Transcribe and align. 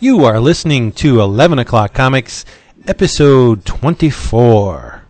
You 0.00 0.24
are 0.26 0.38
listening 0.38 0.92
to 0.92 1.20
11 1.20 1.58
O'Clock 1.58 1.92
Comics, 1.92 2.44
episode 2.86 3.64
24. 3.64 5.02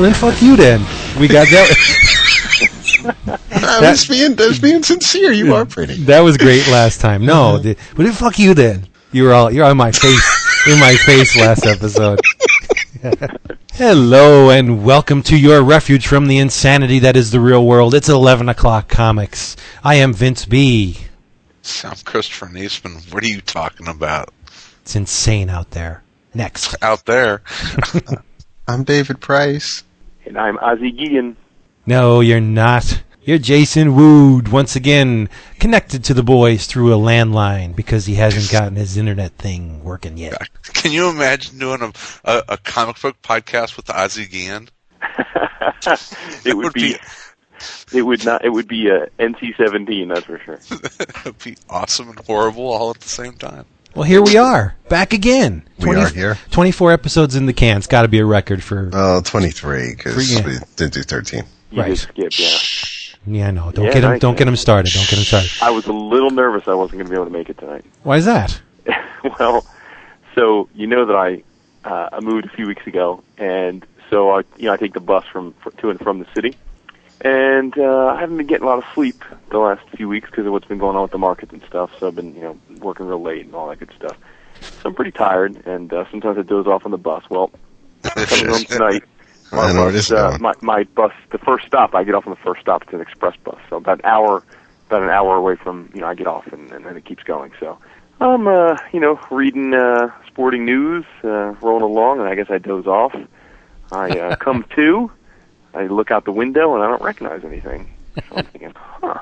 Well, 0.00 0.10
then 0.10 0.18
fuck 0.18 0.40
you 0.40 0.56
then. 0.56 0.80
We 1.20 1.28
got 1.28 1.46
that. 1.48 3.38
I 3.52 3.90
was 3.90 4.08
being, 4.08 4.40
I 4.40 4.46
was 4.46 4.58
being 4.58 4.82
sincere. 4.82 5.30
You 5.30 5.54
are 5.54 5.66
pretty. 5.66 6.04
that 6.04 6.20
was 6.20 6.38
great 6.38 6.66
last 6.68 7.02
time. 7.02 7.26
No, 7.26 7.56
uh-huh. 7.56 7.58
the, 7.58 7.76
but 7.94 8.04
then 8.04 8.12
fuck 8.14 8.38
you 8.38 8.54
then. 8.54 8.88
You 9.12 9.24
were 9.24 9.34
all 9.34 9.52
you're 9.52 9.66
on 9.66 9.76
my 9.76 9.92
face 9.92 10.66
in 10.66 10.80
my 10.80 10.94
face 10.94 11.36
last 11.36 11.66
episode. 11.66 12.18
Hello 13.74 14.48
and 14.48 14.82
welcome 14.86 15.22
to 15.24 15.38
your 15.38 15.62
refuge 15.62 16.06
from 16.06 16.28
the 16.28 16.38
insanity 16.38 17.00
that 17.00 17.14
is 17.14 17.30
the 17.30 17.40
real 17.40 17.66
world. 17.66 17.94
It's 17.94 18.08
eleven 18.08 18.48
o'clock 18.48 18.88
comics. 18.88 19.54
I 19.84 19.96
am 19.96 20.14
Vince 20.14 20.46
B. 20.46 20.96
I'm 21.84 21.96
Christopher 22.06 22.46
Niesman. 22.46 23.12
What 23.12 23.22
are 23.22 23.28
you 23.28 23.42
talking 23.42 23.86
about? 23.86 24.32
It's 24.80 24.96
insane 24.96 25.50
out 25.50 25.72
there. 25.72 26.02
Next. 26.32 26.74
Out 26.82 27.04
there. 27.04 27.42
I'm 28.66 28.84
David 28.84 29.20
Price. 29.20 29.82
And 30.30 30.38
I'm 30.38 30.58
Ozzy 30.58 30.96
Guillen. 30.96 31.34
No, 31.86 32.20
you're 32.20 32.40
not. 32.40 33.02
You're 33.22 33.38
Jason 33.38 33.96
Wood, 33.96 34.46
once 34.46 34.76
again 34.76 35.28
connected 35.58 36.04
to 36.04 36.14
the 36.14 36.22
boys 36.22 36.68
through 36.68 36.94
a 36.94 36.96
landline 36.96 37.74
because 37.74 38.06
he 38.06 38.14
hasn't 38.14 38.48
gotten 38.48 38.76
his 38.76 38.96
internet 38.96 39.32
thing 39.32 39.82
working 39.82 40.16
yet. 40.16 40.48
Can 40.62 40.92
you 40.92 41.10
imagine 41.10 41.58
doing 41.58 41.82
a, 41.82 41.92
a, 42.24 42.42
a 42.50 42.56
comic 42.58 43.00
book 43.02 43.20
podcast 43.22 43.76
with 43.76 43.86
Ozzy 43.86 44.30
Guillen? 44.30 44.68
it 46.44 46.56
would 46.56 46.74
be, 46.74 46.94
it 47.92 48.02
would 48.02 48.24
not 48.24 48.44
it 48.44 48.50
would 48.50 48.68
be 48.68 48.88
uh, 48.88 49.06
a 49.18 49.22
NC-17 49.24 50.14
that's 50.14 50.26
for 50.26 50.38
sure. 50.38 50.60
it 51.00 51.24
would 51.24 51.42
be 51.42 51.56
awesome 51.68 52.08
and 52.08 52.20
horrible 52.20 52.68
all 52.68 52.90
at 52.90 53.00
the 53.00 53.08
same 53.08 53.32
time. 53.32 53.64
Well, 53.94 54.04
here 54.04 54.22
we 54.22 54.36
are, 54.36 54.74
back 54.88 55.12
again. 55.12 55.64
We 55.78 55.96
are 55.96 56.08
here. 56.08 56.38
24 56.50 56.92
episodes 56.92 57.34
in 57.34 57.46
the 57.46 57.52
can. 57.52 57.76
It's 57.78 57.86
got 57.88 58.02
to 58.02 58.08
be 58.08 58.18
a 58.20 58.24
record 58.24 58.62
for. 58.62 58.88
Oh, 58.92 59.20
23, 59.24 59.94
because 59.96 60.30
Yeah. 60.32 60.46
we 60.46 60.58
didn't 60.76 60.94
do 60.94 61.02
13. 61.02 61.42
You 61.70 61.82
Right. 61.82 61.90
just 61.90 62.04
skip, 62.04 62.38
yeah. 62.38 62.56
Yeah, 63.26 63.50
no, 63.50 63.70
don't 63.72 63.86
Yeah, 63.86 63.92
get 63.92 64.04
him. 64.04 64.10
nice, 64.12 64.20
Don't 64.20 64.36
get 64.38 64.48
him 64.48 64.56
started. 64.56 64.92
Don't 64.94 65.08
get 65.08 65.18
him 65.18 65.24
started. 65.24 65.50
I 65.60 65.70
was 65.70 65.86
a 65.86 65.92
little 65.92 66.30
nervous 66.30 66.66
I 66.68 66.74
wasn't 66.74 66.98
going 66.98 67.06
to 67.06 67.10
be 67.10 67.16
able 67.16 67.26
to 67.26 67.32
make 67.32 67.48
it 67.50 67.58
tonight. 67.58 67.84
Why 68.02 68.16
is 68.16 68.24
that? 68.24 68.60
well, 69.38 69.66
so 70.34 70.68
you 70.74 70.86
know 70.86 71.04
that 71.06 71.16
I 71.16 71.42
uh, 71.84 72.08
I 72.12 72.20
moved 72.20 72.46
a 72.46 72.48
few 72.48 72.66
weeks 72.66 72.86
ago, 72.86 73.22
and 73.38 73.84
so 74.08 74.30
I 74.30 74.42
you 74.56 74.66
know 74.66 74.72
I 74.72 74.76
take 74.76 74.94
the 74.94 75.00
bus 75.00 75.24
from 75.32 75.52
fr- 75.62 75.70
to 75.78 75.90
and 75.90 75.98
from 76.00 76.18
the 76.20 76.26
city, 76.34 76.56
and 77.20 77.76
uh, 77.78 78.06
I 78.06 78.20
haven't 78.20 78.36
been 78.36 78.46
getting 78.46 78.64
a 78.64 78.68
lot 78.68 78.78
of 78.78 78.84
sleep 78.94 79.22
the 79.50 79.58
last 79.58 79.88
few 79.90 80.08
weeks 80.08 80.30
because 80.30 80.46
of 80.46 80.52
what's 80.52 80.66
been 80.66 80.78
going 80.78 80.96
on 80.96 81.02
with 81.02 81.10
the 81.10 81.18
markets 81.18 81.52
and 81.52 81.62
stuff. 81.64 81.90
So 81.98 82.08
I've 82.08 82.14
been 82.14 82.34
you 82.34 82.42
know 82.42 82.58
working 82.78 83.06
real 83.06 83.22
late 83.22 83.44
and 83.44 83.54
all 83.54 83.68
that 83.68 83.78
good 83.78 83.92
stuff. 83.96 84.16
So 84.60 84.88
I'm 84.88 84.94
pretty 84.94 85.12
tired, 85.12 85.66
and 85.66 85.92
uh, 85.92 86.04
sometimes 86.10 86.38
I 86.38 86.42
doze 86.42 86.66
off 86.66 86.84
on 86.84 86.90
the 86.90 86.98
bus. 86.98 87.24
Well, 87.30 87.50
coming 88.02 88.48
home 88.48 88.64
tonight. 88.64 89.04
I 89.52 89.72
know 89.72 89.82
where 89.82 89.92
this 89.92 90.06
is 90.06 90.12
uh, 90.12 90.38
my 90.40 90.54
my 90.60 90.84
bus, 90.84 91.12
the 91.32 91.38
first 91.38 91.66
stop, 91.66 91.94
I 91.94 92.04
get 92.04 92.14
off 92.14 92.26
on 92.26 92.30
the 92.30 92.40
first 92.40 92.60
stop. 92.60 92.82
It's 92.82 92.92
an 92.92 93.00
express 93.00 93.36
bus, 93.42 93.58
so 93.68 93.76
about 93.76 93.98
an 93.98 94.04
hour, 94.04 94.44
about 94.86 95.02
an 95.02 95.10
hour 95.10 95.36
away 95.36 95.56
from 95.56 95.90
you 95.92 96.00
know 96.00 96.06
I 96.06 96.14
get 96.14 96.28
off, 96.28 96.46
and, 96.52 96.70
and 96.70 96.84
then 96.84 96.96
it 96.96 97.04
keeps 97.04 97.24
going. 97.24 97.52
So 97.58 97.78
I'm 98.20 98.46
uh, 98.46 98.76
you 98.92 99.00
know 99.00 99.18
reading 99.30 99.74
uh, 99.74 100.10
sporting 100.28 100.64
news, 100.64 101.04
uh, 101.24 101.54
rolling 101.62 101.82
along, 101.82 102.20
and 102.20 102.28
I 102.28 102.36
guess 102.36 102.46
I 102.48 102.58
doze 102.58 102.86
off. 102.86 103.14
I 103.90 104.10
uh, 104.10 104.36
come 104.36 104.64
to, 104.76 105.10
I 105.74 105.86
look 105.86 106.10
out 106.10 106.24
the 106.24 106.32
window, 106.32 106.74
and 106.74 106.82
I 106.82 106.88
don't 106.88 107.02
recognize 107.02 107.44
anything. 107.44 107.90
So 108.16 108.22
I'm 108.36 108.44
thinking, 108.46 108.72
huh. 108.76 109.18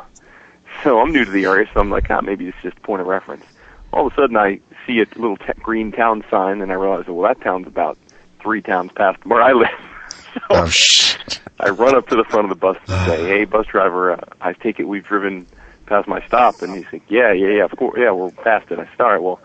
So 0.84 1.00
I'm 1.00 1.12
new 1.12 1.25
to 1.25 1.31
the 1.31 1.44
area, 1.44 1.69
so 1.75 1.81
I'm 1.81 1.91
like, 1.91 2.10
ah, 2.10 2.20
maybe 2.20 2.47
it's 2.48 2.56
just 2.62 2.81
point 2.82 3.00
of 3.00 3.06
reference. 3.06 3.44
All 3.92 4.06
of 4.06 4.12
a 4.12 4.16
sudden, 4.16 4.36
I 4.36 4.60
see 4.86 5.00
a 5.00 5.06
little 5.19 5.36
t- 5.36 5.53
green 5.62 5.92
town 5.92 6.22
sign, 6.31 6.60
and 6.60 6.70
I 6.70 6.75
realize, 6.75 7.06
well, 7.09 7.26
that 7.28 7.41
town's 7.42 7.66
about 7.66 7.98
three 8.41 8.62
towns 8.62 8.92
past 8.94 9.25
where 9.26 9.42
I 9.42 9.53
live. 9.53 9.69
so 10.34 10.41
Oh, 10.50 10.66
shit. 10.69 11.41
I 11.60 11.70
run 11.70 11.97
up 11.97 12.06
to 12.09 12.16
the 12.16 12.25
front 12.25 12.44
of 12.44 12.50
the 12.50 12.60
bus 12.60 12.76
and 12.86 13.06
say, 13.06 13.25
"Hey, 13.26 13.44
bus 13.44 13.66
driver, 13.66 14.12
uh, 14.12 14.20
I 14.41 14.53
take 14.53 14.78
it 14.78 14.84
we've 14.84 15.04
driven 15.04 15.47
past 15.86 16.06
my 16.06 16.25
stop." 16.26 16.62
And 16.62 16.76
he's 16.76 16.84
like, 16.92 17.03
"Yeah, 17.09 17.32
yeah, 17.32 17.48
yeah, 17.48 17.65
of 17.65 17.72
course, 17.72 17.98
yeah, 18.00 18.12
we're 18.12 18.30
past 18.30 18.70
it." 18.70 18.78
I 18.78 18.84
said, 18.84 19.00
"All 19.00 19.10
right, 19.10 19.22
well, 19.22 19.41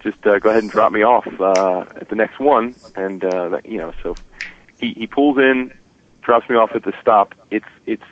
just 0.00 0.24
uh, 0.26 0.38
go 0.38 0.50
ahead 0.50 0.62
and 0.62 0.70
drop 0.70 0.92
me 0.92 1.02
off 1.02 1.26
uh, 1.40 1.80
at 2.00 2.08
the 2.08 2.14
next 2.14 2.38
one." 2.38 2.76
And 2.94 3.24
uh, 3.24 3.60
you 3.64 3.78
know, 3.78 3.92
so 4.02 4.16
he 4.78 4.92
he 4.92 5.06
pulls 5.08 5.38
in, 5.38 5.72
drops 6.26 6.50
me 6.50 6.56
off 6.56 6.72
at 6.74 6.82
the 6.82 6.92
stop. 7.00 7.34
It's 7.50 7.64
it's 7.86 8.02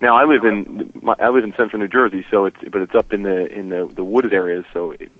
now 0.00 0.16
I 0.16 0.24
live 0.24 0.44
in 0.44 0.92
my, 1.02 1.14
I 1.18 1.30
live 1.30 1.42
in 1.42 1.52
central 1.56 1.80
New 1.80 1.88
Jersey, 1.88 2.24
so 2.30 2.44
it's 2.44 2.58
but 2.70 2.82
it's 2.82 2.94
up 2.94 3.12
in 3.12 3.22
the 3.22 3.46
in 3.46 3.70
the 3.70 3.90
the 3.92 4.04
wooded 4.04 4.32
areas. 4.32 4.64
So 4.72 4.92
it, 4.92 5.10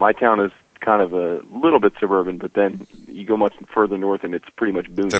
my 0.00 0.12
town 0.12 0.40
is 0.40 0.52
kind 0.80 1.02
of 1.02 1.12
a 1.12 1.42
little 1.52 1.78
bit 1.78 1.92
suburban, 2.00 2.38
but 2.38 2.54
then 2.54 2.86
you 3.06 3.24
go 3.26 3.36
much 3.36 3.54
further 3.72 3.98
north 3.98 4.24
and 4.24 4.34
it's 4.34 4.48
pretty 4.56 4.72
much 4.72 4.86
boony. 4.86 5.10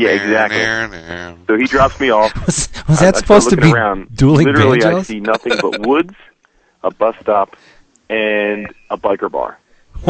Yeah, 0.00 0.10
exactly. 0.10 0.58
So 1.46 1.56
he 1.56 1.64
drops 1.64 1.98
me 2.00 2.10
off. 2.10 2.34
Was, 2.46 2.68
was 2.88 3.00
that 3.00 3.16
I 3.16 3.18
supposed 3.18 3.50
to 3.50 3.56
be 3.56 3.70
around. 3.70 4.14
dueling 4.16 4.46
Literally, 4.46 4.82
I 4.82 5.02
see 5.02 5.20
nothing 5.20 5.52
but 5.60 5.86
woods, 5.86 6.14
a 6.82 6.90
bus 6.90 7.14
stop, 7.20 7.56
and 8.08 8.72
a 8.88 8.96
biker 8.96 9.30
bar. 9.30 9.58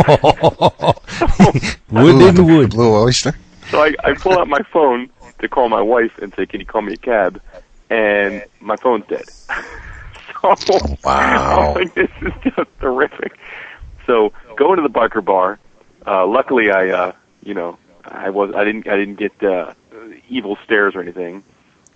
wood 1.91 2.23
in 2.29 2.35
the 2.37 2.45
wood. 2.45 2.71
Blue 2.71 2.95
oyster. 2.95 3.35
So 3.71 3.83
I, 3.83 3.95
I 4.03 4.15
pull 4.15 4.39
out 4.39 4.49
my 4.49 4.63
phone 4.73 5.11
to 5.41 5.49
call 5.49 5.69
my 5.69 5.83
wife 5.83 6.13
and 6.21 6.33
say, 6.35 6.47
"Can 6.47 6.61
you 6.61 6.67
call 6.67 6.83
me 6.83 6.95
a 6.95 6.97
cab?" 6.99 7.41
And 7.91 8.43
my 8.61 8.77
phone's 8.77 9.07
dead. 9.09 9.31
so 10.43 10.79
Wow. 11.05 11.75
I'm 11.75 11.75
like, 11.75 11.95
this 11.95 12.11
is 12.23 12.33
just 12.43 12.69
terrific. 12.81 13.39
So 14.07 14.33
go 14.57 14.73
into 14.73 14.83
the 14.83 14.91
biker 14.91 15.25
bar. 15.25 15.59
Uh, 16.07 16.27
luckily, 16.27 16.71
I 16.71 16.89
uh, 16.89 17.13
you 17.43 17.55
know 17.55 17.79
I 18.05 18.31
was 18.31 18.53
I 18.55 18.65
didn't 18.65 18.89
I 18.89 18.97
didn't 18.97 19.17
get 19.17 19.43
uh, 19.43 19.75
evil 20.29 20.57
stares 20.65 20.95
or 20.95 21.01
anything. 21.01 21.45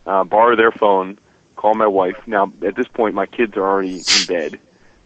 Uh, 0.06 0.24
borrow 0.24 0.56
their 0.56 0.72
phone, 0.72 1.18
call 1.56 1.74
my 1.74 1.86
wife. 1.86 2.16
Now 2.26 2.52
at 2.66 2.76
this 2.76 2.88
point, 2.88 3.14
my 3.14 3.26
kids 3.26 3.56
are 3.56 3.66
already 3.66 4.04
in 4.08 4.24
bed. 4.26 4.60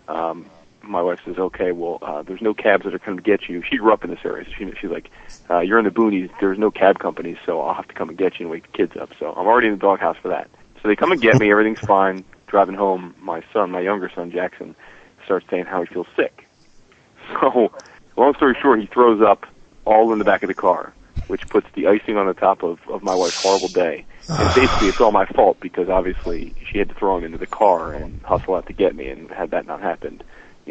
Um, 0.09 0.51
my 0.89 1.03
wife 1.03 1.21
says, 1.25 1.39
"Okay, 1.39 1.73
well, 1.73 1.99
uh, 2.03 2.23
there's 2.23 2.41
no 2.41 2.55
cabs 2.55 2.85
that 2.85 2.95
are 2.95 2.99
coming 2.99 3.19
to 3.19 3.23
get 3.23 3.49
you." 3.49 3.63
She 3.63 3.77
grew 3.77 3.93
up 3.93 4.05
in 4.05 4.11
this 4.11 4.21
area, 4.25 4.45
so 4.45 4.51
she, 4.59 4.73
she's 4.81 4.91
like, 4.91 5.11
uh, 5.51 5.61
"You're 5.61 5.79
in 5.79 5.85
the 5.85 5.91
boonies. 5.91 6.31
There's 6.41 6.59
no 6.59 6.71
cab 6.71 6.99
companies, 6.99 7.37
so 7.45 7.61
I'll 7.61 7.75
have 7.75 7.89
to 7.89 7.95
come 7.95 8.09
and 8.09 8.19
get 8.19 8.39
you 8.39 8.47
and 8.47 8.51
wake 8.51 8.71
the 8.71 8.77
kids 8.77 8.97
up." 8.97 9.11
So 9.19 9.33
I'm 9.33 9.47
already 9.47 9.69
in 9.69 9.75
the 9.75 9.79
doghouse 9.79 10.17
for 10.21 10.29
that. 10.29 10.49
So 10.83 10.89
they 10.89 10.97
come 10.97 11.13
and 11.13 11.21
get 11.21 11.39
me. 11.39 11.51
Everything's 11.51 11.81
fine. 11.81 12.25
Driving 12.47 12.75
home, 12.75 13.15
my 13.21 13.43
son, 13.53 13.71
my 13.71 13.81
younger 13.81 14.11
son 14.15 14.31
Jackson, 14.31 14.75
starts 15.25 15.47
saying 15.51 15.67
how 15.67 15.83
he 15.83 15.87
feels 15.87 16.07
sick. 16.17 16.47
So, 17.41 17.71
long 18.17 18.35
story 18.37 18.57
short, 18.61 18.81
he 18.81 18.87
throws 18.87 19.21
up 19.21 19.45
all 19.85 20.13
in 20.13 20.19
the 20.19 20.25
back 20.25 20.43
of 20.43 20.49
the 20.49 20.55
car, 20.55 20.95
which 21.27 21.47
puts 21.51 21.67
the 21.75 21.87
icing 21.87 22.17
on 22.17 22.27
the 22.27 22.35
top 22.35 22.63
of, 22.63 22.79
of 22.89 23.03
my 23.03 23.15
wife's 23.15 23.37
horrible 23.37 23.69
day. 23.69 24.07
And 24.29 24.49
basically, 24.55 24.89
it's 24.89 25.01
all 25.01 25.13
my 25.13 25.27
fault 25.27 25.59
because 25.61 25.89
obviously 25.89 26.55
she 26.71 26.79
had 26.79 26.89
to 26.89 26.95
throw 26.95 27.19
him 27.19 27.25
into 27.25 27.39
the 27.39 27.47
car 27.47 27.93
and 27.93 28.21
hustle 28.23 28.55
out 28.55 28.67
to 28.67 28.73
get 28.73 28.95
me, 28.95 29.09
and 29.09 29.31
had 29.31 29.51
that 29.51 29.67
not 29.67 29.83
happened, 29.83 30.25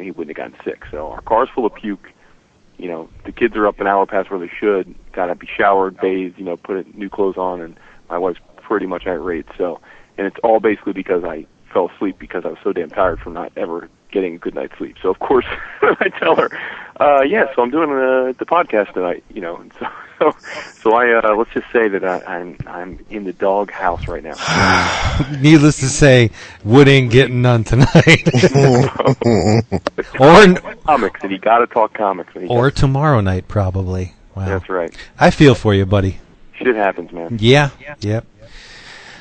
he 0.05 0.11
wouldn't 0.11 0.37
have 0.37 0.51
gotten 0.51 0.65
sick. 0.65 0.83
So 0.91 1.11
our 1.11 1.21
car's 1.21 1.49
full 1.53 1.65
of 1.65 1.73
puke. 1.73 2.11
You 2.77 2.87
know, 2.89 3.09
the 3.25 3.31
kids 3.31 3.55
are 3.55 3.65
up 3.65 3.79
an 3.79 3.87
hour 3.87 4.05
past 4.05 4.29
where 4.29 4.39
they 4.39 4.51
should. 4.59 4.93
Got 5.11 5.27
to 5.27 5.35
be 5.35 5.47
showered, 5.47 5.97
bathed, 5.97 6.37
you 6.37 6.45
know, 6.45 6.57
put 6.57 6.95
new 6.95 7.09
clothes 7.09 7.37
on, 7.37 7.61
and 7.61 7.75
my 8.09 8.19
wife's 8.19 8.39
pretty 8.57 8.85
much 8.85 9.07
irate. 9.07 9.47
So, 9.57 9.79
and 10.17 10.27
it's 10.27 10.37
all 10.43 10.59
basically 10.59 10.93
because 10.93 11.23
I 11.23 11.47
fell 11.73 11.89
asleep 11.95 12.19
because 12.19 12.45
I 12.45 12.49
was 12.49 12.59
so 12.63 12.73
damn 12.73 12.89
tired 12.89 13.19
from 13.19 13.33
not 13.33 13.51
ever 13.57 13.89
getting 14.11 14.35
a 14.35 14.37
good 14.37 14.55
night's 14.55 14.77
sleep. 14.77 14.95
So 15.01 15.09
of 15.09 15.19
course 15.19 15.45
I 15.81 16.09
tell 16.19 16.35
her, 16.35 16.49
uh, 16.99 17.21
yeah, 17.23 17.45
so 17.55 17.61
I'm 17.61 17.71
doing 17.71 17.89
uh, 17.91 18.33
the 18.37 18.45
podcast 18.45 18.93
tonight, 18.93 19.23
you 19.33 19.41
know, 19.41 19.57
and 19.57 19.71
so 19.79 19.87
so, 20.19 20.35
so 20.81 20.93
I 20.93 21.13
uh, 21.13 21.35
let's 21.35 21.51
just 21.51 21.69
say 21.71 21.87
that 21.87 22.03
I, 22.03 22.21
I'm 22.25 22.57
I'm 22.65 23.05
in 23.09 23.23
the 23.23 23.33
dog 23.33 23.71
house 23.71 24.07
right 24.07 24.23
now. 24.23 24.35
Needless 25.39 25.79
to 25.79 25.89
say, 25.89 26.31
Wood 26.63 26.87
ain't 26.87 27.11
getting 27.11 27.41
none 27.41 27.63
tonight, 27.63 28.27
or 30.19 30.55
comics, 30.85 31.19
and 31.23 31.31
he 31.31 31.37
got 31.37 31.59
to 31.59 31.67
talk 31.67 31.93
comics. 31.93 32.33
Or 32.47 32.71
tomorrow 32.71 33.21
night 33.21 33.47
probably. 33.47 34.13
Wow, 34.35 34.45
that's 34.45 34.69
right. 34.69 34.95
I 35.19 35.31
feel 35.31 35.55
for 35.55 35.73
you, 35.73 35.85
buddy. 35.85 36.19
Shit 36.53 36.75
happens, 36.75 37.11
man. 37.11 37.37
Yeah, 37.39 37.69
yep. 37.99 38.25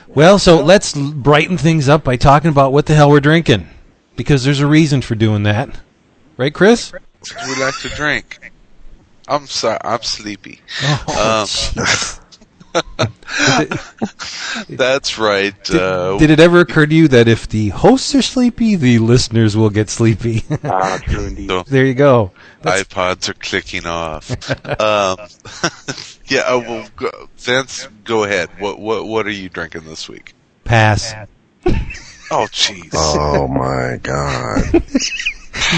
Well, 0.09 0.39
so 0.39 0.63
let's 0.63 0.95
brighten 0.95 1.59
things 1.59 1.89
up 1.89 2.05
by 2.05 2.17
talking 2.17 2.51
about 2.51 2.73
what 2.73 2.87
the 2.87 2.95
hell 2.95 3.11
we're 3.11 3.21
drinking, 3.21 3.69
because 4.15 4.45
there's 4.45 4.61
a 4.61 4.67
reason 4.67 5.03
for 5.03 5.15
doing 5.15 5.43
that, 5.43 5.79
right, 6.39 6.55
Chris? 6.55 6.93
We 6.93 7.61
like 7.61 7.79
to 7.81 7.89
drink. 7.91 8.53
I'm 9.29 9.47
sorry. 9.47 9.79
I'm 9.83 10.03
sleepy. 10.03 10.61
Oh, 10.83 11.47
Um, 11.79 11.87
That's 14.69 15.19
right. 15.19 15.55
Did, 15.65 15.81
uh, 15.81 16.19
did 16.19 16.31
it 16.31 16.41
ever 16.41 16.61
occur 16.61 16.87
to 16.87 16.95
you 16.95 17.09
that 17.09 17.27
if 17.29 17.49
the 17.49 17.71
hosts 17.71 18.15
are 18.15 18.21
sleepy, 18.23 18.77
the 18.77 18.99
listeners 18.99 19.57
will 19.57 19.71
get 19.71 19.89
sleepy? 19.91 20.45
Ah, 20.65 20.99
true 21.03 21.25
indeed. 21.27 21.49
So- 21.49 21.63
there 21.67 21.87
you 21.87 21.95
go. 21.95 22.33
That's- 22.63 22.85
iPods 22.85 23.29
are 23.29 23.35
clicking 23.35 23.87
off. 23.87 24.31
um, 24.81 25.17
yeah. 26.27 26.41
Uh, 26.41 26.59
well, 26.61 26.89
go, 26.97 27.11
Vince, 27.39 27.89
go 28.05 28.25
ahead. 28.25 28.49
What 28.59 28.79
what 28.79 29.07
what 29.07 29.27
are 29.27 29.31
you 29.31 29.49
drinking 29.49 29.85
this 29.85 30.09
week? 30.09 30.35
Pass. 30.65 31.15
Oh, 32.31 32.47
jeez. 32.51 32.91
oh 32.95 33.47
my 33.49 33.99
god. 34.03 34.83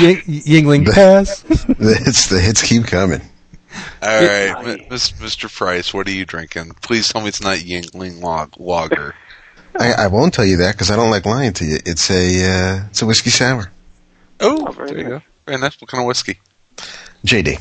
Y- 0.03 0.23
Yuengling 0.27 0.91
pass. 0.93 1.43
The 1.43 2.01
hits, 2.05 2.29
the 2.29 2.41
hits 2.41 2.63
keep 2.63 2.85
coming. 2.87 3.21
All 4.03 4.09
right, 4.09 4.67
M- 4.67 4.79
Mr. 4.91 5.53
Price, 5.55 5.93
what 5.95 6.07
are 6.07 6.11
you 6.13 6.25
drinking? 6.25 6.73
Please 6.83 7.09
tell 7.13 7.21
me 7.23 7.29
it's 7.29 7.41
not 7.43 7.59
Yuengling 7.59 8.21
log- 8.23 8.55
Lager. 8.59 9.15
I, 9.79 9.93
I 9.93 10.07
won't 10.09 10.35
tell 10.35 10.45
you 10.47 10.57
that 10.59 10.75
because 10.75 10.91
I 10.91 10.97
don't 10.97 11.11
like 11.11 11.25
lying 11.27 11.53
to 11.55 11.65
you. 11.65 11.79
It's 11.87 12.11
a 12.11 12.15
uh, 12.51 12.87
it's 12.91 13.03
a 13.03 13.07
whiskey 13.07 13.31
sour. 13.31 13.71
Oh, 14.41 14.67
Oh, 14.69 14.73
very 14.73 14.89
there 14.91 14.99
you 14.99 15.05
go. 15.05 15.23
Very 15.47 15.59
nice. 15.59 15.81
What 15.81 15.89
kind 15.91 16.01
of 16.03 16.07
whiskey? 16.07 16.39
JD. 17.25 17.59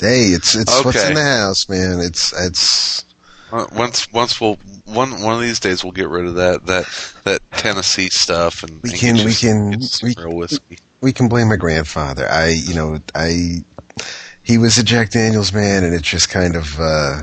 Hey, 0.00 0.22
it's 0.32 0.56
it's 0.56 0.74
okay. 0.78 0.84
what's 0.84 1.04
in 1.08 1.14
the 1.14 1.22
house, 1.22 1.68
man. 1.68 2.00
It's 2.00 2.32
it's 2.38 3.04
Uh, 3.52 3.66
Once, 3.72 4.10
once 4.12 4.40
we'll 4.40 4.56
one 4.84 5.22
one 5.22 5.34
of 5.34 5.40
these 5.40 5.60
days 5.60 5.84
we'll 5.84 5.92
get 5.92 6.08
rid 6.08 6.26
of 6.26 6.34
that 6.36 6.66
that 6.66 7.14
that 7.24 7.40
Tennessee 7.52 8.08
stuff 8.10 8.62
and 8.62 8.82
We 8.82 8.90
and 8.90 8.98
can- 8.98 9.16
get 9.16 9.26
we 9.26 9.34
can- 9.34 9.80
we- 10.02 10.14
real 10.18 10.34
whiskey. 10.36 10.78
we 11.00 11.12
can 11.12 11.28
blame 11.28 11.48
my 11.48 11.56
grandfather. 11.56 12.26
I 12.28 12.48
you 12.48 12.74
know 12.74 12.98
I 13.14 13.62
he 14.52 14.58
was 14.58 14.76
a 14.76 14.84
Jack 14.84 15.10
Daniels 15.10 15.52
man, 15.52 15.82
and 15.82 15.94
it 15.94 16.02
just 16.02 16.28
kind 16.28 16.54
of 16.56 16.78
uh, 16.78 17.22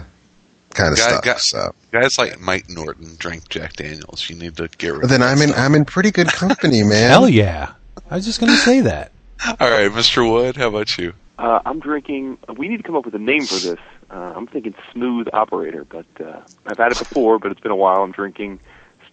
kind 0.73 0.91
of 0.93 0.97
Guy- 0.97 1.07
stuck. 1.09 1.23
guy- 1.23 1.35
so, 1.37 1.75
Guys 1.91 2.17
like 2.17 2.39
Mike 2.39 2.69
Norton 2.69 3.15
drink 3.17 3.49
Jack 3.49 3.73
Daniels. 3.73 4.29
You 4.29 4.35
need 4.35 4.57
to 4.57 4.67
get 4.77 4.89
rid. 4.93 5.01
but 5.01 5.09
then 5.09 5.21
of 5.21 5.27
that 5.27 5.35
I'm 5.37 5.41
in 5.43 5.49
stuff. 5.49 5.59
I'm 5.65 5.75
in 5.75 5.85
pretty 5.85 6.11
good 6.11 6.27
company, 6.27 6.83
man. 6.93 7.09
Hell 7.09 7.29
yeah! 7.29 7.73
I 8.09 8.15
was 8.15 8.25
just 8.25 8.39
gonna 8.39 8.55
say 8.57 8.81
that. 8.81 9.11
All 9.59 9.69
right, 9.69 9.91
Mr. 9.91 10.29
Wood, 10.29 10.57
how 10.57 10.67
about 10.69 10.97
you? 10.97 11.13
Uh, 11.37 11.59
I'm 11.65 11.79
drinking. 11.79 12.37
We 12.57 12.67
need 12.67 12.77
to 12.77 12.83
come 12.83 12.95
up 12.95 13.05
with 13.05 13.15
a 13.15 13.19
name 13.19 13.45
for 13.45 13.55
this. 13.59 13.79
Uh, 14.11 14.33
I'm 14.35 14.47
thinking 14.47 14.73
Smooth 14.91 15.27
Operator, 15.33 15.85
but 15.85 16.05
uh, 16.19 16.41
I've 16.65 16.77
had 16.77 16.91
it 16.91 16.97
before, 16.99 17.37
but 17.39 17.51
it's 17.51 17.61
been 17.61 17.71
a 17.71 17.75
while. 17.75 18.01
I'm 18.03 18.11
drinking 18.11 18.59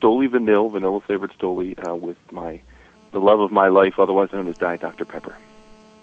Stoli 0.00 0.26
Vanil, 0.28 0.70
vanilla 0.72 1.00
flavored 1.00 1.32
Stoli, 1.38 1.76
uh, 1.88 1.94
with 1.94 2.16
my 2.32 2.60
the 3.12 3.20
love 3.20 3.40
of 3.40 3.52
my 3.52 3.68
life, 3.68 3.98
otherwise 3.98 4.30
known 4.32 4.48
as 4.48 4.56
Diet 4.58 4.80
Dr 4.80 5.04
Pepper. 5.04 5.36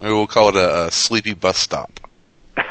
Maybe 0.04 0.16
we'll 0.16 0.28
call 0.28 0.50
it 0.50 0.58
a, 0.58 0.88
a 0.88 0.92
sleepy 0.92 1.34
bus 1.34 1.58
stop. 1.58 1.98
I 2.58 2.64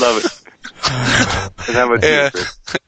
love 0.00 0.24
it. 0.24 0.42
and. 2.04 2.34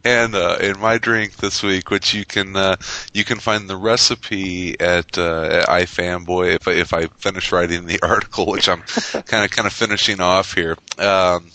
And 0.04 0.34
uh, 0.36 0.58
in 0.60 0.78
my 0.78 0.98
drink 0.98 1.36
this 1.36 1.62
week, 1.64 1.90
which 1.90 2.14
you 2.14 2.24
can 2.24 2.56
uh, 2.56 2.76
you 3.12 3.24
can 3.24 3.40
find 3.40 3.68
the 3.68 3.76
recipe 3.76 4.78
at, 4.78 5.18
uh, 5.18 5.42
at 5.42 5.66
iFanboy 5.66 6.54
if 6.54 6.68
I, 6.68 6.72
if 6.72 6.94
I 6.94 7.06
finish 7.08 7.50
writing 7.50 7.86
the 7.86 7.98
article, 8.04 8.46
which 8.46 8.68
I'm 8.68 8.82
kind 8.82 9.44
of 9.44 9.50
kind 9.50 9.66
of 9.66 9.72
finishing 9.72 10.20
off 10.20 10.54
here. 10.54 10.76
Um, 10.98 11.50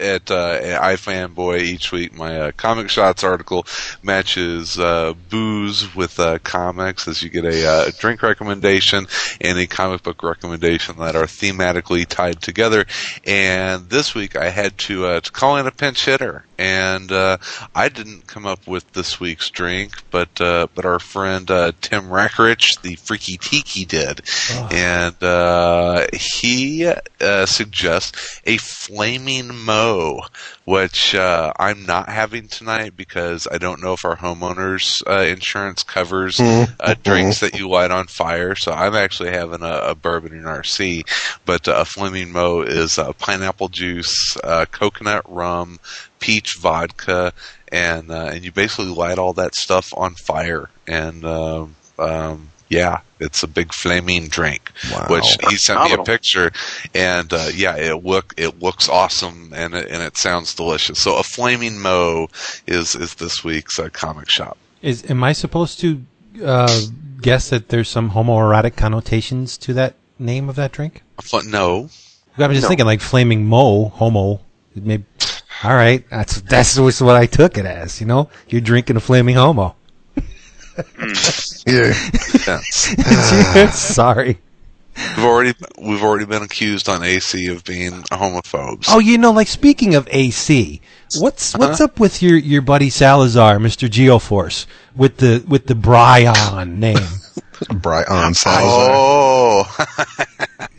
at, 0.00 0.30
uh, 0.30 0.60
iFanboy 0.80 1.60
each 1.60 1.92
week, 1.92 2.12
my 2.14 2.38
uh, 2.38 2.52
comic 2.52 2.90
shots 2.90 3.22
article 3.22 3.66
matches 4.02 4.78
uh, 4.78 5.14
booze 5.28 5.94
with 5.94 6.18
uh, 6.18 6.38
comics, 6.38 7.06
as 7.06 7.22
you 7.22 7.30
get 7.30 7.44
a 7.44 7.66
uh, 7.66 7.90
drink 7.98 8.22
recommendation 8.22 9.06
and 9.40 9.58
a 9.58 9.66
comic 9.66 10.02
book 10.02 10.22
recommendation 10.22 10.96
that 10.98 11.16
are 11.16 11.24
thematically 11.24 12.06
tied 12.06 12.40
together. 12.40 12.84
And 13.26 13.88
this 13.90 14.14
week, 14.14 14.36
I 14.36 14.50
had 14.50 14.78
to 14.78 15.06
uh, 15.06 15.20
to 15.20 15.30
call 15.30 15.56
in 15.56 15.66
a 15.66 15.70
pinch 15.70 16.04
hitter, 16.04 16.44
and 16.60 17.10
uh, 17.10 17.38
I 17.74 17.88
didn't 17.88 18.26
come 18.26 18.44
up 18.44 18.66
with 18.66 18.92
this 18.92 19.18
week's 19.18 19.48
drink, 19.48 20.02
but 20.10 20.38
uh, 20.42 20.66
but 20.74 20.84
our 20.84 20.98
friend 20.98 21.50
uh, 21.50 21.72
Tim 21.80 22.10
Rackrich, 22.10 22.82
the 22.82 22.96
Freaky 22.96 23.38
Tiki, 23.38 23.86
did, 23.86 24.20
and 24.70 25.20
uh, 25.22 26.06
he 26.12 26.86
uh, 27.20 27.46
suggests 27.46 28.42
a 28.44 28.58
flaming 28.58 29.56
mo, 29.64 30.20
which 30.66 31.14
uh, 31.14 31.52
I'm 31.58 31.86
not 31.86 32.10
having 32.10 32.46
tonight 32.46 32.94
because 32.94 33.48
I 33.50 33.56
don't 33.56 33.82
know 33.82 33.94
if 33.94 34.04
our 34.04 34.16
homeowners 34.16 35.02
uh, 35.08 35.24
insurance 35.24 35.82
covers 35.82 36.38
uh, 36.40 36.94
drinks 37.02 37.40
that 37.40 37.58
you 37.58 37.70
light 37.70 37.90
on 37.90 38.06
fire. 38.06 38.54
So 38.54 38.72
I'm 38.72 38.94
actually 38.94 39.30
having 39.30 39.62
a, 39.62 39.80
a 39.90 39.94
bourbon 39.94 40.34
in 40.34 40.42
RC, 40.42 41.08
but 41.46 41.66
uh, 41.68 41.76
a 41.78 41.84
flaming 41.86 42.32
mo 42.32 42.60
is 42.60 42.98
uh, 42.98 43.12
pineapple 43.14 43.68
juice, 43.68 44.36
uh, 44.44 44.66
coconut 44.70 45.24
rum, 45.26 45.78
peach 46.20 46.54
vodka, 46.54 47.32
and 47.72 48.10
uh, 48.10 48.30
and 48.32 48.44
you 48.44 48.52
basically 48.52 48.86
light 48.86 49.18
all 49.18 49.32
that 49.34 49.54
stuff 49.54 49.92
on 49.96 50.14
fire 50.14 50.70
and. 50.86 51.24
Um, 51.24 51.76
um, 51.98 52.48
yeah, 52.70 53.00
it's 53.18 53.42
a 53.42 53.48
big 53.48 53.74
flaming 53.74 54.28
drink. 54.28 54.70
Wow. 54.92 55.08
Which 55.10 55.26
he 55.48 55.56
sent 55.56 55.82
me 55.82 55.92
a 55.92 56.04
picture, 56.04 56.52
and 56.94 57.30
uh, 57.32 57.48
yeah, 57.52 57.76
it 57.76 58.04
look 58.04 58.32
it 58.36 58.62
looks 58.62 58.88
awesome, 58.88 59.52
and 59.54 59.74
it, 59.74 59.88
and 59.90 60.02
it 60.02 60.16
sounds 60.16 60.54
delicious. 60.54 61.00
So 61.00 61.16
a 61.16 61.24
flaming 61.24 61.80
mo 61.80 62.28
is 62.68 62.94
is 62.94 63.16
this 63.16 63.42
week's 63.42 63.78
uh, 63.80 63.88
comic 63.92 64.30
shop. 64.30 64.56
Is 64.82 65.10
am 65.10 65.24
I 65.24 65.32
supposed 65.32 65.80
to 65.80 66.00
uh, 66.44 66.80
guess 67.20 67.50
that 67.50 67.70
there's 67.70 67.88
some 67.88 68.12
homoerotic 68.12 68.76
connotations 68.76 69.58
to 69.58 69.74
that 69.74 69.96
name 70.18 70.48
of 70.48 70.54
that 70.54 70.70
drink? 70.70 71.02
No, 71.44 71.88
I'm 72.38 72.52
just 72.52 72.62
No. 72.62 72.68
thinking 72.68 72.86
like 72.86 73.00
flaming 73.00 73.46
mo, 73.46 73.88
homo. 73.88 74.40
Maybe. 74.76 75.04
All 75.62 75.74
right, 75.74 76.08
that's 76.08 76.40
that's 76.42 76.78
always 76.78 77.02
what 77.02 77.16
I 77.16 77.26
took 77.26 77.58
it 77.58 77.66
as. 77.66 78.00
You 78.00 78.06
know, 78.06 78.30
you're 78.48 78.62
drinking 78.62 78.96
a 78.96 79.00
flaming 79.00 79.34
homo. 79.36 79.76
Yeah. 81.66 81.92
sense. 82.58 83.74
Sorry. 83.74 84.38
we've 84.96 85.24
already 85.24 85.54
we've 85.78 86.02
already 86.02 86.24
been 86.24 86.42
accused 86.42 86.88
on 86.88 87.02
AC 87.02 87.46
of 87.48 87.64
being 87.64 87.92
a 87.92 88.16
homophobes. 88.16 88.86
Oh, 88.88 88.98
you 88.98 89.18
know, 89.18 89.32
like 89.32 89.48
speaking 89.48 89.94
of 89.94 90.08
AC, 90.10 90.80
what's 91.18 91.54
uh-huh. 91.54 91.66
what's 91.66 91.80
up 91.80 92.00
with 92.00 92.22
your, 92.22 92.36
your 92.36 92.62
buddy 92.62 92.90
Salazar, 92.90 93.58
Mister 93.58 93.86
Geoforce, 93.86 94.66
with 94.96 95.18
the 95.18 95.44
with 95.46 95.66
the 95.66 95.74
Brion 95.74 96.80
name? 96.80 96.96
Brian 97.74 98.34
Salazar. 98.34 98.90
Oh, 98.90 99.86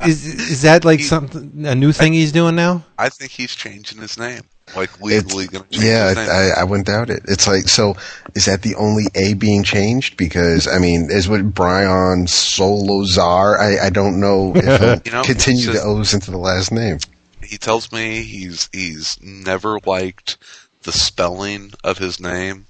is 0.06 0.26
is 0.26 0.62
that 0.64 0.84
like 0.84 1.02
something 1.02 1.66
a 1.66 1.76
new 1.76 1.92
thing 1.92 2.14
he's 2.14 2.32
doing 2.32 2.56
now? 2.56 2.84
I 2.98 3.10
think 3.10 3.32
he's 3.32 3.56
changing 3.56 4.02
his 4.02 4.18
name. 4.18 4.42
Like 4.76 5.02
legally 5.02 5.48
going 5.48 5.66
to 5.66 5.70
change 5.70 5.84
yeah, 5.84 6.08
his 6.10 6.16
name. 6.16 6.30
I, 6.30 6.62
I 6.62 6.64
wouldn't 6.64 6.88
doubt 6.88 7.10
it. 7.10 7.24
It's 7.28 7.46
like, 7.48 7.68
so 7.68 7.96
is 8.36 8.46
that 8.46 8.62
the 8.62 8.76
only 8.76 9.04
A 9.16 9.34
being 9.34 9.64
changed? 9.64 10.16
Because, 10.16 10.66
I 10.68 10.78
mean, 10.80 11.10
is 11.12 11.28
what 11.28 11.54
Brian 11.54 12.26
Solozar? 12.26 13.60
I, 13.60 13.88
I 13.88 13.90
don't 13.90 14.20
know 14.20 14.54
if 14.56 14.64
he'll 14.80 15.02
You 15.06 15.12
know, 15.12 15.24
continue 15.24 15.66
just- 15.66 15.82
the 15.82 15.84
O's 15.84 16.14
into 16.14 16.32
the 16.32 16.38
last 16.38 16.72
name. 16.72 17.00
he 17.44 17.58
tells 17.58 17.92
me 17.92 18.24
he's 18.24 18.70
he's 18.72 19.18
never 19.22 19.78
liked 19.86 20.38
the 20.84 20.92
spelling 20.94 21.72
of 21.84 21.98
his 21.98 22.20
name, 22.22 22.66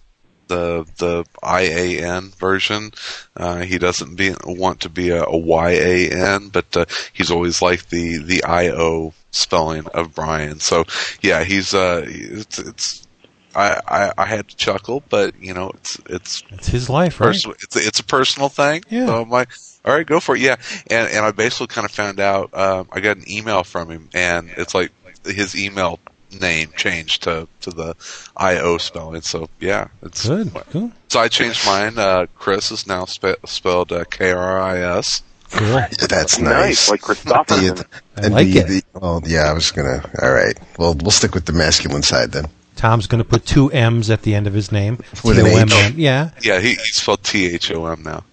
the 0.48 0.86
the 0.98 1.24
I 1.44 1.62
A 1.62 2.00
N 2.04 2.30
version. 2.30 2.92
Uh, 3.38 3.58
he 3.62 3.78
doesn't 3.78 4.16
be, 4.16 4.34
want 4.44 4.80
to 4.82 4.90
be 4.90 5.10
a, 5.12 5.24
a 5.24 5.38
Y 5.38 5.70
A 5.72 6.10
N, 6.10 6.48
but 6.50 6.76
uh, 6.76 6.86
he's 7.14 7.30
always 7.30 7.62
liked 7.62 7.90
the 7.92 8.18
the 8.18 8.44
I 8.44 8.70
O 8.70 9.14
spelling 9.32 9.88
of 9.88 10.14
Brian. 10.14 10.60
So 10.60 10.86
yeah, 11.22 11.44
he's 11.44 11.74
uh, 11.74 12.04
it's 12.06 12.60
it's. 12.60 13.08
I, 13.54 13.82
I, 13.86 14.14
I 14.18 14.26
had 14.28 14.48
to 14.48 14.56
chuckle, 14.56 15.04
but 15.10 15.34
you 15.42 15.54
know 15.54 15.72
it's 15.76 16.00
it's 16.06 16.44
It's 16.52 16.68
his 16.68 16.90
life, 16.90 17.20
right? 17.20 17.28
personal. 17.28 17.58
It's 17.62 17.76
a, 17.76 17.80
it's 17.86 18.00
a 18.00 18.04
personal 18.06 18.48
thing. 18.48 18.84
Yeah. 18.90 19.08
So 19.08 19.22
I'm 19.22 19.30
like, 19.30 19.50
all 19.84 19.94
right, 19.94 20.06
go 20.06 20.22
for 20.22 20.36
it. 20.36 20.42
Yeah. 20.42 20.56
And 20.90 21.10
and 21.12 21.26
I 21.26 21.32
basically 21.32 21.68
kind 21.68 21.84
of 21.84 21.92
found 21.92 22.22
out. 22.22 22.54
Um, 22.54 22.88
I 22.94 23.02
got 23.02 23.18
an 23.18 23.30
email 23.30 23.66
from 23.66 23.90
him, 23.90 24.10
and 24.14 24.50
it's 24.56 24.74
like 24.74 24.92
his 25.26 25.54
email 25.56 26.00
name 26.40 26.72
changed 26.78 27.24
to 27.24 27.46
to 27.60 27.72
the 27.72 27.94
I 28.38 28.58
O 28.60 28.78
spelling. 28.78 29.22
So 29.22 29.50
yeah, 29.60 29.90
it's 30.02 30.26
Good. 30.26 30.54
Cool. 30.70 30.94
So 31.10 31.20
I 31.20 31.28
changed 31.28 31.66
mine. 31.66 31.98
Uh, 31.98 32.28
Chris 32.36 32.72
is 32.72 32.88
now 32.88 33.04
spe- 33.04 33.46
spelled 33.46 33.92
uh, 33.92 34.06
K 34.06 34.32
R 34.32 34.62
I 34.62 34.80
S. 34.80 35.24
Cool. 35.52 35.68
That's 36.08 36.40
Nice, 36.40 36.40
nice. 36.40 36.90
like 36.90 37.02
Christopherson. 37.02 37.76
The- 37.76 37.86
I 38.18 38.28
like 38.28 38.48
the, 38.48 38.60
it. 38.60 38.68
the- 38.94 39.00
well, 39.00 39.22
yeah, 39.26 39.44
I 39.50 39.54
was 39.54 39.72
gonna. 39.72 40.04
All 40.22 40.32
right. 40.32 40.58
Well, 40.78 40.94
we'll 40.96 41.12
stick 41.12 41.34
with 41.36 41.46
the 41.46 41.54
masculine 41.54 42.04
side 42.04 42.32
then. 42.32 42.46
Tom's 42.76 43.06
going 43.06 43.22
to 43.24 43.30
put 43.30 43.46
two 43.46 43.70
M's 43.72 44.10
at 44.10 44.24
the 44.24 44.34
end 44.34 44.48
of 44.48 44.54
his 44.54 44.72
name. 44.72 44.98
With 45.24 45.38
an 45.38 45.46
H. 45.46 45.70
T-O-M-M. 45.70 46.00
Yeah. 46.00 46.32
Yeah, 46.42 46.60
he, 46.60 46.70
he's 46.70 46.96
spelled 46.96 47.22
T 47.24 47.46
H 47.54 47.70
O 47.72 47.86
M 47.86 48.02
now. 48.02 48.24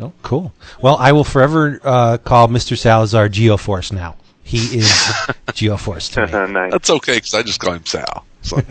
Oh, 0.00 0.12
cool. 0.22 0.54
Well, 0.80 0.96
I 0.96 1.12
will 1.12 1.24
forever 1.24 1.78
uh, 1.84 2.16
call 2.18 2.48
Mr. 2.48 2.78
Salazar 2.78 3.28
Geoforce 3.28 3.92
now. 3.92 4.16
He 4.42 4.78
is 4.78 4.86
Geoforce 5.48 6.10
to 6.14 6.46
me. 6.46 6.52
nice. 6.52 6.72
That's 6.72 6.88
okay 6.88 7.16
because 7.16 7.34
I 7.34 7.42
just 7.42 7.60
call 7.60 7.74
him 7.74 7.84
Sal. 7.84 8.24
So 8.40 8.62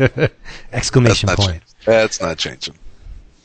Exclamation 0.74 1.28
not 1.28 1.38
point. 1.38 1.50
changing. 1.50 1.64
That's 1.86 2.20
not 2.22 2.38
changing. 2.40 2.76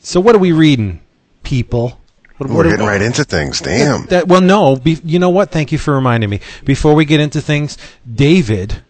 So 0.01 0.19
what 0.19 0.33
are 0.33 0.39
we 0.39 0.53
reading, 0.53 1.01
people? 1.43 1.99
What, 2.37 2.49
We're 2.49 2.55
what 2.57 2.65
are- 2.65 2.69
getting 2.71 2.85
right 2.85 3.01
into 3.01 3.23
things. 3.23 3.61
Damn. 3.61 4.05
That, 4.07 4.27
well, 4.27 4.41
no. 4.41 4.75
Be, 4.75 4.99
you 5.03 5.19
know 5.19 5.29
what? 5.29 5.51
Thank 5.51 5.71
you 5.71 5.77
for 5.77 5.93
reminding 5.95 6.29
me. 6.29 6.41
Before 6.65 6.93
we 6.93 7.05
get 7.05 7.19
into 7.21 7.39
things, 7.41 7.77
David 8.11 8.81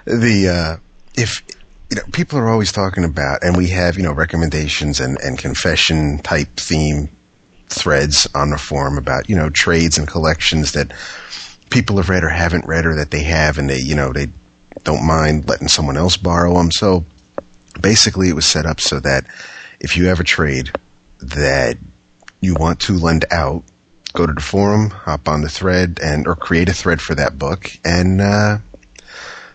The 0.06 0.48
uh, 0.48 0.78
if 1.16 1.44
you 1.90 1.98
know 1.98 2.04
people 2.14 2.40
are 2.40 2.48
always 2.48 2.72
talking 2.72 3.04
about, 3.04 3.44
and 3.44 3.58
we 3.58 3.68
have 3.68 3.98
you 3.98 4.04
know 4.04 4.14
recommendations 4.14 5.02
and 5.02 5.20
and 5.20 5.38
confession 5.38 6.20
type 6.20 6.48
theme 6.56 7.10
threads 7.70 8.28
on 8.36 8.50
the 8.50 8.58
forum 8.58 8.98
about 8.98 9.30
you 9.30 9.36
know 9.36 9.50
trades 9.50 9.98
and 9.98 10.08
collections 10.08 10.74
that 10.74 10.92
people 11.70 11.98
have 11.98 12.10
read 12.10 12.24
or 12.24 12.30
haven't 12.30 12.66
read 12.66 12.86
or 12.86 12.96
that 12.96 13.12
they 13.12 13.24
have 13.24 13.58
and 13.58 13.70
they 13.70 13.78
you 13.78 13.96
know 13.96 14.12
they 14.12 14.28
don't 14.84 15.06
mind 15.06 15.48
letting 15.48 15.68
someone 15.68 15.98
else 15.98 16.18
borrow 16.18 16.56
them. 16.56 16.72
So 16.72 17.06
basically, 17.80 18.30
it 18.30 18.36
was 18.36 18.46
set 18.46 18.66
up 18.66 18.80
so 18.80 19.00
that 19.00 19.26
if 19.80 19.98
you 19.98 20.06
have 20.08 20.20
a 20.20 20.24
trade 20.24 20.72
that 21.20 21.78
you 22.42 22.56
want 22.56 22.80
to 22.82 22.94
lend 22.94 23.26
out, 23.32 23.64
go 24.14 24.26
to 24.26 24.34
the 24.34 24.42
forum, 24.42 24.90
hop 24.90 25.28
on 25.28 25.42
the 25.42 25.50
thread, 25.50 26.00
and 26.02 26.28
or 26.28 26.36
create 26.36 26.70
a 26.70 26.74
thread 26.74 27.02
for 27.02 27.16
that 27.16 27.38
book, 27.38 27.72
and 27.84 28.22
uh, 28.22 28.58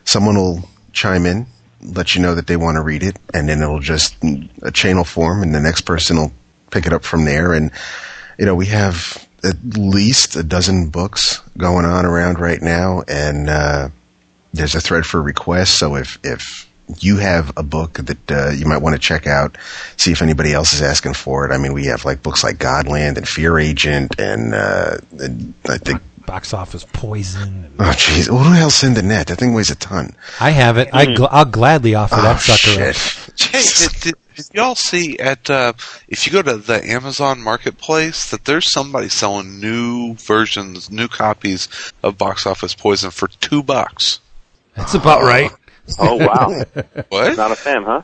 someone 0.04 0.36
will 0.36 0.68
chime 0.92 1.26
in, 1.26 1.46
let 1.80 2.14
you 2.14 2.20
know 2.20 2.34
that 2.34 2.46
they 2.46 2.56
want 2.56 2.76
to 2.76 2.82
read 2.82 3.02
it, 3.02 3.16
and 3.32 3.48
then 3.48 3.62
it'll 3.62 3.80
just 3.80 4.16
a 4.62 4.70
chain 4.70 4.96
will 4.96 5.04
form, 5.04 5.42
and 5.42 5.54
the 5.54 5.60
next 5.60 5.82
person 5.82 6.16
will 6.16 6.32
pick 6.74 6.86
it 6.86 6.92
up 6.92 7.04
from 7.04 7.24
there. 7.24 7.52
And 7.54 7.70
you 8.38 8.44
know, 8.44 8.54
we 8.54 8.66
have 8.66 9.26
at 9.44 9.56
least 9.76 10.36
a 10.36 10.42
dozen 10.42 10.90
books 10.90 11.40
going 11.56 11.84
on 11.84 12.04
around 12.04 12.40
right 12.40 12.60
now, 12.60 13.02
and 13.06 13.48
uh, 13.48 13.88
there's 14.52 14.74
a 14.74 14.80
thread 14.80 15.06
for 15.06 15.22
requests. 15.22 15.70
So 15.70 15.96
if 15.96 16.18
if 16.24 16.68
you 16.98 17.16
have 17.16 17.56
a 17.56 17.62
book 17.62 17.94
that 17.94 18.30
uh, 18.30 18.50
you 18.50 18.66
might 18.66 18.82
want 18.82 18.94
to 18.94 19.00
check 19.00 19.26
out, 19.26 19.56
see 19.96 20.12
if 20.12 20.20
anybody 20.20 20.52
else 20.52 20.74
is 20.74 20.82
asking 20.82 21.14
for 21.14 21.46
it. 21.46 21.52
I 21.52 21.58
mean, 21.58 21.72
we 21.72 21.86
have 21.86 22.04
like 22.04 22.22
books 22.22 22.44
like 22.44 22.56
Godland 22.56 23.16
and 23.16 23.26
Fear 23.26 23.58
Agent, 23.58 24.18
and, 24.18 24.54
uh, 24.54 24.98
and 25.18 25.54
I 25.66 25.78
think. 25.78 26.02
Box 26.26 26.54
office 26.54 26.86
poison. 26.92 27.70
Oh 27.78 27.84
jeez, 27.84 28.28
who 28.28 28.38
the 28.38 28.56
hell's 28.56 28.80
the 28.80 29.02
net? 29.02 29.26
That 29.28 29.38
thing 29.38 29.52
weighs 29.54 29.70
a 29.70 29.74
ton. 29.76 30.16
I 30.40 30.50
have 30.50 30.78
it. 30.78 30.88
I 30.92 31.06
gl- 31.06 31.28
I'll 31.30 31.44
gladly 31.44 31.94
offer 31.94 32.16
Oh 32.18 32.22
that 32.22 32.40
sucker 32.40 32.88
up. 32.88 32.94
shit! 32.94 33.50
Hey, 33.50 33.62
did, 33.62 34.00
did, 34.00 34.14
did 34.36 34.46
y'all 34.54 34.74
see 34.74 35.18
at 35.18 35.48
uh, 35.50 35.72
if 36.08 36.26
you 36.26 36.32
go 36.32 36.42
to 36.42 36.56
the 36.56 36.82
Amazon 36.90 37.40
Marketplace 37.42 38.30
that 38.30 38.44
there's 38.46 38.70
somebody 38.72 39.08
selling 39.08 39.60
new 39.60 40.14
versions, 40.14 40.90
new 40.90 41.08
copies 41.08 41.68
of 42.02 42.16
Box 42.18 42.46
Office 42.46 42.74
Poison 42.74 43.10
for 43.10 43.28
two 43.28 43.62
bucks? 43.62 44.20
That's 44.76 44.94
about 44.94 45.22
right. 45.22 45.50
Oh 45.98 46.16
wow, 46.16 46.64
What? 47.10 47.36
not 47.36 47.50
a 47.52 47.56
fan, 47.56 47.82
huh? 47.84 48.02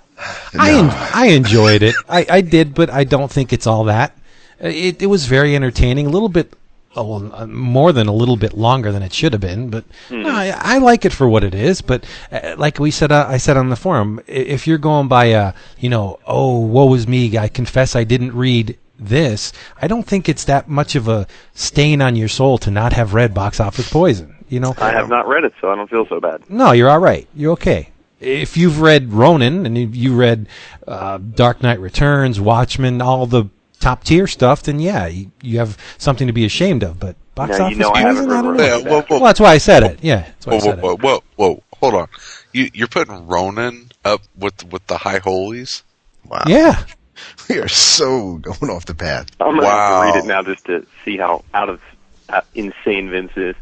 I 0.59 0.73
en- 0.73 0.91
I 1.15 1.27
enjoyed 1.29 1.83
it. 1.83 1.95
I, 2.09 2.27
I 2.29 2.41
did, 2.43 2.75
but 2.75 2.91
I 2.91 3.05
don't 3.05 3.31
think 3.31 3.53
it's 3.55 3.67
all 3.67 3.85
that. 3.85 4.15
Uh, 4.63 4.69
It 4.69 5.01
it 5.01 5.07
was 5.07 5.25
very 5.25 5.57
entertaining. 5.57 6.07
A 6.07 6.11
little 6.11 6.29
bit, 6.29 6.53
oh, 6.97 7.05
well, 7.05 7.31
uh, 7.35 7.47
more 7.47 7.93
than 7.93 8.07
a 8.09 8.13
little 8.13 8.37
bit 8.37 8.53
longer 8.55 8.91
than 8.93 9.03
it 9.03 9.13
should 9.13 9.33
have 9.33 9.41
been. 9.41 9.71
But 9.71 9.85
no, 10.11 10.29
I, 10.31 10.53
I 10.57 10.79
like 10.79 11.05
it 11.05 11.13
for 11.13 11.29
what 11.29 11.45
it 11.45 11.55
is. 11.55 11.81
But 11.83 12.05
uh, 12.33 12.55
like 12.59 12.79
we 12.79 12.91
said, 12.91 13.13
uh, 13.13 13.27
I 13.29 13.37
said 13.37 13.57
on 13.57 13.69
the 13.69 13.77
forum, 13.77 14.21
if 14.27 14.67
you're 14.67 14.79
going 14.79 15.09
by 15.09 15.27
a, 15.27 15.55
you 15.79 15.89
know, 15.89 16.19
oh, 16.27 16.59
woe 16.59 16.93
is 16.95 17.07
me, 17.07 17.37
I 17.39 17.49
confess 17.49 17.95
I 17.97 18.05
didn't 18.05 18.35
read 18.35 18.77
this. 18.99 19.53
I 19.81 19.87
don't 19.87 20.07
think 20.07 20.29
it's 20.29 20.45
that 20.45 20.69
much 20.69 20.95
of 20.95 21.09
a 21.09 21.27
stain 21.55 22.03
on 22.03 22.17
your 22.17 22.29
soul 22.29 22.59
to 22.59 22.71
not 22.71 22.93
have 22.93 23.15
read 23.15 23.33
Box 23.35 23.61
Office 23.61 23.91
Poison. 23.91 24.37
You 24.49 24.59
know, 24.61 24.75
I 24.79 24.91
have 24.91 25.09
not 25.09 25.29
read 25.29 25.45
it, 25.45 25.53
so 25.61 25.71
I 25.71 25.77
don't 25.77 25.89
feel 25.89 26.07
so 26.09 26.19
bad. 26.21 26.43
no, 26.51 26.73
you're 26.73 26.91
all 26.91 26.99
right. 26.99 27.27
You're 27.37 27.53
okay. 27.53 27.91
If 28.19 28.57
you've 28.59 28.81
read 28.83 29.13
Ronin 29.15 29.65
and 29.65 29.79
you- 29.79 29.89
you 29.93 30.15
read 30.15 30.47
uh, 30.87 31.19
Dark 31.19 31.63
Knight 31.63 31.81
Returns, 31.81 32.39
Watchmen, 32.41 33.01
all 33.01 33.27
the 33.27 33.45
top 33.81 34.05
tier 34.05 34.27
stuff, 34.27 34.63
then 34.63 34.81
yeah, 34.81 35.07
you, 35.09 35.33
you 35.43 35.59
have 35.59 35.77
something 35.99 36.27
to 36.29 36.33
be 36.33 36.45
ashamed 36.45 36.85
of. 36.85 37.01
But 37.01 37.17
box 37.35 37.59
Now, 37.59 37.59
you 37.61 37.77
office, 37.77 37.77
know 37.77 37.93
I 37.93 38.03
haven't 38.03 38.27
Poison, 38.27 38.29
read 38.29 38.43
don't 38.43 38.57
know. 38.57 38.65
Yeah, 38.65 38.79
whoa, 38.79 39.03
whoa, 39.03 39.21
Well, 39.21 39.27
that's 39.27 39.41
why 39.41 39.53
I 39.53 39.59
said 39.59 39.83
it. 39.85 40.03
Yeah, 40.03 40.21
that's 40.21 40.47
why 40.47 40.55
whoa, 40.55 40.61
whoa, 40.61 40.73
said 40.73 40.79
whoa, 40.81 40.95
it. 40.95 41.01
whoa, 41.01 41.23
whoa, 41.37 41.63
hold 41.75 41.95
on. 41.95 42.09
You, 42.53 42.71
you're 42.75 42.89
putting 42.89 43.27
Ronin 43.27 43.91
up 44.05 44.23
with 44.37 44.65
with 44.65 44.87
the 44.87 44.99
high 44.99 45.19
holies? 45.19 45.83
Wow, 46.29 46.45
Yeah, 46.45 46.85
we 47.49 47.59
are 47.59 47.69
so 47.69 48.37
going 48.39 48.71
off 48.71 48.87
the 48.87 48.95
path. 48.95 49.27
I'm 49.41 49.57
gonna 49.57 49.67
Wow. 49.67 49.73
have 49.73 49.87
to 49.87 49.95
read 49.95 50.17
it 50.17 50.25
now 50.25 50.43
just 50.43 50.65
to 50.67 50.87
see 51.05 51.17
how 51.17 51.45
out 51.55 51.69
of 51.71 51.81
uh, 52.29 52.43
insane 52.55 53.11
Vince 53.11 53.33
is. 53.37 53.57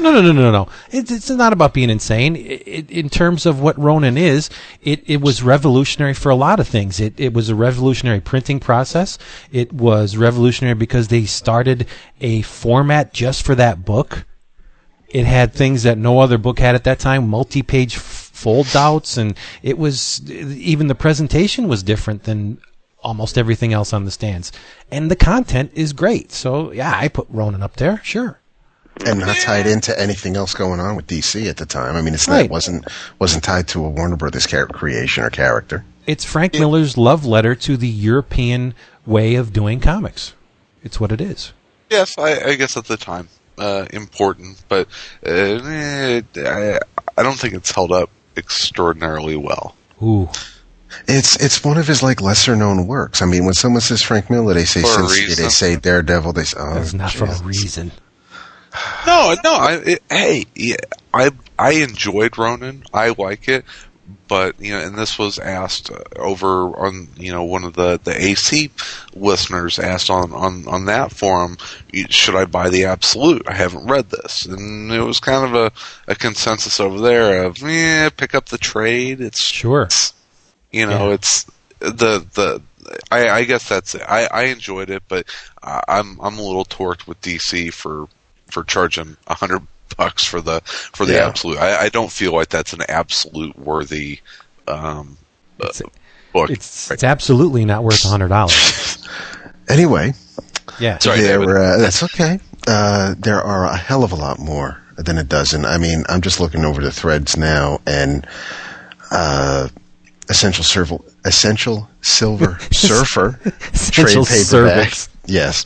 No, 0.00 0.12
no, 0.12 0.20
no, 0.20 0.32
no, 0.32 0.42
no, 0.42 0.50
no. 0.50 0.68
It's 0.90 1.10
it's 1.10 1.30
not 1.30 1.52
about 1.52 1.74
being 1.74 1.90
insane. 1.90 2.36
It, 2.36 2.62
it, 2.66 2.90
in 2.90 3.08
terms 3.08 3.46
of 3.46 3.60
what 3.60 3.78
Ronin 3.78 4.16
is, 4.16 4.50
it, 4.82 5.02
it 5.06 5.20
was 5.20 5.42
revolutionary 5.42 6.14
for 6.14 6.30
a 6.30 6.34
lot 6.34 6.60
of 6.60 6.68
things. 6.68 7.00
It 7.00 7.18
it 7.18 7.32
was 7.32 7.48
a 7.48 7.54
revolutionary 7.54 8.20
printing 8.20 8.60
process. 8.60 9.18
It 9.52 9.72
was 9.72 10.16
revolutionary 10.16 10.74
because 10.74 11.08
they 11.08 11.24
started 11.24 11.86
a 12.20 12.42
format 12.42 13.12
just 13.12 13.44
for 13.44 13.54
that 13.54 13.84
book. 13.84 14.24
It 15.08 15.24
had 15.24 15.52
things 15.52 15.84
that 15.84 15.98
no 15.98 16.18
other 16.18 16.38
book 16.38 16.58
had 16.58 16.74
at 16.74 16.84
that 16.84 16.98
time, 16.98 17.28
multi-page 17.28 17.96
fold 17.96 18.74
outs, 18.74 19.16
and 19.16 19.36
it 19.62 19.78
was 19.78 20.28
even 20.30 20.88
the 20.88 20.94
presentation 20.94 21.68
was 21.68 21.82
different 21.82 22.24
than 22.24 22.58
almost 23.02 23.38
everything 23.38 23.72
else 23.72 23.92
on 23.92 24.04
the 24.04 24.10
stands. 24.10 24.50
And 24.90 25.10
the 25.10 25.16
content 25.16 25.70
is 25.74 25.92
great. 25.92 26.32
So 26.32 26.72
yeah, 26.72 26.92
I 26.94 27.08
put 27.08 27.28
Ronin 27.30 27.62
up 27.62 27.76
there, 27.76 28.00
sure. 28.02 28.40
And 29.04 29.20
not 29.20 29.36
tied 29.36 29.66
into 29.66 29.98
anything 30.00 30.36
else 30.36 30.54
going 30.54 30.80
on 30.80 30.96
with 30.96 31.06
DC 31.06 31.48
at 31.48 31.56
the 31.58 31.66
time. 31.66 31.96
I 31.96 32.02
mean, 32.02 32.14
it's 32.14 32.28
not 32.28 32.34
Right. 32.36 32.50
wasn't 32.50 32.86
wasn't 33.18 33.44
tied 33.44 33.68
to 33.68 33.84
a 33.84 33.88
Warner 33.88 34.16
Brothers 34.16 34.46
char- 34.46 34.66
creation 34.66 35.24
or 35.24 35.30
character. 35.30 35.84
It's 36.06 36.24
Frank 36.24 36.54
Miller's 36.54 36.96
love 36.96 37.26
letter 37.26 37.54
to 37.56 37.76
the 37.76 37.88
European 37.88 38.74
way 39.04 39.34
of 39.34 39.52
doing 39.52 39.80
comics. 39.80 40.32
It's 40.84 41.00
what 41.00 41.10
it 41.12 41.20
is. 41.20 41.52
Yes, 41.90 42.16
I, 42.18 42.40
I 42.50 42.54
guess 42.54 42.76
at 42.76 42.86
the 42.86 42.96
time 42.96 43.28
uh, 43.58 43.86
important, 43.92 44.62
but 44.68 44.88
uh, 45.24 45.30
eh, 45.30 46.20
I, 46.36 46.78
I 47.16 47.22
don't 47.22 47.38
think 47.38 47.54
it's 47.54 47.70
held 47.72 47.92
up 47.92 48.10
extraordinarily 48.36 49.36
well. 49.36 49.74
Ooh, 50.02 50.28
It's 51.08 51.36
it's 51.42 51.64
one 51.64 51.76
of 51.78 51.86
his 51.86 52.02
like 52.02 52.20
lesser 52.20 52.54
known 52.56 52.86
works. 52.86 53.20
I 53.22 53.26
mean, 53.26 53.44
when 53.44 53.54
someone 53.54 53.80
says 53.80 54.02
Frank 54.02 54.30
Miller, 54.30 54.54
they 54.54 54.64
say 54.64 54.82
For 54.82 54.88
Sin 54.88 55.08
City, 55.08 55.42
they 55.42 55.48
say 55.48 55.76
Daredevil, 55.76 56.32
they 56.34 56.44
say 56.44 56.58
oh, 56.60 56.74
that's 56.74 56.92
not 56.92 57.12
for 57.12 57.24
a 57.26 57.42
reason. 57.42 57.92
No, 59.06 59.34
no. 59.44 59.52
I, 59.52 59.72
it, 59.84 60.02
hey, 60.10 60.44
yeah, 60.54 60.76
I 61.14 61.30
I 61.58 61.72
enjoyed 61.74 62.36
Ronin. 62.38 62.82
I 62.92 63.10
like 63.16 63.48
it, 63.48 63.64
but 64.28 64.60
you 64.60 64.72
know, 64.72 64.80
and 64.80 64.96
this 64.96 65.18
was 65.18 65.38
asked 65.38 65.90
uh, 65.90 66.02
over 66.16 66.76
on 66.76 67.08
you 67.16 67.32
know 67.32 67.44
one 67.44 67.64
of 67.64 67.74
the 67.74 68.00
the 68.02 68.20
AC 68.20 68.70
listeners 69.14 69.78
asked 69.78 70.10
on 70.10 70.32
on 70.32 70.66
on 70.68 70.84
that 70.86 71.12
forum, 71.12 71.56
should 72.10 72.34
I 72.34 72.44
buy 72.46 72.68
the 72.70 72.84
Absolute? 72.86 73.48
I 73.48 73.54
haven't 73.54 73.86
read 73.86 74.10
this, 74.10 74.44
and 74.46 74.90
it 74.92 75.00
was 75.02 75.20
kind 75.20 75.44
of 75.46 75.54
a 75.54 76.10
a 76.10 76.14
consensus 76.16 76.80
over 76.80 77.00
there 77.00 77.44
of 77.44 77.58
yeah, 77.62 78.08
pick 78.10 78.34
up 78.34 78.46
the 78.46 78.58
trade. 78.58 79.20
It's 79.20 79.40
Sure. 79.46 79.88
you 80.72 80.86
know, 80.86 81.08
Yeah. 81.08 81.14
it's 81.14 81.44
the 81.80 82.26
the 82.34 82.60
I, 83.10 83.28
I 83.30 83.44
guess 83.44 83.68
that's 83.68 83.94
it. 83.94 84.02
I, 84.06 84.26
I 84.32 84.42
enjoyed 84.44 84.90
it, 84.90 85.02
but 85.08 85.26
uh, 85.62 85.80
I'm 85.88 86.18
I'm 86.20 86.38
a 86.38 86.42
little 86.42 86.64
torqued 86.64 87.06
with 87.06 87.20
DC 87.20 87.72
for 87.72 88.08
for 88.56 88.64
charging 88.64 89.18
a 89.26 89.34
hundred 89.34 89.60
bucks 89.98 90.24
for 90.24 90.40
the 90.40 90.62
for 90.64 91.04
the 91.04 91.12
Yeah. 91.12 91.26
absolute. 91.28 91.58
I, 91.58 91.84
I 91.84 91.88
don't 91.90 92.10
feel 92.10 92.32
like 92.32 92.48
that's 92.48 92.72
an 92.72 92.80
absolute 92.88 93.58
worthy 93.58 94.20
um, 94.66 95.18
uh, 95.60 95.68
book. 96.32 96.48
It's 96.48 96.90
it's 96.90 97.04
absolutely 97.04 97.66
not 97.66 97.84
worth 97.84 98.02
a 98.04 98.08
hundred 98.08 98.28
dollars. 98.28 98.98
Anyway, 99.68 100.14
Yeah. 100.78 100.98
Sorry, 100.98 101.20
there 101.22 101.38
David. 101.40 101.46
were, 101.48 101.58
uh, 101.60 101.76
that's 101.78 102.00
okay. 102.04 102.38
Uh, 102.68 103.16
there 103.18 103.42
are 103.42 103.64
a 103.66 103.76
hell 103.76 104.04
of 104.04 104.12
a 104.12 104.14
lot 104.14 104.38
more 104.38 104.80
than 104.96 105.18
a 105.18 105.24
dozen. 105.24 105.64
I 105.64 105.76
mean, 105.76 106.04
I'm 106.08 106.20
just 106.20 106.38
looking 106.38 106.64
over 106.64 106.80
the 106.80 106.92
threads 106.92 107.36
now, 107.36 107.80
and 107.84 108.24
uh, 109.10 109.68
essential 110.28 110.62
silver, 110.62 110.98
essential 111.24 111.88
silver 112.00 112.58
surfer 112.72 113.40
Essential 113.74 114.24
trade 114.24 114.46
paperback. 114.46 114.92
Service. 114.94 115.08
Yes. 115.26 115.64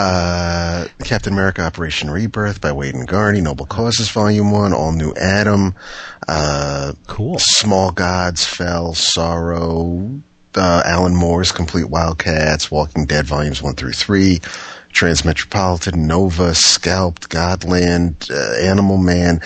Uh, 0.00 0.86
Captain 1.02 1.32
America 1.32 1.60
Operation 1.60 2.08
Rebirth 2.08 2.60
by 2.60 2.70
Waid 2.70 2.94
and 2.94 3.08
Garney, 3.08 3.40
Noble 3.40 3.66
Causes 3.66 4.08
Volume 4.10 4.52
1, 4.52 4.72
All 4.72 4.92
New 4.92 5.12
Atom, 5.14 5.74
uh, 6.28 6.92
Cool. 7.08 7.36
Small 7.40 7.90
Gods, 7.90 8.44
Fell, 8.44 8.94
Sorrow, 8.94 10.20
uh, 10.54 10.82
Alan 10.84 11.16
Moore's 11.16 11.50
Complete 11.50 11.88
Wildcats, 11.90 12.70
Walking 12.70 13.06
Dead 13.06 13.26
Volumes 13.26 13.60
1 13.60 13.74
through 13.74 13.90
3, 13.90 14.38
Transmetropolitan, 14.92 15.96
Nova, 15.96 16.54
Scalped, 16.54 17.28
Godland, 17.28 18.30
uh, 18.30 18.56
Animal 18.64 18.98
Man, 18.98 19.40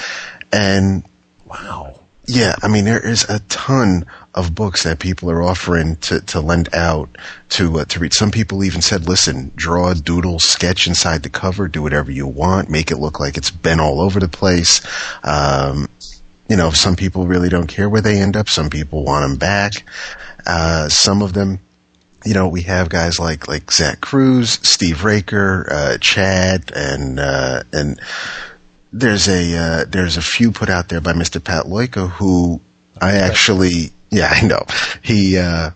and 0.52 1.02
Wow. 1.47 1.99
yeah, 2.26 2.56
I 2.62 2.68
mean 2.68 2.85
there 2.85 3.00
is 3.00 3.25
a 3.30 3.38
ton 3.49 4.04
of 4.35 4.55
books 4.55 4.85
that 4.85 4.99
people 4.99 5.31
are 5.31 5.43
offering 5.43 5.97
to, 5.97 6.21
to 6.23 6.41
lend 6.41 6.75
out 6.75 7.11
to 7.51 7.81
uh, 7.81 7.85
to 7.85 8.01
read. 8.01 8.15
Some 8.15 8.31
people 8.31 8.65
even 8.65 8.81
said, 8.81 9.07
"Listen, 9.07 9.53
draw, 9.55 9.93
doodle, 9.95 10.39
sketch 10.39 10.87
inside 10.87 11.23
the 11.23 11.29
cover, 11.29 11.69
do 11.69 11.83
whatever 11.83 12.11
you 12.11 12.27
want, 12.27 12.71
make 12.71 12.91
it 12.91 12.97
look 12.97 13.21
like 13.21 13.37
it's 13.37 13.51
been 13.51 13.81
all 13.81 14.01
over 14.01 14.21
the 14.21 14.29
place." 14.29 14.81
Um, 15.23 15.89
you 16.49 16.57
know, 16.57 16.71
some 16.71 16.97
people 16.97 17.27
really 17.27 17.49
don't 17.49 17.67
care 17.67 17.89
where 17.89 18.01
they 18.01 18.21
end 18.21 18.37
up. 18.37 18.49
Some 18.49 18.71
people 18.71 19.05
want 19.05 19.29
them 19.29 19.39
back. 19.39 19.85
Uh, 20.47 20.89
some 20.89 21.23
of 21.23 21.33
them, 21.35 21.61
you 22.25 22.35
know, 22.35 22.49
we 22.49 22.62
have 22.62 22.89
guys 22.89 23.19
like 23.19 23.49
like 23.49 23.71
Zach 23.71 24.01
Cruz, 24.01 24.59
Steve 24.62 25.05
Raker, 25.05 25.67
uh, 25.71 25.99
Chad, 25.99 26.73
and 26.75 27.21
uh, 27.21 27.62
and 27.73 28.01
there's 28.93 29.29
a 29.29 29.57
uh, 29.57 29.85
there's 29.87 30.17
a 30.17 30.23
few 30.23 30.53
put 30.53 30.71
out 30.71 30.89
there 30.89 31.01
by 31.01 31.12
Mr. 31.12 31.43
Pat 31.43 31.67
Loika 31.67 32.09
who 32.09 32.61
I 33.01 33.17
actually 33.17 33.93
yeah 34.19 34.28
I 34.31 34.47
know 34.47 34.64
he 35.02 35.38
uh, 35.38 35.71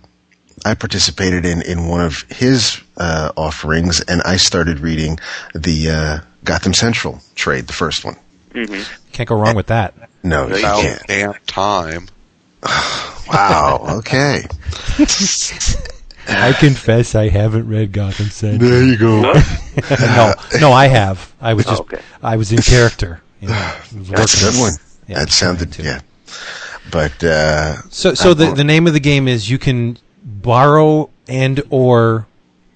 I 0.65 0.75
participated 0.75 1.45
in 1.45 1.63
in 1.63 1.89
one 1.89 2.01
of 2.01 2.23
his 2.31 2.81
uh, 2.97 3.33
offerings 3.37 4.01
and 4.03 4.23
I 4.23 4.37
started 4.37 4.79
reading 4.81 5.19
the 5.55 5.91
uh, 5.91 6.19
Gotham 6.45 6.75
Central 6.75 7.21
trade 7.35 7.67
the 7.67 7.73
first 7.73 8.05
one. 8.05 8.17
Can't 9.13 9.29
go 9.29 9.37
wrong 9.37 9.55
with 9.57 9.67
that. 9.67 9.95
No, 10.23 10.47
you 10.49 10.57
About 10.59 10.83
can't. 10.83 11.03
damn 11.07 11.35
time. 11.47 12.09
Wow. 13.29 13.99
Okay. 13.99 14.45
I 16.29 16.53
confess 16.57 17.17
I 17.17 17.29
haven't 17.29 17.69
read 17.69 17.91
Gotham 17.93 18.27
Central. 18.27 18.71
there 18.71 18.85
you 18.85 18.97
go. 18.97 19.21
no, 20.01 20.33
no, 20.61 20.73
I 20.73 20.87
have. 20.87 21.33
I 21.41 21.55
was 21.55 21.67
Oh, 21.67 21.71
just, 21.71 21.81
okay. 21.83 22.01
I 22.23 22.37
was 22.37 22.53
in 22.53 22.59
character. 22.59 23.21
You 23.41 23.49
know, 23.49 23.75
was 23.99 24.09
That's 24.11 24.41
a 24.43 24.51
good 24.53 24.61
one. 24.61 24.73
Yeah, 25.09 25.19
that 25.19 25.31
sounded 25.31 25.73
trying 25.73 25.85
to. 25.87 25.91
yeah. 25.91 26.01
But 26.91 27.23
uh, 27.25 27.83
So, 27.91 28.15
so 28.15 28.35
the 28.35 28.53
the 28.53 28.65
name 28.65 28.87
of 28.87 28.93
the 28.93 29.01
game 29.01 29.29
is 29.29 29.51
you 29.51 29.59
can 29.59 29.99
borrow 30.25 31.11
and 31.29 31.63
or 31.71 32.27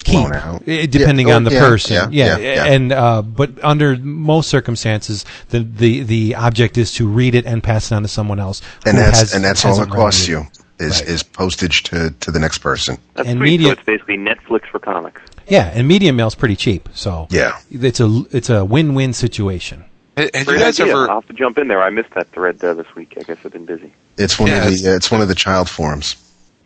keep, 0.05 0.27
out. 0.27 0.63
eh, 0.67 0.87
depending 0.87 1.29
Yeah, 1.29 1.35
oh, 1.35 1.37
on 1.37 1.45
the 1.45 1.53
yeah, 1.53 1.61
person. 1.61 2.13
yeah, 2.13 2.37
yeah, 2.37 2.55
yeah. 2.55 2.65
and 2.65 2.93
uh, 2.93 3.23
but 3.23 3.51
under 3.63 3.97
most 3.97 4.49
circumstances, 4.49 5.25
the, 5.51 5.61
the 5.61 6.03
the 6.03 6.35
object 6.35 6.77
is 6.79 6.93
to 6.95 7.07
read 7.07 7.35
it 7.35 7.47
and 7.47 7.63
pass 7.63 7.91
it 7.93 7.95
on 7.95 8.03
to 8.03 8.09
someone 8.09 8.41
else. 8.41 8.63
and 8.87 8.99
that's 8.99 9.19
has- 9.21 9.35
and 9.35 9.45
that's 9.45 9.65
all 9.65 9.81
it 9.83 9.89
costs 9.91 10.27
you 10.29 10.47
is 10.79 11.01
Right. 11.01 11.09
is 11.11 11.23
postage 11.23 11.83
to 11.85 12.11
to 12.21 12.31
the 12.31 12.39
next 12.39 12.59
person. 12.59 12.99
That's 13.15 13.29
And 13.29 13.39
sweet. 13.39 13.51
media- 13.51 13.67
So 13.69 13.73
it's 13.73 13.83
basically 13.85 14.17
Netflix 14.19 14.63
for 14.71 14.79
comics. 14.81 15.21
Yeah, 15.49 15.71
and 15.75 15.87
medium 15.89 16.17
mail's 16.17 16.35
pretty 16.35 16.57
cheap, 16.57 16.89
so 16.95 17.27
Yeah. 17.31 17.59
it's 17.71 18.01
a 18.01 18.25
it's 18.33 18.51
a 18.51 18.65
win 18.65 18.95
win 18.95 19.13
situation. 19.13 19.85
Had, 20.17 20.35
had 20.35 20.47
you 20.47 20.59
guys 20.59 20.81
idea. 20.81 20.93
ever? 20.93 21.09
I'll 21.11 21.21
have 21.21 21.29
to 21.29 21.33
jump 21.35 21.59
in 21.59 21.69
there. 21.69 21.83
I 21.83 21.91
missed 21.91 22.11
that 22.15 22.29
thread 22.33 22.63
uh, 22.65 22.75
this 22.75 22.95
week. 22.95 23.15
I 23.19 23.23
guess 23.23 23.39
I've 23.45 23.53
been 23.53 23.65
busy. 23.65 23.93
It's 24.19 24.39
one 24.39 24.49
Yeah, 24.51 24.59
of 24.59 24.65
it's- 24.67 24.83
the 24.83 24.93
uh, 24.93 24.97
it's 24.97 25.11
one 25.11 25.21
of 25.21 25.29
the 25.29 25.35
child 25.35 25.69
forums. 25.71 26.17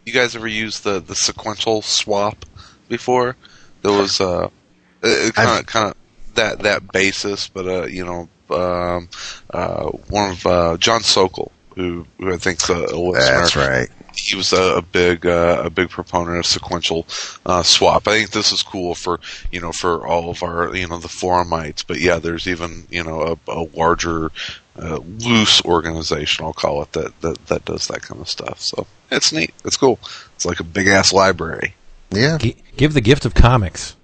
You 0.06 0.12
guys 0.12 0.34
ever 0.36 0.46
used 0.48 0.84
the 0.84 1.00
the 1.00 1.14
sequential 1.14 1.82
swap 1.82 2.44
before? 2.88 3.36
There 3.82 3.92
was 3.92 4.20
uh, 4.20 4.48
kind 5.02 5.60
of 5.60 5.66
kind 5.66 5.90
of 5.90 5.94
that 6.34 6.60
that 6.60 6.90
basis, 6.92 7.48
but 7.48 7.66
uh, 7.66 7.84
you 7.86 8.04
know, 8.04 8.28
um, 8.54 9.08
uh, 9.50 9.84
one 10.10 10.32
of 10.32 10.46
uh, 10.46 10.76
John 10.78 11.02
Sokol, 11.02 11.52
who 11.74 12.06
who 12.18 12.32
I 12.32 12.36
think's 12.36 12.68
a, 12.68 12.74
a 12.74 12.96
listener. 12.98 13.38
That's 13.38 13.56
right. 13.56 13.88
he 14.14 14.36
was 14.36 14.52
a, 14.52 14.76
a 14.76 14.82
big 14.82 15.26
uh, 15.26 15.62
a 15.64 15.70
big 15.70 15.90
proponent 15.90 16.38
of 16.38 16.46
sequential 16.46 17.06
uh, 17.46 17.62
swap. 17.62 18.06
I 18.08 18.12
think 18.18 18.30
this 18.30 18.52
is 18.52 18.62
cool 18.62 18.94
for 18.94 19.20
you 19.50 19.60
know 19.60 19.72
for 19.72 20.06
all 20.06 20.30
of 20.30 20.42
our 20.42 20.74
you 20.74 20.86
know 20.86 20.98
the 20.98 21.08
forumites. 21.08 21.84
But 21.86 22.00
yeah, 22.00 22.18
there's 22.18 22.46
even 22.46 22.86
you 22.90 23.02
know 23.04 23.36
a, 23.48 23.50
a 23.50 23.62
larger 23.74 24.30
uh, 24.78 24.98
loose 25.18 25.64
organization, 25.64 26.44
I'll 26.44 26.52
call 26.52 26.82
it 26.82 26.92
that, 26.92 27.20
that 27.20 27.46
that 27.46 27.64
does 27.64 27.86
that 27.88 28.02
kind 28.02 28.20
of 28.20 28.28
stuff. 28.28 28.60
So 28.60 28.86
it's 29.10 29.32
neat. 29.32 29.52
It's 29.64 29.76
cool. 29.76 29.98
It's 30.34 30.44
like 30.44 30.60
a 30.60 30.64
big 30.64 30.86
ass 30.88 31.12
library. 31.12 31.74
Yeah, 32.10 32.38
G- 32.38 32.56
give 32.76 32.92
the 32.94 33.00
gift 33.00 33.24
of 33.24 33.34
comics. 33.34 33.96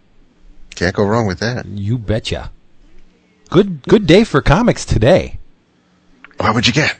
can't 0.74 0.94
go 0.94 1.04
wrong 1.04 1.26
with 1.26 1.38
that. 1.40 1.66
You 1.66 1.98
betcha. 1.98 2.50
Good 3.50 3.82
good 3.82 4.06
day 4.06 4.24
for 4.24 4.40
comics 4.40 4.84
today. 4.84 5.38
What 6.38 6.54
would 6.54 6.66
you 6.66 6.72
get? 6.72 6.96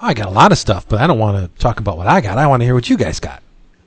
I 0.00 0.14
got 0.14 0.28
a 0.28 0.30
lot 0.30 0.52
of 0.52 0.58
stuff, 0.58 0.88
but 0.88 1.00
I 1.00 1.06
don't 1.06 1.18
want 1.18 1.36
to 1.54 1.60
talk 1.60 1.80
about 1.80 1.96
what 1.96 2.06
I 2.06 2.20
got. 2.20 2.38
I 2.38 2.46
want 2.46 2.60
to 2.60 2.64
hear 2.64 2.74
what 2.74 2.88
you 2.88 2.96
guys 2.96 3.20
got. 3.20 3.42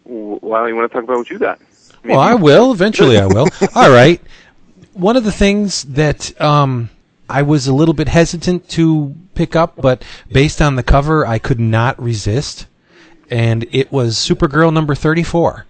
W- 0.05 0.37
Why 0.41 0.59
don't 0.59 0.69
you 0.69 0.75
want 0.75 0.91
to 0.91 0.95
talk 0.95 1.03
about 1.03 1.17
what 1.17 1.29
you 1.29 1.39
got? 1.39 1.59
Well, 2.03 2.19
I 2.19 2.33
will. 2.33 2.71
Eventually, 2.71 3.17
I 3.17 3.27
will. 3.27 3.47
All 3.75 3.89
right. 3.91 4.19
One 4.93 5.15
of 5.15 5.23
the 5.23 5.31
things 5.31 5.83
that 5.83 6.39
um, 6.41 6.89
I 7.29 7.43
was 7.43 7.67
a 7.67 7.73
little 7.73 7.93
bit 7.93 8.07
hesitant 8.09 8.67
to 8.69 9.15
pick 9.35 9.55
up, 9.55 9.75
but 9.77 10.03
based 10.31 10.61
on 10.61 10.75
the 10.75 10.83
cover, 10.83 11.25
I 11.25 11.39
could 11.39 11.59
not 11.59 12.01
resist. 12.01 12.65
And 13.29 13.65
it 13.71 13.91
was 13.91 14.17
Supergirl 14.17 14.73
number 14.73 14.93
34 14.95 15.65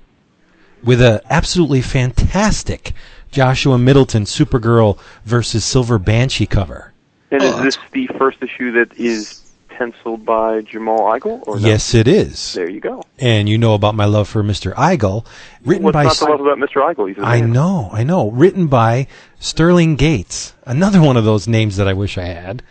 with 0.84 1.00
a 1.02 1.22
absolutely 1.30 1.82
fantastic 1.82 2.94
Joshua 3.30 3.78
Middleton 3.78 4.24
Supergirl 4.24 4.98
versus 5.26 5.64
Silver 5.64 6.00
Banshee 6.00 6.48
cover. 6.48 6.92
And 7.30 7.44
Oh, 7.44 7.58
is 7.60 7.64
this 7.64 7.78
the 7.92 8.08
first 8.18 8.42
issue 8.42 8.72
that 8.72 8.98
is 8.98 9.41
penciled 9.82 10.24
by 10.26 10.62
Jamal 10.62 11.00
Igle? 11.00 11.48
Or 11.48 11.60
no? 11.60 11.68
Yes, 11.68 11.94
it 11.96 12.08
is. 12.08 12.54
There 12.54 12.70
you 12.70 12.80
go. 12.80 13.04
And 13.18 13.50
you 13.50 13.58
know 13.58 13.74
about 13.74 13.96
my 13.96 14.06
love 14.06 14.28
for 14.30 14.44
Mr. 14.44 14.74
Igle, 14.76 15.26
written 15.66 15.84
What's 15.84 15.94
by 15.94 16.04
not 16.04 16.16
to 16.18 16.26
love 16.26 16.42
about 16.42 16.58
Mr. 16.60 16.82
Igle? 16.94 17.08
He's 17.10 17.18
a 17.18 17.22
I 17.22 17.42
man. 17.42 17.52
know, 17.52 17.90
I 17.92 18.04
know. 18.04 18.30
Written 18.30 18.68
by 18.68 19.08
Sterling 19.40 19.96
Gates, 19.96 20.54
another 20.66 21.02
one 21.02 21.18
of 21.18 21.26
those 21.26 21.48
names 21.48 21.78
that 21.78 21.88
I 21.88 21.94
wish 21.94 22.18
I 22.18 22.26
had. 22.26 22.62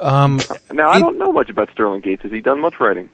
Um, 0.00 0.40
Now 0.72 0.88
I 0.90 0.96
It- 0.96 1.00
don't 1.00 1.18
know 1.18 1.32
much 1.32 1.50
about 1.50 1.70
Sterling 1.70 2.00
Gates. 2.00 2.22
Has 2.22 2.32
he 2.32 2.40
done 2.40 2.60
much 2.60 2.80
writing? 2.80 3.08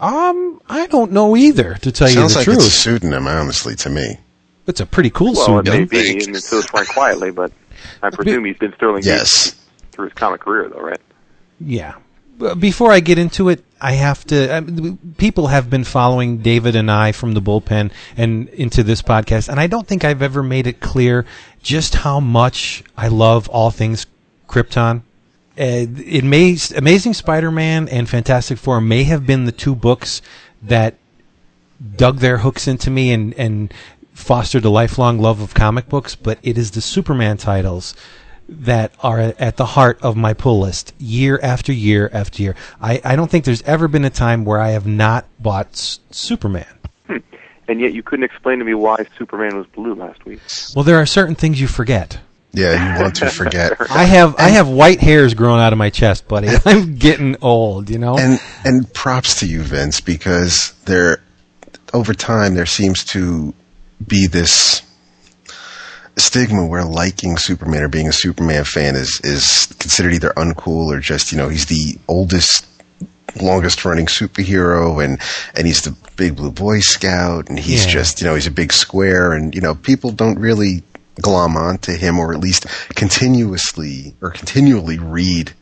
um, 0.00 0.60
I 0.68 0.86
don't 0.86 1.10
know 1.10 1.36
either, 1.36 1.74
to 1.82 1.90
tell 1.90 2.08
you 2.08 2.16
the 2.28 2.34
like 2.34 2.44
truth. 2.44 2.56
it's 2.58 2.66
a 2.66 2.70
pseudonym, 2.70 3.26
honestly, 3.26 3.74
to 3.76 3.90
me. 3.90 4.18
It's 4.66 4.80
a 4.80 4.86
pretty 4.86 5.10
cool 5.10 5.32
Well, 5.32 5.58
it 5.58 5.64
may 5.64 5.86
pseudonym. 5.86 5.88
be, 5.88 6.24
and 6.24 6.36
so 6.36 6.58
is 6.58 6.66
Frank 6.66 6.88
Quitely, 6.88 7.34
but 7.34 7.50
I 8.02 8.10
presume 8.10 8.44
he's 8.44 8.58
been 8.58 8.74
Sterling 8.74 9.02
Yes. 9.04 9.44
Gates 9.50 9.56
through 9.92 10.04
his 10.06 10.12
comic 10.14 10.40
career, 10.42 10.68
though, 10.68 10.80
right? 10.82 11.00
Yeah. 11.60 11.94
But 12.38 12.60
Before 12.60 12.92
I 12.92 13.00
get 13.00 13.18
into 13.18 13.48
it, 13.48 13.64
I 13.80 13.92
have 13.92 14.24
to. 14.26 14.54
I 14.54 14.60
people 15.16 15.46
have 15.46 15.70
been 15.70 15.84
following 15.84 16.38
David 16.38 16.76
and 16.76 16.90
I 16.90 17.12
from 17.12 17.32
the 17.32 17.40
bullpen 17.40 17.90
and 18.16 18.48
into 18.50 18.82
this 18.82 19.00
podcast, 19.00 19.48
and 19.48 19.58
I 19.58 19.66
don't 19.66 19.86
think 19.86 20.04
I've 20.04 20.22
ever 20.22 20.42
made 20.42 20.66
it 20.66 20.80
clear 20.80 21.24
just 21.62 21.94
how 21.94 22.20
much 22.20 22.84
I 22.96 23.08
love 23.08 23.48
all 23.48 23.70
things 23.70 24.06
Krypton. 24.48 25.02
Uh, 25.58 25.88
it 26.04 26.22
may, 26.22 26.56
Amazing 26.76 27.14
Spider-Man 27.14 27.88
and 27.88 28.08
Fantastic 28.08 28.58
Four 28.58 28.80
may 28.82 29.04
have 29.04 29.26
been 29.26 29.46
the 29.46 29.52
two 29.52 29.74
books 29.74 30.20
that 30.62 30.96
dug 31.96 32.18
their 32.18 32.38
hooks 32.38 32.68
into 32.68 32.90
me 32.90 33.12
and, 33.12 33.32
and 33.34 33.72
fostered 34.12 34.66
a 34.66 34.70
lifelong 34.70 35.18
love 35.18 35.40
of 35.40 35.54
comic 35.54 35.88
books, 35.88 36.14
but 36.14 36.38
it 36.42 36.58
is 36.58 36.72
the 36.72 36.82
Superman 36.82 37.38
titles 37.38 37.94
that 38.48 38.92
are 39.00 39.20
at 39.38 39.56
the 39.56 39.66
heart 39.66 39.98
of 40.02 40.16
my 40.16 40.32
pull 40.32 40.60
list 40.60 40.94
year 40.98 41.38
after 41.42 41.72
year 41.72 42.08
after 42.12 42.42
year. 42.42 42.54
I, 42.80 43.00
I 43.04 43.16
don't 43.16 43.30
think 43.30 43.44
there's 43.44 43.62
ever 43.62 43.88
been 43.88 44.04
a 44.04 44.10
time 44.10 44.44
where 44.44 44.60
I 44.60 44.70
have 44.70 44.86
not 44.86 45.26
bought 45.40 45.68
S- 45.72 46.00
Superman. 46.10 46.66
Hmm. 47.06 47.16
And 47.68 47.80
yet 47.80 47.92
you 47.92 48.02
couldn't 48.02 48.24
explain 48.24 48.58
to 48.60 48.64
me 48.64 48.74
why 48.74 49.04
Superman 49.18 49.56
was 49.56 49.66
blue 49.66 49.94
last 49.94 50.24
week. 50.24 50.40
Well, 50.74 50.84
there 50.84 50.96
are 50.96 51.06
certain 51.06 51.34
things 51.34 51.60
you 51.60 51.66
forget. 51.66 52.20
Yeah, 52.52 52.96
you 52.96 53.02
want 53.02 53.16
to 53.16 53.28
forget. 53.28 53.72
I 53.90 54.04
have 54.04 54.36
I 54.38 54.48
have 54.48 54.66
white 54.68 55.00
hairs 55.00 55.34
growing 55.34 55.60
out 55.60 55.74
of 55.74 55.78
my 55.78 55.90
chest, 55.90 56.26
buddy. 56.26 56.48
I'm 56.64 56.94
getting 56.96 57.36
old, 57.42 57.90
you 57.90 57.98
know. 57.98 58.16
And 58.16 58.40
and 58.64 58.90
props 58.94 59.40
to 59.40 59.46
you, 59.46 59.60
Vince, 59.62 60.00
because 60.00 60.72
there 60.86 61.22
over 61.92 62.14
time 62.14 62.54
there 62.54 62.64
seems 62.64 63.04
to 63.06 63.52
be 64.06 64.26
this 64.26 64.85
stigma 66.16 66.66
where 66.66 66.84
liking 66.84 67.36
Superman 67.36 67.82
or 67.82 67.88
being 67.88 68.08
a 68.08 68.12
Superman 68.12 68.64
fan 68.64 68.96
is 68.96 69.20
is 69.24 69.66
considered 69.78 70.14
either 70.14 70.30
uncool 70.36 70.86
or 70.94 70.98
just 71.00 71.32
you 71.32 71.38
know 71.38 71.48
he's 71.48 71.66
the 71.66 71.98
oldest 72.08 72.66
longest 73.40 73.84
running 73.84 74.06
superhero 74.06 75.04
and 75.04 75.20
and 75.54 75.66
he's 75.66 75.82
the 75.82 75.94
big 76.16 76.36
blue 76.36 76.50
boy 76.50 76.80
scout 76.80 77.48
and 77.50 77.58
he's 77.58 77.84
Yeah. 77.84 77.90
just 77.92 78.20
you 78.20 78.26
know 78.26 78.34
he's 78.34 78.46
a 78.46 78.50
big 78.50 78.72
square 78.72 79.32
and 79.32 79.54
you 79.54 79.60
know 79.60 79.74
people 79.74 80.10
don't 80.10 80.38
really 80.38 80.82
glom 81.20 81.56
onto 81.56 81.92
him 81.96 82.18
or 82.18 82.32
at 82.32 82.40
least 82.40 82.66
continuously 82.94 84.14
or 84.22 84.30
continually 84.30 84.98
read 84.98 85.52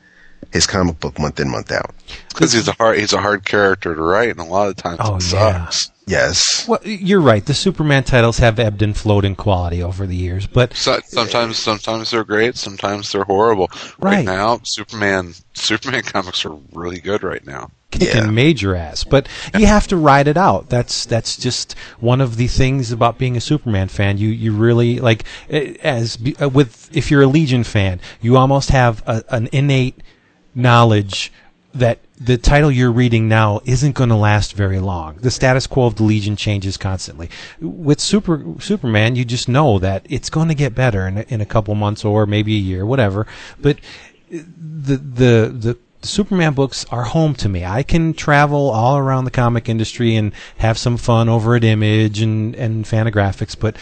his 0.52 0.66
comic 0.66 1.00
book 1.00 1.18
month 1.18 1.40
in 1.40 1.50
month 1.50 1.72
out 1.72 1.92
because 2.28 2.52
he's 2.52 2.68
a 2.68 2.72
hard 2.72 2.98
he's 2.98 3.12
a 3.12 3.20
hard 3.20 3.44
character 3.44 3.94
to 3.94 4.02
write, 4.02 4.28
and 4.30 4.38
a 4.40 4.44
lot 4.44 4.68
of 4.68 4.76
times 4.76 4.98
Oh, 5.00 5.16
it 5.16 5.32
yeah. 5.32 5.68
sucks. 5.68 5.90
Yes 6.06 6.66
Well, 6.68 6.80
you're 6.84 7.20
right. 7.20 7.44
The 7.44 7.54
Superman 7.54 8.04
titles 8.04 8.38
have 8.38 8.58
ebbed 8.58 8.82
and 8.82 8.96
flowed 8.96 9.24
in 9.24 9.34
quality 9.34 9.82
over 9.82 10.06
the 10.06 10.16
years, 10.16 10.46
but 10.46 10.74
So, 10.74 11.00
sometimes 11.06 11.58
sometimes 11.58 12.10
they're 12.10 12.24
great, 12.24 12.56
sometimes 12.56 13.12
they're 13.12 13.24
horrible. 13.24 13.70
Right. 13.98 14.16
Right 14.16 14.24
now, 14.24 14.60
Superman 14.64 15.34
Superman 15.54 16.02
comics 16.02 16.44
are 16.44 16.56
really 16.72 17.00
good 17.00 17.22
right 17.22 17.44
now. 17.46 17.70
kicking 17.90 18.08
Yeah. 18.08 18.30
major 18.30 18.74
ass. 18.74 19.04
But 19.04 19.28
you 19.56 19.66
have 19.66 19.86
to 19.88 19.96
ride 19.96 20.26
it 20.28 20.36
out. 20.36 20.68
That's 20.68 21.06
that's 21.06 21.36
just 21.36 21.74
one 22.00 22.20
of 22.20 22.36
the 22.36 22.48
things 22.48 22.90
about 22.92 23.18
being 23.18 23.36
a 23.36 23.40
Superman 23.40 23.88
fan. 23.88 24.18
You 24.18 24.28
you 24.28 24.52
really 24.52 24.98
like 25.00 25.24
as 25.48 26.18
uh, 26.42 26.48
with 26.48 26.94
if 26.96 27.10
you're 27.10 27.22
a 27.22 27.26
Legion 27.26 27.64
fan, 27.64 28.00
you 28.20 28.36
almost 28.36 28.70
have 28.70 29.02
a, 29.06 29.22
an 29.30 29.48
innate 29.52 30.02
knowledge 30.54 31.32
that 31.74 31.98
the 32.16 32.38
title 32.38 32.70
you're 32.70 32.92
reading 32.92 33.28
now 33.28 33.60
isn't 33.64 33.96
going 33.96 34.10
to 34.10 34.16
last 34.16 34.54
very 34.54 34.78
long. 34.78 35.16
The 35.16 35.30
status 35.30 35.66
quo 35.66 35.86
of 35.86 35.96
the 35.96 36.04
Legion 36.04 36.36
changes 36.36 36.76
constantly. 36.76 37.28
With 37.60 38.00
Super 38.00 38.44
Superman, 38.60 39.16
you 39.16 39.24
just 39.24 39.48
know 39.48 39.78
that 39.80 40.06
it's 40.08 40.30
going 40.30 40.48
to 40.48 40.54
get 40.54 40.74
better 40.74 41.08
in 41.08 41.18
a, 41.18 41.22
in 41.28 41.40
a 41.40 41.46
couple 41.46 41.74
months 41.74 42.04
or 42.04 42.26
maybe 42.26 42.54
a 42.54 42.58
year, 42.60 42.86
whatever. 42.86 43.26
But 43.60 43.78
the 44.30 44.96
the 44.96 45.48
the 45.48 45.78
Superman 46.02 46.52
books 46.54 46.84
are 46.90 47.04
home 47.04 47.34
to 47.36 47.48
me. 47.48 47.64
I 47.64 47.82
can 47.82 48.14
travel 48.14 48.70
all 48.70 48.96
around 48.96 49.24
the 49.24 49.30
comic 49.30 49.68
industry 49.68 50.14
and 50.14 50.32
have 50.58 50.78
some 50.78 50.96
fun 50.96 51.28
over 51.28 51.56
at 51.56 51.64
Image 51.64 52.20
and 52.20 52.54
and 52.54 52.84
Fantagraphics, 52.84 53.58
but 53.58 53.76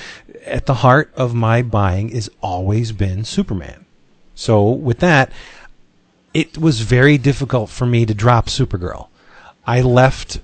at 0.47 0.67
the 0.67 0.75
heart 0.75 1.13
of 1.15 1.35
my 1.35 1.63
buying 1.63 2.09
is 2.09 2.31
always 2.41 2.93
been 2.93 3.25
Superman. 3.25 3.85
So 4.35 4.71
with 4.71 5.01
that, 5.01 5.31
it 6.35 6.59
was 6.59 6.81
very 6.81 7.19
difficult 7.19 7.71
for 7.71 7.87
me 7.87 8.07
to 8.07 8.15
drop 8.15 8.47
Supergirl. 8.47 9.09
I 9.67 9.81
left 9.81 10.41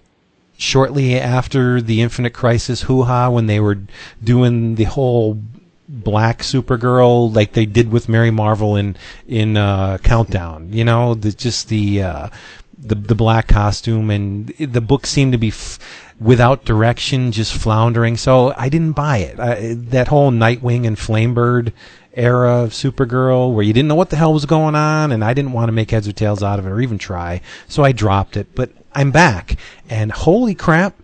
shortly 0.57 1.19
after 1.19 1.81
the 1.81 2.01
Infinite 2.01 2.33
Crisis 2.35 2.83
hoo 2.83 3.05
ha 3.05 3.31
when 3.31 3.47
they 3.47 3.61
were 3.61 3.79
doing 4.23 4.75
the 4.75 4.85
whole 4.85 5.41
black 5.89 6.41
Supergirl 6.41 7.35
like 7.35 7.53
they 7.53 7.67
did 7.67 7.91
with 7.91 8.09
Mary 8.09 8.31
Marvel 8.31 8.77
in 8.77 8.97
in 9.27 9.57
uh, 9.57 9.99
Countdown. 9.99 10.73
You 10.73 10.85
know, 10.85 11.15
the, 11.15 11.33
just 11.33 11.69
the 11.69 12.03
uh, 12.03 12.29
the 12.77 12.95
the 12.95 13.15
black 13.15 13.49
costume 13.49 14.11
and 14.11 14.49
the 14.59 14.81
book 14.81 15.07
seemed 15.07 15.33
to 15.33 15.39
be. 15.39 15.49
F- 15.49 15.79
Without 16.21 16.65
direction, 16.65 17.31
just 17.31 17.55
floundering. 17.55 18.17
So 18.17 18.53
I 18.57 18.69
didn't 18.69 18.93
buy 18.93 19.19
it. 19.19 19.39
I, 19.39 19.75
that 19.75 20.09
whole 20.09 20.31
Nightwing 20.33 20.87
and 20.87 20.97
Flamebird 20.97 21.73
era 22.15 22.65
of 22.65 22.71
Supergirl 22.71 23.55
where 23.55 23.63
you 23.63 23.73
didn't 23.73 23.89
know 23.89 23.95
what 23.95 24.11
the 24.11 24.17
hell 24.17 24.33
was 24.33 24.45
going 24.45 24.75
on 24.75 25.13
and 25.13 25.25
I 25.25 25.33
didn't 25.33 25.53
want 25.53 25.69
to 25.69 25.73
make 25.73 25.93
heads 25.93 26.09
or 26.09 26.13
tails 26.13 26.43
out 26.43 26.59
of 26.59 26.67
it 26.67 26.71
or 26.71 26.81
even 26.81 26.99
try. 26.99 27.41
So 27.69 27.85
I 27.85 27.93
dropped 27.93 28.37
it. 28.37 28.55
But 28.55 28.71
I'm 28.93 29.13
back 29.13 29.57
and 29.89 30.11
holy 30.11 30.55
crap, 30.55 30.95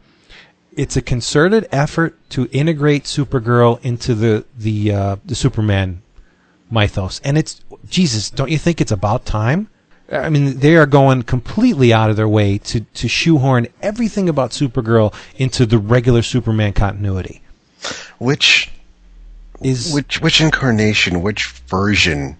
it's 0.77 0.96
a 0.96 1.03
concerted 1.03 1.68
effort 1.70 2.18
to 2.31 2.48
integrate 2.50 3.05
Supergirl 3.05 3.85
into 3.85 4.14
the 4.14 4.44
the 4.59 4.92
uh, 4.92 5.16
the 5.24 5.37
Superman 5.37 6.03
mythos. 6.70 7.20
And 7.22 7.38
it's 7.38 7.61
Jesus, 7.88 8.31
don't 8.31 8.50
you 8.50 8.59
think 8.59 8.81
it's 8.81 8.92
about 8.92 9.24
time? 9.24 9.68
I 10.10 10.28
mean, 10.28 10.58
they 10.58 10.76
are 10.76 10.86
going 10.86 11.22
completely 11.22 11.92
out 11.92 12.10
of 12.10 12.16
their 12.16 12.28
way 12.28 12.58
to, 12.58 12.80
to 12.80 13.08
shoehorn 13.08 13.68
everything 13.80 14.28
about 14.28 14.50
Supergirl 14.50 15.14
into 15.36 15.64
the 15.66 15.78
regular 15.78 16.22
Superman 16.22 16.72
continuity. 16.72 17.40
which 18.18 18.70
Is 19.62 19.92
Which 19.92 20.20
which 20.20 20.40
incarnation, 20.40 21.22
which 21.22 21.48
version 21.68 22.36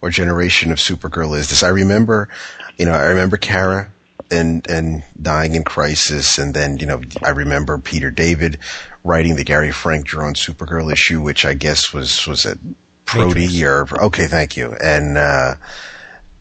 or 0.00 0.10
generation 0.10 0.70
of 0.70 0.78
Supergirl 0.78 1.36
is 1.36 1.50
this? 1.50 1.62
I 1.62 1.68
remember, 1.68 2.28
you 2.76 2.86
know, 2.86 2.92
I 2.92 3.06
remember 3.06 3.36
Kara 3.36 3.90
and 4.30 4.68
and 4.68 5.04
dying 5.20 5.54
in 5.54 5.64
Crisis, 5.64 6.38
and 6.38 6.54
then 6.54 6.78
you 6.78 6.86
know 6.86 7.02
I 7.22 7.30
remember 7.30 7.78
Peter 7.78 8.10
David 8.10 8.58
writing 9.02 9.36
the 9.36 9.44
Gary 9.44 9.72
Frank 9.72 10.06
drawn 10.06 10.34
Supergirl 10.34 10.92
issue, 10.92 11.20
which 11.20 11.44
I 11.44 11.54
guess 11.54 11.92
was 11.92 12.26
was 12.26 12.46
it 12.46 12.58
Prody 13.04 13.64
or 13.64 13.86
okay, 14.04 14.26
thank 14.26 14.56
you, 14.56 14.74
and 14.74 15.16
uh, 15.16 15.54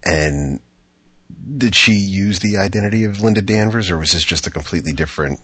and 0.03 0.59
did 1.57 1.75
she 1.75 1.93
use 1.93 2.39
the 2.39 2.57
identity 2.57 3.03
of 3.03 3.21
Linda 3.21 3.41
Danvers, 3.41 3.91
or 3.91 3.97
was 3.97 4.13
this 4.13 4.23
just 4.23 4.47
a 4.47 4.51
completely 4.51 4.93
different 4.93 5.41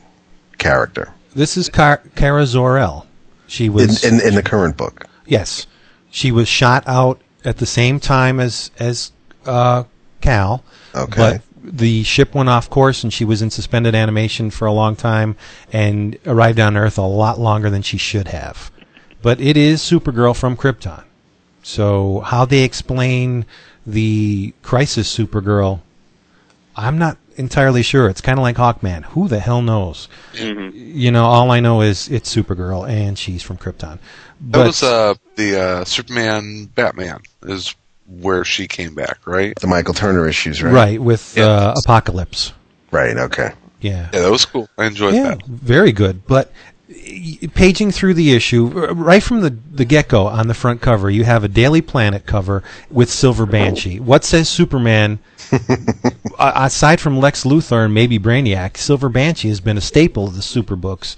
character 0.57 1.13
this 1.35 1.57
is 1.57 1.69
Car- 1.69 2.01
Kara 2.15 2.45
Zor-El. 2.45 3.07
She 3.47 3.65
in, 3.65 3.73
was 3.73 4.03
in 4.03 4.21
in 4.21 4.35
the 4.35 4.43
current 4.43 4.77
book? 4.77 5.05
Yes, 5.25 5.67
she 6.09 6.31
was 6.31 6.47
shot 6.47 6.83
out 6.87 7.21
at 7.43 7.57
the 7.57 7.65
same 7.65 7.99
time 7.99 8.39
as 8.39 8.71
as 8.79 9.11
uh, 9.45 9.83
Kal. 10.21 10.63
Okay. 10.95 11.15
But 11.15 11.41
the 11.63 12.03
ship 12.03 12.33
went 12.35 12.49
off 12.49 12.69
course, 12.69 13.03
and 13.03 13.13
she 13.13 13.25
was 13.25 13.41
in 13.41 13.49
suspended 13.49 13.95
animation 13.95 14.49
for 14.49 14.65
a 14.65 14.71
long 14.71 14.95
time, 14.95 15.35
and 15.71 16.17
arrived 16.25 16.59
on 16.59 16.77
Earth 16.77 16.97
a 16.97 17.01
lot 17.01 17.39
longer 17.39 17.69
than 17.69 17.81
she 17.81 17.97
should 17.97 18.29
have. 18.29 18.71
But 19.21 19.39
it 19.39 19.55
is 19.55 19.81
Supergirl 19.81 20.35
from 20.35 20.57
Krypton. 20.57 21.03
So 21.61 22.19
how 22.21 22.43
they 22.43 22.63
explain 22.63 23.45
the 23.85 24.53
Crisis 24.61 25.15
Supergirl, 25.15 25.81
I'm 26.75 26.97
not 26.97 27.17
entirely 27.35 27.83
sure. 27.83 28.09
It's 28.09 28.21
kind 28.21 28.39
of 28.39 28.43
like 28.43 28.55
Hawkman. 28.57 29.03
Who 29.05 29.27
the 29.27 29.39
hell 29.39 29.61
knows? 29.61 30.07
You 30.33 31.11
know, 31.11 31.25
all 31.25 31.51
I 31.51 31.59
know 31.59 31.81
is 31.81 32.07
it's 32.09 32.33
Supergirl, 32.33 32.87
and 32.89 33.17
she's 33.17 33.43
from 33.43 33.57
Krypton. 33.57 33.99
That 34.49 34.65
was 34.65 34.83
uh, 34.83 35.15
the 35.35 35.59
uh, 35.61 35.85
Superman 35.85 36.65
Batman 36.65 37.21
is 37.43 37.75
where 38.07 38.43
she 38.43 38.67
came 38.67 38.93
back, 38.95 39.19
right? 39.25 39.55
The 39.59 39.67
Michael 39.67 39.93
Turner 39.93 40.27
issues, 40.27 40.61
right? 40.61 40.73
Right, 40.73 41.01
with 41.01 41.35
Yeah. 41.37 41.45
uh, 41.45 41.75
Apocalypse. 41.83 42.53
Right. 42.91 43.15
Okay. 43.17 43.51
Yeah. 43.81 44.09
Yeah, 44.13 44.19
that 44.21 44.31
was 44.31 44.45
cool. 44.45 44.69
I 44.77 44.85
enjoyed 44.85 45.13
Yeah, 45.15 45.35
that. 45.35 45.45
very 45.45 45.91
good. 45.91 46.25
But 46.27 46.47
y- 46.47 46.53
paging 47.53 47.91
through 47.91 48.13
the 48.13 48.33
issue, 48.33 48.67
right 48.67 49.21
from 49.23 49.41
the, 49.41 49.49
the 49.49 49.85
get 49.85 50.07
go 50.07 50.27
on 50.27 50.47
the 50.47 50.53
front 50.53 50.81
cover, 50.81 51.09
you 51.09 51.23
have 51.23 51.43
a 51.43 51.47
Daily 51.47 51.81
Planet 51.81 52.25
cover 52.25 52.63
with 52.89 53.09
Silver 53.09 53.45
Banshee. 53.45 53.99
What 53.99 54.23
says 54.23 54.49
Superman? 54.49 55.19
Aside 56.39 56.99
from 56.99 57.19
Lex 57.19 57.43
Luthor 57.43 57.85
and 57.85 57.93
maybe 57.93 58.17
Brainiac, 58.19 58.77
Silver 58.77 59.09
Banshee 59.09 59.49
has 59.49 59.59
been 59.61 59.77
a 59.77 59.81
staple 59.81 60.27
of 60.27 60.35
the 60.35 60.41
super 60.41 60.75
books 60.75 61.15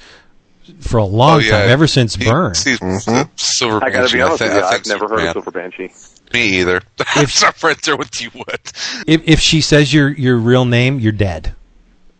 for 0.79 0.97
a 0.97 1.05
long 1.05 1.35
Oh, 1.35 1.39
yeah. 1.39 1.51
time, 1.59 1.69
ever 1.69 1.87
since 1.87 2.15
He- 2.15 2.25
Byrne. 2.25 2.55
see, 2.55 2.73
mm-hmm. 2.75 3.29
Silver 3.35 3.77
I 3.77 3.89
gotta 3.89 3.99
Banshee, 4.03 4.17
be 4.17 4.21
honest 4.21 4.39
thi- 4.39 4.45
with 4.45 4.53
you, 4.57 4.59
I 4.61 4.65
I've 4.67 4.73
think 4.81 4.87
never 4.87 5.07
heard 5.07 5.25
of 5.27 5.33
Silver 5.33 5.51
Banshee. 5.51 5.91
Me 6.33 6.59
either. 6.59 6.81
If- 7.17 7.43
I'm 7.43 7.53
right 7.63 7.81
there 7.83 7.95
with 7.97 8.21
you. 8.21 8.29
What? 8.31 8.71
If, 9.07 9.21
if 9.27 9.39
she 9.39 9.61
says 9.61 9.93
your 9.93 10.09
your 10.09 10.37
real 10.37 10.65
name, 10.65 10.99
you're 10.99 11.11
dead. 11.11 11.53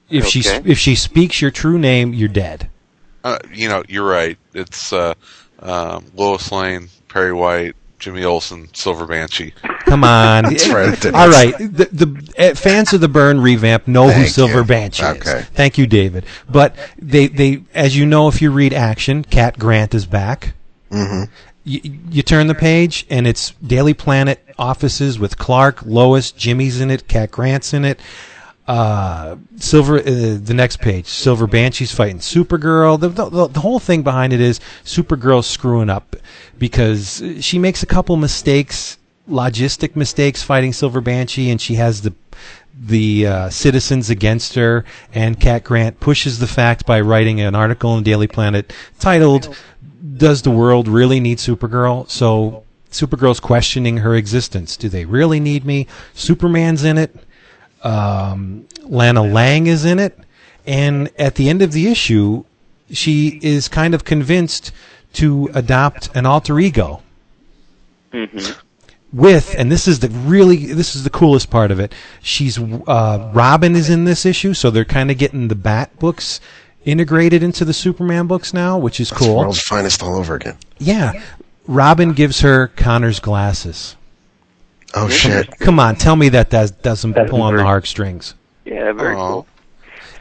If 0.09 0.27
she 0.27 0.41
if 0.45 0.77
she 0.77 0.93
speaks 0.95 1.41
your 1.41 1.49
true 1.51 1.79
name, 1.79 2.13
you're 2.13 2.29
dead. 2.29 2.69
Uh, 3.25 3.39
you 3.51 3.67
know, 3.67 3.83
you're 3.89 4.07
right. 4.07 4.37
It's 4.53 4.93
uh, 4.93 5.15
um, 5.59 6.05
Lois 6.15 6.51
Lane, 6.51 6.89
Perry 7.07 7.33
White, 7.33 7.75
Jimmy 7.97 8.23
Olsen, 8.23 8.69
Silver 8.75 9.07
Banshee. 9.07 9.51
Come 9.85 10.03
on. 10.03 10.43
That's 10.53 10.69
right, 10.69 11.05
All 11.07 11.27
right. 11.27 11.57
The, 11.57 11.89
the 11.91 12.33
uh, 12.37 12.53
fans 12.53 12.93
of 12.93 13.01
the 13.01 13.07
Byrne 13.07 13.41
revamp 13.41 13.87
know 13.87 14.11
who 14.11 14.25
Silver 14.27 14.59
you. 14.59 14.63
Banshee 14.63 15.03
is. 15.03 15.17
Okay. 15.17 15.41
Thank 15.55 15.79
you, 15.79 15.87
David. 15.87 16.23
But 16.47 16.75
they, 16.99 17.25
they, 17.25 17.63
as 17.73 17.97
you 17.97 18.05
know, 18.05 18.27
if 18.27 18.43
you 18.43 18.51
read 18.51 18.73
Action, 18.73 19.23
Cat 19.23 19.57
Grant 19.57 19.95
is 19.95 20.05
back. 20.05 20.53
Mm-hmm. 20.91 21.31
You, 21.63 21.81
you 22.11 22.21
turn 22.21 22.45
the 22.45 22.53
page, 22.53 23.07
and 23.09 23.25
it's 23.25 23.51
Daily 23.65 23.95
Planet 23.95 24.39
offices 24.59 25.17
with 25.17 25.39
Clark, 25.39 25.81
Lois, 25.83 26.31
Jimmy's 26.31 26.79
in 26.79 26.91
it, 26.91 27.07
Cat 27.07 27.31
Grant's 27.31 27.73
in 27.73 27.85
it. 27.85 27.99
Uh, 28.67 29.35
Silver, 29.57 29.99
uh, 29.99 30.03
the 30.03 30.53
next 30.55 30.77
page, 30.81 31.05
Silver 31.05 31.45
Banshee's 31.45 31.93
fighting 31.93 32.17
Supergirl. 32.17 32.99
The, 32.99 33.09
the, 33.09 33.47
the 33.47 33.59
whole 33.59 33.79
thing 33.79 34.01
behind 34.01 34.33
it 34.33 34.41
is 34.41 34.59
Supergirl's 34.83 35.45
screwing 35.45 35.89
up 35.89 36.15
because 36.57 37.21
she 37.41 37.59
makes 37.59 37.83
a 37.83 37.85
couple 37.85 38.17
mistakes, 38.17 38.97
logistic 39.29 39.95
mistakes 39.95 40.41
fighting 40.41 40.73
Silver 40.73 40.99
Banshee, 40.99 41.51
and 41.51 41.61
she 41.61 41.75
has 41.75 42.01
the 42.01 42.13
the 42.77 43.27
uh, 43.27 43.49
citizens 43.49 44.09
against 44.09 44.55
her. 44.55 44.83
And 45.13 45.39
Cat 45.39 45.63
Grant 45.63 45.99
pushes 45.99 46.39
the 46.39 46.47
fact 46.47 46.87
by 46.87 47.01
writing 47.01 47.39
an 47.41 47.53
article 47.53 47.95
in 47.97 48.03
Daily 48.03 48.27
Planet 48.27 48.73
titled 48.97 49.55
"Does 50.17 50.41
the 50.41 50.51
world 50.51 50.87
really 50.87 51.19
need 51.19 51.37
Supergirl?" 51.37 52.09
So 52.09 52.63
Supergirl's 52.89 53.39
questioning 53.39 53.97
her 53.97 54.15
existence. 54.15 54.75
Do 54.75 54.89
they 54.89 55.05
really 55.05 55.39
need 55.39 55.65
me? 55.65 55.85
Superman's 56.15 56.83
in 56.83 56.97
it 56.97 57.15
um, 57.85 58.67
Lana 58.83 59.23
Lang 59.23 59.67
is 59.67 59.85
in 59.85 59.99
it, 59.99 60.17
and 60.65 61.09
at 61.19 61.35
the 61.35 61.49
end 61.49 61.61
of 61.61 61.71
the 61.71 61.87
issue, 61.87 62.43
she 62.91 63.39
is 63.41 63.67
kind 63.67 63.93
of 63.93 64.03
convinced 64.03 64.71
to 65.13 65.49
adopt 65.53 66.09
an 66.15 66.25
alter 66.25 66.59
ego 66.59 67.01
with, 69.13 69.55
and 69.57 69.71
this 69.71 69.87
is 69.87 69.99
the 69.99 70.09
really, 70.09 70.73
this 70.73 70.95
is 70.95 71.03
the 71.03 71.09
coolest 71.09 71.49
part 71.49 71.71
of 71.71 71.79
it. 71.79 71.93
She's 72.21 72.59
uh, 72.59 73.31
Robin 73.33 73.75
is 73.75 73.89
in 73.89 74.03
this 74.05 74.25
issue, 74.25 74.53
so 74.53 74.69
they're 74.71 74.85
kind 74.85 75.09
of 75.11 75.17
getting 75.17 75.47
the 75.47 75.55
Bat 75.55 75.97
books 75.99 76.41
integrated 76.83 77.41
into 77.41 77.65
the 77.65 77.73
Superman 77.73 78.27
books 78.27 78.53
now, 78.53 78.77
which 78.77 78.99
is 78.99 79.11
It's 79.11 79.19
cool. 79.19 79.37
world's 79.37 79.61
finest 79.61 80.03
all 80.03 80.15
over 80.15 80.35
again. 80.35 80.57
Yeah, 80.77 81.21
Robin 81.67 82.13
gives 82.13 82.41
her 82.41 82.67
Conner's 82.67 83.19
glasses. 83.19 83.95
Oh 84.93 85.09
shit! 85.09 85.49
Come 85.59 85.79
on, 85.79 85.95
tell 85.95 86.15
me 86.15 86.29
that 86.29 86.51
that 86.51 86.81
doesn't 86.81 87.13
That's 87.13 87.29
pull 87.29 87.41
on 87.41 87.53
the 87.53 87.57
very- 87.57 87.67
heartstrings. 87.67 88.35
Yeah, 88.63 88.93
very 88.93 89.15
Aw. 89.15 89.27
cool. 89.27 89.47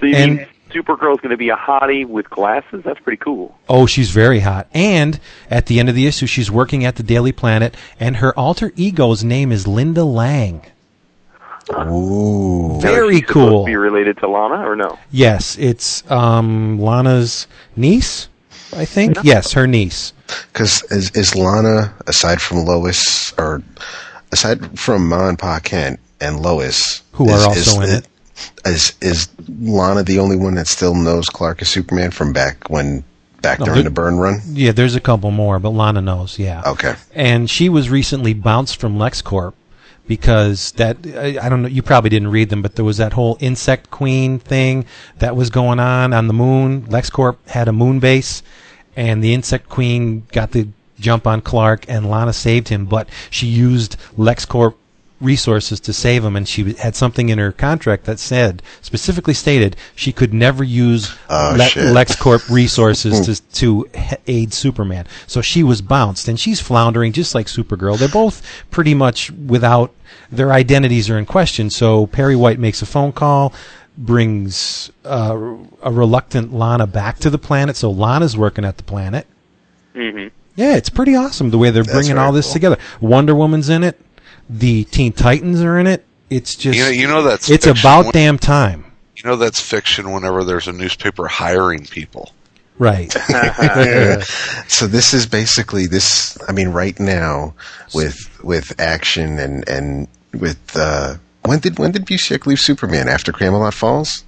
So 0.00 0.06
you 0.06 0.16
And- 0.16 0.36
mean 0.38 0.46
Supergirl's 0.72 1.20
going 1.20 1.30
to 1.30 1.36
be 1.36 1.50
a 1.50 1.56
hottie 1.56 2.04
with 2.04 2.28
glasses? 2.28 2.82
That's 2.84 2.98
pretty 2.98 3.18
cool. 3.18 3.56
Oh, 3.68 3.86
she's 3.86 4.10
very 4.10 4.40
hot. 4.40 4.66
And 4.74 5.20
at 5.48 5.66
the 5.66 5.78
end 5.78 5.88
of 5.88 5.94
the 5.94 6.08
issue, 6.08 6.26
she's 6.26 6.50
working 6.50 6.84
at 6.84 6.96
the 6.96 7.04
Daily 7.04 7.30
Planet, 7.30 7.76
and 8.00 8.16
her 8.16 8.36
alter 8.36 8.72
ego's 8.74 9.22
name 9.22 9.52
is 9.52 9.68
Linda 9.68 10.02
Lang. 10.02 10.62
Ooh, 11.70 12.70
Now, 12.72 12.76
is 12.78 12.82
Very 12.82 13.14
she 13.16 13.20
supposed 13.20 13.32
cool. 13.32 13.62
To 13.64 13.66
be 13.66 13.76
related 13.76 14.18
to 14.18 14.28
Lana 14.28 14.68
or 14.68 14.74
no? 14.76 14.98
Yes, 15.10 15.56
it's 15.58 16.02
um, 16.10 16.78
Lana's 16.80 17.46
niece, 17.76 18.28
I 18.76 18.84
think. 18.84 19.16
Yes, 19.22 19.52
her 19.52 19.66
niece. 19.66 20.12
because 20.52 20.82
is, 20.90 21.10
is 21.12 21.34
Lana 21.34 21.94
aside 22.06 22.42
from 22.42 22.64
Lois 22.64 23.32
or 23.38 23.62
aside 24.34 24.78
from 24.78 25.08
Ma 25.08 25.28
and 25.28 25.38
Pa 25.38 25.60
Kent 25.60 25.98
and 26.20 26.40
Lois, 26.40 27.02
Who 27.12 27.28
are 27.30 27.36
is, 27.38 27.44
also 27.46 27.80
is, 27.80 27.88
in 27.90 27.96
it. 27.96 28.08
Is 28.66 28.92
is 29.00 29.28
Lana 29.48 30.02
the 30.02 30.18
only 30.18 30.36
one 30.36 30.54
that 30.56 30.66
still 30.66 30.94
knows 30.94 31.28
Clark 31.28 31.62
as 31.62 31.68
Superman 31.68 32.10
from 32.10 32.32
back 32.32 32.68
when 32.68 33.04
back 33.40 33.58
No, 33.60 33.66
during 33.66 33.76
there- 33.76 33.84
the 33.84 33.90
Byrne 33.90 34.16
run? 34.18 34.40
Yeah, 34.52 34.72
there's 34.72 34.94
a 34.96 35.00
couple 35.00 35.30
more, 35.30 35.58
but 35.58 35.70
Lana 35.70 36.00
knows. 36.00 36.38
Yeah. 36.38 36.62
Okay. 36.66 36.94
And 37.14 37.48
she 37.48 37.68
was 37.68 37.88
recently 37.90 38.34
bounced 38.34 38.80
from 38.80 38.98
LexCorp 38.98 39.52
because 40.08 40.72
that 40.72 40.96
I, 41.16 41.38
I 41.40 41.48
don't 41.48 41.62
know. 41.62 41.68
You 41.68 41.82
probably 41.82 42.10
didn't 42.10 42.28
read 42.32 42.48
them, 42.50 42.60
but 42.60 42.74
there 42.76 42.84
was 42.84 42.96
that 42.98 43.12
whole 43.12 43.36
Insect 43.40 43.90
Queen 43.90 44.38
thing 44.38 44.84
that 45.20 45.36
was 45.36 45.50
going 45.50 45.78
on 45.78 46.12
on 46.12 46.26
the 46.26 46.34
moon. 46.34 46.82
LexCorp 46.88 47.36
had 47.48 47.68
a 47.68 47.72
moon 47.72 48.00
base, 48.00 48.42
and 48.96 49.22
the 49.22 49.32
Insect 49.32 49.68
Queen 49.68 50.26
got 50.32 50.50
the 50.50 50.68
jump 51.04 51.26
on 51.26 51.40
Clark, 51.40 51.84
and 51.88 52.10
Lana 52.10 52.32
saved 52.32 52.68
him. 52.68 52.86
But 52.86 53.08
she 53.30 53.46
used 53.46 53.96
LexCorp 54.18 54.74
resources 55.20 55.80
to 55.80 55.92
save 55.92 56.24
him, 56.24 56.34
and 56.36 56.46
she 56.48 56.74
had 56.74 56.96
something 56.96 57.28
in 57.28 57.38
her 57.38 57.52
contract 57.52 58.04
that 58.04 58.18
said 58.18 58.62
specifically 58.82 59.32
stated 59.34 59.76
she 59.94 60.12
could 60.12 60.34
never 60.34 60.64
use 60.64 61.16
Oh, 61.30 61.54
Le- 61.56 61.64
LexCorp 61.94 62.50
resources 62.50 63.20
to 63.20 63.42
to 63.60 63.88
aid 64.26 64.52
Superman. 64.52 65.06
So 65.26 65.40
she 65.40 65.62
was 65.62 65.80
bounced, 65.82 66.28
and 66.28 66.38
she's 66.38 66.60
floundering 66.60 67.12
just 67.12 67.34
like 67.34 67.46
Supergirl. 67.46 67.98
They're 67.98 68.08
both 68.08 68.42
pretty 68.70 68.94
much 68.94 69.30
without 69.30 69.92
their 70.30 70.52
identities 70.52 71.08
are 71.10 71.18
in 71.18 71.26
question. 71.26 71.70
So 71.70 72.06
Perry 72.06 72.36
White 72.36 72.58
makes 72.58 72.82
a 72.82 72.86
phone 72.86 73.12
call, 73.12 73.52
brings 73.96 74.90
uh, 75.04 75.36
a 75.82 75.90
reluctant 75.92 76.52
Lana 76.52 76.86
back 76.86 77.18
to 77.20 77.30
the 77.30 77.38
planet. 77.38 77.76
So 77.76 77.90
Lana's 77.90 78.36
working 78.36 78.64
at 78.64 78.76
the 78.76 78.82
planet. 78.82 79.26
Mm-hmm. 79.94 80.28
Yeah, 80.56 80.76
it's 80.76 80.88
pretty 80.90 81.16
awesome 81.16 81.50
the 81.50 81.58
way 81.58 81.70
they're 81.70 81.82
That's 81.82 81.94
bringing 81.94 82.14
very 82.14 82.26
all 82.26 82.32
this 82.32 82.46
cool. 82.46 82.52
together. 82.54 82.78
Wonder 83.00 83.34
Woman's 83.34 83.68
in 83.68 83.82
it. 83.82 84.00
The 84.48 84.84
Teen 84.84 85.12
Titans 85.12 85.60
are 85.62 85.78
in 85.78 85.86
it. 85.86 86.04
It's 86.30 86.54
just 86.54 86.76
You 86.78 86.84
know, 86.84 86.90
you 86.90 87.06
know 87.08 87.22
that's 87.22 87.50
it's 87.50 87.64
fiction 87.64 87.80
about 87.82 88.04
when- 88.06 88.12
damn 88.12 88.38
time. 88.38 88.84
You 89.16 89.30
know 89.30 89.36
that's 89.36 89.60
fiction. 89.60 90.12
Whenever 90.12 90.44
there's 90.44 90.68
a 90.68 90.72
newspaper 90.72 91.26
hiring 91.28 91.86
people, 91.86 92.32
Right. 92.78 93.12
So 94.68 94.86
this 94.86 95.14
is 95.14 95.26
basically 95.26 95.86
this. 95.86 96.36
I 96.48 96.52
mean, 96.52 96.68
right 96.68 96.98
now 96.98 97.54
with 97.94 98.42
with 98.42 98.78
action 98.80 99.38
and 99.38 99.66
and 99.68 100.08
with 100.32 100.58
uh, 100.76 101.14
when 101.44 101.60
did 101.60 101.78
when 101.78 101.92
did 101.92 102.04
Busiek 102.06 102.46
leave 102.46 102.60
Superman 102.60 103.08
after 103.08 103.32
Camelot 103.32 103.74
Falls? 103.74 104.24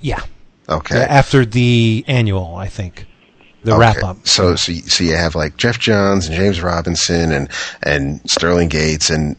yeah. 0.00 0.20
Okay. 0.68 0.96
After 1.00 1.46
the 1.46 2.04
annual, 2.06 2.54
I 2.56 2.66
think. 2.68 3.06
The 3.68 3.74
Okay. 3.74 3.80
wrap 3.80 4.02
up. 4.02 4.26
So, 4.26 4.56
so 4.56 4.72
you, 4.72 4.82
so 4.82 5.04
you 5.04 5.14
have 5.14 5.34
like 5.34 5.56
Geoff 5.56 5.78
Johns 5.78 6.26
and 6.26 6.34
James 6.36 6.62
Robinson 6.62 7.32
and 7.32 7.48
and 7.82 8.20
Sterling 8.28 8.68
Gates 8.68 9.10
and 9.10 9.36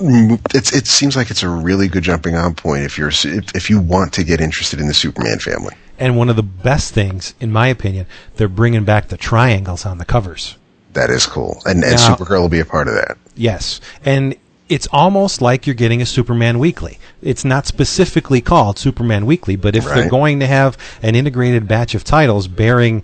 it's 0.00 0.72
it 0.72 0.86
seems 0.86 1.14
like 1.16 1.30
it's 1.30 1.42
a 1.42 1.48
really 1.48 1.88
good 1.88 2.02
jumping 2.02 2.34
on 2.34 2.54
point 2.54 2.84
if 2.84 2.96
you're 2.96 3.08
if, 3.08 3.54
if 3.54 3.68
you 3.68 3.80
want 3.80 4.12
to 4.14 4.24
get 4.24 4.40
interested 4.40 4.80
in 4.80 4.86
the 4.86 4.94
Superman 4.94 5.38
family. 5.38 5.74
And 5.98 6.16
one 6.16 6.30
of 6.30 6.36
the 6.36 6.42
best 6.42 6.94
things, 6.94 7.34
in 7.40 7.52
my 7.52 7.66
opinion, 7.66 8.06
they're 8.36 8.48
bringing 8.48 8.84
back 8.84 9.08
the 9.08 9.18
triangles 9.18 9.84
on 9.84 9.98
the 9.98 10.06
covers. 10.06 10.56
That 10.94 11.10
is 11.10 11.26
cool, 11.26 11.60
and 11.66 11.84
and 11.84 11.98
Supergirl 11.98 12.40
will 12.40 12.48
be 12.48 12.60
a 12.60 12.64
part 12.64 12.88
of 12.88 12.94
that. 12.94 13.18
Yes. 13.36 13.80
And 14.04 14.36
it's 14.70 14.86
almost 14.92 15.42
like 15.42 15.66
you're 15.66 15.74
getting 15.74 16.00
a 16.00 16.06
Superman 16.06 16.58
Weekly. 16.58 16.98
It's 17.20 17.44
not 17.44 17.66
specifically 17.66 18.40
called 18.40 18.78
Superman 18.78 19.26
Weekly, 19.26 19.56
but 19.56 19.74
if 19.76 19.84
they're 19.84 20.08
going 20.08 20.40
to 20.40 20.46
have 20.46 20.78
an 21.02 21.14
integrated 21.16 21.68
batch 21.68 21.94
of 21.94 22.04
titles 22.04 22.48
bearing 22.48 23.02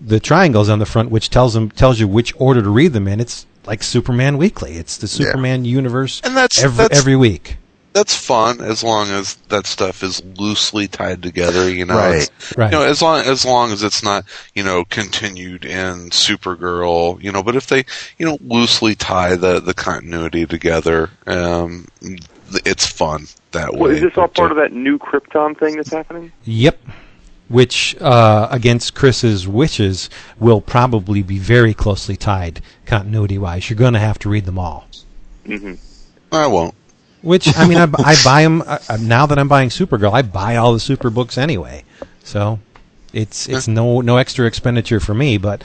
the 0.00 0.20
triangles 0.20 0.68
on 0.68 0.80
the 0.80 0.86
front, 0.86 1.10
which 1.10 1.30
tells 1.30 1.54
them 1.54 1.70
tells 1.70 2.00
you 2.00 2.08
which 2.08 2.34
order 2.38 2.60
to 2.60 2.68
read 2.68 2.92
them 2.92 3.08
in, 3.08 3.20
it's 3.20 3.46
like 3.64 3.82
Superman 3.82 4.36
Weekly. 4.36 4.74
It's 4.74 4.98
the 4.98 5.06
Yeah. 5.06 5.26
Superman 5.30 5.64
universe 5.64 6.20
And 6.24 6.36
that's- 6.36 6.62
every, 6.62 6.76
that's- 6.76 6.98
every 7.00 7.16
week. 7.16 7.56
That's 7.94 8.14
fun 8.14 8.60
as 8.60 8.82
long 8.84 9.08
as 9.08 9.36
that 9.48 9.66
stuff 9.66 10.02
is 10.02 10.22
loosely 10.36 10.86
tied 10.88 11.22
together. 11.22 11.70
You 11.70 11.86
know, 11.86 11.96
Right. 11.96 12.28
Right. 12.56 12.72
You 12.72 12.78
know, 12.78 12.84
as 12.84 13.00
long 13.00 13.24
as 13.24 13.44
long 13.46 13.72
as 13.72 13.82
it's 13.82 14.02
not 14.02 14.24
you 14.54 14.62
know 14.62 14.84
continued 14.84 15.64
in 15.64 16.10
Supergirl. 16.10 17.22
You 17.22 17.32
know, 17.32 17.42
but 17.42 17.56
if 17.56 17.68
they 17.68 17.84
you 18.18 18.26
know 18.26 18.36
loosely 18.42 18.94
tie 18.94 19.36
the 19.36 19.60
the 19.60 19.72
continuity 19.74 20.44
together, 20.44 21.08
um, 21.26 21.86
it's 22.66 22.86
fun 22.86 23.26
that 23.52 23.72
Well, 23.74 23.90
way. 23.90 23.96
is 23.96 24.02
this 24.02 24.18
all 24.18 24.28
part 24.28 24.50
of 24.50 24.58
that 24.58 24.72
new 24.72 24.98
Krypton 24.98 25.56
thing 25.56 25.76
that's 25.76 25.90
happening? 25.92 26.32
Yep. 26.44 26.78
Which, 27.48 27.94
uh, 28.00 28.48
against 28.50 28.94
Chris's 28.94 29.46
wishes, 29.46 30.08
will 30.40 30.62
probably 30.62 31.22
be 31.22 31.38
very 31.38 31.74
closely 31.74 32.16
tied 32.16 32.62
continuity 32.86 33.36
wise. 33.36 33.68
You're 33.68 33.76
going 33.76 33.92
to 33.92 33.98
have 34.00 34.18
to 34.20 34.30
read 34.30 34.46
them 34.46 34.58
all. 34.58 34.86
Mm-hmm. 35.46 35.74
I 36.34 36.46
won't. 36.46 36.74
Which, 37.24 37.56
I 37.56 37.66
mean, 37.66 37.78
I, 37.78 37.84
I 37.84 38.16
buy 38.24 38.42
them, 38.42 38.62
uh, 38.62 38.78
uh, 38.88 38.98
now 39.00 39.24
that 39.26 39.38
I'm 39.38 39.48
buying 39.48 39.70
Supergirl, 39.70 40.12
I 40.12 40.22
buy 40.22 40.56
all 40.56 40.74
the 40.74 40.80
Super 40.80 41.08
books 41.08 41.38
anyway. 41.38 41.84
So, 42.22 42.58
it's, 43.14 43.48
it's 43.48 43.66
no, 43.66 44.02
no 44.02 44.18
extra 44.18 44.46
expenditure 44.46 45.00
for 45.00 45.14
me, 45.14 45.38
but 45.38 45.64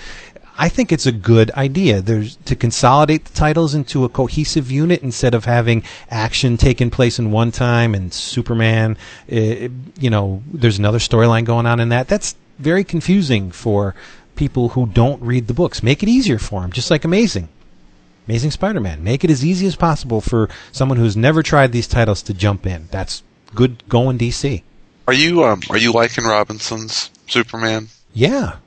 I 0.58 0.68
think 0.68 0.92
it's 0.92 1.06
a 1.06 1.14
good 1.14 1.52
idea. 1.52 2.02
There's 2.02 2.36
to 2.46 2.56
consolidate 2.56 3.26
the 3.26 3.34
titles 3.34 3.74
into 3.74 4.04
a 4.04 4.10
cohesive 4.10 4.70
unit 4.70 5.02
instead 5.02 5.34
of 5.34 5.46
having 5.46 5.84
action 6.10 6.58
taking 6.58 6.90
place 6.90 7.18
in 7.18 7.32
one 7.32 7.52
time 7.52 7.96
and 7.96 8.14
Superman. 8.14 8.98
Uh, 9.32 9.70
you 9.98 10.10
know, 10.10 10.44
there's 10.52 10.78
another 10.78 11.00
storyline 11.00 11.46
going 11.46 11.66
on 11.66 11.80
in 11.80 11.90
that. 11.90 12.10
That's 12.10 12.36
very 12.58 12.84
confusing 12.84 13.52
for 13.52 13.96
people 14.36 14.70
who 14.70 14.86
don't 14.88 15.22
read 15.22 15.48
the 15.48 15.54
books. 15.54 15.82
Make 15.82 16.04
it 16.04 16.10
easier 16.10 16.40
for 16.40 16.62
them, 16.62 16.72
just 16.72 16.92
like 16.92 17.06
Amazing. 17.06 17.48
Amazing 18.30 18.52
Spider-Man. 18.52 19.04
Make 19.04 19.24
it 19.24 19.32
as 19.32 19.44
easy 19.44 19.66
as 19.66 19.76
possible 19.76 20.22
for 20.22 20.50
someone 20.72 21.00
who's 21.00 21.18
never 21.18 21.42
tried 21.42 21.72
these 21.72 21.88
titles 21.88 22.22
to 22.22 22.32
jump 22.32 22.68
in. 22.68 22.88
That's 22.92 23.24
good 23.56 23.82
going 23.90 24.20
DC. 24.20 24.62
Are 25.08 25.14
you 25.14 25.44
um 25.44 25.64
are 25.72 25.80
you 25.80 25.92
liking 25.92 26.26
Robinson's 26.26 27.10
Superman? 27.28 27.88
Yeah. 28.14 28.58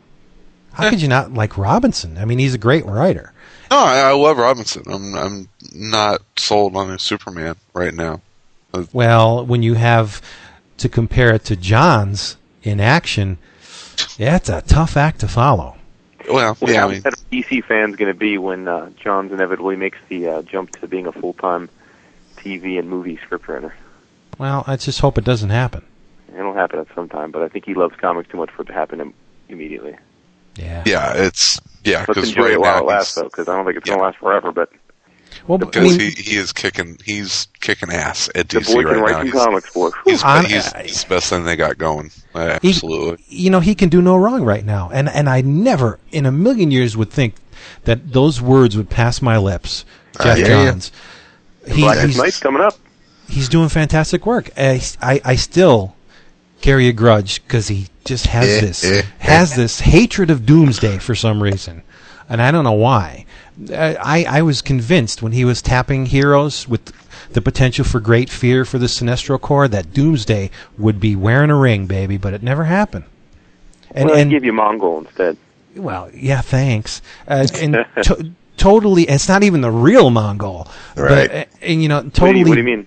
How 0.72 0.90
could 0.90 1.01
you 1.01 1.07
not 1.07 1.33
like 1.33 1.57
Robinson? 1.57 2.18
I 2.18 2.25
mean, 2.25 2.40
he's 2.40 2.55
a 2.55 2.59
great 2.59 2.85
writer. 2.87 3.33
No, 3.70 3.79
I, 3.79 3.98
I 3.98 4.12
love 4.14 4.37
Robinson. 4.37 4.83
I'm 4.90 5.14
I'm 5.14 5.48
not 5.72 6.22
sold 6.37 6.75
on 6.75 6.90
his 6.90 7.03
Superman 7.03 7.55
right 7.72 7.94
now. 7.94 8.20
Well, 8.92 9.46
when 9.46 9.62
you 9.62 9.75
have 9.75 10.20
to 10.79 10.88
compare 10.88 11.33
it 11.35 11.44
to 11.44 11.55
John's 11.55 12.37
in 12.64 12.81
action, 12.81 13.38
it's 14.18 14.48
a 14.48 14.62
tough 14.62 14.96
act 14.96 15.20
to 15.20 15.29
follow. 15.29 15.77
Well, 16.30 16.56
Well, 16.61 16.72
yeah, 16.72 16.80
how 16.80 16.87
I 16.87 16.90
mean, 16.90 16.98
upset 16.98 17.14
DC 17.32 17.64
fan's 17.64 17.96
going 17.96 18.12
to 18.12 18.18
be 18.18 18.38
when 18.38 18.68
uh, 18.68 18.90
Johns 19.02 19.32
inevitably 19.32 19.76
makes 19.76 19.98
the 20.08 20.28
uh, 20.28 20.42
jump 20.42 20.78
to 20.80 20.87
being 20.87 21.06
a 21.06 21.12
full-time 21.12 21.68
TV 22.38 22.78
and 22.78 22.88
movie 22.88 23.18
scriptwriter. 23.18 23.72
Well, 24.38 24.64
I 24.66 24.76
just 24.76 25.00
hope 25.00 25.18
it 25.18 25.24
doesn't 25.24 25.50
happen. 25.50 25.85
It'll 26.37 26.54
happen 26.54 26.78
at 26.78 26.87
some 26.94 27.08
time, 27.08 27.30
but 27.30 27.42
I 27.42 27.48
think 27.48 27.66
he 27.66 27.74
loves 27.74 27.94
comics 28.00 28.30
too 28.30 28.38
much 28.38 28.50
for 28.50 28.62
it 28.62 28.66
to 28.66 28.72
happen 28.72 29.00
im- 29.00 29.14
immediately. 29.48 29.96
Yeah. 30.56 30.82
yeah, 30.87 31.12
it's 31.16 31.58
yeah 31.85 32.04
Let's 32.08 32.28
enjoy 32.28 32.42
right 32.44 32.52
it 32.52 32.61
while 32.61 32.78
it 32.78 32.85
lasts, 32.87 33.14
though, 33.14 33.24
because 33.24 33.48
I 33.48 33.54
don't 33.56 33.64
think 33.64 33.78
it's 33.78 33.87
Yeah. 33.87 33.94
going 33.94 34.00
to 34.00 34.06
last 34.06 34.18
forever. 34.18 34.52
But 34.52 34.70
Well, 35.47 35.57
I 35.57 35.64
because 35.64 35.97
mean, 35.99 36.01
he, 36.01 36.11
he 36.23 36.37
is 36.37 36.53
kicking 36.53 36.99
he's 37.05 37.49
kicking 37.61 37.90
ass 37.90 38.29
at 38.35 38.49
the 38.49 38.59
DC 38.61 38.75
boy 38.75 38.83
right 38.83 38.95
can 38.95 39.03
write 39.03 39.11
now. 39.12 39.18
some 39.18 39.27
He's, 39.27 39.35
comics, 39.35 39.73
boy. 39.75 39.90
he's, 40.05 40.23
On- 40.23 40.45
he's, 40.45 40.73
he's 40.75 41.03
the 41.05 41.09
best 41.09 41.31
thing 41.31 41.45
they 41.45 41.57
got 41.57 41.79
going. 41.79 42.11
Uh, 42.35 42.59
He- 42.62 42.68
Absolutely. 42.71 43.25
you 43.29 43.51
know, 43.51 43.61
he 43.61 43.75
can 43.75 43.88
do 43.88 44.01
no 44.03 44.16
wrong 44.16 44.42
right 44.45 44.64
now. 44.64 44.90
And 44.92 45.09
and 45.09 45.29
I 45.29 45.40
never 45.40 45.99
in 46.11 46.27
a 46.27 46.33
million 46.33 46.71
years 46.71 46.97
would 46.97 47.11
think 47.11 47.35
that 47.85 48.12
those 48.12 48.40
words 48.40 48.77
would 48.77 48.90
pass 48.90 49.21
my 49.23 49.38
lips. 49.38 49.85
I 50.18 50.25
Geoff 50.25 50.37
hear 50.38 50.47
ya. 50.49 50.64
Johns. 50.71 50.92
He, 51.66 51.81
Black 51.83 51.99
he's, 52.07 52.16
Night's 52.18 52.40
coming 52.40 52.61
up. 52.62 52.75
he's 53.29 53.49
doing 53.49 53.68
fantastic 53.68 54.27
work. 54.27 54.51
Uh, 54.57 54.79
I, 55.01 55.21
I 55.25 55.37
still 55.37 55.95
carry 56.61 56.88
a 56.88 56.92
grudge 56.92 57.42
because 57.45 57.68
he 57.68 57.87
just 58.05 58.27
has 58.27 58.49
Eh, 58.49 58.61
this 58.61 58.85
eh, 58.85 59.03
has 59.21 59.55
this 59.57 59.81
hatred 59.81 60.31
of 60.31 60.45
Doomsday 60.45 60.99
for 60.99 61.14
some 61.14 61.40
reason, 61.42 61.83
and 62.29 62.42
I 62.42 62.51
don't 62.51 62.64
know 62.64 62.73
why. 62.73 63.27
I 63.70 64.25
I 64.29 64.42
was 64.42 64.62
convinced 64.62 65.22
when 65.22 65.33
he 65.33 65.44
was 65.44 65.62
tapping 65.62 66.07
heroes 66.07 66.66
with 66.68 66.92
the 67.33 67.40
potential 67.40 67.85
for 67.85 68.01
great 68.01 68.29
fear 68.31 68.64
for 68.64 68.79
the 68.79 68.87
Sinestro 68.87 69.40
Corps 69.40 69.68
that 69.68 69.92
Doomsday 69.92 70.51
would 70.79 71.01
be 71.01 71.14
wearing 71.16 71.51
a 71.51 71.57
ring, 71.57 71.87
baby, 71.87 72.16
but 72.16 72.35
it 72.35 72.42
never 72.42 72.64
happened. 72.64 73.05
And 73.92 74.09
well, 74.09 74.18
and 74.18 74.31
give 74.31 74.44
you 74.44 74.53
Mongul 74.53 75.07
instead. 75.07 75.37
well, 75.77 76.11
yeah, 76.14 76.40
thanks. 76.40 77.01
Uh, 77.29 77.46
and 77.61 77.85
to- 78.03 78.33
totally, 78.57 79.05
it's 79.05 79.29
not 79.29 79.42
even 79.42 79.61
the 79.61 79.70
real 79.70 80.11
Mongul. 80.11 80.68
Right. 80.96 81.31
uh, 81.31 81.44
and 81.61 81.83
you 81.83 81.88
know, 81.88 81.96
What 82.03 82.05
do 82.05 82.11
totally, 82.20 82.38
you, 82.40 82.46
what 82.46 82.55
do 82.55 82.61
you 82.61 82.64
mean? 82.66 82.87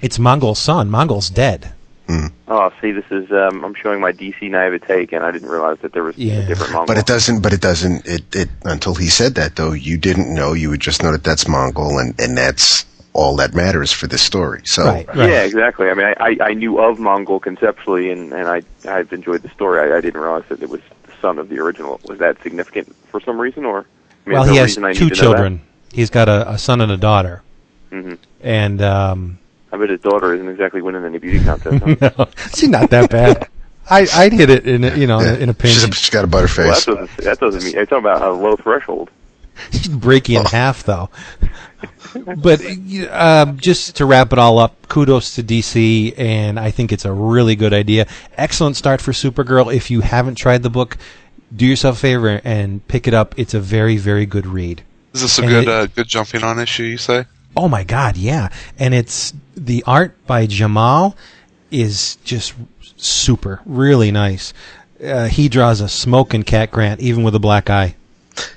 it's 0.00 0.18
Mongul's 0.18 0.58
son. 0.58 0.90
Mongul's 0.90 1.30
dead. 1.30 1.72
Oh, 2.48 2.70
see, 2.80 2.92
this 2.92 3.04
is 3.10 3.30
um, 3.32 3.64
I'm 3.64 3.74
showing 3.74 4.00
my 4.00 4.12
DC 4.12 4.50
naivete 4.50 5.02
again. 5.02 5.22
I 5.22 5.30
didn't 5.30 5.48
realize 5.48 5.78
that 5.80 5.92
there 5.92 6.02
was 6.02 6.16
Yeah. 6.18 6.34
a 6.40 6.46
different 6.46 6.72
Mongul. 6.72 6.86
But 6.86 6.98
it 6.98 7.06
doesn't. 7.06 7.40
But 7.42 7.52
it 7.52 7.60
doesn't. 7.60 8.06
It, 8.06 8.34
it 8.34 8.48
until 8.64 8.94
he 8.94 9.08
said 9.08 9.34
that 9.36 9.56
though. 9.56 9.72
You 9.72 9.96
didn't 9.96 10.32
know. 10.34 10.52
You 10.52 10.70
would 10.70 10.80
just 10.80 11.02
know 11.02 11.12
that 11.12 11.24
that's 11.24 11.44
Mongul, 11.44 12.00
and 12.00 12.18
and 12.20 12.36
that's 12.36 12.84
all 13.14 13.36
that 13.36 13.54
matters 13.54 13.92
for 13.92 14.06
this 14.06 14.22
story. 14.22 14.62
So 14.64 14.84
Right, 14.84 15.06
right. 15.08 15.28
Yeah, 15.30 15.42
exactly. 15.42 15.88
I 15.90 15.94
mean, 15.94 16.06
I, 16.06 16.14
I, 16.18 16.36
I 16.48 16.54
knew 16.54 16.78
of 16.78 16.96
Mongul 16.98 17.40
conceptually, 17.42 18.10
and, 18.10 18.32
and 18.32 18.48
I 18.48 18.62
I've 18.88 19.12
enjoyed 19.12 19.42
the 19.42 19.50
story. 19.50 19.80
I, 19.92 19.98
I 19.98 20.00
didn't 20.00 20.20
realize 20.20 20.44
that 20.48 20.62
it 20.62 20.68
was 20.70 20.80
the 21.04 21.12
son 21.20 21.38
of 21.38 21.48
the 21.48 21.58
original. 21.58 22.00
Was 22.04 22.18
that 22.20 22.42
significant 22.42 22.94
for 23.10 23.20
some 23.20 23.38
reason, 23.40 23.64
or? 23.64 23.86
I 24.26 24.28
mean, 24.28 24.34
well, 24.34 24.44
is 24.44 24.50
he 24.50 24.56
has 24.56 24.66
reason 24.70 24.84
I 24.84 24.92
need 24.92 24.98
two 24.98 25.10
children. 25.10 25.60
He's 25.92 26.08
got 26.10 26.28
a, 26.28 26.50
a 26.52 26.58
son 26.58 26.80
and 26.80 26.90
a 26.92 26.96
daughter. 26.96 27.42
that? 27.90 27.96
Mhm. 28.04 28.18
And 28.42 28.80
um, 28.82 29.38
I 29.72 29.78
bet 29.78 29.88
his 29.88 30.00
daughter 30.00 30.34
isn't 30.34 30.48
exactly 30.48 30.82
winning 30.82 31.04
any 31.04 31.18
beauty 31.18 31.42
contests. 31.42 31.82
Huh? 31.82 32.10
no, 32.18 32.28
she's 32.54 32.68
not 32.68 32.90
that 32.90 33.10
bad. 33.10 33.48
I, 33.88 34.06
I'd 34.14 34.32
hit 34.32 34.50
it 34.50 34.66
in 34.66 34.84
a, 34.84 34.94
you 34.94 35.06
know 35.06 35.20
yeah. 35.20 35.34
in 35.34 35.48
a 35.48 35.54
pinch. 35.54 35.82
a, 35.82 35.92
she's 35.92 36.10
got 36.10 36.24
a 36.24 36.28
well, 36.28 36.46
that 36.46 36.84
doesn't 36.86 37.16
that 37.18 37.38
doesn't 37.40 37.64
mean. 37.64 37.76
It's 37.76 37.90
talking 37.90 38.04
about 38.04 38.22
a 38.22 38.30
low 38.30 38.56
threshold. 38.56 39.10
She'd 39.72 40.00
break 40.00 40.28
you 40.28 40.40
in 40.40 40.46
half, 40.46 40.84
though. 40.84 41.10
but 42.36 42.60
uh, 43.10 43.52
just 43.56 43.96
to 43.96 44.06
wrap 44.06 44.32
it 44.32 44.38
all 44.38 44.58
up, 44.58 44.88
kudos 44.88 45.34
to 45.34 45.42
DC, 45.42 46.14
and 46.18 46.58
I 46.58 46.70
think 46.70 46.92
it's 46.92 47.04
a 47.04 47.12
really 47.12 47.56
good 47.56 47.74
idea. 47.74 48.06
Excellent 48.36 48.76
start 48.76 49.00
for 49.00 49.12
Supergirl. 49.12 49.74
If 49.74 49.90
you 49.90 50.00
haven't 50.00 50.36
tried 50.36 50.62
the 50.62 50.70
book, 50.70 50.96
do 51.54 51.66
yourself 51.66 51.96
a 51.96 52.00
favor 52.00 52.40
and 52.44 52.86
pick 52.88 53.06
it 53.06 53.14
up. 53.14 53.34
It's 53.38 53.52
a 53.52 53.60
very, 53.60 53.96
very 53.96 54.26
good 54.26 54.46
read. 54.46 54.82
Is 55.12 55.22
this 55.22 55.38
a 55.38 55.42
And 55.42 55.50
good 55.50 55.62
it- 55.64 55.68
uh, 55.68 55.86
good 55.86 56.08
jumping 56.08 56.42
on 56.44 56.58
issue? 56.58 56.84
You 56.84 56.98
say? 56.98 57.26
Oh 57.54 57.68
my 57.68 57.84
God, 57.84 58.16
yeah! 58.16 58.48
And 58.78 58.94
it's 58.94 59.34
the 59.56 59.84
art 59.86 60.14
by 60.26 60.46
Jamal 60.46 61.16
is 61.70 62.16
just 62.24 62.54
super, 62.96 63.60
really 63.64 64.10
nice. 64.10 64.52
Uh, 65.02 65.26
he 65.26 65.48
draws 65.48 65.80
a 65.80 65.88
smoking 65.88 66.42
cat 66.42 66.70
grant, 66.70 67.00
even 67.00 67.24
with 67.24 67.34
a 67.34 67.40
black 67.40 67.68
eye. 67.68 67.96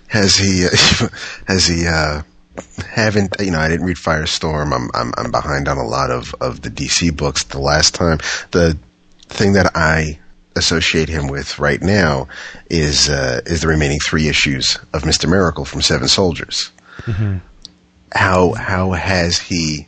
Has 0.08 0.36
he? 0.36 0.66
Uh, 0.66 1.08
has 1.48 1.66
he? 1.66 1.88
Uh, 1.88 2.22
haven't 2.88 3.36
you 3.40 3.52
know? 3.52 3.60
I 3.60 3.68
didn't 3.68 3.86
read 3.86 3.98
Firestorm. 3.98 4.74
I'm 4.74 4.90
I'm 4.94 5.14
I'm 5.18 5.32
behind 5.32 5.68
on 5.68 5.78
a 5.78 5.86
lot 5.86 6.12
of 6.12 6.34
of 6.40 6.62
the 6.62 6.70
DC 6.70 7.16
books. 7.16 7.44
The 7.44 7.60
last 7.60 7.96
time, 7.96 8.20
the 8.52 8.78
thing 9.28 9.54
that 9.54 9.72
I 9.76 10.20
associate 10.56 11.10
him 11.10 11.28
with 11.28 11.60
right 11.60 11.82
now 11.82 12.28
is 12.70 13.10
uh, 13.10 13.42
is 13.46 13.62
the 13.62 13.68
remaining 13.68 14.00
three 14.00 14.28
issues 14.28 14.78
of 14.94 15.06
Mister 15.06 15.28
Miracle 15.28 15.66
from 15.66 15.82
Seven 15.82 16.08
Soldiers. 16.08 16.72
How 18.14 18.54
how 18.54 18.92
has 18.92 19.38
he 19.40 19.88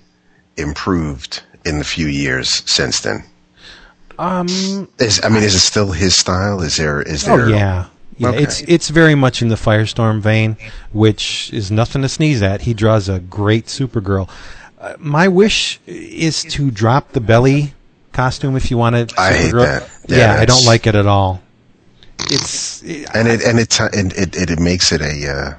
improved 0.58 1.44
in 1.66 1.78
the 1.78 1.84
few 1.84 2.08
years 2.08 2.64
since 2.70 3.02
then? 3.02 3.24
Um, 4.20 4.88
Is 5.00 5.22
I 5.24 5.30
mean, 5.30 5.44
is 5.44 5.54
it 5.54 5.60
still 5.60 5.92
his 5.92 6.16
style? 6.16 6.62
Is 6.62 6.78
there 6.78 7.02
is 7.02 7.24
there? 7.26 7.42
Oh 7.42 7.48
yeah, 7.48 7.86
yeah. 8.18 8.30
Okay. 8.30 8.44
It's 8.44 8.62
it's 8.62 8.90
very 8.90 9.14
much 9.14 9.42
in 9.42 9.50
the 9.50 9.56
Firestorm 9.56 10.22
vein, 10.22 10.58
which 10.92 11.54
is 11.54 11.70
nothing 11.70 12.02
to 12.02 12.10
sneeze 12.10 12.42
at. 12.42 12.62
He 12.62 12.74
draws 12.74 13.10
a 13.10 13.20
great 13.20 13.68
Supergirl. 13.68 14.28
Uh, 14.80 14.96
my 14.98 15.28
wish 15.28 15.80
is 15.86 16.44
to 16.44 16.72
drop 16.72 17.12
the 17.12 17.22
belly 17.22 17.74
costume 18.12 18.56
if 18.56 18.72
you 18.72 18.78
want 18.78 19.10
to. 19.10 19.20
I 19.20 19.34
hate 19.34 19.52
that. 19.54 19.90
Yeah, 20.08 20.18
Yeah, 20.18 20.42
I 20.42 20.46
don't 20.46 20.66
like 20.66 20.88
it 20.88 20.96
at 20.96 21.06
all. 21.06 21.42
It's 22.20 22.82
it, 22.82 23.08
and 23.14 23.28
it 23.28 23.44
and 23.44 23.60
it 23.60 23.80
and 23.80 24.14
it, 24.14 24.36
it, 24.36 24.52
it 24.52 24.60
makes 24.60 24.92
it 24.92 25.02
a. 25.02 25.32
Uh, 25.32 25.54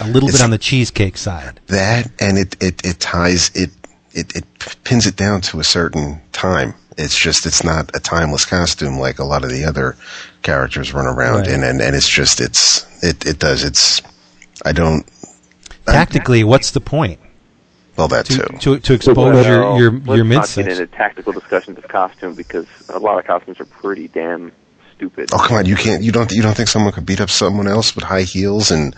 a 0.00 0.06
little 0.06 0.28
bit 0.28 0.40
on 0.40 0.50
the 0.50 0.58
cheesecake 0.58 1.16
side. 1.16 1.58
that 1.66 2.08
and 2.20 2.38
it, 2.38 2.56
it, 2.62 2.86
it 2.86 3.00
ties 3.00 3.50
it, 3.56 3.70
it 4.12 4.34
it 4.36 4.44
pins 4.84 5.06
it 5.06 5.16
down 5.16 5.40
to 5.42 5.60
a 5.60 5.64
certain 5.64 6.20
time. 6.32 6.74
It's 6.96 7.16
just 7.18 7.46
it's 7.46 7.62
not 7.62 7.94
a 7.94 8.00
timeless 8.00 8.44
costume 8.44 8.98
like 8.98 9.18
a 9.18 9.24
lot 9.24 9.44
of 9.44 9.50
the 9.50 9.64
other 9.64 9.96
characters 10.42 10.92
run 10.92 11.06
around 11.06 11.40
Right. 11.40 11.48
in 11.50 11.62
and, 11.62 11.80
and 11.80 11.94
it's 11.94 12.08
just 12.08 12.40
it's 12.40 12.86
it, 13.04 13.24
it 13.26 13.38
does. 13.38 13.64
It's 13.64 14.00
i 14.64 14.72
don't 14.72 15.06
I- 15.86 15.92
Tactically, 15.92 16.44
what's 16.44 16.72
the 16.72 16.80
point? 16.80 17.20
Well 17.96 18.08
that 18.08 18.26
to 18.26 18.36
too. 18.38 18.58
to, 18.58 18.78
to 18.80 18.92
expose 18.94 19.46
your 19.46 19.60
Well, 19.62 19.78
your 19.78 19.92
let's 19.92 20.06
your 20.16 20.24
mid 20.24 20.38
not 20.38 20.52
get 20.54 20.68
into 20.68 20.86
tactical 20.86 21.32
discussions 21.32 21.78
of 21.78 21.88
costume 21.88 22.34
because 22.34 22.66
a 22.88 22.98
lot 22.98 23.18
of 23.18 23.24
costumes 23.26 23.58
are 23.60 23.64
pretty 23.64 24.08
damn 24.08 24.52
stupid. 24.98 25.30
oh 25.32 25.38
come 25.38 25.56
on 25.56 25.64
you 25.66 25.76
can't 25.76 26.02
you 26.02 26.10
don't 26.12 26.30
you 26.32 26.42
don't 26.42 26.56
think 26.56 26.68
someone 26.68 26.92
could 26.92 27.06
beat 27.06 27.20
up 27.20 27.30
someone 27.30 27.68
else 27.68 27.94
with 27.94 28.04
high 28.04 28.22
heels 28.22 28.70
and 28.70 28.94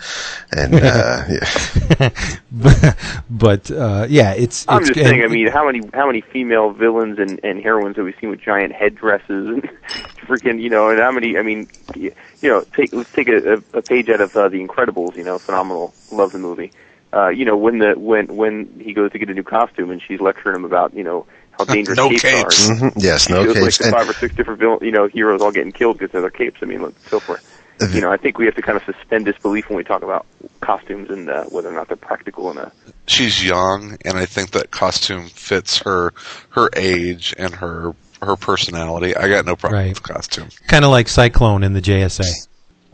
and 0.51 0.73
uh 0.75 1.23
yeah. 1.29 2.09
but 3.29 3.71
uh, 3.71 4.05
yeah, 4.09 4.33
it's. 4.33 4.65
I'm 4.67 4.79
it's 4.81 4.89
just 4.89 4.99
and- 4.99 5.07
saying. 5.09 5.23
I 5.23 5.27
mean, 5.27 5.47
how 5.47 5.65
many 5.65 5.81
how 5.93 6.05
many 6.07 6.21
female 6.21 6.71
villains 6.71 7.19
and, 7.19 7.39
and 7.43 7.61
heroines 7.61 7.95
have 7.97 8.05
we 8.05 8.13
seen 8.19 8.29
with 8.29 8.41
giant 8.41 8.73
headdresses 8.73 9.47
and 9.47 9.63
freaking 10.27 10.61
you 10.61 10.69
know? 10.69 10.89
And 10.89 10.99
how 10.99 11.11
many? 11.11 11.37
I 11.37 11.41
mean, 11.41 11.67
y- 11.95 12.11
you 12.41 12.49
know, 12.49 12.61
take 12.75 12.93
let's 12.93 13.11
take 13.13 13.27
a, 13.29 13.53
a, 13.55 13.77
a 13.77 13.81
page 13.81 14.09
out 14.09 14.21
of 14.21 14.35
uh, 14.35 14.49
The 14.49 14.65
Incredibles. 14.65 15.15
You 15.15 15.23
know, 15.23 15.39
phenomenal. 15.39 15.93
Love 16.11 16.31
the 16.31 16.39
movie. 16.39 16.71
Uh, 17.13 17.27
you 17.29 17.45
know, 17.45 17.57
when 17.57 17.79
the 17.79 17.93
when 17.97 18.27
when 18.35 18.79
he 18.79 18.93
goes 18.93 19.11
to 19.11 19.19
get 19.19 19.29
a 19.29 19.33
new 19.33 19.43
costume 19.43 19.91
and 19.91 20.01
she's 20.01 20.19
lecturing 20.21 20.55
him 20.55 20.65
about 20.65 20.93
you 20.93 21.03
know 21.03 21.25
how 21.57 21.65
dangerous 21.65 21.97
No 21.97 22.09
capes, 22.09 22.21
capes. 22.21 22.69
are. 22.69 22.73
Mhm. 22.75 22.93
yes 23.03 23.29
no 23.29 23.43
Feels 23.43 23.55
like 23.55 23.63
capes 23.65 23.77
the 23.79 23.83
and 23.85 23.93
five 23.95 24.09
or 24.09 24.13
six 24.13 24.35
different 24.35 24.59
villain, 24.59 24.79
you 24.81 24.91
know 24.91 25.07
heroes 25.07 25.41
all 25.41 25.51
getting 25.51 25.71
killed 25.71 25.97
because 25.99 26.13
of 26.15 26.21
their 26.21 26.29
capes. 26.31 26.59
I 26.61 26.65
mean, 26.65 26.81
look, 26.81 26.95
so 27.09 27.19
forth. 27.19 27.45
Mhm. 27.79 27.95
You 27.95 28.01
know, 28.01 28.11
I 28.11 28.17
think 28.17 28.37
we 28.37 28.45
have 28.45 28.53
to 28.55 28.61
kind 28.61 28.77
of 28.77 28.83
suspend 28.83 29.25
disbelief 29.25 29.67
when 29.69 29.75
we 29.77 29.83
talk 29.83 30.03
about 30.03 30.25
costumes 30.59 31.09
and 31.09 31.27
uh, 31.29 31.45
whether 31.45 31.67
or 31.69 31.71
not 31.73 31.87
they're 31.87 31.97
practical 31.97 32.49
and 32.51 32.59
uh, 32.59 32.69
She's 33.07 33.43
young, 33.43 33.97
and 34.05 34.17
I 34.17 34.25
think 34.27 34.51
that 34.51 34.69
costume 34.71 35.27
fits 35.27 35.79
her 35.79 36.13
her 36.49 36.69
age 36.75 37.33
and 37.39 37.55
her 37.55 37.93
her 38.21 38.35
personality. 38.35 39.15
I 39.17 39.27
got 39.27 39.45
no 39.47 39.55
problem 39.55 39.81
Right. 39.81 39.89
with 39.89 40.03
costume. 40.03 40.49
kind 40.67 40.85
of 40.85 40.91
like 40.91 41.07
Cyclone 41.09 41.63
in 41.63 41.73
the 41.73 41.81
JSA. 41.81 42.23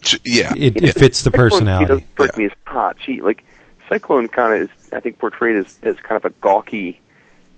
Sh- 0.04 0.16
Yeah, 0.24 0.54
It, 0.56 0.78
it 0.82 0.94
fits 0.98 1.22
the 1.24 1.32
Cyclone, 1.32 1.50
personality. 1.50 1.84
She 1.86 1.88
doesn't 1.90 2.12
strike 2.14 2.38
me 2.38 2.46
as 2.46 2.52
hot. 2.66 2.96
She 3.04 3.20
like 3.22 3.44
Cyclone 3.90 4.30
kind 4.30 4.54
of 4.64 4.70
is, 4.70 4.94
I 4.94 5.02
think, 5.02 5.20
portrayed 5.20 5.58
as 5.58 5.78
as 5.84 5.98
kind 5.98 6.16
of 6.16 6.24
a 6.24 6.30
gawky 6.40 7.02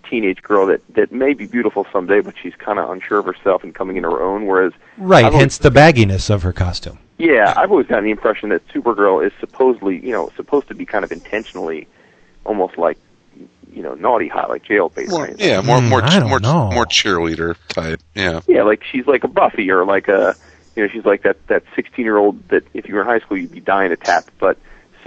teenage 0.10 0.42
girl 0.42 0.66
that 0.68 0.82
that 0.96 1.12
may 1.12 1.34
be 1.34 1.46
beautiful 1.46 1.86
someday, 1.92 2.22
but 2.22 2.34
she's 2.42 2.54
kind 2.56 2.80
of 2.80 2.90
unsure 2.90 3.20
of 3.20 3.26
herself 3.26 3.64
and 3.64 3.74
coming 3.76 3.98
in 3.98 4.04
her 4.04 4.22
own. 4.22 4.46
Whereas, 4.48 4.74
Right, 4.98 5.20
I've 5.26 5.34
always- 5.34 5.40
hence 5.42 5.58
the 5.60 5.70
bagginess 5.72 6.30
of 6.30 6.44
her 6.44 6.54
costume. 6.54 6.98
yeah, 7.18 7.54
I've 7.58 7.72
always 7.72 7.88
gotten 7.88 8.06
the 8.06 8.12
impression 8.12 8.50
that 8.50 8.68
Supergirl 8.70 9.26
is 9.26 9.32
supposedly, 9.40 9.98
you 10.04 10.12
know, 10.12 10.30
supposed 10.36 10.68
to 10.70 10.74
be 10.76 10.86
kind 10.86 11.04
of 11.06 11.12
intentionally, 11.12 11.88
almost 12.46 12.78
like, 12.78 12.98
you 13.72 13.84
know, 13.84 13.94
naughty 13.94 14.28
hot, 14.28 14.50
like 14.50 14.64
jailbait. 14.66 15.10
more, 15.10 15.26
right? 15.26 15.36
yeah, 15.38 15.62
more 15.62 15.80
Hmm, 15.80 15.90
more 15.90 16.04
I 16.04 16.20
don't 16.20 16.30
more 16.30 16.40
know. 16.40 16.72
more 16.72 16.86
cheerleader 16.86 17.56
type. 17.68 18.00
Yeah, 18.16 18.42
Yeah, 18.48 18.64
like 18.64 18.84
she's 18.90 19.06
like 19.08 19.24
a 19.24 19.28
Buffy 19.28 19.70
or 19.70 19.86
like 19.86 20.08
a, 20.08 20.36
you 20.76 20.84
know, 20.84 20.90
she's 20.92 21.06
like 21.06 21.22
that 21.24 21.38
that 21.48 21.64
16 21.76 22.04
year 22.04 22.18
old 22.18 22.48
that 22.50 22.64
if 22.74 22.88
you 22.88 22.96
were 22.96 23.02
in 23.02 23.08
high 23.08 23.20
school 23.20 23.38
you'd 23.38 23.52
be 23.52 23.60
dying 23.60 23.90
to 23.92 23.96
tap, 23.98 24.26
but 24.40 24.58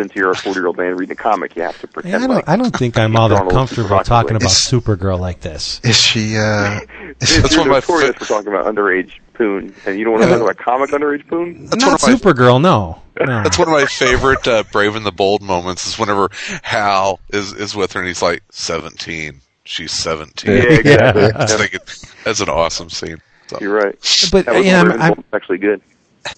since 0.02 0.14
you're 0.16 0.30
a 0.30 0.36
40 0.36 0.58
year 0.58 0.66
old 0.66 0.76
man 0.76 0.96
reading 0.96 1.12
a 1.12 1.16
comic, 1.16 1.54
you 1.56 1.62
have 1.62 1.80
to 1.80 1.86
Yeah, 1.86 1.92
pretend 1.92 2.14
I 2.14 2.26
don't. 2.26 2.36
like. 2.36 2.48
I 2.48 2.56
don't 2.56 2.76
think 2.76 2.98
I'm 2.98 3.12
she's 3.12 3.18
all 3.20 3.28
drawn 3.28 3.46
that 3.46 3.54
comfortable 3.54 4.00
talking 4.00 4.36
about 4.36 4.42
It's- 4.50 4.70
Supergirl 4.70 5.18
like 5.20 5.40
this. 5.40 5.80
is 5.84 5.96
she 5.96 6.36
uh 6.36 6.80
That's 7.20 7.52
You're 7.54 7.60
one 7.60 7.68
of 7.68 7.72
my 7.72 7.74
notorious 7.78 8.12
fa- 8.16 8.24
for 8.24 8.24
talking 8.26 8.48
about 8.48 8.66
underage 8.66 9.12
poon, 9.34 9.74
and 9.86 9.98
you 9.98 10.04
don't 10.04 10.14
want 10.14 10.24
to 10.24 10.30
talk 10.30 10.40
about 10.40 10.56
comic 10.56 10.90
underage 10.90 11.26
poon. 11.28 11.66
That's 11.66 11.76
Not 11.84 12.00
one 12.02 12.12
of 12.12 12.24
my- 12.24 12.32
Supergirl, 12.32 12.60
no. 12.60 13.00
no. 13.20 13.42
That's 13.42 13.58
one 13.58 13.68
of 13.68 13.72
my 13.72 13.84
favorite 13.86 14.46
uh, 14.48 14.64
Brave 14.72 14.96
and 14.96 15.04
the 15.06 15.12
Bold 15.12 15.42
moments. 15.42 15.86
Is 15.86 15.98
whenever 15.98 16.30
Hal 16.62 17.20
is 17.30 17.52
is 17.52 17.76
with 17.76 17.92
her 17.92 18.00
and 18.00 18.08
he's 18.08 18.22
like 18.22 18.42
seventeen. 18.50 19.40
She's 19.64 19.92
seventeen. 19.92 20.56
Yeah, 20.56 20.62
exactly. 20.62 21.24
I 21.24 21.40
just 21.46 21.58
think 21.58 21.74
it, 21.74 22.04
that's 22.24 22.40
an 22.40 22.48
awesome 22.48 22.90
scene. 22.90 23.18
So. 23.48 23.58
You're 23.60 23.74
right. 23.74 23.94
But 24.32 24.46
That 24.46 24.54
was 24.56 24.66
yeah, 24.66 24.80
I'm, 24.80 25.00
I'm, 25.00 25.24
actually 25.34 25.58
good. 25.58 25.82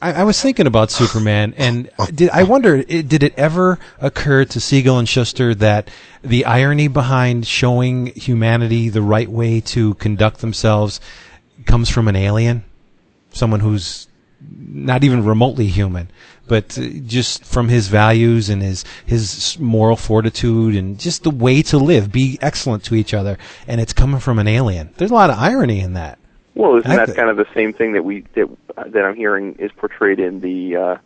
I, 0.00 0.12
I 0.12 0.24
was 0.24 0.40
thinking 0.40 0.66
about 0.66 0.90
Superman, 0.90 1.54
and 1.56 1.90
did 2.14 2.30
I 2.30 2.42
wonder 2.44 2.82
did 2.82 3.22
it 3.22 3.34
ever 3.36 3.78
occur 4.00 4.44
to 4.46 4.60
Siegel 4.60 4.98
and 4.98 5.08
Shuster 5.08 5.54
that 5.56 5.90
the 6.22 6.44
irony 6.44 6.88
behind 6.88 7.46
showing 7.46 8.06
humanity 8.06 8.88
the 8.88 9.02
right 9.02 9.28
way 9.28 9.60
to 9.60 9.94
conduct 9.94 10.40
themselves 10.40 11.00
comes 11.66 11.90
from 11.90 12.08
an 12.08 12.16
alien, 12.16 12.64
someone 13.32 13.60
who's 13.60 14.08
not 14.40 15.04
even 15.04 15.24
remotely 15.24 15.66
human, 15.66 16.08
but 16.46 16.78
uh, 16.78 16.86
just 17.06 17.44
from 17.44 17.68
his 17.68 17.88
values 17.88 18.48
and 18.48 18.62
his 18.62 18.84
his 19.04 19.58
moral 19.58 19.96
fortitude 19.96 20.76
and 20.76 20.98
just 20.98 21.22
the 21.22 21.30
way 21.30 21.62
to 21.62 21.78
live, 21.78 22.12
be 22.12 22.38
excellent 22.40 22.84
to 22.84 22.94
each 22.94 23.14
other, 23.14 23.38
and 23.66 23.80
it's 23.80 23.92
coming 23.92 24.20
from 24.20 24.38
an 24.38 24.48
alien. 24.48 24.92
There's 24.96 25.10
a 25.10 25.14
lot 25.14 25.30
of 25.30 25.38
irony 25.38 25.80
in 25.80 25.94
that. 25.94 26.18
Well, 26.54 26.76
isn't 26.76 26.90
that 26.90 27.16
kind 27.16 27.30
of 27.30 27.36
the 27.36 27.46
same 27.54 27.72
thing 27.72 27.92
that 27.94 28.04
we 28.04 28.24
that 28.34 28.48
that 28.76 29.04
I'm 29.04 29.16
hearing 29.16 29.56
is 29.58 29.72
portrayed 29.72 30.20
in 30.20 30.40
the 30.40 30.76
uh, 30.76 30.96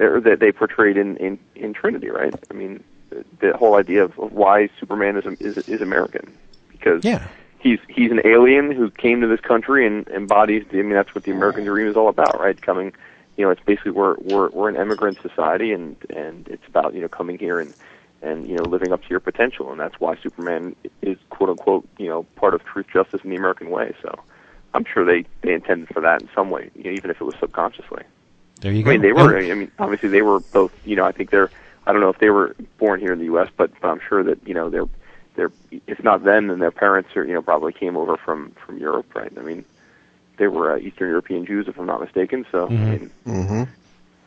or 0.00 0.20
that 0.20 0.40
they 0.40 0.52
portrayed 0.52 0.96
in 0.96 1.16
in, 1.18 1.38
in 1.54 1.72
Trinity, 1.72 2.08
right? 2.08 2.34
I 2.50 2.54
mean, 2.54 2.82
the, 3.10 3.24
the 3.40 3.56
whole 3.56 3.76
idea 3.76 4.04
of, 4.04 4.18
of 4.18 4.32
why 4.32 4.68
Superman 4.80 5.16
is 5.16 5.24
is 5.40 5.56
is 5.66 5.80
American 5.80 6.32
because 6.72 7.04
Yeah. 7.04 7.26
he's 7.58 7.78
he's 7.88 8.10
an 8.10 8.20
alien 8.24 8.72
who 8.72 8.90
came 8.90 9.20
to 9.20 9.26
this 9.28 9.40
country 9.40 9.86
and 9.86 10.06
embodies. 10.08 10.64
The, 10.70 10.80
I 10.80 10.82
mean, 10.82 10.94
that's 10.94 11.14
what 11.14 11.24
the 11.24 11.30
American 11.30 11.64
dream 11.64 11.88
is 11.88 11.96
all 11.96 12.08
about, 12.08 12.40
right? 12.40 12.60
Coming, 12.60 12.92
you 13.36 13.44
know, 13.44 13.50
it's 13.50 13.62
basically 13.64 13.92
we're 13.92 14.16
we're 14.18 14.48
we're 14.50 14.68
an 14.68 14.76
immigrant 14.76 15.18
society, 15.22 15.72
and 15.72 15.96
and 16.10 16.48
it's 16.48 16.66
about 16.66 16.94
you 16.94 17.00
know 17.00 17.08
coming 17.08 17.38
here 17.38 17.60
and 17.60 17.72
and 18.20 18.48
you 18.48 18.56
know 18.56 18.64
living 18.64 18.92
up 18.92 19.02
to 19.02 19.08
your 19.10 19.20
potential, 19.20 19.70
and 19.70 19.78
that's 19.78 20.00
why 20.00 20.16
Superman 20.20 20.74
is 21.02 21.18
quote 21.30 21.50
unquote 21.50 21.88
you 21.98 22.08
know 22.08 22.24
part 22.34 22.54
of 22.54 22.64
truth, 22.64 22.86
justice, 22.92 23.20
and 23.22 23.30
the 23.30 23.36
American 23.36 23.70
way. 23.70 23.94
So. 24.02 24.18
I'm 24.74 24.84
sure 24.84 25.04
they 25.04 25.24
they 25.42 25.54
intended 25.54 25.88
for 25.88 26.00
that 26.00 26.22
in 26.22 26.28
some 26.34 26.50
way, 26.50 26.70
you 26.74 26.84
know, 26.84 26.90
even 26.90 27.10
if 27.10 27.20
it 27.20 27.24
was 27.24 27.34
subconsciously. 27.40 28.02
There 28.60 28.72
you 28.72 28.82
go. 28.82 28.90
I 28.90 28.94
mean, 28.94 29.02
they 29.02 29.12
were. 29.12 29.36
I 29.38 29.54
mean, 29.54 29.70
obviously 29.78 30.08
they 30.08 30.22
were 30.22 30.40
both. 30.40 30.72
You 30.84 30.96
know, 30.96 31.04
I 31.04 31.12
think 31.12 31.30
they're. 31.30 31.50
I 31.86 31.92
don't 31.92 32.00
know 32.00 32.10
if 32.10 32.18
they 32.18 32.28
were 32.30 32.54
born 32.78 33.00
here 33.00 33.12
in 33.12 33.18
the 33.18 33.24
U.S., 33.26 33.48
but, 33.56 33.70
but 33.80 33.88
I'm 33.88 34.00
sure 34.08 34.22
that 34.24 34.46
you 34.46 34.52
know 34.54 34.68
they're. 34.68 34.88
They're. 35.36 35.52
If 35.86 36.02
not 36.02 36.24
then, 36.24 36.48
then 36.48 36.58
their 36.58 36.70
parents 36.70 37.10
are. 37.16 37.24
You 37.24 37.34
know, 37.34 37.42
probably 37.42 37.72
came 37.72 37.96
over 37.96 38.16
from 38.16 38.52
from 38.66 38.78
Europe, 38.78 39.14
right? 39.14 39.32
I 39.38 39.42
mean, 39.42 39.64
they 40.36 40.48
were 40.48 40.72
uh, 40.72 40.78
Eastern 40.78 41.08
European 41.08 41.46
Jews, 41.46 41.66
if 41.68 41.78
I'm 41.78 41.86
not 41.86 42.00
mistaken. 42.00 42.44
So, 42.52 42.66
I 42.66 42.70
Mhm. 42.70 42.90
mean, 42.90 43.10
hmm 43.46 43.62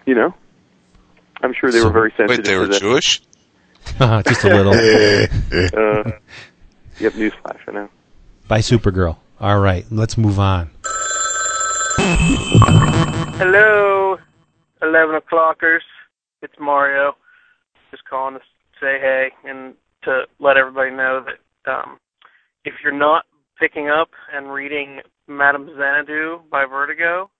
you 0.06 0.16
know, 0.16 0.34
I'm 1.44 1.54
sure 1.54 1.72
they 1.72 1.80
So- 1.80 1.86
were 1.86 1.92
very 1.92 2.12
sensitive 2.18 2.38
Wait, 2.38 2.46
they 2.46 2.58
were 2.58 2.66
to 2.68 2.74
the. 2.74 2.80
Jewish? 2.80 3.22
just 4.28 4.44
a 4.46 4.50
little. 4.50 4.74
Uh, 5.78 6.12
yep, 7.00 7.14
newsflash. 7.14 7.58
I 7.68 7.72
know. 7.72 7.90
By 8.48 8.60
Supergirl. 8.60 9.18
All 9.42 9.60
right, 9.60 9.84
let's 9.90 10.20
move 10.20 10.38
on. 10.38 10.70
Hello, 13.40 14.18
11 14.84 15.16
o'clockers. 15.16 15.82
It's 16.44 16.54
Mario. 16.60 17.14
Just 17.90 18.04
calling 18.08 18.36
to 18.36 18.42
say 18.80 19.00
hey 19.02 19.30
and 19.44 19.74
to 20.04 20.26
let 20.40 20.58
everybody 20.58 20.92
know 20.92 21.26
that 21.26 21.72
um, 21.72 21.98
if 22.66 22.76
you're 22.84 22.96
not 22.96 23.26
picking 23.60 23.90
up 23.90 24.10
and 24.32 24.54
reading 24.54 25.00
Madame 25.28 25.72
Xanadu 25.76 26.42
by 26.52 26.66
Vertigo, 26.66 27.32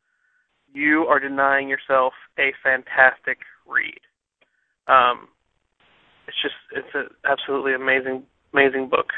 you 0.74 1.06
are 1.08 1.20
denying 1.20 1.70
yourself 1.70 2.14
a 2.40 2.52
fantastic 2.64 3.38
read. 3.68 4.00
Um, 4.88 5.28
it's 6.28 6.42
just 6.42 6.56
it's 6.76 6.96
an 6.96 7.10
absolutely 7.30 7.76
amazing 7.76 8.24
amazing 8.54 8.90
book. 8.90 9.10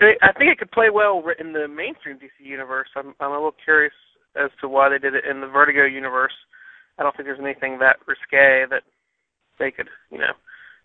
I 0.00 0.32
think 0.32 0.50
it 0.50 0.58
could 0.58 0.70
play 0.72 0.88
well 0.88 1.22
in 1.38 1.52
the 1.52 1.68
mainstream 1.68 2.16
DC 2.16 2.40
universe. 2.40 2.88
I'm 2.96 3.14
I'm 3.20 3.32
a 3.32 3.34
little 3.34 3.56
curious 3.64 3.92
as 4.36 4.50
to 4.60 4.68
why 4.68 4.88
they 4.88 4.98
did 4.98 5.14
it 5.14 5.24
in 5.28 5.40
the 5.40 5.46
Vertigo 5.46 5.84
universe. 5.84 6.32
I 6.98 7.02
don't 7.02 7.16
think 7.16 7.26
there's 7.26 7.40
anything 7.40 7.78
that 7.78 7.96
risque 8.06 8.64
that 8.70 8.82
they 9.58 9.70
could, 9.70 9.88
you 10.10 10.18
know, 10.18 10.32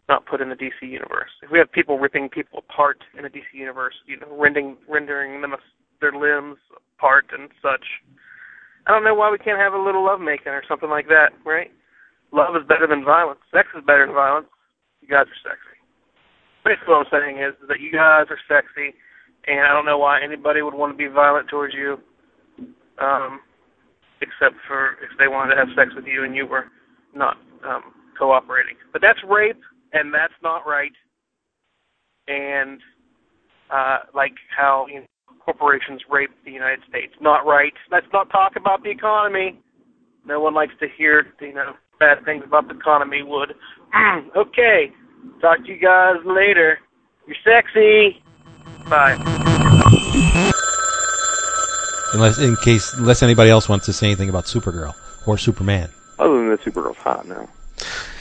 not 0.09 0.25
put 0.25 0.41
in 0.41 0.49
the 0.49 0.55
DC 0.55 0.81
universe. 0.81 1.31
If 1.41 1.51
we 1.51 1.59
have 1.59 1.71
people 1.71 1.97
ripping 1.97 2.29
people 2.29 2.59
apart 2.59 2.97
in 3.17 3.23
the 3.23 3.29
DC 3.29 3.53
universe, 3.53 3.93
you 4.05 4.19
know, 4.19 4.27
rendering 4.35 4.77
rendering 4.89 5.41
them 5.41 5.55
their 6.01 6.11
limbs 6.11 6.57
apart 6.97 7.25
and 7.31 7.49
such, 7.61 7.85
I 8.87 8.91
don't 8.91 9.03
know 9.03 9.15
why 9.15 9.31
we 9.31 9.37
can't 9.37 9.59
have 9.59 9.73
a 9.73 9.81
little 9.81 10.05
love 10.05 10.19
making 10.19 10.51
or 10.51 10.63
something 10.67 10.89
like 10.89 11.07
that, 11.07 11.31
right? 11.45 11.71
Love 12.31 12.55
is 12.55 12.67
better 12.67 12.87
than 12.87 13.05
violence. 13.05 13.39
Sex 13.53 13.69
is 13.77 13.83
better 13.85 14.05
than 14.05 14.15
violence. 14.15 14.47
You 15.01 15.07
guys 15.07 15.25
are 15.25 15.41
sexy. 15.43 15.79
Basically, 16.65 16.93
what 16.93 17.05
I'm 17.05 17.13
saying 17.13 17.37
is 17.37 17.53
that 17.69 17.79
you 17.79 17.91
guys 17.91 18.25
are 18.29 18.41
sexy, 18.49 18.97
and 19.47 19.61
I 19.61 19.73
don't 19.73 19.85
know 19.85 19.97
why 19.97 20.21
anybody 20.23 20.61
would 20.61 20.73
want 20.73 20.93
to 20.93 20.97
be 20.97 21.07
violent 21.07 21.49
towards 21.49 21.73
you 21.73 21.97
um, 22.99 23.39
except 24.21 24.55
for 24.67 24.93
if 25.03 25.17
they 25.19 25.27
wanted 25.27 25.55
to 25.55 25.59
have 25.59 25.67
sex 25.75 25.91
with 25.95 26.05
you 26.05 26.23
and 26.23 26.35
you 26.35 26.45
were 26.45 26.65
not 27.13 27.37
um, 27.67 27.93
cooperating. 28.17 28.75
But 28.91 29.01
that's 29.01 29.19
rape, 29.27 29.59
and 29.93 30.13
that's 30.13 30.33
not 30.41 30.65
right. 30.65 30.91
And 32.27 32.79
uh, 33.71 33.97
like 34.13 34.33
how 34.55 34.85
you 34.89 35.01
know, 35.01 35.05
corporations 35.43 36.01
rape 36.09 36.31
the 36.43 36.51
United 36.51 36.79
States, 36.89 37.13
not 37.21 37.45
right. 37.45 37.73
Let's 37.91 38.07
not 38.13 38.29
talk 38.29 38.53
about 38.55 38.83
the 38.83 38.89
economy. 38.89 39.59
No 40.25 40.39
one 40.39 40.55
likes 40.55 40.73
to 40.79 40.87
hear 40.97 41.25
you 41.41 41.53
know 41.53 41.73
bad 41.99 42.25
things 42.25 42.43
about 42.45 42.67
the 42.67 42.75
economy. 42.75 43.21
Would 43.23 43.53
okay. 44.37 44.91
Talk 45.41 45.65
to 45.65 45.71
you 45.71 45.79
guys 45.79 46.15
later. 46.25 46.79
You're 47.27 47.37
sexy. 47.43 48.21
Bye. 48.89 49.17
Unless, 52.13 52.39
in 52.39 52.55
case, 52.57 52.93
unless 52.93 53.23
anybody 53.23 53.49
else 53.49 53.67
wants 53.67 53.85
to 53.87 53.93
say 53.93 54.07
anything 54.07 54.29
about 54.29 54.45
Supergirl 54.45 54.95
or 55.25 55.37
Superman. 55.37 55.89
Other 56.17 56.37
than 56.37 56.49
that, 56.49 56.61
Supergirl's 56.61 56.97
hot 56.97 57.27
now. 57.27 57.49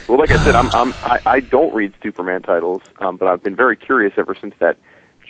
Well, 0.08 0.18
like 0.18 0.30
I 0.30 0.36
said, 0.44 0.54
I'm, 0.54 0.68
I'm 0.74 0.92
I, 1.04 1.20
I 1.26 1.40
don't 1.40 1.72
read 1.74 1.94
Superman 2.02 2.42
titles, 2.42 2.82
um, 2.98 3.16
but 3.16 3.28
I've 3.28 3.42
been 3.42 3.56
very 3.56 3.76
curious 3.76 4.14
ever 4.16 4.34
since 4.34 4.54
that 4.58 4.76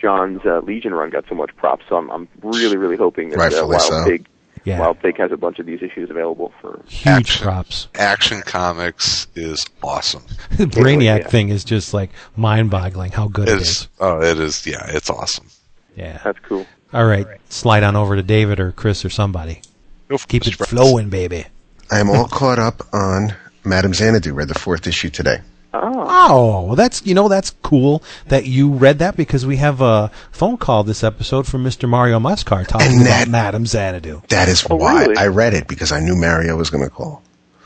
Johns' 0.01 0.41
uh, 0.45 0.59
Legion 0.59 0.93
run 0.93 1.09
got 1.09 1.25
so 1.29 1.35
much 1.35 1.55
props. 1.55 1.85
So 1.87 1.95
I'm, 1.95 2.09
I'm 2.09 2.27
really, 2.41 2.77
really 2.77 2.97
hoping 2.97 3.29
that 3.29 3.37
uh, 3.37 3.43
Rightfully 3.43 3.69
Wild 3.69 3.81
so. 3.81 4.05
Pig, 4.05 4.27
Yeah, 4.65 4.79
Wild 4.79 4.99
Pig 4.99 5.17
has 5.17 5.31
a 5.31 5.37
bunch 5.37 5.59
of 5.59 5.67
these 5.67 5.81
issues 5.81 6.09
available 6.09 6.51
for. 6.59 6.81
huge 6.87 7.07
Action. 7.07 7.43
props. 7.43 7.87
Action 7.95 8.41
Comics 8.41 9.27
is 9.35 9.65
awesome. 9.83 10.23
The 10.57 10.65
Brainiac 10.65 11.19
yeah. 11.19 11.27
thing 11.27 11.49
is 11.49 11.63
just 11.63 11.93
like 11.93 12.09
mind-boggling 12.35 13.11
how 13.11 13.27
good 13.27 13.47
it 13.47 13.59
It's 13.59 13.87
oh, 13.99 14.21
it 14.21 14.39
is. 14.39 14.65
Yeah, 14.65 14.85
it's 14.87 15.09
awesome. 15.09 15.47
Yeah. 15.95 16.19
That's 16.23 16.39
cool. 16.39 16.65
All 16.93 17.05
right, 17.05 17.27
slide 17.49 17.83
on 17.83 17.95
over 17.95 18.15
to 18.15 18.23
David 18.23 18.59
or 18.59 18.71
Chris 18.71 19.05
or 19.05 19.09
somebody. 19.09 19.61
Go 20.07 20.17
for 20.17 20.27
Keep 20.27 20.47
it 20.47 20.55
flowing, 20.55 21.09
baby. 21.09 21.45
I 21.91 21.99
am 21.99 22.09
all 22.09 22.27
caught 22.27 22.57
up 22.57 22.81
on 22.93 23.35
Madame 23.63 23.93
Xanadu. 23.93 24.33
Read 24.33 24.47
the 24.47 24.57
fourth 24.57 24.87
issue 24.87 25.09
today. 25.09 25.41
Oh, 25.83 26.05
Oh, 26.07 26.61
well, 26.67 26.75
that's 26.75 27.05
you 27.05 27.13
know 27.13 27.27
that's 27.27 27.51
cool 27.61 28.01
that 28.27 28.45
you 28.45 28.69
read 28.71 28.99
that 28.99 29.15
because 29.17 29.45
we 29.45 29.57
have 29.57 29.81
a 29.81 30.09
phone 30.31 30.57
call 30.57 30.83
this 30.83 31.03
episode 31.03 31.45
from 31.47 31.63
Mr. 31.63 31.87
Mario 31.87 32.19
Muscar 32.19 32.65
talking 32.65 32.87
And 32.87 33.01
about 33.01 33.09
that- 33.09 33.27
Madame 33.29 33.65
Xanadu. 33.65 34.21
That 34.29 34.47
is 34.49 34.65
Oh, 34.69 34.75
why 34.75 35.01
really? 35.03 35.17
I 35.17 35.27
read 35.27 35.53
it 35.53 35.67
because 35.67 35.91
I 35.91 35.99
knew 35.99 36.15
Mario 36.15 36.55
was 36.55 36.69
going 36.69 36.83
to 36.83 36.89
call. 36.89 37.21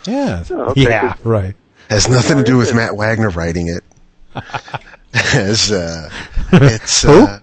Yeah, 0.06 0.44
Oh, 0.50 0.72
okay, 0.72 0.84
yeah, 0.84 1.16
right. 1.24 1.56
Has 1.90 2.08
nothing 2.10 2.38
to 2.38 2.44
do 2.44 2.58
with 2.58 2.74
Mario 2.74 2.88
Matt 2.92 2.98
Wagner 2.98 3.30
writing 3.30 3.68
it. 3.68 3.84
Has 5.14 5.72
uh, 5.72 6.10
it's 6.52 7.04
uh, 7.04 7.40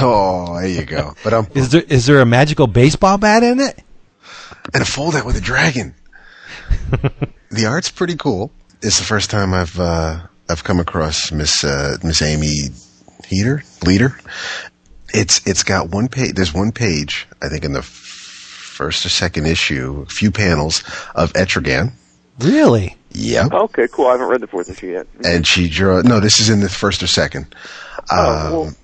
oh, 0.00 0.58
there 0.60 0.68
you 0.68 0.84
go. 0.84 1.14
But 1.24 1.34
I'm 1.34 1.46
Is 1.54 1.70
there 1.70 1.82
is 1.82 2.06
there 2.06 2.20
a 2.20 2.26
magical 2.26 2.66
baseball 2.66 3.18
bat 3.18 3.42
in 3.42 3.60
it? 3.60 3.82
and 4.74 4.82
a 4.82 4.86
foldout 4.86 5.24
with 5.24 5.36
a 5.36 5.40
dragon. 5.40 5.94
the 7.50 7.66
art's 7.66 7.90
pretty 7.90 8.14
cool. 8.16 8.50
It's 8.82 8.98
the 8.98 9.04
first 9.04 9.30
time 9.30 9.54
I've 9.54 9.78
uh, 9.78 10.20
I've 10.48 10.64
come 10.64 10.80
across 10.80 11.32
Miss 11.32 11.64
uh, 11.64 11.96
Miss 12.02 12.22
Amy 12.22 12.52
Reeder 13.30 13.58
Hadley. 13.80 14.14
It's 15.12 15.44
it's 15.46 15.62
got 15.62 15.90
one 15.90 16.08
page. 16.08 16.34
There's 16.34 16.54
one 16.54 16.72
page 16.72 17.26
I 17.42 17.48
think 17.48 17.64
in 17.64 17.72
the 17.72 17.80
f- 17.80 17.84
first 17.84 19.04
or 19.04 19.08
second 19.08 19.46
issue, 19.46 20.04
a 20.06 20.10
few 20.10 20.30
panels 20.30 20.82
of 21.14 21.32
Etrigan. 21.32 21.92
Really? 22.38 22.96
Yep. 23.12 23.52
okay, 23.52 23.88
cool. 23.90 24.06
I 24.06 24.12
haven't 24.12 24.28
read 24.28 24.42
the 24.42 24.46
fourth 24.46 24.70
issue 24.70 24.88
yet. 24.92 25.06
And 25.24 25.46
she 25.46 25.68
drew. 25.68 26.02
No, 26.02 26.20
this 26.20 26.38
is 26.38 26.50
in 26.50 26.60
the 26.60 26.68
first 26.68 27.02
or 27.02 27.06
second. 27.08 27.52
Oh, 28.10 28.16
Um, 28.20 28.52
well, 28.52 28.74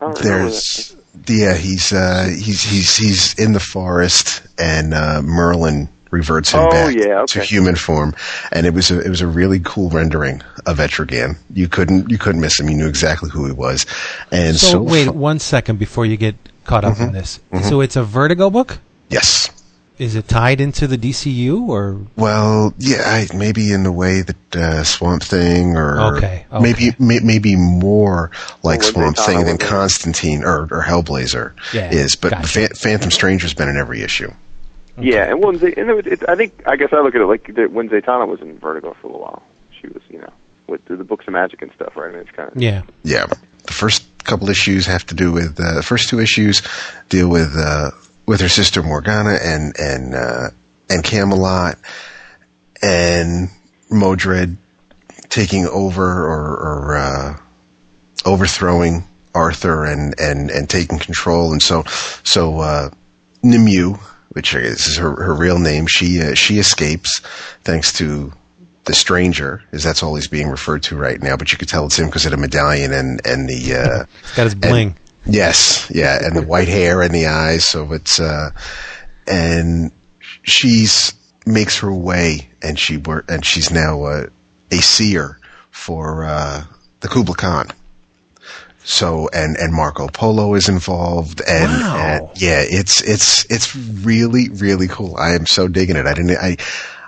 I 0.00 0.04
don't 0.04 0.20
remember 0.20 0.22
there's 0.22 0.96
yeah 1.26 1.54
he's 1.54 1.92
uh 1.92 2.24
he's 2.28 2.62
he's 2.62 2.96
he's 2.96 3.34
in 3.38 3.52
the 3.52 3.60
forest 3.60 4.42
and 4.58 4.94
uh 4.94 5.20
merlin 5.22 5.88
reverts 6.12 6.52
him 6.52 6.60
Oh, 6.60 6.70
back 6.70 6.94
yeah, 6.94 7.24
to 7.26 7.40
human 7.42 7.74
form 7.74 8.14
and 8.52 8.66
it 8.66 8.74
was 8.74 8.90
a 8.92 9.00
it 9.00 9.08
was 9.08 9.20
a 9.22 9.26
really 9.26 9.58
cool 9.64 9.88
rendering 9.90 10.40
of 10.66 10.76
etrigan 10.78 11.36
you 11.52 11.66
couldn't 11.68 12.10
you 12.10 12.18
couldn't 12.18 12.40
miss 12.40 12.60
him 12.60 12.68
you 12.70 12.76
knew 12.76 12.86
exactly 12.86 13.30
who 13.30 13.46
he 13.46 13.52
was 13.52 13.84
and 14.30 14.56
So, 14.56 14.66
so, 14.72 14.82
wait 14.82 15.06
fu- 15.06 15.12
one 15.12 15.38
second 15.40 15.78
before 15.78 16.06
you 16.06 16.16
get 16.16 16.36
caught 16.64 16.84
up 16.84 16.94
Mm-hmm. 16.94 17.02
in 17.04 17.12
this. 17.12 17.40
So 17.68 17.80
it's 17.80 17.96
a 17.96 18.04
Vertigo 18.04 18.48
book. 18.50 18.78
yes 19.10 19.50
Is 19.98 20.14
it 20.14 20.28
tied 20.28 20.60
into 20.60 20.86
the 20.86 20.98
DCU 20.98 21.66
or 21.68 21.96
well 22.16 22.74
yeah 22.78 23.02
I, 23.06 23.34
maybe 23.36 23.72
in 23.72 23.82
the 23.82 23.92
way 23.92 24.20
that 24.22 24.56
uh, 24.56 24.84
swamp 24.84 25.22
thing 25.22 25.76
or 25.76 25.98
Okay, 26.16 26.44
okay. 26.52 26.62
maybe 26.62 26.94
may, 26.98 27.20
maybe 27.20 27.56
more 27.56 28.30
like 28.62 28.80
Well, 28.80 28.92
swamp 28.92 29.16
thing 29.16 29.38
than 29.38 29.44
was 29.44 29.54
in 29.54 29.60
it. 29.60 29.60
constantine 29.60 30.44
or, 30.44 30.64
or 30.70 30.82
hellblazer 30.86 31.52
Yeah, 31.72 31.90
is 31.90 32.16
but 32.16 32.32
gotcha. 32.32 32.68
Fa- 32.68 32.74
phantom 32.74 33.10
stranger's 33.10 33.54
been 33.54 33.68
in 33.70 33.76
every 33.78 34.02
issue 34.02 34.30
Yeah, 34.98 35.30
and 35.30 35.42
when 35.42 35.58
they, 35.58 35.72
and 35.74 35.90
it, 35.90 36.06
it, 36.06 36.28
I 36.28 36.36
think 36.36 36.62
I 36.66 36.76
guess 36.76 36.90
I 36.92 37.00
look 37.00 37.14
at 37.14 37.20
it 37.20 37.26
like 37.26 37.54
that 37.54 37.72
when 37.72 37.88
Zatanna 37.88 38.28
was 38.28 38.40
in 38.40 38.58
Vertigo 38.58 38.94
for 39.00 39.06
a 39.06 39.10
little 39.10 39.22
while. 39.22 39.42
She 39.80 39.88
was, 39.88 40.02
you 40.10 40.18
know, 40.18 40.32
with 40.66 40.84
the, 40.84 40.96
the 40.96 41.04
books 41.04 41.26
of 41.26 41.32
magic 41.32 41.62
and 41.62 41.72
stuff, 41.72 41.96
right? 41.96 42.08
I 42.08 42.12
mean, 42.12 42.20
it's 42.20 42.30
kind 42.30 42.50
of 42.50 42.60
yeah? 42.60 42.82
Yeah. 43.02 43.26
The 43.64 43.72
first 43.72 44.06
couple 44.24 44.48
issues 44.50 44.86
have 44.86 45.06
to 45.06 45.14
do 45.14 45.32
with 45.32 45.58
uh, 45.58 45.74
the 45.74 45.82
first 45.82 46.08
two 46.08 46.20
issues 46.20 46.62
deal 47.08 47.28
with 47.28 47.56
uh, 47.56 47.92
with 48.26 48.40
her 48.40 48.48
sister 48.48 48.82
Morgana 48.82 49.38
and 49.42 49.78
and 49.78 50.14
uh, 50.14 50.50
and 50.90 51.02
Camelot 51.02 51.78
and 52.82 53.48
Modred 53.90 54.56
taking 55.28 55.66
over 55.66 56.24
or, 56.24 56.56
or 56.58 56.96
uh, 56.96 57.36
overthrowing 58.26 59.04
Arthur 59.34 59.86
and, 59.86 60.14
and, 60.20 60.50
and 60.50 60.68
taking 60.68 60.98
control 60.98 61.52
and 61.52 61.62
so 61.62 61.84
so 62.24 62.60
uh, 62.60 62.90
Nimue, 63.42 63.96
which 64.32 64.54
is 64.54 64.96
her, 64.96 65.10
her 65.22 65.34
real 65.34 65.58
name, 65.58 65.86
she 65.86 66.20
uh, 66.20 66.34
she 66.34 66.58
escapes 66.58 67.20
thanks 67.64 67.92
to 67.94 68.32
the 68.84 68.94
stranger, 68.94 69.62
as 69.72 69.84
that's 69.84 70.02
all 70.02 70.14
he's 70.14 70.28
being 70.28 70.48
referred 70.48 70.82
to 70.84 70.96
right 70.96 71.22
now. 71.22 71.36
But 71.36 71.52
you 71.52 71.58
could 71.58 71.68
tell 71.68 71.86
it's 71.86 71.98
him 71.98 72.06
because 72.06 72.24
of 72.24 72.32
the 72.32 72.36
medallion 72.36 72.92
and 72.92 73.20
and 73.26 73.48
the 73.48 73.74
uh, 73.74 74.04
He's 74.22 74.34
got 74.34 74.44
his 74.44 74.54
bling. 74.54 74.96
Yes, 75.24 75.88
yeah, 75.94 76.18
and 76.24 76.34
the 76.36 76.42
white 76.42 76.68
hair 76.68 77.00
and 77.00 77.14
the 77.14 77.26
eyes. 77.26 77.68
So 77.68 77.92
it's 77.92 78.18
uh, 78.18 78.50
and 79.26 79.92
she's 80.42 81.14
makes 81.46 81.78
her 81.78 81.92
way, 81.92 82.48
and 82.62 82.78
she 82.78 82.96
wor- 82.96 83.24
and 83.28 83.44
she's 83.44 83.70
now 83.70 84.02
uh, 84.04 84.26
a 84.70 84.78
seer 84.78 85.38
for 85.70 86.24
uh, 86.24 86.64
the 87.00 87.08
Kubla 87.08 87.34
Khan. 87.34 87.68
So 88.84 89.28
and 89.32 89.56
and 89.56 89.72
Marco 89.72 90.08
Polo 90.08 90.54
is 90.54 90.68
involved, 90.68 91.40
and, 91.46 91.70
Wow. 91.70 91.96
and 91.96 92.40
yeah, 92.40 92.62
it's 92.64 93.00
it's 93.02 93.44
it's 93.50 93.74
really 93.76 94.48
really 94.50 94.88
cool. 94.88 95.16
I 95.16 95.34
am 95.34 95.46
so 95.46 95.68
digging 95.68 95.96
it. 95.96 96.06
I 96.06 96.14
didn't 96.14 96.36
I. 96.36 96.56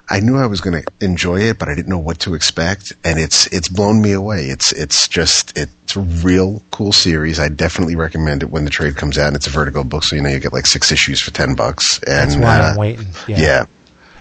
I 0.07 0.21
knew 0.21 0.37
I 0.37 0.45
was 0.45 0.61
going 0.61 0.83
to 0.83 0.93
enjoy 1.01 1.41
it, 1.41 1.59
but 1.59 1.71
I 1.71 1.75
didn't 1.75 1.89
know 1.89 1.99
what 1.99 2.19
to 2.21 2.35
expect, 2.35 2.93
and 3.05 3.19
it's 3.19 3.47
it's 3.47 3.69
blown 3.71 4.03
me 4.03 4.13
away. 4.13 4.49
It's 4.51 4.71
it's 4.73 5.09
just 5.09 5.57
it's 5.57 5.97
a 5.97 6.01
real 6.01 6.63
cool 6.73 6.93
series. 6.93 7.41
I 7.41 7.49
definitely 7.49 7.97
recommend 7.97 8.43
it 8.43 8.51
when 8.51 8.67
the 8.67 8.71
trade 8.71 8.97
comes 8.97 9.17
out. 9.17 9.29
And 9.29 9.37
it's 9.37 9.47
a 9.47 9.51
Vertigo 9.51 9.83
book, 9.83 10.05
so 10.05 10.15
you 10.15 10.21
know 10.21 10.29
you 10.29 10.41
get 10.41 10.53
like 10.53 10.67
six 10.67 10.93
issues 10.93 11.23
for 11.23 11.31
ten 11.31 11.55
bucks. 11.55 12.01
And 12.07 12.31
That's 12.31 12.37
why 12.37 12.59
uh, 12.61 12.71
I'm 12.73 12.77
waiting. 12.77 13.07
Yeah. 13.27 13.39
yeah, 13.41 13.67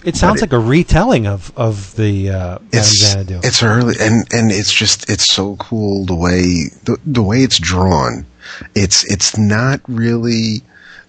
It 0.04 0.16
sounds 0.16 0.40
But 0.40 0.50
like 0.52 0.52
a 0.52 0.58
retelling 0.64 1.26
of 1.26 1.52
of 1.56 1.94
the 1.96 2.30
uh, 2.30 2.58
it's 2.72 3.02
Madame 3.02 3.26
Xanadu. 3.26 3.48
it's 3.48 3.62
early 3.62 3.94
and 4.00 4.26
and 4.32 4.50
it's 4.52 4.72
just 4.72 5.08
it's 5.08 5.26
so 5.32 5.56
cool 5.56 6.04
the 6.04 6.14
way 6.14 6.68
the 6.84 6.98
the 7.06 7.22
way 7.22 7.38
it's 7.42 7.58
drawn. 7.58 8.26
It's 8.74 9.04
it's 9.10 9.36
not 9.38 9.80
really 9.88 10.62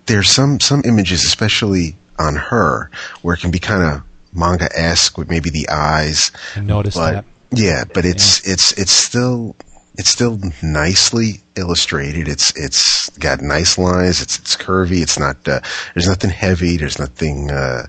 there's 0.06 0.30
some 0.30 0.60
some 0.60 0.82
images, 0.86 1.24
especially 1.26 1.96
on 2.18 2.36
her, 2.36 2.90
where 3.22 3.36
it 3.36 3.42
can 3.42 3.52
be 3.52 3.60
kind 3.60 3.84
of 3.84 4.02
manga 4.34 4.70
esque 4.78 5.18
with 5.18 5.30
maybe 5.30 5.50
the 5.50 5.68
eyes. 5.70 6.32
I 6.56 6.62
noticed 6.62 6.96
but 6.98 7.12
that. 7.12 7.26
yeah, 7.52 7.84
but 7.94 8.06
it's 8.06 8.48
it's 8.48 8.72
it's 8.80 8.92
still 8.94 9.56
it's 9.98 10.10
still 10.10 10.40
nicely 10.64 11.42
illustrated. 11.58 12.28
It's 12.30 12.56
it's 12.56 13.10
got 13.20 13.42
nice 13.42 13.78
lines. 13.78 14.22
It's 14.22 14.40
it's 14.40 14.56
curvy. 14.56 15.02
It's 15.02 15.20
not 15.20 15.36
uh, 15.48 15.60
there's 15.94 16.08
nothing 16.08 16.30
heavy. 16.30 16.78
There's 16.78 17.00
nothing 17.00 17.52
uh, 17.52 17.88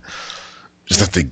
there's 0.89 1.01
nothing 1.01 1.31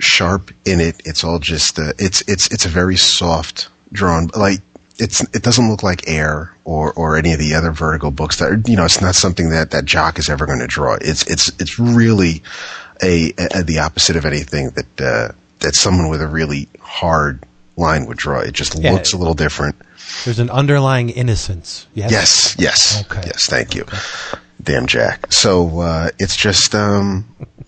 sharp 0.00 0.50
in 0.64 0.80
it. 0.80 1.00
It's 1.04 1.24
all 1.24 1.38
just 1.38 1.78
uh, 1.78 1.92
it's 1.98 2.22
it's 2.28 2.48
it's 2.52 2.64
a 2.64 2.68
very 2.68 2.96
soft 2.96 3.68
drawn 3.92 4.28
like 4.36 4.60
it's 4.98 5.20
it 5.34 5.42
doesn't 5.42 5.68
look 5.70 5.82
like 5.82 6.08
air 6.08 6.52
or 6.64 6.92
or 6.94 7.16
any 7.16 7.32
of 7.32 7.38
the 7.38 7.54
other 7.54 7.70
Vertigo 7.70 8.10
books 8.10 8.38
that 8.38 8.50
are, 8.50 8.62
you 8.66 8.76
know 8.76 8.84
it's 8.84 9.00
not 9.00 9.14
something 9.14 9.50
that 9.50 9.70
that 9.72 9.84
jock 9.84 10.18
is 10.18 10.28
ever 10.28 10.46
going 10.46 10.58
to 10.60 10.66
draw. 10.66 10.94
It's 11.00 11.24
it's 11.30 11.48
it's 11.60 11.78
really 11.78 12.42
a, 13.02 13.32
a 13.54 13.62
the 13.62 13.78
opposite 13.80 14.16
of 14.16 14.24
anything 14.24 14.70
that 14.70 15.00
uh, 15.00 15.32
that 15.60 15.74
someone 15.74 16.08
with 16.08 16.22
a 16.22 16.26
really 16.26 16.68
hard 16.80 17.42
line 17.76 18.06
would 18.06 18.16
draw. 18.16 18.40
It 18.40 18.52
just 18.52 18.78
Yeah. 18.78 18.92
looks 18.92 19.12
a 19.12 19.18
little 19.18 19.34
different. 19.34 19.76
There's 20.24 20.38
an 20.38 20.48
underlying 20.50 21.10
innocence. 21.10 21.86
Yes. 21.94 22.10
Yes, 22.10 22.56
yes, 22.58 23.04
Okay. 23.10 23.22
yes. 23.26 23.46
Thank 23.46 23.74
you, 23.74 23.84
damn 24.62 24.86
Jack. 24.86 25.32
So 25.32 25.80
uh, 25.80 26.10
it's 26.18 26.36
just 26.36 26.74
um, 26.74 27.26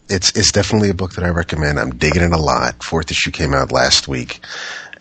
it's 0.09 0.37
it's 0.37 0.53
definitely 0.53 0.91
a 0.91 0.95
book 0.95 1.13
that 1.15 1.25
I 1.25 1.29
recommend. 1.29 1.79
I'm 1.79 1.95
digging 1.97 2.23
it 2.23 2.33
a 2.33 2.39
lot. 2.39 2.83
Fourth 2.83 3.11
issue 3.11 3.31
came 3.31 3.55
out 3.55 3.73
last 3.73 4.09
week, 4.09 4.41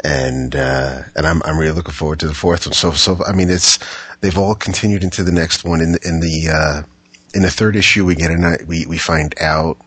and 0.04 0.56
uh, 0.56 1.04
and 1.16 1.26
I'm 1.26 1.42
I'm 1.44 1.58
really 1.58 1.74
looking 1.74 1.94
forward 1.94 2.20
to 2.22 2.28
the 2.28 2.34
fourth 2.34 2.66
one. 2.66 2.74
So 2.74 2.92
so 2.92 3.24
I 3.26 3.34
mean 3.34 3.50
it's 3.50 3.80
they've 4.22 4.38
all 4.38 4.56
continued 4.56 5.04
into 5.04 5.24
the 5.24 5.32
next 5.32 5.64
one. 5.64 5.82
In 5.82 5.98
in 6.06 6.20
the 6.20 6.50
uh, 6.54 6.84
in 7.34 7.42
the 7.42 7.52
third 7.52 7.76
issue, 7.76 8.06
we 8.06 8.16
get 8.16 8.32
a 8.32 8.64
we 8.66 8.86
we 8.86 8.98
find 8.98 9.38
out 9.40 9.78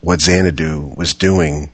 what 0.00 0.20
Xanadu 0.20 0.94
was 0.96 1.14
doing 1.14 1.70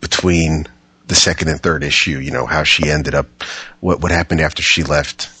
between 0.00 0.66
the 1.06 1.14
second 1.14 1.48
and 1.48 1.60
third 1.60 1.82
issue. 1.82 2.18
You 2.18 2.30
know 2.30 2.46
how 2.46 2.62
she 2.62 2.90
ended 2.90 3.14
up, 3.14 3.26
what 3.80 4.00
what 4.00 4.10
happened 4.10 4.40
after 4.40 4.62
she 4.62 4.82
left 4.82 5.39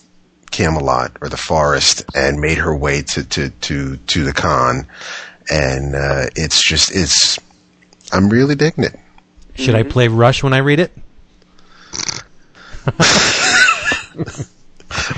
Camelot 0.50 1.12
or 1.20 1.28
the 1.28 1.36
forest 1.36 2.04
and 2.14 2.40
made 2.40 2.58
her 2.58 2.74
way 2.76 3.02
to 3.02 3.24
to 3.24 3.50
to 3.50 3.96
to 3.96 4.24
the 4.24 4.32
Khan, 4.32 4.86
and 5.50 5.94
uh, 5.94 6.26
it's 6.36 6.62
just 6.62 6.94
it's. 6.94 7.38
I'm 8.12 8.28
really 8.28 8.54
digging 8.56 8.84
it. 8.84 8.98
Should 9.54 9.74
I 9.74 9.82
play 9.84 10.08
Rush 10.08 10.42
when 10.42 10.52
I 10.52 10.58
read 10.58 10.80
it? 10.80 10.92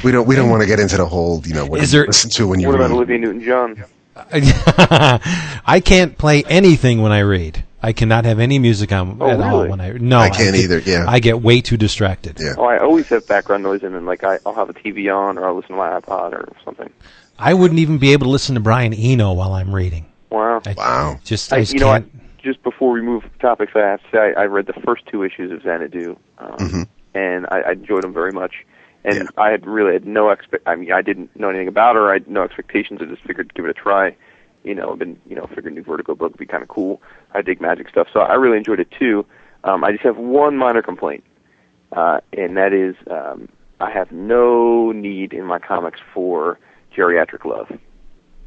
We 0.04 0.10
don't 0.12 0.26
we 0.26 0.36
don't 0.36 0.50
want 0.50 0.60
to 0.62 0.66
get 0.66 0.80
into 0.80 0.96
the 0.98 1.06
whole 1.06 1.42
you 1.46 1.54
know 1.54 1.64
what 1.64 1.80
Is 1.80 1.92
you 1.92 2.00
there- 2.00 2.06
listen 2.06 2.28
to 2.30 2.46
when 2.46 2.60
you 2.60 2.66
What 2.68 2.74
about 2.76 2.90
read. 2.90 2.96
Olivia 2.96 3.18
Newton-John? 3.18 3.84
I 5.66 5.80
can't 5.82 6.18
play 6.18 6.42
anything 6.44 7.00
when 7.00 7.10
I 7.12 7.20
read. 7.20 7.64
I 7.84 7.92
cannot 7.92 8.24
have 8.24 8.38
any 8.38 8.58
music 8.60 8.92
on 8.92 9.18
Oh, 9.20 9.28
at 9.28 9.40
all 9.40 9.66
when 9.66 9.80
I 9.80 9.90
no. 9.92 10.18
I 10.18 10.30
can't 10.30 10.54
get- 10.54 10.64
either, 10.64 10.78
yeah. 10.78 11.04
I 11.08 11.18
get 11.18 11.42
way 11.42 11.60
too 11.60 11.76
distracted. 11.76 12.38
Yeah. 12.40 12.54
Oh, 12.56 12.64
I 12.64 12.78
always 12.78 13.08
have 13.08 13.26
background 13.26 13.62
noise 13.64 13.82
in, 13.82 13.94
and 13.94 14.06
like 14.06 14.22
I, 14.22 14.38
I'll 14.46 14.54
have 14.54 14.70
a 14.70 14.74
TV 14.74 15.12
on, 15.14 15.36
or 15.38 15.46
I'll 15.46 15.54
listen 15.56 15.70
to 15.72 15.76
my 15.76 15.98
iPod 16.00 16.32
or 16.32 16.48
something. 16.64 16.90
I 17.38 17.54
wouldn't 17.54 17.80
even 17.80 17.98
be 17.98 18.12
able 18.12 18.26
to 18.26 18.30
listen 18.30 18.54
to 18.54 18.60
Brian 18.60 18.94
Eno 18.94 19.32
while 19.32 19.52
I'm 19.54 19.74
reading. 19.74 20.06
Wow. 20.30 20.62
I 20.64 20.74
Wow. 20.76 21.20
Just 21.24 21.52
I, 21.52 21.56
I, 21.56 21.60
just 21.60 21.74
you 21.74 21.80
know, 21.80 21.88
I, 21.90 22.04
just 22.42 22.62
before 22.62 22.92
we 22.92 23.02
move 23.02 23.24
topics, 23.40 23.72
I 23.74 23.80
have 23.80 24.00
to 24.02 24.06
say 24.12 24.18
I, 24.36 24.42
I 24.42 24.44
read 24.44 24.66
the 24.66 24.72
first 24.84 25.04
two 25.06 25.24
issues 25.24 25.50
of 25.50 25.62
Xanadu, 25.62 26.16
um, 26.38 26.56
Mhm. 26.58 26.86
and 27.14 27.46
I, 27.50 27.60
I 27.62 27.72
enjoyed 27.72 28.04
them 28.04 28.12
very 28.12 28.32
much. 28.32 28.64
And 29.04 29.16
Yeah. 29.16 29.22
I 29.36 29.50
had 29.50 29.66
really 29.66 29.94
had 29.94 30.06
no 30.06 30.30
expect. 30.30 30.62
I 30.68 30.76
mean, 30.76 30.92
I 30.92 31.02
didn't 31.02 31.34
know 31.36 31.48
anything 31.48 31.66
about 31.66 31.96
her. 31.96 32.08
I 32.10 32.14
had 32.14 32.28
no 32.28 32.42
expectations. 32.44 33.00
I 33.02 33.06
just 33.06 33.22
figured 33.22 33.52
give 33.54 33.64
it 33.64 33.70
a 33.70 33.74
try. 33.74 34.14
You 34.64 34.74
know, 34.74 34.92
I've 34.92 34.98
been 34.98 35.20
you 35.28 35.34
know 35.36 35.46
figured 35.54 35.74
new 35.74 35.82
Vertigo 35.82 36.14
book 36.14 36.32
would 36.32 36.38
be 36.38 36.46
kind 36.46 36.62
of 36.62 36.68
cool. 36.68 37.02
I 37.34 37.42
dig 37.42 37.60
magic 37.60 37.88
stuff, 37.88 38.08
so 38.12 38.20
I 38.20 38.34
really 38.34 38.58
enjoyed 38.58 38.80
it 38.80 38.90
too. 38.98 39.26
Um, 39.64 39.84
I 39.84 39.92
just 39.92 40.02
have 40.04 40.16
one 40.16 40.56
minor 40.56 40.82
complaint, 40.82 41.24
uh, 41.92 42.20
and 42.32 42.56
that 42.56 42.72
is 42.72 42.94
um, 43.10 43.48
I 43.80 43.90
have 43.90 44.10
no 44.12 44.92
need 44.92 45.32
in 45.32 45.44
my 45.44 45.58
comics 45.58 46.00
for 46.14 46.58
geriatric 46.96 47.44
love, 47.44 47.70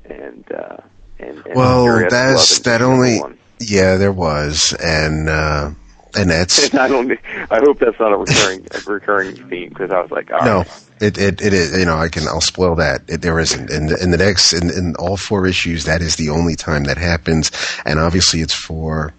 and 0.06 0.46
uh, 0.52 0.78
and, 1.20 1.38
and 1.46 1.56
Well, 1.56 1.86
that's- 2.10 2.60
that 2.60 2.82
only- 2.82 3.20
one. 3.20 3.38
Yeah, 3.62 3.96
there 3.96 4.12
was, 4.12 4.76
and 4.84 5.30
uh, 5.30 5.72
and 6.16 6.30
that's 6.30 6.70
And 6.70 6.80
I 6.80 6.88
don't. 6.88 7.12
I 7.52 7.60
hope 7.60 7.80
that's 7.80 8.00
not 8.00 8.12
a 8.14 8.18
recurring 8.18 8.68
a 8.72 8.92
recurring 8.92 9.36
theme 9.50 9.70
because 9.70 9.92
I 9.92 10.02
was 10.02 10.12
like, 10.12 10.32
all 10.32 10.44
No, 10.46 10.58
right. 10.60 10.86
it, 11.02 11.18
it 11.18 11.42
it 11.42 11.54
is. 11.54 11.78
You 11.78 11.86
know, 11.86 11.98
I 11.98 12.10
can. 12.10 12.24
I'll 12.28 12.42
spoil 12.42 12.76
that. 12.76 13.02
It, 13.08 13.22
there 13.22 13.40
isn't. 13.40 13.70
In, 13.70 13.88
the- 13.88 14.02
in 14.02 14.12
the 14.12 14.18
next, 14.18 14.54
in, 14.54 14.70
in 14.70 14.96
all 14.98 15.18
four 15.18 15.46
issues, 15.48 15.86
that 15.86 16.02
is 16.02 16.16
the 16.16 16.30
only 16.30 16.56
time 16.56 16.86
that 16.86 16.98
happens. 16.98 17.52
And 17.86 18.00
obviously, 18.00 18.42
it's 18.42 18.54
for 18.54 19.14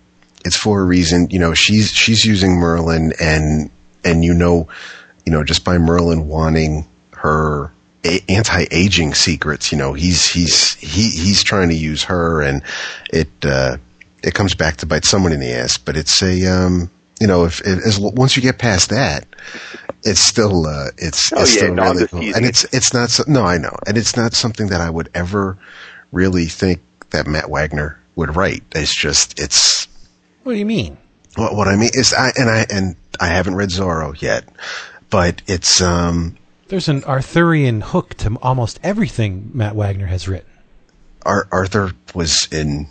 it's 0.44 0.56
for 0.56 0.80
a 0.80 0.84
reason. 0.84 1.28
You 1.30 1.38
know, 1.38 1.54
she's 1.54 1.90
she's 1.92 2.24
using 2.24 2.56
Merlin, 2.58 3.12
and 3.20 3.70
and 4.04 4.24
you 4.24 4.34
know, 4.34 4.68
you 5.24 5.32
know, 5.32 5.44
just 5.44 5.64
by 5.64 5.78
Merlin 5.78 6.28
wanting 6.28 6.86
her 7.12 7.72
anti-aging 8.28 9.14
secrets, 9.14 9.72
you 9.72 9.78
know, 9.78 9.92
he's 9.92 10.26
he's 10.30 10.74
he 10.74 11.10
he's 11.10 11.42
trying 11.42 11.68
to 11.70 11.74
use 11.74 12.04
her, 12.04 12.40
and 12.42 12.62
it 13.12 13.28
uh, 13.42 13.78
it 14.26 14.34
comes 14.34 14.54
back 14.54 14.76
to 14.78 14.86
bite 14.86 15.04
someone 15.06 15.32
in 15.32 15.40
the 15.40 15.52
ass. 15.52 15.78
But 15.78 15.96
it's 15.96 16.22
a 16.22 16.46
um, 16.46 16.90
you 17.20 17.26
know, 17.26 17.44
if, 17.46 17.60
if 17.60 17.78
as 17.86 17.98
once 17.98 18.36
you 18.36 18.42
get 18.42 18.58
past 18.58 18.90
that, 18.90 19.24
it's 20.02 20.20
still 20.20 20.66
uh, 20.66 20.88
it's 20.98 21.32
Oh, 21.32 21.40
it's 21.42 21.54
yeah, 21.54 21.60
still 21.62 21.74
no, 21.74 21.82
I'm 21.82 21.96
really 21.96 22.08
cool, 22.08 22.20
and 22.36 22.44
it's 22.44 22.64
it's 22.74 22.92
not 22.92 23.08
so, 23.10 23.24
no, 23.26 23.44
I 23.44 23.56
know, 23.58 23.74
and 23.86 23.96
it's 23.96 24.16
not 24.16 24.34
something 24.34 24.66
that 24.68 24.80
I 24.82 24.90
would 24.90 25.08
ever 25.14 25.56
really 26.12 26.46
think 26.46 26.80
that 27.10 27.26
Matt 27.26 27.48
Wagner 27.48 27.98
would 28.16 28.36
write. 28.36 28.62
It's 28.74 28.94
just 28.94 29.38
it's 29.40 29.88
What 30.42 30.52
do 30.52 30.58
you 30.58 30.66
mean? 30.66 30.98
what, 31.36 31.54
what 31.54 31.68
I 31.68 31.76
mean 31.76 31.90
is 31.94 32.12
I 32.12 32.32
and 32.36 32.50
I 32.50 32.66
and 32.70 32.96
I 33.20 33.28
haven't 33.28 33.54
read 33.54 33.70
Zorro 33.70 34.20
yet, 34.20 34.44
but 35.10 35.40
it's 35.46 35.80
um 35.80 36.36
There's 36.68 36.88
an 36.88 37.04
Arthurian 37.04 37.80
hook 37.80 38.14
to 38.18 38.36
almost 38.42 38.80
everything 38.82 39.50
Matt 39.54 39.74
Wagner 39.76 40.06
has 40.06 40.26
written. 40.28 40.50
Ar- 41.24 41.48
Arthur 41.52 41.92
was 42.14 42.48
in. 42.52 42.88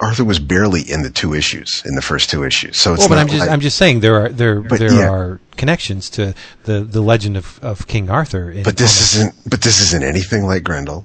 Arthur 0.00 0.24
was 0.24 0.38
barely 0.38 0.80
in 0.82 1.02
the 1.02 1.10
two 1.10 1.34
issues 1.34 1.82
in 1.84 1.94
the 1.94 2.02
first 2.02 2.30
two 2.30 2.44
issues, 2.44 2.76
so 2.76 2.92
it's 2.94 3.00
Well, 3.00 3.08
but 3.10 3.18
I'm 3.18 3.28
just 3.28 3.40
like- 3.40 3.50
I'm 3.50 3.60
just 3.60 3.76
saying 3.76 4.00
there 4.00 4.16
are 4.24 4.28
there 4.28 4.60
But, 4.60 4.78
there 4.78 4.92
yeah. 4.92 5.10
are 5.10 5.40
connections 5.56 6.08
to 6.10 6.34
the 6.64 6.80
the 6.80 7.00
legend 7.02 7.36
of, 7.36 7.58
of 7.62 7.86
King 7.86 8.10
Arthur. 8.10 8.50
In 8.50 8.62
But 8.62 8.76
this 8.76 9.16
almost- 9.16 9.34
isn't. 9.36 9.50
But 9.50 9.60
this 9.62 9.80
isn't 9.80 10.02
anything 10.04 10.44
like 10.46 10.62
Grendel. 10.64 11.04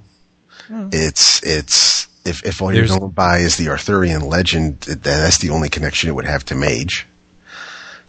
Hmm. 0.68 0.88
It's 0.92 1.42
it's 1.42 2.06
if 2.24 2.44
if 2.44 2.60
all 2.62 2.72
you're 2.72 2.86
There's- 2.86 2.98
going 2.98 3.12
by 3.12 3.38
is 3.38 3.56
the 3.56 3.68
Arthurian 3.68 4.22
legend, 4.22 4.80
th- 4.82 4.98
that's 5.02 5.38
the 5.38 5.50
only 5.50 5.68
connection 5.68 6.08
it 6.08 6.14
would 6.14 6.26
have 6.26 6.44
to 6.46 6.54
Mage. 6.54 7.06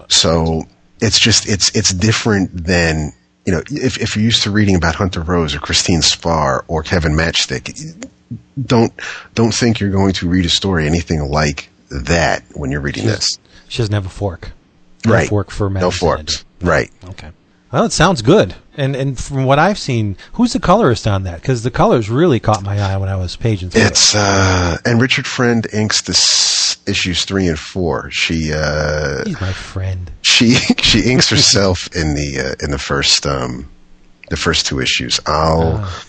So 0.09 0.63
it's 0.99 1.19
just 1.19 1.47
it's 1.47 1.73
it's 1.75 1.93
different 1.93 2.65
than 2.65 3.13
you 3.45 3.53
know 3.53 3.61
if 3.71 3.97
if 3.97 4.15
you're 4.15 4.25
used 4.25 4.43
to 4.43 4.51
reading 4.51 4.75
about 4.75 4.95
Hunter 4.95 5.21
Rose 5.21 5.55
or 5.55 5.59
Christine 5.59 6.01
Spar 6.01 6.63
or 6.67 6.83
Kevin 6.83 7.13
Matchstick, 7.13 8.05
don't 8.65 8.93
don't 9.35 9.53
think 9.53 9.79
you're 9.79 9.89
going 9.91 10.13
to 10.13 10.27
read 10.29 10.45
a 10.45 10.49
story 10.49 10.87
anything 10.87 11.19
like 11.29 11.69
that 11.89 12.43
when 12.53 12.71
you're 12.71 12.81
reading 12.81 13.05
this. 13.05 13.37
she 13.67 13.79
doesn't 13.79 13.93
have 13.93 14.05
a 14.05 14.09
fork. 14.09 14.51
No 15.05 15.13
Right. 15.13 15.27
fork 15.29 15.49
for 15.51 15.69
No 15.69 15.91
forks. 15.91 16.45
Right. 16.61 16.91
Okay. 17.09 17.29
Well, 17.71 17.85
it 17.85 17.91
sounds 17.93 18.21
good. 18.21 18.55
And 18.77 18.95
and 18.95 19.17
from 19.19 19.45
what 19.45 19.59
I've 19.59 19.79
seen, 19.79 20.15
who's 20.33 20.53
the 20.53 20.59
colorist 20.59 21.07
on 21.07 21.23
that? 21.23 21.41
Because 21.41 21.63
the 21.63 21.71
colors 21.71 22.09
really 22.09 22.39
caught 22.39 22.63
my 22.63 22.79
eye 22.79 22.97
when 22.97 23.09
I 23.09 23.15
was 23.15 23.35
paging 23.35 23.69
through 23.69 23.81
It's 23.81 24.13
uh, 24.15 24.77
and 24.85 25.01
Richard 25.01 25.25
Friend 25.27 25.65
inks 25.73 26.01
the 26.01 26.11
issues 26.89 27.25
three 27.25 27.47
and 27.47 27.57
four. 27.59 28.09
She 28.11 28.51
uh, 28.53 29.21
it. 29.21 29.27
He's 29.27 29.41
my 29.41 29.53
friend. 29.53 30.11
she 30.21 30.53
she 30.81 31.09
inks 31.11 31.29
herself 31.29 31.87
in 31.95 32.13
the 32.15 32.55
uh, 32.59 32.63
in 32.65 32.71
the 32.71 32.77
first 32.79 33.25
um, 33.25 33.69
the 34.29 34.37
first 34.37 34.65
two 34.65 34.79
issues. 34.79 35.19
I'll 35.25 35.79
Ah. 35.83 36.05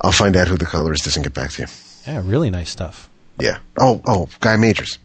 I'll 0.00 0.12
find 0.12 0.36
out 0.36 0.48
who 0.48 0.56
the 0.56 0.66
colorist 0.66 1.06
is 1.06 1.16
and 1.16 1.24
get 1.24 1.34
back 1.34 1.50
to 1.52 1.62
you. 1.62 1.68
Yeah, 2.06 2.22
really 2.24 2.50
nice 2.50 2.70
stuff. 2.70 3.08
Yeah. 3.38 3.58
Oh 3.78 4.00
oh, 4.06 4.28
Guy 4.40 4.56
Majors. 4.56 4.98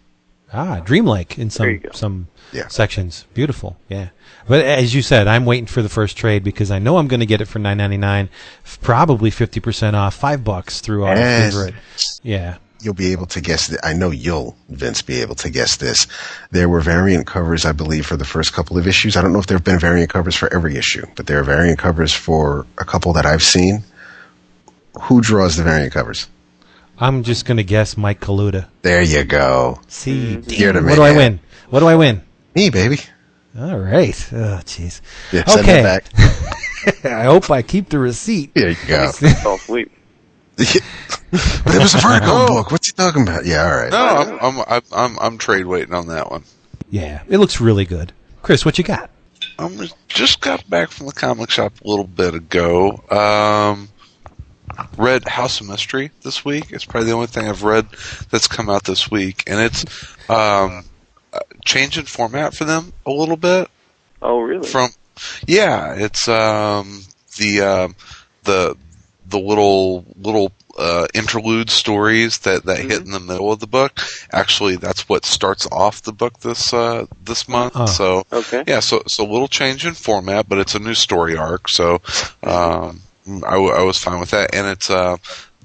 Ah, 0.53 0.81
dreamlike 0.83 1.37
in 1.37 1.49
some 1.49 1.79
some 1.93 2.27
Yeah. 2.51 2.67
sections. 2.67 3.25
Beautiful. 3.33 3.77
Yeah. 3.89 4.09
But 4.47 4.65
as 4.65 4.93
you 4.93 5.01
said, 5.01 5.27
I'm 5.27 5.45
waiting 5.45 5.65
for 5.67 5.81
the 5.81 5.87
first 5.89 6.17
trade 6.17 6.43
because 6.43 6.71
I 6.71 6.79
know 6.79 6.97
I'm 6.97 7.07
going 7.07 7.19
to 7.21 7.25
get 7.25 7.39
it 7.41 7.45
for 7.45 7.59
9.99, 7.59 8.27
probably 8.81 9.31
50% 9.31 9.93
off, 9.93 10.15
5 10.15 10.43
bucks 10.43 10.81
through 10.81 11.05
our 11.05 11.15
Yes. 11.15 11.53
favorite. 11.53 11.75
Yeah. 12.23 12.55
You'll 12.81 12.95
be 12.95 13.11
able 13.11 13.27
to 13.27 13.39
guess. 13.41 13.67
Th- 13.67 13.79
I 13.83 13.93
know 13.93 14.09
you'll, 14.09 14.57
Vince, 14.69 15.01
be 15.03 15.21
able 15.21 15.35
to 15.35 15.49
guess 15.49 15.77
this. 15.77 16.07
There 16.49 16.67
were 16.67 16.81
variant 16.81 17.27
covers, 17.27 17.63
I 17.63 17.71
believe, 17.71 18.05
for 18.07 18.17
the 18.17 18.25
first 18.25 18.51
couple 18.53 18.77
of 18.77 18.87
issues. 18.87 19.15
I 19.15 19.21
don't 19.21 19.31
know 19.31 19.39
if 19.39 19.45
there 19.47 19.57
have 19.57 19.63
been 19.63 19.79
variant 19.79 20.09
covers 20.09 20.35
for 20.35 20.51
every 20.53 20.75
issue, 20.75 21.05
but 21.15 21.27
there 21.27 21.39
are 21.39 21.43
variant 21.43 21.77
covers 21.77 22.11
for 22.11 22.65
a 22.79 22.83
couple 22.83 23.13
that 23.13 23.25
I've 23.25 23.43
seen. 23.43 23.83
Who 25.03 25.21
draws 25.21 25.57
the 25.57 25.63
variant 25.63 25.93
covers? 25.93 26.27
I'm 26.97 27.23
just 27.23 27.45
going 27.45 27.57
to 27.57 27.63
guess 27.63 27.97
Mike 27.97 28.19
Kaluta. 28.19 28.67
There 28.81 29.01
you 29.01 29.23
go. 29.23 29.79
See, 29.87 30.39
You're 30.47 30.73
the 30.73 30.81
what 30.83 30.95
do 30.95 31.01
I 31.01 31.15
win? 31.15 31.39
What 31.69 31.79
do 31.79 31.87
I 31.87 31.95
win? 31.95 32.21
Me, 32.55 32.69
baby. 32.69 32.99
All 33.57 33.77
right. 33.79 34.15
Oh, 34.33 34.59
jeez. 34.65 35.01
Yeah, 35.31 35.43
Okay. 35.47 35.81
back. 35.81 36.05
I 37.05 37.23
hope 37.23 37.49
I 37.49 37.61
keep 37.61 37.89
the 37.89 37.99
receipt. 37.99 38.53
There 38.53 38.69
you 38.69 38.75
go. 38.87 39.11
Fall 39.11 39.55
asleep. 39.55 39.91
it 40.57 40.83
was 41.65 41.95
a 41.95 41.97
Vertigo 41.99 42.25
Oh. 42.27 42.47
book. 42.49 42.71
What's 42.71 42.87
he 42.87 42.93
talking 42.93 43.23
about? 43.23 43.45
Yeah, 43.45 43.63
all 43.65 43.75
right. 43.77 43.91
No, 43.91 43.97
I'm 44.05 44.39
I'm 44.59 44.65
I'm 44.67 44.81
I'm, 44.91 45.19
I'm 45.19 45.37
trade 45.37 45.65
waiting 45.65 45.93
on 45.93 46.07
that 46.07 46.29
one. 46.29 46.43
Yeah, 46.89 47.23
it 47.29 47.37
looks 47.39 47.59
really 47.61 47.85
good. 47.85 48.11
Chris, 48.41 48.65
what 48.65 48.77
you 48.77 48.83
got? 48.83 49.09
I'm 49.57 49.79
just 50.07 50.41
got 50.41 50.67
back 50.69 50.89
from 50.89 51.07
the 51.07 51.13
comic 51.13 51.49
shop 51.49 51.73
a 51.83 51.87
little 51.87 52.05
bit 52.07 52.33
ago. 52.35 53.01
Um, 53.09 53.89
read 54.97 55.27
House 55.27 55.61
of 55.61 55.67
Mystery 55.67 56.11
this 56.23 56.43
week. 56.45 56.67
It's 56.71 56.85
probably 56.85 57.07
the 57.09 57.15
only 57.15 57.27
thing 57.27 57.47
I've 57.47 57.63
read 57.63 57.87
that's 58.29 58.47
come 58.47 58.69
out 58.69 58.83
this 58.85 59.09
week, 59.11 59.43
and 59.47 59.59
it's 59.59 59.85
um, 60.29 60.83
uh, 61.33 61.39
changing 61.65 62.05
format 62.05 62.53
for 62.53 62.65
them 62.65 62.93
a 63.05 63.11
little 63.11 63.37
bit 63.37 63.69
Oh, 64.21 64.39
really? 64.39 64.67
from 64.67 64.89
yeah 65.45 65.93
it's 65.93 66.27
um 66.29 67.01
the 67.37 67.61
um 67.61 67.95
the 68.43 68.75
the 69.27 69.37
little 69.39 70.05
little 70.15 70.51
uh 70.79 71.05
interlude 71.13 71.69
stories 71.69 72.39
that 72.39 72.63
that 72.65 72.79
hit 72.79 73.01
in 73.03 73.11
the 73.11 73.19
middle 73.19 73.51
of 73.51 73.59
the 73.59 73.67
book 73.67 73.99
actually 74.31 74.77
that's 74.77 75.07
what 75.09 75.25
starts 75.25 75.67
off 75.71 76.01
the 76.03 76.13
book 76.13 76.39
this 76.39 76.73
uh 76.73 77.05
this 77.23 77.47
month 77.49 77.73
Oh. 77.75 77.85
so 77.87 78.23
Okay. 78.31 78.63
yeah 78.65 78.79
so 78.79 79.03
so 79.07 79.25
a 79.25 79.29
little 79.31 79.49
change 79.49 79.85
in 79.85 79.93
format 79.93 80.47
but 80.47 80.57
it's 80.59 80.75
a 80.75 80.79
new 80.79 80.93
story 80.95 81.35
arc 81.37 81.67
so 81.67 82.01
um 82.43 83.01
I, 83.37 83.51
w- 83.51 83.73
I 83.73 83.83
was 83.83 83.97
fine 83.97 84.19
with 84.19 84.31
that. 84.31 84.53
And 84.53 84.67
it's 84.67 84.89
uh 84.89 85.17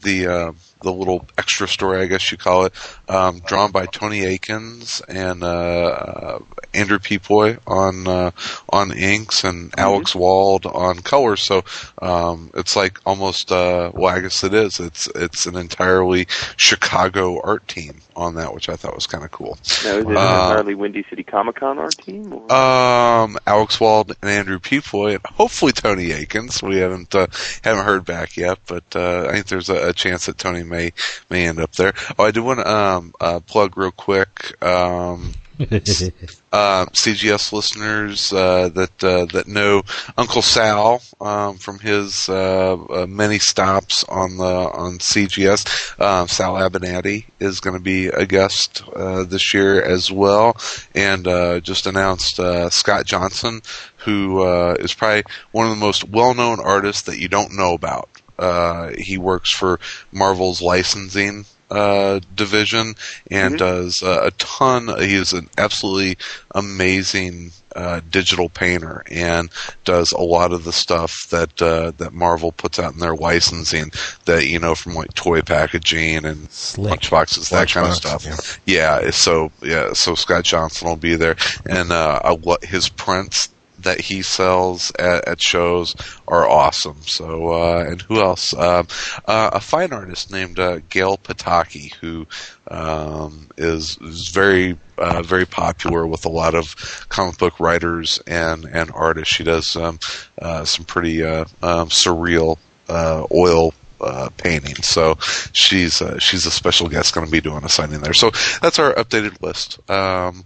the 0.03 0.27
uh 0.27 0.53
the 0.83 0.93
little 0.93 1.27
extra 1.39 1.67
story, 1.67 2.01
I 2.01 2.07
guess 2.07 2.31
you 2.31 2.39
call 2.39 2.64
it, 2.67 2.73
um, 3.09 3.41
drawn 3.41 3.71
by 3.71 3.87
Tony 3.87 4.25
Akins 4.25 5.01
and 5.09 5.43
uh, 5.43 5.47
uh, 5.47 6.39
Andrew 6.75 6.99
Pepoy 6.99 7.59
on 7.67 8.07
uh, 8.09 8.31
on 8.71 8.93
inks 8.97 9.45
and 9.45 9.73
Alex 9.79 10.15
Wald 10.15 10.67
on 10.67 10.99
colors. 10.99 11.43
So 11.45 11.65
um, 12.03 12.51
it's 12.55 12.77
like 12.77 12.99
almost 13.07 13.53
uh, 13.53 13.91
well, 13.95 14.15
I 14.15 14.21
guess 14.21 14.43
it 14.45 14.55
is. 14.55 14.81
It's 14.81 15.09
it's 15.15 15.47
an 15.47 15.57
entirely 15.57 16.27
Chicago 16.57 17.41
art 17.43 17.67
team 17.69 18.01
on 18.17 18.35
that, 18.37 18.55
which 18.55 18.69
I 18.69 18.77
thought 18.77 18.95
was 18.95 19.07
kind 19.07 19.25
of 19.25 19.31
cool. 19.31 19.59
Now, 19.85 19.97
is 19.97 20.05
it 20.05 20.09
an 20.09 20.17
Uh, 20.17 20.49
entirely 20.51 20.75
Windy 20.75 21.05
City 21.11 21.23
Comic 21.23 21.57
Con 21.57 21.79
art 21.79 21.97
team? 21.99 22.33
Or? 22.33 22.53
Um, 22.53 23.37
Alex 23.47 23.79
Wald 23.79 24.17
and 24.23 24.31
Andrew 24.31 24.59
Pepoy, 24.59 25.15
and 25.15 25.27
hopefully 25.27 25.73
Tony 25.73 26.13
Akins. 26.13 26.63
We 26.63 26.79
haven't 26.79 27.15
uh, 27.15 27.27
haven't 27.63 27.85
heard 27.85 28.05
back 28.05 28.37
yet, 28.37 28.59
but 28.67 28.85
uh, 28.97 29.27
I 29.29 29.33
think 29.33 29.47
there's 29.47 29.69
a, 29.69 29.91
a 29.91 29.93
chance 29.93 30.27
that 30.27 30.39
Tony 30.39 30.65
may 30.65 30.93
may 31.31 31.47
end 31.47 31.61
up 31.61 31.73
there. 31.73 31.93
Oh, 32.19 32.25
I 32.25 32.31
do 32.31 32.43
want 32.43 32.61
to 32.61 32.69
um, 32.71 32.96
uh, 33.21 33.41
plug 33.41 33.77
real 33.77 33.91
quick. 33.91 34.63
Um, 34.63 35.35
uh, 35.61 36.85
CGS 36.93 37.51
listeners 37.51 38.31
uh, 38.31 38.69
that 38.69 39.03
uh, 39.03 39.25
that 39.33 39.47
know 39.49 39.83
Uncle 40.19 40.43
Sal 40.43 41.01
um, 41.19 41.57
from 41.57 41.79
his 41.79 42.29
uh, 42.29 42.75
uh, 42.75 43.07
many 43.07 43.39
stops 43.39 44.05
on 44.05 44.37
the 44.37 44.45
on 44.45 44.99
CGS. 44.99 45.99
Um, 45.99 46.29
Sal 46.29 46.57
Abbinanti 46.57 47.25
is 47.41 47.61
going 47.61 47.75
to 47.75 47.83
be 47.83 48.09
a 48.09 48.27
guest 48.27 48.83
uh, 48.95 49.25
this 49.25 49.55
year 49.55 49.83
as 49.83 50.13
well, 50.13 50.59
and 50.95 51.27
uh, 51.27 51.61
just 51.61 51.87
announced 51.87 52.39
uh, 52.39 52.69
Scott 52.69 53.07
Johnson, 53.07 53.63
who 53.99 54.43
uh, 54.43 54.77
is 54.79 54.93
probably 54.93 55.25
one 55.53 55.65
of 55.65 55.71
the 55.71 55.85
most 55.85 56.07
well-known 56.07 56.61
artists 56.61 57.03
that 57.03 57.19
you 57.19 57.29
don't 57.29 57.57
know 57.57 57.73
about. 57.73 58.11
Uh, 58.39 58.91
he 58.99 59.17
works 59.17 59.51
for 59.51 59.81
Marvel's 60.13 60.61
licensing 60.61 61.47
uh, 61.71 62.21
division 62.35 62.95
and 63.31 63.59
does 63.59 64.03
uh, 64.03 64.21
a 64.25 64.31
ton. 64.33 64.89
He 65.01 65.14
is 65.14 65.33
an 65.33 65.49
absolutely 65.59 66.17
amazing 66.55 67.53
uh, 67.75 68.01
digital 68.11 68.49
painter 68.49 69.03
and 69.11 69.51
does 69.85 70.12
a 70.12 70.21
lot 70.21 70.53
of 70.53 70.64
the 70.64 70.73
stuff 70.73 71.29
that 71.29 71.61
uh, 71.61 71.93
that 71.99 72.12
Marvel 72.12 72.53
puts 72.53 72.79
out 72.79 72.95
in 72.95 73.01
their 73.01 73.14
licensing. 73.14 73.91
That 74.25 74.47
you 74.47 74.59
know 74.59 74.75
from 74.75 74.95
like 74.95 75.12
toy 75.14 75.43
packaging 75.43 76.25
and 76.25 76.51
Slick. 76.51 77.01
lunchboxes, 77.01 77.51
that 77.51 77.69
kind 77.69 77.89
of 77.89 77.95
stuff. 77.95 78.61
Yeah. 78.64 79.01
it's 79.01 79.19
so 79.19 79.53
yeah, 79.62 79.93
so 79.93 80.14
Scott 80.14 80.45
Johnson 80.45 80.89
will 80.89 80.97
be 80.97 81.17
there, 81.17 81.37
and 81.67 81.93
uh, 81.93 82.21
I, 82.25 82.31
lo- 82.31 82.57
his 82.62 82.89
prints 82.89 83.49
that 83.87 84.01
he 84.01 84.20
sells 84.22 84.93
at, 84.99 85.26
at 85.26 85.41
shows 85.41 85.95
are 86.28 86.49
awesome. 86.49 87.01
So, 87.07 87.53
uh, 87.53 87.84
and 87.89 88.03
who 88.03 88.20
else? 88.20 88.53
Um, 88.53 88.89
uh, 89.26 89.51
a 89.53 89.61
fine 89.61 89.93
artist 89.93 90.30
named 90.30 90.59
uh, 90.59 90.80
Gail 90.91 91.16
Pataki, 91.16 91.95
who 91.95 92.26
um, 92.68 93.49
is 93.57 93.97
is 93.99 94.28
very 94.28 94.76
uh, 94.99 95.22
very 95.22 95.47
popular 95.47 96.07
with 96.07 96.24
a 96.24 96.30
lot 96.30 96.55
of 96.55 97.07
comic 97.09 97.39
book 97.39 97.59
writers 97.61 98.20
and 98.26 98.64
and 98.64 98.91
artists. 98.93 99.34
She 99.34 99.45
does 99.45 99.76
um, 99.76 99.99
uh, 100.41 100.64
some 100.64 100.84
pretty 100.84 101.22
uh, 101.22 101.45
um, 101.62 101.89
surreal 101.89 102.59
uh, 102.89 103.26
oil 103.32 103.72
uh, 104.01 104.28
painting. 104.37 104.76
So 104.76 105.16
she's 105.53 106.03
uh, 106.03 106.18
she's 106.18 106.47
a 106.47 106.51
special 106.51 106.89
guest 106.89 107.14
going 107.14 107.26
to 107.26 107.32
be 107.32 107.41
doing 107.41 107.64
a 107.64 107.68
signing 107.68 108.01
there. 108.01 108.14
So 108.14 108.30
that's 108.61 108.78
our 108.78 108.95
updated 108.95 109.41
list. 109.43 109.78
Um, 109.91 110.45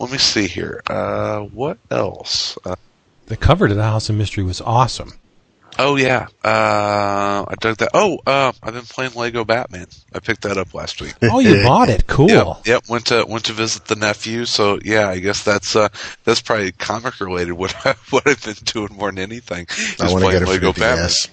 let 0.00 0.10
me 0.10 0.18
see 0.18 0.48
here. 0.48 0.80
Uh, 0.86 1.40
what 1.40 1.78
else? 1.90 2.58
Uh, 2.64 2.76
the 3.26 3.36
cover 3.36 3.68
to 3.68 3.74
the 3.74 3.84
House 3.84 4.08
of 4.08 4.16
Mystery 4.16 4.42
was 4.42 4.60
awesome. 4.60 5.12
oh 5.78 5.94
yeah, 5.96 6.26
uh, 6.42 7.44
I 7.46 7.54
dug 7.60 7.76
that. 7.76 7.90
Oh, 7.94 8.18
uh, 8.26 8.52
I've 8.62 8.74
been 8.74 8.82
playing 8.84 9.12
Lego 9.14 9.44
Batman. 9.44 9.86
I 10.12 10.18
picked 10.18 10.42
that 10.42 10.56
up 10.56 10.74
last 10.74 11.00
week. 11.00 11.14
Oh, 11.22 11.38
you 11.38 11.62
bought 11.64 11.88
it. 11.90 12.06
Cool. 12.06 12.28
Yep, 12.28 12.46
yep. 12.66 12.82
Went 12.88 13.06
to 13.06 13.24
went 13.28 13.44
to 13.44 13.52
visit 13.52 13.84
the 13.84 13.94
nephew. 13.94 14.46
So 14.46 14.80
yeah, 14.82 15.08
I 15.08 15.20
guess 15.20 15.44
that's 15.44 15.76
uh, 15.76 15.88
that's 16.24 16.40
probably 16.40 16.72
comic 16.72 17.20
related. 17.20 17.52
What 17.52 17.74
I, 17.86 17.94
what 18.10 18.26
I've 18.26 18.42
been 18.42 18.54
doing 18.64 18.96
more 18.96 19.10
than 19.12 19.18
anything 19.18 19.66
is 19.70 20.00
I 20.00 20.10
want 20.10 20.24
to 20.24 20.30
playing 20.30 20.40
get 20.40 20.48
Lego 20.48 20.72
Batman. 20.72 20.96
DS. 21.06 21.28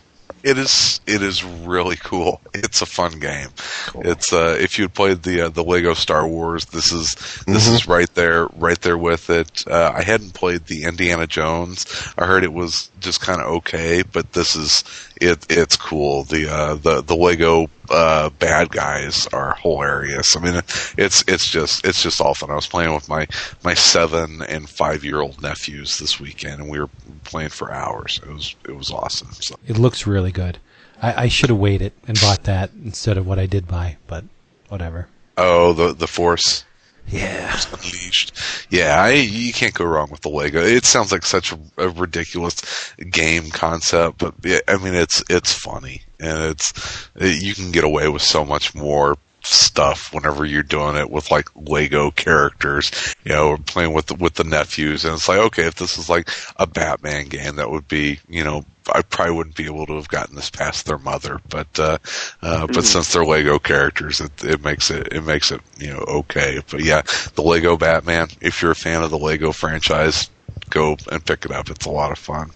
It 0.47 0.57
is 0.57 1.01
it 1.05 1.21
is 1.21 1.43
really 1.43 1.97
cool. 1.97 2.39
It's 2.53 2.81
a 2.81 2.85
fun 2.85 3.19
game. 3.19 3.49
It's 3.95 4.31
uh, 4.31 4.57
if 4.57 4.79
you 4.79 4.87
played 4.87 5.23
the 5.23 5.41
uh, 5.41 5.49
the 5.49 5.61
Lego 5.61 5.93
Star 5.93 6.25
Wars, 6.25 6.63
this 6.67 6.93
is 6.93 7.13
this 7.45 7.67
is 7.67 7.85
right 7.85 8.11
there 8.15 8.47
right 8.55 8.79
there 8.79 8.97
with 8.97 9.29
it. 9.29 9.67
Uh, 9.67 9.91
I 9.93 10.03
hadn't 10.03 10.33
played 10.35 10.67
the 10.67 10.85
Indiana 10.85 11.27
Jones. 11.27 11.85
I 12.17 12.25
heard 12.25 12.45
it 12.45 12.53
was 12.53 12.89
just 13.01 13.19
kind 13.19 13.41
of 13.41 13.47
okay, 13.47 14.03
but 14.03 14.31
this 14.31 14.55
is 14.55 14.85
it. 15.21 15.45
It's 15.49 15.75
cool. 15.75 16.23
The 16.23 16.49
uh, 16.49 16.75
the 16.75 17.01
the 17.01 17.15
Lego 17.15 17.69
uh, 17.89 18.29
bad 18.31 18.69
guys 18.69 19.27
are 19.27 19.55
hilarious. 19.61 20.35
I 20.35 20.39
mean, 20.39 20.61
it's 20.97 21.23
it's 21.27 21.49
just 21.49 21.85
it's 21.85 22.01
just 22.01 22.21
all 22.21 22.33
fun. 22.33 22.51
I 22.51 22.55
was 22.55 22.67
playing 22.67 22.93
with 22.93 23.09
my 23.09 23.27
my 23.63 23.73
seven 23.73 24.41
and 24.43 24.69
five 24.69 25.03
year 25.03 25.21
old 25.21 25.41
nephews 25.41 25.97
this 25.99 26.19
weekend, 26.19 26.61
and 26.61 26.69
we 26.69 26.79
were 26.79 26.89
playing 27.23 27.49
for 27.49 27.71
hours. 27.71 28.19
It 28.23 28.31
was 28.31 28.55
it 28.67 28.75
was 28.75 28.91
awesome. 28.91 29.29
So. 29.33 29.55
It 29.67 29.77
looks 29.77 30.07
really 30.07 30.31
good. 30.31 30.59
I, 31.01 31.23
I 31.23 31.27
should 31.27 31.49
have 31.49 31.59
waited 31.59 31.93
and 32.07 32.19
bought 32.19 32.43
that 32.43 32.71
instead 32.83 33.17
of 33.17 33.27
what 33.27 33.37
I 33.37 33.45
did 33.45 33.67
buy, 33.67 33.97
but 34.07 34.23
whatever. 34.69 35.07
Oh, 35.37 35.73
the 35.73 35.93
the 35.93 36.07
Force 36.07 36.65
Yeah. 37.07 37.59
Unleashed. 37.73 38.33
Yeah, 38.69 39.01
I, 39.01 39.11
you 39.13 39.53
can't 39.53 39.73
go 39.73 39.85
wrong 39.85 40.09
with 40.11 40.21
the 40.21 40.29
Lego. 40.29 40.61
It 40.61 40.85
sounds 40.85 41.11
like 41.11 41.25
such 41.25 41.51
a, 41.53 41.59
a 41.77 41.89
ridiculous 41.89 42.93
game 43.09 43.49
concept, 43.49 44.17
but 44.17 44.35
yeah, 44.43 44.59
I 44.67 44.77
mean 44.77 44.93
it's 44.93 45.23
it's 45.29 45.53
funny 45.53 46.01
and 46.19 46.51
it's 46.51 47.09
it, 47.15 47.41
you 47.41 47.55
can 47.55 47.71
get 47.71 47.83
away 47.83 48.09
with 48.09 48.21
so 48.21 48.43
much 48.43 48.75
more 48.75 49.17
stuff 49.43 50.13
whenever 50.13 50.43
you're 50.45 50.63
doing 50.63 50.95
it 50.97 51.09
with 51.09 51.31
like 51.31 51.47
Lego 51.55 52.11
characters, 52.11 52.91
you 53.23 53.31
know, 53.31 53.49
or 53.49 53.57
playing 53.57 53.93
with 53.93 54.07
the, 54.07 54.15
with 54.15 54.33
the 54.33 54.43
nephews. 54.43 55.05
And 55.05 55.13
it's 55.13 55.29
like, 55.29 55.39
okay, 55.39 55.65
if 55.65 55.75
this 55.75 55.97
is 55.97 56.09
like 56.09 56.29
a 56.57 56.67
Batman 56.67 57.27
game, 57.27 57.55
that 57.55 57.71
would 57.71 57.87
be, 57.87 58.19
you 58.27 58.43
know, 58.43 58.65
I 58.93 59.01
probably 59.01 59.35
wouldn't 59.35 59.55
be 59.55 59.65
able 59.65 59.85
to 59.87 59.95
have 59.95 60.07
gotten 60.07 60.35
this 60.35 60.49
past 60.49 60.85
their 60.85 60.97
mother, 60.97 61.39
but 61.49 61.79
uh, 61.79 61.97
uh, 62.41 62.67
but 62.67 62.83
since 62.83 63.13
they're 63.13 63.25
Lego 63.25 63.59
characters, 63.59 64.21
it, 64.21 64.43
it 64.43 64.63
makes 64.63 64.89
it 64.89 65.11
it 65.11 65.23
makes 65.23 65.51
it 65.51 65.61
you 65.77 65.93
know 65.93 65.99
okay. 65.99 66.61
But 66.69 66.83
yeah, 66.83 67.01
the 67.35 67.43
Lego 67.43 67.77
Batman. 67.77 68.29
If 68.41 68.61
you're 68.61 68.71
a 68.71 68.75
fan 68.75 69.03
of 69.03 69.11
the 69.11 69.17
Lego 69.17 69.51
franchise, 69.51 70.29
go 70.69 70.97
and 71.11 71.25
pick 71.25 71.45
it 71.45 71.51
up. 71.51 71.69
It's 71.69 71.85
a 71.85 71.91
lot 71.91 72.11
of 72.11 72.17
fun. 72.17 72.51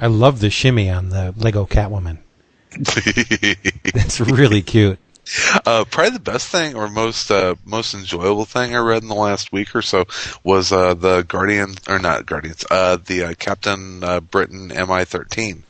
I 0.00 0.06
love 0.06 0.40
the 0.40 0.50
shimmy 0.50 0.90
on 0.90 1.10
the 1.10 1.34
Lego 1.36 1.66
Catwoman. 1.66 2.18
That's 3.92 4.20
really 4.20 4.62
cute. 4.62 4.98
Uh, 5.66 5.84
probably 5.84 6.10
the 6.10 6.20
best 6.20 6.48
thing 6.48 6.74
or 6.74 6.88
most 6.88 7.30
uh, 7.30 7.54
most 7.64 7.94
enjoyable 7.94 8.44
thing 8.44 8.74
I 8.74 8.78
read 8.80 9.02
in 9.02 9.08
the 9.08 9.14
last 9.14 9.52
week 9.52 9.74
or 9.74 9.82
so 9.82 10.04
was 10.42 10.72
uh, 10.72 10.94
the 10.94 11.22
Guardian 11.22 11.74
or 11.88 12.00
not 12.00 12.26
Guardians, 12.26 12.64
uh, 12.70 12.96
the 12.96 13.24
uh, 13.24 13.34
Captain 13.38 14.02
uh, 14.02 14.20
Britain 14.20 14.70
MI13 14.70 15.62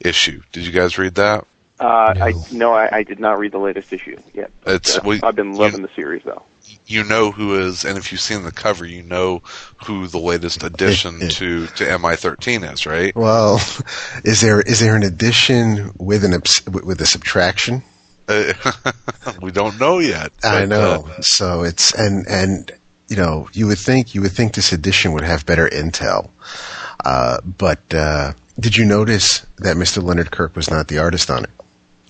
issue. 0.00 0.42
Did 0.52 0.66
you 0.66 0.72
guys 0.72 0.98
read 0.98 1.14
that? 1.16 1.46
Uh, 1.78 2.12
No. 2.16 2.24
I 2.26 2.32
no, 2.52 2.72
I, 2.74 2.96
I 2.98 3.02
did 3.04 3.20
not 3.20 3.38
read 3.38 3.52
the 3.52 3.58
latest 3.58 3.92
issue 3.92 4.16
yet. 4.34 4.50
It's- 4.66 4.96
uh, 4.98 5.00
we- 5.04 5.20
I've 5.22 5.36
been 5.36 5.54
you- 5.54 5.58
loving 5.60 5.82
the 5.82 5.88
series 5.94 6.22
though. 6.24 6.42
You 6.86 7.04
know 7.04 7.30
who 7.32 7.58
is, 7.58 7.84
and 7.84 7.96
if 7.98 8.10
you've 8.12 8.20
seen 8.20 8.42
the 8.42 8.52
cover, 8.52 8.84
you 8.84 9.02
know 9.02 9.42
who 9.86 10.06
the 10.08 10.18
latest 10.18 10.62
addition 10.62 11.18
to 11.28 11.66
to 11.66 11.84
MI13 11.84 12.70
is, 12.72 12.84
right? 12.86 13.14
Well, 13.16 13.56
is 14.24 14.40
there 14.40 14.60
is 14.60 14.80
there 14.80 14.94
an 14.96 15.02
addition 15.02 15.92
with 15.98 16.24
an 16.24 16.32
with 16.72 17.00
a 17.00 17.06
subtraction? 17.06 17.82
Uh, 18.28 18.52
we 19.42 19.50
don't 19.50 19.80
know 19.80 19.98
yet. 19.98 20.32
I 20.44 20.64
know. 20.66 21.06
uh, 21.16 21.20
so 21.22 21.62
it's 21.62 21.92
and 21.94 22.26
and 22.28 22.70
you 23.08 23.16
know 23.16 23.48
you 23.52 23.66
would 23.68 23.78
think 23.78 24.14
you 24.14 24.20
would 24.22 24.32
think 24.32 24.54
this 24.54 24.72
edition 24.72 25.12
would 25.12 25.24
have 25.24 25.46
better 25.46 25.68
intel, 25.68 26.30
uh, 27.04 27.40
but 27.42 27.80
uh, 27.94 28.32
did 28.60 28.76
you 28.76 28.84
notice 28.84 29.44
that 29.58 29.76
Mr. 29.76 30.02
Leonard 30.02 30.30
Kirk 30.30 30.54
was 30.54 30.70
not 30.70 30.88
the 30.88 30.98
artist 30.98 31.30
on 31.30 31.44
it? 31.44 31.50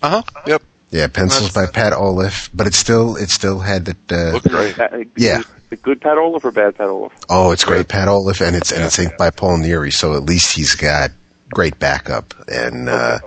uh-huh. 0.02 0.22
Yep. 0.46 0.62
Yeah, 0.90 1.06
pencils 1.06 1.52
by 1.52 1.66
Pat 1.66 1.92
Olliffe, 1.92 2.50
but 2.52 2.66
it 2.66 2.74
still 2.74 3.14
it 3.16 3.28
still 3.30 3.60
had 3.60 3.84
that. 3.84 4.12
Uh, 4.12 4.32
Looked 4.32 4.48
great. 4.48 4.78
Uh, 4.78 5.04
Yeah. 5.16 5.42
The 5.68 5.76
good 5.76 6.00
Pat 6.00 6.18
Olliffe 6.18 6.44
or 6.44 6.50
bad 6.50 6.76
Pat 6.76 6.88
Olliffe? 6.88 7.12
oh, 7.28 7.52
it's 7.52 7.62
great, 7.64 7.86
Pat 7.86 8.08
Olliffe, 8.08 8.40
and 8.44 8.56
it's 8.56 8.72
and 8.72 8.82
it's 8.82 8.98
inked 8.98 9.16
by 9.16 9.30
Paul 9.30 9.58
Neary, 9.58 9.92
so 9.92 10.14
at 10.16 10.24
least 10.24 10.50
he's 10.56 10.74
got 10.74 11.12
great 11.48 11.78
backup, 11.78 12.34
and 12.48 12.88
uh, 12.88 13.20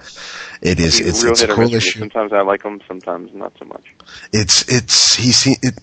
it 0.61 0.77
is 0.81 0.97
He's 0.97 1.07
it's 1.07 1.23
real 1.23 1.31
it's 1.31 1.41
a 1.41 1.47
cool 1.47 1.57
miss 1.59 1.65
with 1.65 1.71
me. 1.71 1.77
issue. 1.77 1.99
Sometimes 1.99 2.33
I 2.33 2.41
like 2.41 2.63
him, 2.63 2.81
sometimes 2.85 3.33
not 3.33 3.53
so 3.57 3.63
much. 3.65 3.93
it's 4.33 4.67
it's 4.67 5.15
he 5.15 5.31
se- 5.31 5.59
it 5.61 5.75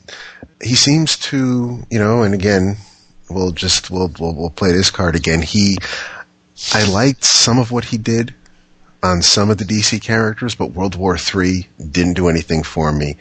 he 0.62 0.74
seems 0.74 1.16
to 1.16 1.82
you 1.90 1.98
know 1.98 2.22
and 2.24 2.34
again 2.34 2.76
we'll 3.30 3.52
just 3.52 3.90
we'll 3.90 4.12
we'll, 4.20 4.34
we'll 4.34 4.50
play 4.50 4.72
this 4.72 4.90
card 4.90 5.16
again 5.16 5.40
he 5.40 5.78
i 6.74 6.88
liked 6.88 7.24
some 7.24 7.58
of 7.58 7.70
what 7.70 7.84
he 7.84 7.98
did 7.98 8.34
on 9.02 9.22
some 9.22 9.50
of 9.50 9.58
the 9.58 9.64
dc 9.64 10.00
characters 10.02 10.54
but 10.54 10.72
world 10.72 10.94
war 10.94 11.16
three 11.16 11.66
didn't 11.78 12.14
do 12.14 12.28
anything 12.28 12.62
for 12.62 12.92
me. 12.92 13.16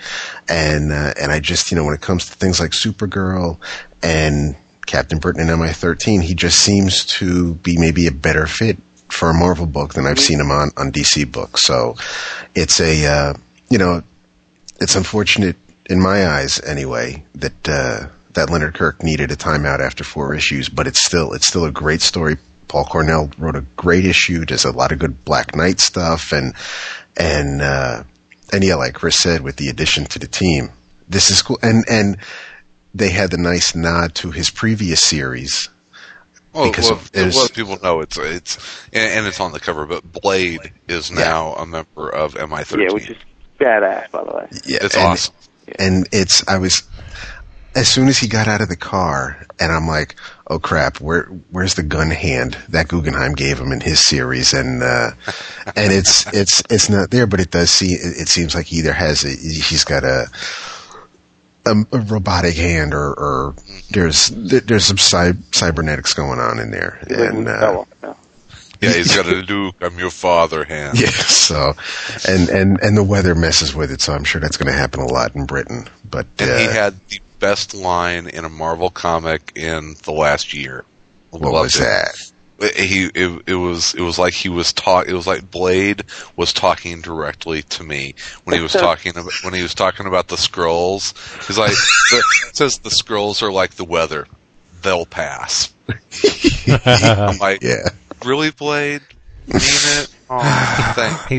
And 0.48 0.92
uh, 0.92 1.14
and 1.20 1.32
i 1.32 1.40
just 1.40 1.72
you 1.72 1.78
know 1.78 1.86
when 1.86 1.94
it 1.94 2.02
comes 2.02 2.26
to 2.26 2.34
things 2.34 2.60
like 2.60 2.72
supergirl 2.72 3.58
and 4.04 4.56
captain 4.86 5.20
britain 5.20 5.48
and 5.48 5.62
mi13 5.62 6.22
he 6.22 6.34
just 6.34 6.60
seems 6.60 7.06
to 7.06 7.54
be 7.56 7.78
maybe 7.78 8.08
a 8.08 8.12
better 8.12 8.48
fit 8.48 8.78
for 9.08 9.30
a 9.30 9.34
marvel 9.34 9.66
book 9.66 9.94
than 9.94 10.06
i've 10.06 10.20
seen 10.20 10.40
him 10.40 10.52
on 10.52 10.72
on 10.78 10.92
dc 10.92 11.32
books. 11.32 11.64
So 11.64 11.96
it's 12.56 12.80
a 12.80 13.06
uh, 13.06 13.34
you 13.70 13.78
know 13.78 14.04
it's 14.82 14.96
unfortunate 14.96 15.56
in 15.90 16.02
my 16.02 16.28
eyes 16.28 16.62
anyway 16.62 17.24
that 17.36 17.70
uh, 17.70 18.08
that 18.34 18.50
Leonard 18.50 18.76
Kirk 18.76 19.04
needed 19.04 19.32
a 19.32 19.36
timeout 19.36 19.80
after 19.80 20.04
four 20.04 20.36
issues, 20.36 20.70
but 20.70 20.88
it's 20.88 21.06
still 21.06 21.34
it's 21.34 21.48
still 21.48 21.66
a 21.66 21.72
great 21.72 22.02
story. 22.02 22.38
Paul 22.70 22.86
Cornell 22.86 23.30
wrote 23.38 23.56
a 23.58 23.66
great 23.76 24.06
issue. 24.06 24.46
Does 24.46 24.64
a 24.64 24.72
lot 24.72 24.94
of 24.94 25.00
good 25.00 25.26
Black 25.26 25.54
Knight 25.56 25.82
stuff, 25.82 26.32
and 26.32 26.54
and 27.18 27.62
uh, 27.62 28.04
and 28.54 28.64
yeah, 28.64 28.76
like 28.76 28.94
Chris 28.94 29.18
said, 29.18 29.42
with 29.42 29.58
the 29.58 29.68
addition 29.68 30.06
to 30.06 30.20
the 30.20 30.28
team, 30.28 30.70
this 31.10 31.30
is 31.30 31.42
cool. 31.42 31.60
And 31.62 31.84
and 31.90 32.18
they 32.96 33.10
had 33.10 33.32
the 33.32 33.38
nice 33.38 33.76
nod 33.76 34.16
to 34.16 34.32
his 34.32 34.50
previous 34.50 35.04
series. 35.04 35.68
Well, 36.54 36.70
Because 36.70 36.86
well, 36.90 37.00
of- 37.00 37.12
there's- 37.12 37.36
well, 37.36 37.48
people 37.50 37.78
know 37.84 38.00
it's 38.02 38.18
it's 38.18 38.58
and, 38.94 39.12
and 39.20 39.28
it's 39.28 39.40
on 39.40 39.52
the 39.52 39.60
cover, 39.60 39.86
but 39.86 40.10
Blade 40.12 40.72
is 40.88 41.12
now 41.12 41.54
a 41.54 41.66
member 41.66 42.10
of 42.10 42.34
MI13. 42.36 42.84
Yeah, 42.88 42.94
which 42.94 43.10
is 43.10 43.18
badass, 43.60 44.10
by 44.12 44.24
the 44.24 44.32
way. 44.36 44.48
Yeah, 44.66 44.80
it's 44.82 44.96
and- 44.96 45.06
awesome. 45.06 45.34
and 45.78 46.08
it's 46.12 46.48
I 46.48 46.58
was 46.58 46.82
as 47.80 47.88
soon 47.88 48.10
as 48.10 48.18
he 48.18 48.28
got 48.28 48.50
out 48.50 48.60
of 48.62 48.68
the 48.68 48.76
car, 48.76 49.38
and 49.58 49.72
I'm 49.72 49.88
like, 49.88 50.16
oh 50.48 50.60
crap, 50.60 51.00
where 51.00 51.24
where's 51.52 51.76
the 51.76 51.84
gun 51.84 52.12
hand 52.12 52.58
that 52.68 52.90
Guggenheim 52.90 53.34
gave 53.34 53.58
him 53.58 53.72
in 53.72 53.80
his 53.80 54.06
series? 54.06 54.54
And 54.54 54.84
uh, 54.84 55.12
and 55.76 55.94
it's 55.94 56.32
it's 56.34 56.62
it's 56.70 56.90
not 56.90 57.10
there, 57.10 57.26
but 57.26 57.40
it 57.40 57.52
does 57.52 57.72
see 57.72 57.94
it, 57.94 58.22
it 58.22 58.28
seems 58.28 58.54
like 58.54 58.66
he 58.66 58.80
either 58.80 58.94
has 58.94 59.24
a, 59.24 59.30
he's 59.30 59.84
got 59.84 60.04
a. 60.04 60.28
A, 61.66 61.76
a 61.92 62.00
robotic 62.00 62.56
hand, 62.56 62.94
or, 62.96 63.14
or 63.14 63.54
there's 63.92 64.30
there's 64.30 64.86
some 64.86 64.98
cy- 64.98 65.34
cybernetics 65.52 66.14
going 66.14 66.40
on 66.40 66.58
in 66.58 66.72
there, 66.72 67.00
and 67.10 67.48
uh, 67.48 67.84
Yeah. 68.02 68.14
Yeah, 68.82 68.94
he's 68.94 69.14
got 69.14 69.26
a 69.28 69.36
Luke, 69.36 69.76
I'm 69.82 70.00
your 70.00 70.10
father 70.10 70.64
hand. 70.64 71.00
yeah, 71.02 71.10
so 71.10 71.74
and 72.28 72.50
and 72.50 72.80
and 72.82 72.98
the 72.98 73.04
weather 73.04 73.36
messes 73.36 73.76
with 73.76 73.92
it, 73.92 74.00
so 74.02 74.14
I'm 74.14 74.24
sure 74.24 74.40
that's 74.40 74.56
going 74.56 74.72
to 74.72 74.78
happen 74.78 75.02
a 75.02 75.06
lot 75.06 75.36
in 75.36 75.46
Britain. 75.46 75.86
But 76.10 76.28
And 76.40 76.50
uh, 76.50 76.58
he 76.58 76.66
had 76.66 76.96
the 77.10 77.20
best 77.40 77.74
line 77.74 78.28
in 78.28 78.46
a 78.46 78.50
Marvel 78.50 78.90
comic 78.90 79.52
in 79.56 79.96
the 80.04 80.12
last 80.12 80.54
year. 80.54 80.86
what 81.32 81.42
Loved 81.42 81.54
was 81.54 81.76
it. 81.76 81.80
that? 81.80 82.16
He 82.76 83.06
it, 83.16 83.42
it 83.48 83.56
was 83.56 83.94
it 83.94 84.02
was 84.02 84.20
like 84.20 84.34
he 84.34 84.50
was 84.50 84.74
talk 84.74 85.08
it 85.08 85.14
was 85.14 85.26
like 85.26 85.50
Blade 85.50 86.04
was 86.36 86.52
talking 86.52 87.00
directly 87.00 87.62
to 87.64 87.84
me 87.86 88.16
when 88.44 88.58
he 88.58 88.62
was 88.62 88.74
talking 88.74 89.12
about 89.18 89.32
when 89.44 89.54
he 89.54 89.62
was 89.64 89.74
talking 89.74 90.06
about 90.08 90.28
the 90.28 90.36
Skrulls. 90.36 91.14
He's 91.48 91.58
like 91.58 91.72
the, 92.12 92.24
it 92.50 92.56
says 92.58 92.80
the 92.80 92.90
Skrulls 92.90 93.42
are 93.42 93.52
like 93.52 93.72
the 93.76 93.86
weather, 93.86 94.28
they'll 94.82 95.06
pass. 95.06 95.74
I'm 96.86 97.38
like, 97.38 97.64
Yeah. 97.64 97.88
really, 98.26 98.52
Blade? 98.52 99.02
Mean 99.48 99.58
it? 99.62 100.10
Oh, 100.32 100.94
thank 100.96 101.32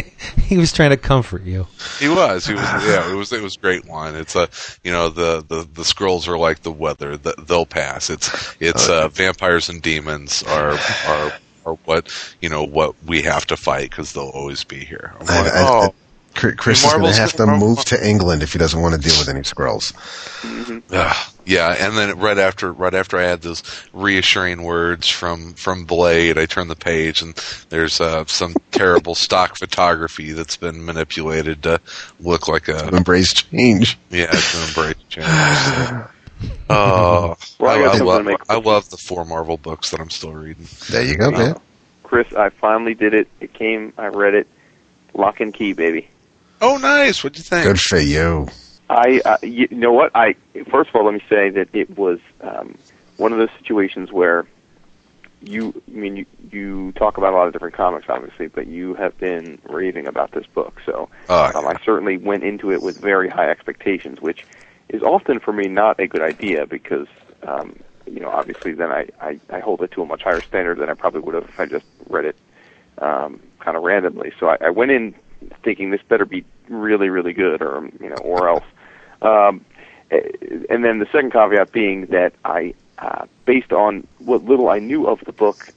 He 0.46 0.56
was 0.56 0.72
trying 0.72 0.90
to 0.90 0.96
comfort 0.96 1.42
you. 1.42 1.66
He 1.98 2.08
was. 2.08 2.46
He 2.46 2.54
was. 2.54 2.62
Yeah. 2.62 3.10
It 3.10 3.14
was. 3.16 3.32
It 3.32 3.42
was 3.42 3.56
great 3.56 3.86
line. 3.86 4.14
It's 4.14 4.36
a. 4.36 4.48
You 4.84 4.92
know 4.92 5.08
the 5.08 5.44
the 5.48 5.62
the 5.72 5.82
Skrulls 5.82 6.28
are 6.28 6.38
like 6.38 6.62
the 6.62 6.70
weather. 6.70 7.16
The, 7.16 7.34
they'll 7.46 7.66
pass. 7.66 8.08
It's 8.10 8.54
it's 8.60 8.88
uh, 8.88 9.08
vampires 9.08 9.68
and 9.68 9.82
demons 9.82 10.44
are 10.44 10.78
are 11.08 11.32
are 11.66 11.74
what 11.84 12.12
you 12.40 12.48
know 12.48 12.62
what 12.62 12.94
we 13.04 13.22
have 13.22 13.44
to 13.46 13.56
fight 13.56 13.90
because 13.90 14.12
they'll 14.12 14.28
always 14.28 14.62
be 14.62 14.84
here. 14.84 15.14
I'm 15.20 15.26
I- 15.28 15.42
like, 15.42 15.52
I- 15.52 15.68
oh, 15.68 15.88
Chr- 15.90 15.94
Chris 16.36 16.84
is 16.84 16.92
going 16.92 17.12
to 17.12 17.20
have 17.20 17.32
to 17.34 17.46
move 17.46 17.84
to 17.86 18.06
England 18.08 18.42
if 18.42 18.52
he 18.52 18.58
doesn't 18.58 18.80
want 18.80 18.94
to 18.94 19.00
deal 19.00 19.18
with 19.18 19.28
any 19.28 19.40
Skrulls. 19.40 19.92
Ugh. 20.92 21.32
yeah. 21.46 21.74
And 21.78 21.96
then 21.96 22.18
right 22.18 22.36
after 22.38 22.72
right 22.72 22.92
after 22.94 23.16
I 23.18 23.22
had 23.22 23.40
those 23.42 23.62
reassuring 23.92 24.62
words 24.62 25.08
from 25.08 25.54
from 25.54 25.84
Blade, 25.84 26.36
I 26.38 26.46
turned 26.46 26.70
the 26.70 26.76
page 26.76 27.22
and 27.22 27.34
there's 27.70 28.00
uh, 28.00 28.24
some 28.26 28.54
terrible 28.70 29.14
stock 29.26 29.56
photography 29.56 30.32
that's 30.32 30.56
been 30.56 30.84
manipulated 30.84 31.62
to 31.64 31.80
look 32.20 32.48
like 32.48 32.68
a 32.68 32.88
Embrace 32.88 33.32
change. 33.32 33.98
Yeah, 34.10 34.26
it's 34.30 34.54
an 34.54 34.68
embrace 34.68 35.02
change. 35.08 36.06
Oh, 36.68 37.34
Well, 37.58 37.70
I 37.70 37.94
I, 37.94 37.96
I 37.96 37.98
love, 38.00 38.24
make- 38.24 38.50
I 38.50 38.56
love 38.58 38.90
the 38.90 38.98
four 38.98 39.24
Marvel 39.24 39.56
books 39.56 39.90
that 39.90 40.00
I'm 40.00 40.10
still 40.10 40.32
reading. 40.34 40.66
There 40.90 41.02
you 41.02 41.16
go, 41.16 41.30
man. 41.30 41.56
Chris, 42.02 42.30
I 42.34 42.50
finally 42.50 42.94
did 42.94 43.14
it. 43.14 43.26
It 43.40 43.52
came. 43.54 43.92
I 43.96 44.08
read 44.08 44.34
it. 44.34 44.46
Lock 45.14 45.40
and 45.40 45.52
key, 45.54 45.72
baby. 45.72 46.08
Oh, 46.60 46.78
nice. 46.78 47.22
What'd 47.22 47.38
you 47.38 47.44
think? 47.44 47.64
Good 47.64 47.80
for 47.80 47.98
you. 47.98 48.48
I, 48.88 49.20
uh, 49.24 49.36
you 49.42 49.68
know 49.70 49.92
what? 49.92 50.12
I 50.14 50.36
first 50.70 50.90
of 50.90 50.96
all, 50.96 51.04
let 51.04 51.14
me 51.14 51.22
say 51.28 51.50
that 51.50 51.68
it 51.72 51.96
was 51.98 52.18
um, 52.40 52.78
one 53.16 53.32
of 53.32 53.38
those 53.38 53.48
situations 53.58 54.12
where 54.12 54.46
you, 55.42 55.74
I 55.88 55.90
mean, 55.90 56.16
you, 56.16 56.26
you 56.50 56.92
talk 56.92 57.18
about 57.18 57.32
a 57.32 57.36
lot 57.36 57.46
of 57.46 57.52
different 57.52 57.74
comics, 57.74 58.06
obviously, 58.08 58.48
but 58.48 58.66
you 58.66 58.94
have 58.94 59.16
been 59.18 59.58
raving 59.68 60.06
about 60.06 60.32
this 60.32 60.46
book. 60.46 60.80
So 60.86 61.08
Uh, 61.28 61.52
um, 61.54 61.66
I 61.66 61.78
certainly 61.84 62.16
went 62.16 62.42
into 62.42 62.72
it 62.72 62.80
with 62.82 62.96
very 62.96 63.28
high 63.28 63.50
expectations, 63.50 64.20
which 64.20 64.46
is 64.88 65.02
often 65.02 65.40
for 65.40 65.52
me 65.52 65.68
not 65.68 66.00
a 66.00 66.06
good 66.06 66.22
idea 66.22 66.66
because, 66.66 67.06
um, 67.46 67.76
you 68.06 68.20
know, 68.20 68.30
obviously 68.30 68.72
then 68.72 68.90
I, 68.90 69.08
I, 69.20 69.38
I 69.50 69.60
hold 69.60 69.82
it 69.82 69.90
to 69.92 70.02
a 70.02 70.06
much 70.06 70.22
higher 70.22 70.42
standard 70.42 70.78
than 70.78 70.88
I 70.88 70.94
probably 70.94 71.20
would 71.20 71.34
have 71.34 71.44
if 71.44 71.60
I 71.60 71.66
just 71.66 71.84
read 72.08 72.24
it 72.24 72.36
um, 72.98 73.40
kind 73.60 73.76
of 73.76 73.82
randomly. 73.82 74.32
So 74.40 74.48
I, 74.48 74.56
I 74.60 74.70
went 74.70 74.90
in 74.90 75.14
thinking 75.62 75.90
this 75.90 76.02
better 76.08 76.24
be 76.24 76.44
really, 76.68 77.08
really 77.08 77.32
good, 77.32 77.62
or 77.62 77.88
you 78.00 78.08
know, 78.08 78.16
or 78.16 78.48
else. 78.48 78.64
Um, 79.22 79.64
and 80.10 80.84
then 80.84 80.98
the 80.98 81.06
second 81.12 81.32
caveat 81.32 81.72
being 81.72 82.06
that 82.06 82.32
I, 82.44 82.74
uh, 82.98 83.26
based 83.44 83.72
on 83.72 84.06
what 84.18 84.44
little 84.44 84.68
I 84.68 84.78
knew 84.78 85.06
of 85.06 85.20
the 85.26 85.32
book, 85.32 85.68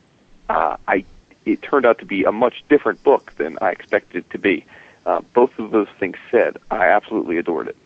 uh, 0.49 0.78
I 0.88 1.05
it 1.45 1.61
turned 1.61 1.86
out 1.86 1.99
to 1.99 2.05
be 2.05 2.24
a 2.24 2.32
much 2.32 2.63
different 2.70 3.01
book 3.03 3.32
than 3.38 3.57
I 3.61 3.72
expected 3.72 4.26
it 4.26 4.30
to 4.32 4.38
be. 4.38 4.65
Uh, 5.05 5.22
both 5.34 5.57
of 5.57 5.72
those 5.72 5.88
things 5.99 6.17
said, 6.30 6.57
I 6.70 6.88
absolutely 6.88 7.38
adored 7.38 7.70
it. 7.70 7.78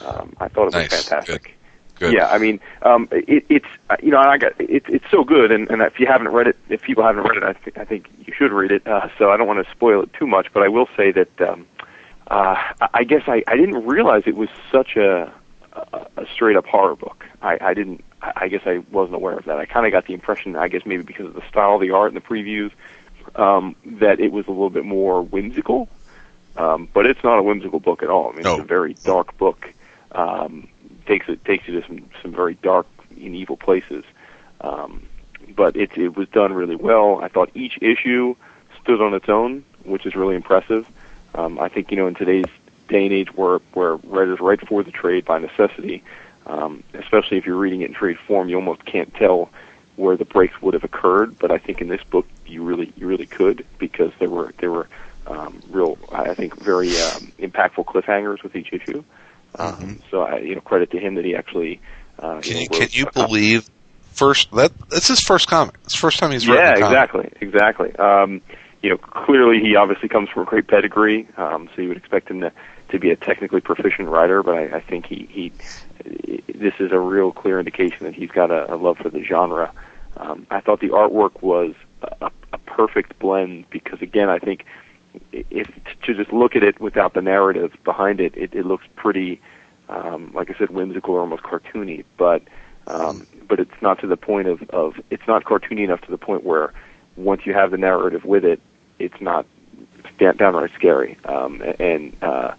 Um, 0.00 0.34
I 0.40 0.48
thought 0.48 0.68
it 0.68 0.74
was 0.74 0.88
Nice. 0.90 0.90
fantastic. 0.90 1.56
Good. 2.02 2.14
Yeah, 2.14 2.26
I 2.26 2.38
mean, 2.38 2.58
um, 2.82 3.06
it, 3.12 3.44
it's 3.48 3.66
uh, 3.88 3.96
you 4.02 4.10
know, 4.10 4.18
I 4.18 4.36
got 4.36 4.52
it, 4.60 4.82
it's 4.88 5.08
so 5.08 5.22
good, 5.22 5.52
and, 5.52 5.70
and 5.70 5.80
if 5.82 6.00
you 6.00 6.06
haven't 6.08 6.28
read 6.30 6.48
it, 6.48 6.56
if 6.68 6.82
people 6.82 7.04
haven't 7.04 7.22
read 7.22 7.36
it, 7.36 7.44
I, 7.44 7.52
th- 7.52 7.76
I 7.78 7.84
think 7.84 8.08
you 8.26 8.32
should 8.36 8.50
read 8.50 8.72
it. 8.72 8.84
Uh, 8.86 9.08
so 9.18 9.30
I 9.30 9.36
don't 9.36 9.46
want 9.46 9.64
to 9.64 9.70
spoil 9.70 10.02
it 10.02 10.12
too 10.12 10.26
much, 10.26 10.48
but 10.52 10.64
I 10.64 10.68
will 10.68 10.88
say 10.96 11.12
that 11.12 11.40
um, 11.40 11.64
uh, 12.28 12.56
I- 12.92 13.04
guess 13.04 13.22
I, 13.28 13.44
I 13.46 13.56
didn't 13.56 13.86
realize 13.86 14.24
it 14.26 14.34
was 14.36 14.48
such 14.72 14.96
a 14.96 15.32
a, 15.74 16.06
a 16.16 16.26
straight 16.34 16.56
up 16.56 16.66
horror 16.66 16.96
book. 16.96 17.24
I, 17.40 17.56
I 17.60 17.72
didn't. 17.74 18.02
I 18.20 18.32
I 18.34 18.48
guess 18.48 18.62
I 18.66 18.78
wasn't 18.90 19.14
aware 19.14 19.38
of 19.38 19.44
that. 19.44 19.58
I 19.58 19.66
kind 19.66 19.86
of 19.86 19.92
got 19.92 20.06
the 20.06 20.14
impression, 20.14 20.56
I 20.56 20.66
guess 20.66 20.82
maybe 20.84 21.04
because 21.04 21.26
of 21.26 21.34
the 21.34 21.42
style 21.48 21.78
the 21.78 21.92
art 21.92 22.12
and 22.12 22.16
the 22.20 22.26
previews, 22.26 22.72
um, 23.36 23.76
that 24.00 24.18
it 24.18 24.32
was 24.32 24.46
a 24.48 24.50
little 24.50 24.70
bit 24.70 24.84
more 24.84 25.22
whimsical. 25.22 25.88
Um, 26.56 26.88
but 26.92 27.06
it's 27.06 27.22
not 27.22 27.38
a 27.38 27.42
whimsical 27.42 27.78
book 27.80 28.02
at 28.02 28.10
all. 28.10 28.28
I 28.30 28.32
mean, 28.34 28.42
No. 28.42 28.54
it's 28.56 28.64
a 28.64 28.66
very 28.66 28.94
dark 29.04 29.38
book. 29.38 29.72
Um, 30.10 30.68
takes 31.06 31.28
it 31.28 31.44
takes 31.44 31.66
you 31.68 31.80
to 31.80 31.86
some 31.86 32.08
some 32.20 32.32
very 32.32 32.54
dark 32.54 32.86
and 33.10 33.34
evil 33.34 33.56
places. 33.56 34.04
Um, 34.60 35.06
but 35.54 35.76
it 35.76 35.96
it 35.96 36.16
was 36.16 36.28
done 36.28 36.52
really 36.52 36.76
well. 36.76 37.20
I 37.22 37.28
thought 37.28 37.50
each 37.54 37.78
issue 37.80 38.34
stood 38.82 39.00
on 39.00 39.14
its 39.14 39.28
own, 39.28 39.64
which 39.84 40.06
is 40.06 40.14
really 40.14 40.36
impressive. 40.36 40.86
Um, 41.34 41.58
I 41.58 41.68
think 41.68 41.90
you 41.90 41.96
know 41.96 42.06
in 42.06 42.14
today's 42.14 42.46
day 42.88 43.04
and 43.04 43.12
age 43.12 43.34
where 43.34 43.58
where 43.74 43.96
writers 43.96 44.40
write 44.40 44.66
for 44.66 44.82
the 44.82 44.90
trade 44.90 45.24
by 45.24 45.38
necessity, 45.38 46.02
um, 46.46 46.82
especially 46.94 47.38
if 47.38 47.46
you're 47.46 47.56
reading 47.56 47.82
it 47.82 47.88
in 47.88 47.94
trade 47.94 48.18
form, 48.26 48.48
you 48.48 48.56
almost 48.56 48.84
can't 48.84 49.12
tell 49.14 49.50
where 49.96 50.16
the 50.16 50.24
breaks 50.24 50.60
would 50.62 50.74
have 50.74 50.84
occurred. 50.84 51.38
But 51.38 51.50
I 51.50 51.58
think 51.58 51.80
in 51.80 51.88
this 51.88 52.02
book 52.04 52.26
you 52.46 52.62
really 52.62 52.92
you 52.96 53.06
really 53.06 53.26
could 53.26 53.64
because 53.78 54.12
there 54.18 54.30
were 54.30 54.52
there 54.58 54.70
were 54.70 54.88
um, 55.26 55.60
real 55.70 55.98
I 56.12 56.34
think 56.34 56.56
very 56.60 56.90
um, 57.00 57.32
impactful 57.38 57.86
cliffhangers 57.86 58.42
with 58.42 58.56
each 58.56 58.72
issue. 58.72 59.02
Um, 59.58 60.00
So 60.10 60.22
I 60.22 60.38
you 60.38 60.54
know 60.54 60.60
credit 60.60 60.90
to 60.92 60.98
him 60.98 61.14
that 61.16 61.24
he 61.24 61.34
actually. 61.34 61.80
Uh, 62.18 62.40
Can 62.40 62.54
know, 62.54 62.60
you, 62.60 62.68
can 62.68 62.88
you 62.92 63.06
believe 63.10 63.68
first 64.12 64.50
that 64.52 64.72
that's 64.90 65.08
his 65.08 65.20
first 65.20 65.48
comic? 65.48 65.74
It's 65.84 65.94
the 65.94 66.00
first 66.00 66.18
time 66.18 66.30
he's 66.30 66.46
written 66.46 66.64
Yeah, 66.64 66.74
a 66.74 66.80
comic. 66.80 66.90
exactly, 66.90 67.28
exactly. 67.40 67.96
Um, 67.96 68.40
you 68.82 68.90
know, 68.90 68.98
clearly 68.98 69.60
he 69.60 69.76
obviously 69.76 70.08
comes 70.08 70.28
from 70.28 70.42
a 70.42 70.46
great 70.46 70.66
pedigree, 70.66 71.28
um, 71.36 71.68
so 71.74 71.82
you 71.82 71.88
would 71.88 71.96
expect 71.96 72.28
him 72.30 72.40
to, 72.40 72.52
to 72.90 72.98
be 72.98 73.10
a 73.10 73.16
technically 73.16 73.60
proficient 73.60 74.08
writer. 74.08 74.42
But 74.42 74.56
I, 74.56 74.76
I 74.76 74.80
think 74.80 75.06
he, 75.06 75.28
he 75.30 75.52
this 76.52 76.74
is 76.80 76.92
a 76.92 76.98
real 76.98 77.32
clear 77.32 77.58
indication 77.58 78.06
that 78.06 78.14
he's 78.14 78.30
got 78.30 78.50
a, 78.50 78.72
a 78.72 78.76
love 78.76 78.98
for 78.98 79.08
the 79.08 79.22
genre. 79.22 79.72
Um, 80.16 80.46
I 80.50 80.60
thought 80.60 80.80
the 80.80 80.90
artwork 80.90 81.42
was 81.42 81.74
a, 82.02 82.30
a 82.52 82.58
perfect 82.58 83.18
blend 83.18 83.68
because 83.70 84.02
again, 84.02 84.28
I 84.28 84.38
think 84.38 84.64
if 85.32 85.68
to 86.02 86.14
just 86.14 86.32
look 86.32 86.56
at 86.56 86.62
it 86.62 86.80
without 86.80 87.14
the 87.14 87.22
narrative 87.22 87.72
behind 87.84 88.20
it, 88.20 88.36
it, 88.36 88.54
it 88.54 88.66
looks 88.66 88.86
pretty, 88.96 89.40
um, 89.88 90.32
like 90.34 90.50
I 90.50 90.58
said, 90.58 90.70
whimsical 90.70 91.14
or 91.14 91.20
almost 91.20 91.42
cartoony. 91.42 92.04
But 92.16 92.42
um, 92.86 93.26
but 93.48 93.60
it's 93.60 93.80
not 93.80 94.00
to 94.00 94.06
the 94.06 94.16
point 94.16 94.48
of, 94.48 94.62
of 94.70 94.94
it's 95.10 95.26
not 95.26 95.44
cartoony 95.44 95.84
enough 95.84 96.00
to 96.02 96.10
the 96.10 96.18
point 96.18 96.44
where 96.44 96.72
once 97.16 97.46
you 97.46 97.52
have 97.52 97.70
the 97.70 97.78
narrative 97.78 98.24
with 98.24 98.44
it, 98.44 98.60
it's 98.98 99.20
not 99.20 99.46
down- 100.18 100.36
downright 100.36 100.72
scary. 100.74 101.16
Um, 101.24 101.62
and 101.78 102.16
uh, 102.22 102.54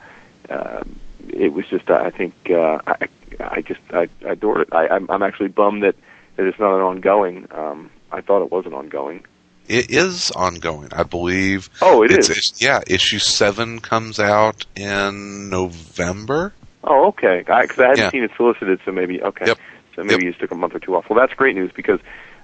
uh, 0.49 0.84
it 1.30 1.54
was 1.54 1.66
just 1.68 1.89
I 1.89 2.10
think 2.10 2.34
uh, 2.49 2.80
I 2.86 3.08
I 3.39 3.62
just 3.62 3.82
I, 3.91 4.08
I 4.26 4.32
adored 4.32 4.62
it. 4.62 4.70
I, 4.72 4.88
I'm 4.88 5.10
I'm 5.10 5.24
actually 5.24 5.49
bummed 5.49 5.84
that 5.84 5.95
that 6.36 6.45
it's 6.45 6.60
not 6.60 6.76
an 6.76 6.82
ongoing. 6.82 7.47
Um, 7.51 7.89
I 8.12 8.22
thought 8.22 8.43
it 8.43 8.51
was 8.51 8.66
an 8.66 8.74
ongoing. 8.74 9.26
It 9.68 9.91
is 9.91 10.30
ongoing, 10.32 10.89
I 10.91 11.03
believe. 11.03 11.70
Oh, 11.82 12.03
it 12.03 12.11
it's, 12.11 12.30
is. 12.30 12.38
it's- 12.38 12.61
yeah, 12.61 12.82
issue 12.88 13.20
seven 13.20 13.80
comes 13.80 14.20
out 14.20 14.66
in 14.76 15.49
November. 15.49 16.53
Oh, 16.84 17.07
okay. 17.07 17.39
Because 17.39 17.80
I, 17.80 17.84
hadn't 17.84 17.97
Yeah. 17.97 18.09
seen 18.11 18.24
it 18.24 18.32
solicited, 18.36 18.80
so 18.84 18.91
maybe 18.91 19.22
okay. 19.24 19.45
Yep. 19.47 19.57
So 19.95 20.03
maybe 20.03 20.26
you 20.26 20.32
just 20.32 20.41
took 20.41 20.51
a 20.51 20.55
month 20.55 20.76
or 20.76 20.80
two 20.80 20.95
off. 20.95 21.09
Well, 21.09 21.18
that's 21.20 21.34
great 21.34 21.55
news 21.55 21.72
because 21.74 21.99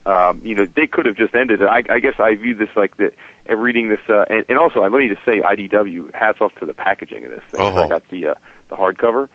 um, 0.06 0.40
you 0.46 0.56
know 0.56 0.66
they 0.66 0.88
could 0.88 1.06
have 1.08 1.18
just 1.18 1.36
ended 1.36 1.62
it. 1.62 1.66
I, 1.68 1.84
I 1.90 2.00
guess 2.00 2.20
I 2.20 2.36
view 2.36 2.56
this 2.56 2.70
like 2.76 2.96
the 2.98 3.12
uh, 3.50 3.56
reading 3.56 3.90
this, 3.90 4.00
uh, 4.08 4.24
and, 4.30 4.46
and 4.48 4.58
also 4.58 4.82
let 4.82 4.92
me 4.92 5.10
just 5.10 5.26
say, 5.26 5.42
IDW 5.42 6.14
hats 6.14 6.40
off 6.42 6.54
to 6.60 6.66
the 6.66 6.74
packaging 6.74 7.26
of 7.26 7.32
this 7.32 7.44
thing. 7.52 7.60
Oh. 7.60 7.76
I 7.84 7.90
got 7.90 8.08
the 8.10 8.28
uh, 8.28 8.36
the 8.70 8.76
hardcover. 8.78 9.28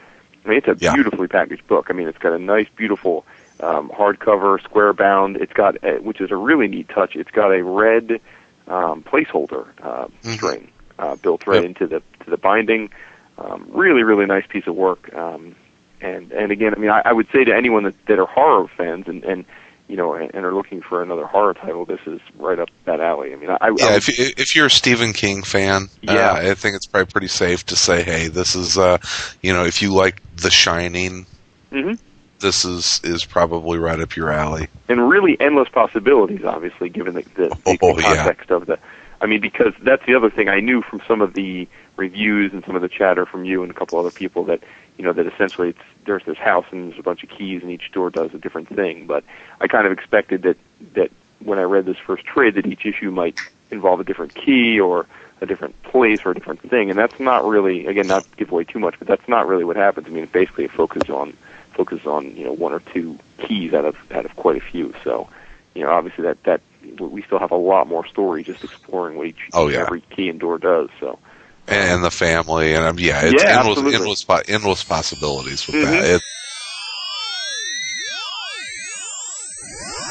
I 0.45 0.49
mean, 0.49 0.59
it's 0.59 0.69
a 0.69 0.77
Yeah. 0.79 0.95
beautifully 0.95 1.27
packaged 1.29 1.67
book. 1.67 1.89
I 1.91 1.93
mean, 1.93 2.07
it's 2.09 2.19
got 2.19 2.33
a 2.33 2.39
nice, 2.39 2.69
beautiful 2.77 3.27
um, 3.61 3.89
hardcover, 3.91 4.63
square 4.63 4.93
bound. 4.93 5.37
It's 5.37 5.53
got, 5.53 5.83
uh 5.85 5.95
which 6.03 6.21
is 6.21 6.31
a 6.31 6.37
really 6.37 6.69
neat 6.69 6.89
touch. 6.89 7.17
It's 7.17 7.31
got 7.31 7.51
a 7.53 7.63
red 7.63 8.21
um, 8.67 9.03
placeholder 9.03 9.67
uh, 9.83 10.09
Mhm. 10.23 10.35
string 10.37 10.69
uh, 10.99 11.17
built 11.17 11.47
right 11.47 11.57
Yep. 11.57 11.65
into 11.65 11.87
the 11.87 12.03
to 12.25 12.31
the 12.31 12.37
binding. 12.37 12.91
Um, 13.39 13.67
really, 13.71 14.03
really 14.05 14.27
nice 14.27 14.47
piece 14.47 14.67
of 14.67 14.75
work. 14.77 15.13
Um, 15.15 15.55
and 16.01 16.31
and 16.33 16.53
again, 16.53 16.75
I 16.75 16.79
mean, 16.79 16.91
I, 16.91 17.03
I 17.05 17.13
would 17.13 17.29
say 17.33 17.45
to 17.45 17.55
anyone 17.55 17.85
that, 17.85 18.07
that 18.07 18.19
are 18.19 18.27
horror 18.27 18.69
fans 18.77 19.07
and 19.09 19.25
and 19.25 19.45
you 19.89 19.97
know 19.97 20.15
and, 20.15 20.31
and 20.35 20.45
are 20.47 20.55
looking 20.55 20.81
for 20.81 21.03
another 21.03 21.27
horror 21.27 21.55
title, 21.55 21.85
this 21.85 22.01
is 22.07 22.21
right 22.39 22.59
up 22.59 22.69
that 22.85 23.01
alley. 23.01 23.33
I 23.33 23.37
mean, 23.37 23.51
I, 23.51 23.57
I 23.61 23.69
Yeah, 23.77 23.87
I 23.87 23.95
if 23.97 24.09
you, 24.09 24.15
if 24.37 24.55
you're 24.57 24.67
a 24.67 24.71
Stephen 24.71 25.13
King 25.13 25.43
fan, 25.43 25.89
Yeah. 26.03 26.31
uh, 26.33 26.51
I 26.51 26.55
think 26.55 26.77
it's 26.77 26.87
probably 26.87 27.11
pretty 27.11 27.29
safe 27.29 27.65
to 27.67 27.77
say, 27.77 28.03
hey, 28.03 28.29
this 28.29 28.55
is, 28.55 28.79
uh, 28.79 28.99
you 29.43 29.53
know, 29.53 29.65
if 29.65 29.83
you 29.83 29.93
like 29.93 30.23
The 30.37 30.51
Shining, 30.51 31.27
Mhm. 31.73 31.99
This 32.45 32.65
is 32.65 33.01
is 33.03 33.25
probably 33.25 33.79
right 33.79 33.99
up 33.99 34.15
your 34.15 34.31
alley. 34.31 34.69
and 34.89 35.09
really 35.09 35.37
endless 35.41 35.69
possibilities, 35.71 36.45
obviously, 36.45 36.91
given 36.91 37.15
the, 37.15 37.23
the, 37.35 37.49
the 37.49 37.57
oh, 37.67 37.77
oh, 37.83 37.99
yeah. 37.99 38.17
context 38.17 38.51
of 38.51 38.67
the. 38.67 38.79
I 39.21 39.27
mean, 39.27 39.41
because 39.41 39.73
that's 39.81 40.05
the 40.07 40.15
other 40.15 40.29
thing 40.29 40.49
I 40.51 40.61
knew 40.61 40.83
from 40.83 41.01
some 41.09 41.23
of 41.23 41.33
the 41.33 41.67
reviews 41.97 42.53
and 42.53 42.63
some 42.67 42.77
of 42.77 42.83
the 42.83 42.89
chatter 42.89 43.25
from 43.25 43.45
you 43.45 43.63
and 43.63 43.71
a 43.71 43.75
couple 43.75 43.99
other 43.99 44.11
people 44.11 44.45
that 44.45 44.63
you 44.99 45.05
know 45.05 45.13
that 45.15 45.27
essentially 45.27 45.71
it's 45.71 45.79
there's 46.05 46.25
this 46.27 46.37
house 46.37 46.67
and 46.71 46.91
there's 46.91 46.99
a 46.99 47.03
bunch 47.03 47.23
of 47.23 47.31
keys 47.31 47.63
and 47.63 47.71
each 47.71 47.91
door 47.93 48.11
does 48.11 48.35
a 48.35 48.39
different 48.39 48.69
thing. 48.69 49.07
But 49.07 49.25
I 49.61 49.67
kind 49.67 49.87
of 49.87 49.93
expected 49.93 50.43
that 50.43 50.59
that 50.93 51.11
when 51.41 51.59
I 51.59 51.63
read 51.63 51.87
this 51.87 51.97
first 51.97 52.25
trade 52.25 52.55
that 52.57 52.67
each 52.67 52.85
issue 52.85 53.11
might 53.11 53.39
involve 53.71 54.01
a 54.01 54.05
different 54.05 54.35
key 54.35 54.79
or 54.79 55.07
a 55.41 55.47
different 55.47 55.83
place 55.83 56.21
or 56.25 56.31
a 56.31 56.35
different 56.35 56.61
thing, 56.61 56.91
and 56.91 56.99
that's 56.99 57.19
not 57.19 57.47
really 57.47 57.87
again 57.87 58.07
not 58.07 58.25
to 58.25 58.37
give 58.37 58.53
away 58.53 58.65
too 58.65 58.79
much, 58.79 58.97
but 58.99 59.09
that's 59.09 59.27
not 59.29 59.49
really 59.49 59.65
what 59.65 59.77
happens. 59.77 60.07
I 60.07 60.11
mean, 60.11 60.27
basically 60.27 60.65
it 60.65 60.73
focuses 60.73 61.09
on 61.09 61.35
focuses 61.75 62.07
on 62.07 62.37
you 62.37 62.45
know 62.45 62.53
one 62.53 62.73
or 62.73 62.81
two 62.81 63.19
keys 63.47 63.73
out 63.75 63.85
of 63.85 63.97
out 64.13 64.25
of 64.25 64.35
quite 64.37 64.57
a 64.57 64.61
few. 64.65 64.95
So 65.05 65.29
you 65.75 65.83
know 65.83 65.91
obviously 65.91 66.25
that 66.25 66.43
that 66.45 66.61
we 67.01 67.23
still 67.23 67.39
have 67.39 67.51
a 67.51 67.57
lot 67.57 67.87
more 67.89 68.07
story 68.07 68.43
just 68.45 68.63
exploring 68.63 69.17
what 69.17 69.27
each, 69.29 69.39
Oh, 69.55 69.69
yeah. 69.69 69.81
every 69.83 70.03
key 70.15 70.29
and 70.29 70.39
door 70.39 70.59
does. 70.59 70.91
So 71.01 71.19
And 71.67 72.05
the 72.05 72.11
family, 72.11 72.75
and 72.75 72.85
um, 72.85 72.99
yeah, 72.99 73.23
it's 73.23 73.43
Yeah, 73.43 73.59
endless, 73.59 73.79
absolutely. 73.79 73.95
endless, 73.95 74.25
po- 74.25 74.43
endless 74.47 74.85
possibilities 74.85 75.67
with 75.67 75.77
Mhm. 75.77 75.83
that. 75.85 76.05
It, 76.05 76.23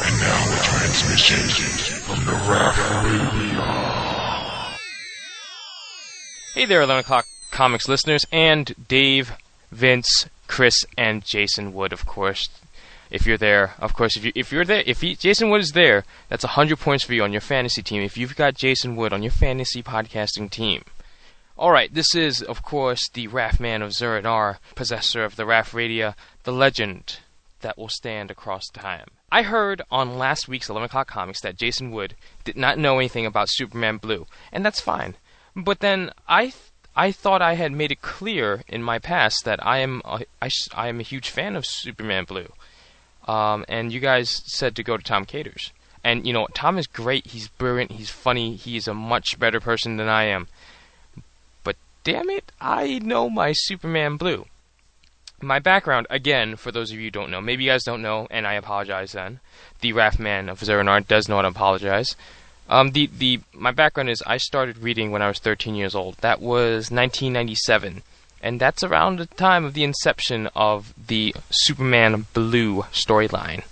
And 0.05 0.19
now 0.19 0.51
a 0.51 0.57
transmission 0.63 1.37
from 2.01 2.25
the 2.25 2.33
RAF 2.51 2.75
Hey 6.55 6.65
there, 6.65 6.81
11 6.81 7.01
o'clock 7.01 7.25
comics 7.51 7.87
listeners, 7.87 8.25
and 8.31 8.73
Dave, 8.87 9.31
Vince, 9.71 10.27
Chris, 10.47 10.85
and 10.97 11.23
Jason 11.23 11.73
Wood, 11.73 11.93
of 11.93 12.05
course. 12.05 12.49
If 13.09 13.27
you're 13.27 13.37
there, 13.37 13.75
of 13.79 13.93
course, 13.93 14.17
if 14.17 14.25
you 14.25 14.31
if 14.33 14.51
you're 14.51 14.65
there, 14.65 14.83
if 14.85 15.01
he, 15.01 15.15
Jason 15.15 15.49
Wood 15.49 15.61
is 15.61 15.73
there, 15.73 16.03
that's 16.29 16.43
hundred 16.43 16.79
points 16.79 17.03
for 17.03 17.13
you 17.13 17.23
on 17.23 17.31
your 17.31 17.41
fantasy 17.41 17.83
team. 17.83 18.01
If 18.01 18.17
you've 18.17 18.35
got 18.35 18.55
Jason 18.55 18.95
Wood 18.95 19.13
on 19.13 19.21
your 19.21 19.31
fantasy 19.31 19.83
podcasting 19.83 20.49
team. 20.49 20.83
All 21.55 21.71
right, 21.71 21.93
this 21.93 22.15
is, 22.15 22.41
of 22.41 22.63
course, 22.63 23.07
the 23.09 23.27
Raff 23.27 23.59
Man 23.59 23.83
of 23.83 23.91
Zuranar, 23.91 24.57
possessor 24.73 25.23
of 25.23 25.35
the 25.35 25.45
Raff 25.45 25.75
Radio, 25.75 26.15
the 26.43 26.51
legend 26.51 27.19
that 27.61 27.77
will 27.77 27.89
stand 27.89 28.31
across 28.31 28.67
time. 28.69 29.07
I 29.31 29.43
heard 29.43 29.81
on 29.91 30.17
last 30.17 30.47
week's 30.47 30.69
11 30.69 30.85
o'clock 30.85 31.07
comics 31.07 31.41
that 31.41 31.57
Jason 31.57 31.91
Wood 31.91 32.15
did 32.43 32.57
not 32.57 32.79
know 32.79 32.97
anything 32.97 33.25
about 33.25 33.49
Superman 33.49 33.97
Blue, 33.97 34.25
and 34.51 34.65
that's 34.65 34.81
fine. 34.81 35.15
But 35.55 35.79
then 35.79 36.11
I 36.27 36.53
I 36.95 37.11
thought 37.11 37.41
I 37.41 37.55
had 37.55 37.71
made 37.71 37.91
it 37.91 38.01
clear 38.01 38.63
in 38.67 38.83
my 38.83 38.99
past 38.99 39.45
that 39.45 39.65
I 39.65 39.79
am 39.79 40.01
a, 40.05 40.21
I, 40.41 40.49
I 40.73 40.87
am 40.89 40.99
a 40.99 41.03
huge 41.03 41.29
fan 41.29 41.55
of 41.55 41.65
Superman 41.65 42.25
Blue. 42.25 42.51
Um, 43.27 43.65
and 43.67 43.91
you 43.91 43.99
guys 43.99 44.43
said 44.45 44.75
to 44.75 44.83
go 44.83 44.97
to 44.97 45.03
Tom 45.03 45.25
Caters. 45.25 45.71
And 46.03 46.27
you 46.27 46.33
know, 46.33 46.47
Tom 46.53 46.77
is 46.77 46.87
great. 46.87 47.27
He's 47.27 47.47
brilliant. 47.47 47.91
He's 47.91 48.09
funny. 48.09 48.55
He's 48.55 48.87
a 48.87 48.93
much 48.93 49.39
better 49.39 49.59
person 49.59 49.97
than 49.97 50.09
I 50.09 50.25
am. 50.25 50.47
But 51.63 51.77
damn 52.03 52.29
it, 52.29 52.51
I 52.59 52.99
know 52.99 53.29
my 53.29 53.53
Superman 53.53 54.17
Blue. 54.17 54.45
My 55.41 55.59
background, 55.59 56.07
again, 56.09 56.55
for 56.55 56.71
those 56.71 56.91
of 56.91 56.97
you 56.97 57.05
who 57.05 57.11
don't 57.11 57.31
know, 57.31 57.41
maybe 57.41 57.63
you 57.63 57.71
guys 57.71 57.83
don't 57.83 58.01
know, 58.01 58.27
and 58.29 58.47
I 58.47 58.53
apologize 58.53 59.11
then. 59.11 59.39
The 59.81 59.91
Raff 59.91 60.19
Man 60.19 60.47
of 60.47 60.59
Zeranar 60.61 61.05
does 61.05 61.27
not 61.27 61.43
apologize. 61.43 62.15
Um, 62.69 62.91
the, 62.91 63.07
the 63.07 63.41
my 63.53 63.71
background 63.71 64.09
is 64.09 64.23
I 64.25 64.37
started 64.37 64.77
reading 64.77 65.11
when 65.11 65.21
I 65.21 65.27
was 65.27 65.39
13 65.39 65.75
years 65.75 65.95
old. 65.95 66.17
That 66.17 66.39
was 66.39 66.91
1997, 66.91 68.03
and 68.41 68.59
that's 68.59 68.83
around 68.83 69.19
the 69.19 69.25
time 69.25 69.65
of 69.65 69.73
the 69.73 69.83
inception 69.83 70.47
of 70.55 70.93
the 71.07 71.35
Superman 71.49 72.25
Blue 72.33 72.83
storyline. 72.93 73.63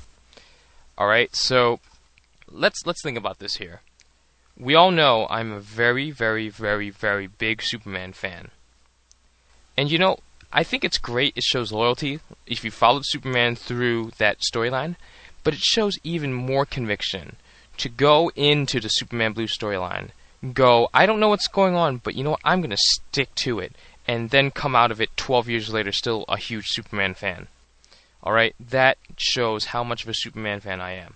All 0.97 1.07
right, 1.07 1.33
so 1.35 1.79
let's 2.49 2.85
let's 2.85 3.01
think 3.01 3.17
about 3.17 3.39
this 3.39 3.55
here. 3.55 3.81
We 4.57 4.75
all 4.75 4.91
know 4.91 5.25
I'm 5.29 5.51
a 5.51 5.59
very, 5.59 6.11
very, 6.11 6.49
very, 6.49 6.89
very 6.89 7.27
big 7.27 7.61
Superman 7.63 8.13
fan, 8.13 8.49
and 9.77 9.89
you 9.89 9.97
know 9.97 10.19
I 10.51 10.63
think 10.63 10.83
it's 10.83 10.97
great. 10.97 11.37
It 11.37 11.43
shows 11.43 11.71
loyalty 11.71 12.19
if 12.45 12.65
you 12.65 12.71
followed 12.71 13.05
Superman 13.05 13.55
through 13.55 14.11
that 14.17 14.39
storyline, 14.39 14.97
but 15.45 15.53
it 15.53 15.61
shows 15.61 15.97
even 16.03 16.33
more 16.33 16.65
conviction 16.65 17.37
to 17.81 17.89
go 17.89 18.31
into 18.35 18.79
the 18.79 18.89
Superman 18.89 19.33
Blue 19.33 19.47
storyline. 19.47 20.09
Go, 20.53 20.89
I 20.93 21.05
don't 21.05 21.19
know 21.19 21.29
what's 21.29 21.47
going 21.47 21.75
on, 21.75 21.97
but 21.97 22.15
you 22.15 22.23
know 22.23 22.31
what? 22.31 22.41
I'm 22.43 22.61
going 22.61 22.71
to 22.71 22.77
stick 22.77 23.33
to 23.35 23.59
it, 23.59 23.73
and 24.07 24.29
then 24.29 24.51
come 24.51 24.75
out 24.75 24.91
of 24.91 25.01
it 25.01 25.15
12 25.17 25.49
years 25.49 25.73
later 25.73 25.91
still 25.91 26.25
a 26.27 26.37
huge 26.37 26.65
Superman 26.67 27.15
fan. 27.15 27.47
All 28.23 28.33
right, 28.33 28.55
that 28.59 28.97
shows 29.17 29.65
how 29.65 29.83
much 29.83 30.03
of 30.03 30.09
a 30.09 30.13
Superman 30.13 30.59
fan 30.59 30.79
I 30.79 30.93
am. 30.93 31.15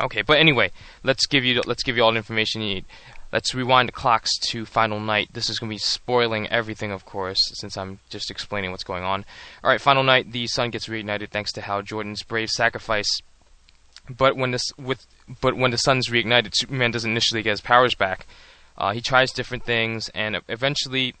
Okay, 0.00 0.22
but 0.22 0.38
anyway, 0.38 0.70
let's 1.02 1.26
give 1.26 1.44
you 1.44 1.62
let's 1.66 1.82
give 1.82 1.96
you 1.96 2.02
all 2.02 2.10
the 2.10 2.18
information 2.18 2.62
you 2.62 2.74
need. 2.74 2.84
Let's 3.32 3.54
rewind 3.54 3.88
the 3.88 3.92
clocks 3.92 4.36
to 4.50 4.66
Final 4.66 5.00
Night. 5.00 5.30
This 5.32 5.48
is 5.48 5.58
going 5.58 5.70
to 5.70 5.74
be 5.74 5.78
spoiling 5.78 6.46
everything, 6.48 6.92
of 6.92 7.04
course, 7.04 7.38
since 7.54 7.76
I'm 7.76 8.00
just 8.10 8.30
explaining 8.30 8.70
what's 8.70 8.84
going 8.84 9.02
on. 9.02 9.24
All 9.62 9.70
right, 9.70 9.80
Final 9.80 10.02
Night. 10.02 10.30
The 10.30 10.46
sun 10.46 10.70
gets 10.70 10.88
reignited 10.88 11.30
thanks 11.30 11.52
to 11.52 11.60
Hal 11.60 11.82
Jordan's 11.82 12.22
brave 12.22 12.50
sacrifice. 12.50 13.08
But 14.08 14.36
when 14.36 14.50
this 14.50 14.72
with 14.78 15.06
but 15.40 15.56
when 15.56 15.70
the 15.70 15.78
sun's 15.78 16.08
reignited, 16.08 16.54
Superman 16.54 16.90
doesn't 16.90 17.10
initially 17.10 17.42
get 17.42 17.50
his 17.50 17.60
powers 17.60 17.94
back. 17.94 18.26
Uh, 18.76 18.92
he 18.92 19.00
tries 19.00 19.32
different 19.32 19.64
things, 19.64 20.10
and 20.14 20.40
eventually, 20.48 21.14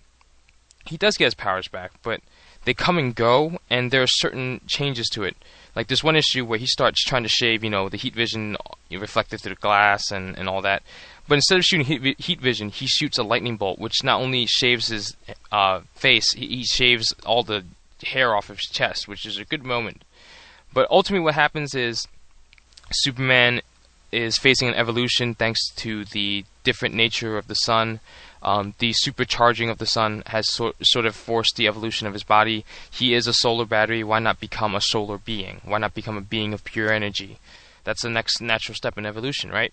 he 0.86 0.96
does 0.96 1.16
get 1.16 1.26
his 1.26 1.34
powers 1.34 1.68
back. 1.68 1.92
But 2.02 2.20
they 2.64 2.74
come 2.74 2.98
and 2.98 3.14
go, 3.14 3.58
and 3.70 3.90
there 3.90 4.02
are 4.02 4.08
certain 4.08 4.60
changes 4.66 5.08
to 5.10 5.22
it. 5.22 5.36
Like 5.74 5.88
there's 5.88 6.04
one 6.04 6.16
issue 6.16 6.44
where 6.44 6.58
he 6.58 6.66
starts 6.66 7.02
trying 7.02 7.24
to 7.24 7.28
shave, 7.28 7.64
you 7.64 7.70
know, 7.70 7.88
the 7.88 7.96
heat 7.96 8.14
vision 8.14 8.56
reflected 8.90 9.40
through 9.40 9.54
the 9.54 9.60
glass 9.60 10.10
and, 10.10 10.38
and 10.38 10.48
all 10.48 10.62
that. 10.62 10.82
But 11.26 11.36
instead 11.36 11.58
of 11.58 11.64
shooting 11.64 11.86
heat, 11.86 12.20
heat 12.20 12.40
vision, 12.40 12.68
he 12.68 12.86
shoots 12.86 13.18
a 13.18 13.22
lightning 13.22 13.56
bolt, 13.56 13.78
which 13.78 14.04
not 14.04 14.20
only 14.20 14.46
shaves 14.46 14.88
his 14.88 15.16
uh, 15.50 15.80
face, 15.94 16.32
he, 16.32 16.46
he 16.46 16.64
shaves 16.64 17.12
all 17.26 17.42
the 17.42 17.64
hair 18.04 18.36
off 18.36 18.50
of 18.50 18.58
his 18.58 18.68
chest, 18.68 19.08
which 19.08 19.26
is 19.26 19.38
a 19.38 19.44
good 19.44 19.64
moment. 19.64 20.04
But 20.72 20.88
ultimately, 20.90 21.24
what 21.24 21.34
happens 21.34 21.74
is 21.74 22.06
Superman 22.94 23.60
is 24.12 24.38
facing 24.38 24.68
an 24.68 24.74
evolution 24.74 25.34
thanks 25.34 25.70
to 25.76 26.04
the 26.06 26.44
different 26.62 26.94
nature 26.94 27.36
of 27.36 27.48
the 27.48 27.54
sun. 27.54 28.00
Um, 28.42 28.74
the 28.78 28.92
supercharging 28.92 29.70
of 29.70 29.78
the 29.78 29.86
sun 29.86 30.22
has 30.26 30.52
so, 30.52 30.74
sort 30.82 31.06
of 31.06 31.16
forced 31.16 31.56
the 31.56 31.66
evolution 31.66 32.06
of 32.06 32.12
his 32.12 32.22
body. 32.22 32.64
He 32.90 33.14
is 33.14 33.26
a 33.26 33.32
solar 33.32 33.64
battery. 33.64 34.04
Why 34.04 34.18
not 34.18 34.38
become 34.38 34.74
a 34.74 34.80
solar 34.80 35.18
being? 35.18 35.60
Why 35.64 35.78
not 35.78 35.94
become 35.94 36.16
a 36.16 36.22
being 36.22 36.52
of 36.52 36.64
pure 36.64 36.92
energy? 36.92 37.38
That's 37.84 38.02
the 38.02 38.10
next 38.10 38.40
natural 38.40 38.74
step 38.74 38.98
in 38.98 39.06
evolution, 39.06 39.50
right? 39.50 39.72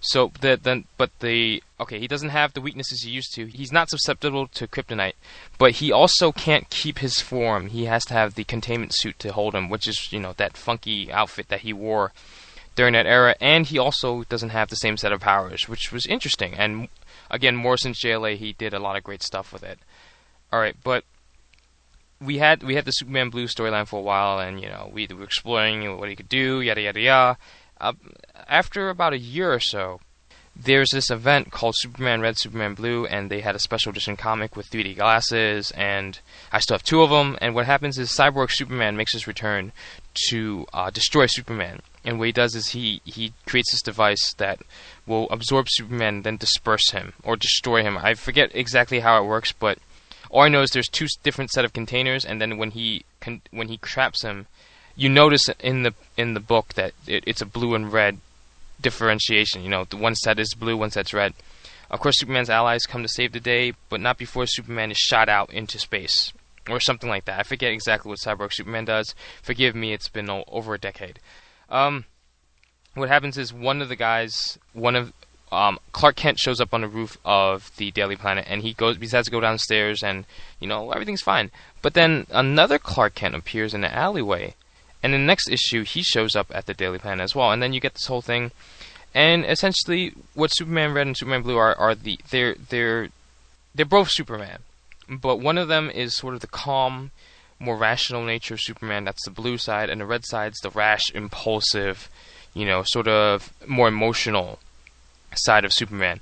So 0.00 0.30
the 0.40 0.58
then 0.60 0.84
but 0.96 1.10
the 1.18 1.62
okay, 1.80 1.98
he 1.98 2.06
doesn't 2.06 2.28
have 2.28 2.52
the 2.52 2.60
weaknesses 2.60 3.02
he 3.02 3.10
used 3.10 3.34
to. 3.34 3.46
He's 3.46 3.72
not 3.72 3.90
susceptible 3.90 4.46
to 4.46 4.68
kryptonite, 4.68 5.14
but 5.58 5.72
he 5.72 5.90
also 5.90 6.30
can't 6.30 6.70
keep 6.70 6.98
his 6.98 7.20
form. 7.20 7.68
He 7.68 7.86
has 7.86 8.04
to 8.06 8.14
have 8.14 8.34
the 8.34 8.44
containment 8.44 8.94
suit 8.94 9.18
to 9.18 9.32
hold 9.32 9.54
him, 9.54 9.68
which 9.68 9.88
is, 9.88 10.12
you 10.12 10.20
know, 10.20 10.34
that 10.36 10.56
funky 10.56 11.10
outfit 11.12 11.48
that 11.48 11.62
he 11.62 11.72
wore 11.72 12.12
during 12.78 12.92
that 12.92 13.06
era, 13.06 13.34
and 13.40 13.66
he 13.66 13.76
also 13.76 14.22
doesn't 14.28 14.50
have 14.50 14.68
the 14.68 14.76
same 14.76 14.96
set 14.96 15.10
of 15.10 15.20
powers, 15.20 15.68
which 15.68 15.90
was 15.90 16.06
interesting. 16.06 16.54
And 16.54 16.86
again, 17.28 17.56
Morrison's 17.56 18.00
JLA, 18.00 18.36
he 18.36 18.52
did 18.52 18.72
a 18.72 18.78
lot 18.78 18.94
of 18.94 19.02
great 19.02 19.20
stuff 19.20 19.52
with 19.52 19.64
it. 19.64 19.80
All 20.52 20.60
right, 20.60 20.76
but 20.84 21.02
we 22.20 22.38
had 22.38 22.62
we 22.62 22.76
had 22.76 22.84
the 22.84 22.92
Superman 22.92 23.30
Blue 23.30 23.48
storyline 23.48 23.88
for 23.88 23.98
a 23.98 24.02
while, 24.02 24.38
and 24.38 24.60
you 24.60 24.68
know 24.68 24.88
we 24.92 25.08
were 25.08 25.24
exploring 25.24 25.98
what 25.98 26.08
he 26.08 26.14
could 26.14 26.28
do, 26.28 26.60
yada 26.60 26.80
yada 26.80 27.00
yada. 27.00 27.38
Uh, 27.80 27.94
after 28.48 28.90
about 28.90 29.12
a 29.12 29.18
year 29.18 29.52
or 29.52 29.58
so, 29.58 29.98
there's 30.54 30.90
this 30.90 31.10
event 31.10 31.50
called 31.50 31.74
Superman 31.76 32.20
Red, 32.20 32.38
Superman 32.38 32.74
Blue, 32.74 33.06
and 33.06 33.28
they 33.28 33.40
had 33.40 33.56
a 33.56 33.60
special 33.60 33.90
edition 33.90 34.16
comic 34.16 34.54
with 34.54 34.70
3D 34.70 34.96
glasses, 34.96 35.72
and 35.72 36.20
I 36.52 36.60
still 36.60 36.74
have 36.74 36.84
two 36.84 37.02
of 37.02 37.10
them. 37.10 37.36
And 37.40 37.56
what 37.56 37.66
happens 37.66 37.98
is 37.98 38.10
Cyborg 38.10 38.52
Superman 38.52 38.96
makes 38.96 39.14
his 39.14 39.26
return 39.26 39.72
to 40.30 40.66
uh, 40.72 40.90
destroy 40.90 41.26
Superman, 41.26 41.80
and 42.04 42.18
what 42.18 42.26
he 42.26 42.32
does 42.32 42.54
is 42.54 42.68
he 42.68 43.00
he 43.04 43.32
creates 43.46 43.70
this 43.70 43.82
device 43.82 44.34
that 44.34 44.60
will 45.06 45.28
absorb 45.30 45.68
Superman 45.68 46.22
then 46.22 46.36
disperse 46.36 46.90
him 46.90 47.12
or 47.22 47.36
destroy 47.36 47.82
him. 47.82 47.98
I 47.98 48.14
forget 48.14 48.50
exactly 48.54 49.00
how 49.00 49.22
it 49.22 49.26
works, 49.26 49.52
but 49.52 49.78
all 50.30 50.42
I 50.42 50.48
know 50.48 50.62
is 50.62 50.70
there's 50.70 50.88
two 50.88 51.06
different 51.22 51.50
set 51.50 51.64
of 51.64 51.72
containers, 51.72 52.24
and 52.24 52.40
then 52.40 52.58
when 52.58 52.70
he 52.72 53.04
con- 53.20 53.42
when 53.50 53.68
he 53.68 53.78
traps 53.78 54.22
him, 54.22 54.46
you 54.96 55.08
notice 55.08 55.48
in 55.60 55.82
the 55.82 55.94
in 56.16 56.34
the 56.34 56.40
book 56.40 56.74
that 56.74 56.92
it, 57.06 57.24
it's 57.26 57.42
a 57.42 57.46
blue 57.46 57.74
and 57.74 57.92
red 57.92 58.18
differentiation. 58.80 59.62
You 59.62 59.70
know, 59.70 59.84
the 59.84 59.96
one 59.96 60.14
set 60.14 60.38
is 60.38 60.54
blue, 60.54 60.76
one 60.76 60.90
set's 60.90 61.14
red. 61.14 61.34
Of 61.90 62.00
course, 62.00 62.18
Superman's 62.18 62.50
allies 62.50 62.84
come 62.84 63.02
to 63.02 63.08
save 63.08 63.32
the 63.32 63.40
day, 63.40 63.72
but 63.88 64.00
not 64.00 64.18
before 64.18 64.46
Superman 64.46 64.90
is 64.90 64.98
shot 64.98 65.28
out 65.28 65.50
into 65.52 65.78
space 65.78 66.32
or 66.70 66.80
something 66.80 67.08
like 67.08 67.24
that. 67.26 67.40
I 67.40 67.42
forget 67.42 67.72
exactly 67.72 68.08
what 68.10 68.18
Cyborg 68.18 68.52
Superman 68.52 68.84
does. 68.84 69.14
Forgive 69.42 69.74
me, 69.74 69.92
it's 69.92 70.08
been 70.08 70.28
over 70.30 70.74
a 70.74 70.78
decade. 70.78 71.18
Um, 71.68 72.04
what 72.94 73.08
happens 73.08 73.38
is 73.38 73.52
one 73.52 73.82
of 73.82 73.88
the 73.88 73.96
guys, 73.96 74.58
one 74.72 74.96
of 74.96 75.12
um, 75.50 75.78
Clark 75.92 76.16
Kent 76.16 76.38
shows 76.38 76.60
up 76.60 76.74
on 76.74 76.82
the 76.82 76.88
roof 76.88 77.16
of 77.24 77.74
the 77.76 77.90
Daily 77.90 78.16
Planet, 78.16 78.46
and 78.48 78.62
he 78.62 78.74
goes. 78.74 78.96
He 78.98 79.08
has 79.08 79.26
to 79.26 79.30
go 79.30 79.40
downstairs, 79.40 80.02
and 80.02 80.24
you 80.60 80.68
know 80.68 80.90
everything's 80.92 81.22
fine. 81.22 81.50
But 81.80 81.94
then 81.94 82.26
another 82.30 82.78
Clark 82.78 83.14
Kent 83.14 83.34
appears 83.34 83.72
in 83.72 83.80
the 83.80 83.94
alleyway, 83.94 84.54
and 85.02 85.14
in 85.14 85.22
the 85.22 85.26
next 85.26 85.48
issue, 85.48 85.84
he 85.84 86.02
shows 86.02 86.36
up 86.36 86.50
at 86.54 86.66
the 86.66 86.74
Daily 86.74 86.98
Planet 86.98 87.24
as 87.24 87.34
well. 87.34 87.50
And 87.50 87.62
then 87.62 87.72
you 87.72 87.80
get 87.80 87.94
this 87.94 88.06
whole 88.06 88.22
thing. 88.22 88.50
And 89.14 89.44
essentially, 89.46 90.12
what 90.34 90.54
Superman 90.54 90.92
Red 90.92 91.06
and 91.06 91.16
Superman 91.16 91.42
Blue 91.42 91.56
are 91.56 91.74
are 91.76 91.94
the 91.94 92.18
they're 92.30 92.54
they're 92.54 93.08
they're 93.74 93.86
both 93.86 94.10
Superman, 94.10 94.58
but 95.08 95.36
one 95.36 95.58
of 95.58 95.68
them 95.68 95.90
is 95.90 96.16
sort 96.16 96.34
of 96.34 96.40
the 96.40 96.46
calm, 96.46 97.10
more 97.58 97.76
rational 97.76 98.24
nature 98.24 98.54
of 98.54 98.60
Superman. 98.60 99.04
That's 99.04 99.24
the 99.24 99.30
blue 99.30 99.58
side, 99.58 99.90
and 99.90 100.00
the 100.00 100.06
red 100.06 100.24
side's 100.24 100.60
the 100.60 100.70
rash, 100.70 101.10
impulsive, 101.14 102.08
you 102.54 102.66
know, 102.66 102.82
sort 102.84 103.08
of 103.08 103.52
more 103.66 103.88
emotional 103.88 104.58
side 105.34 105.64
of 105.64 105.72
Superman. 105.72 106.20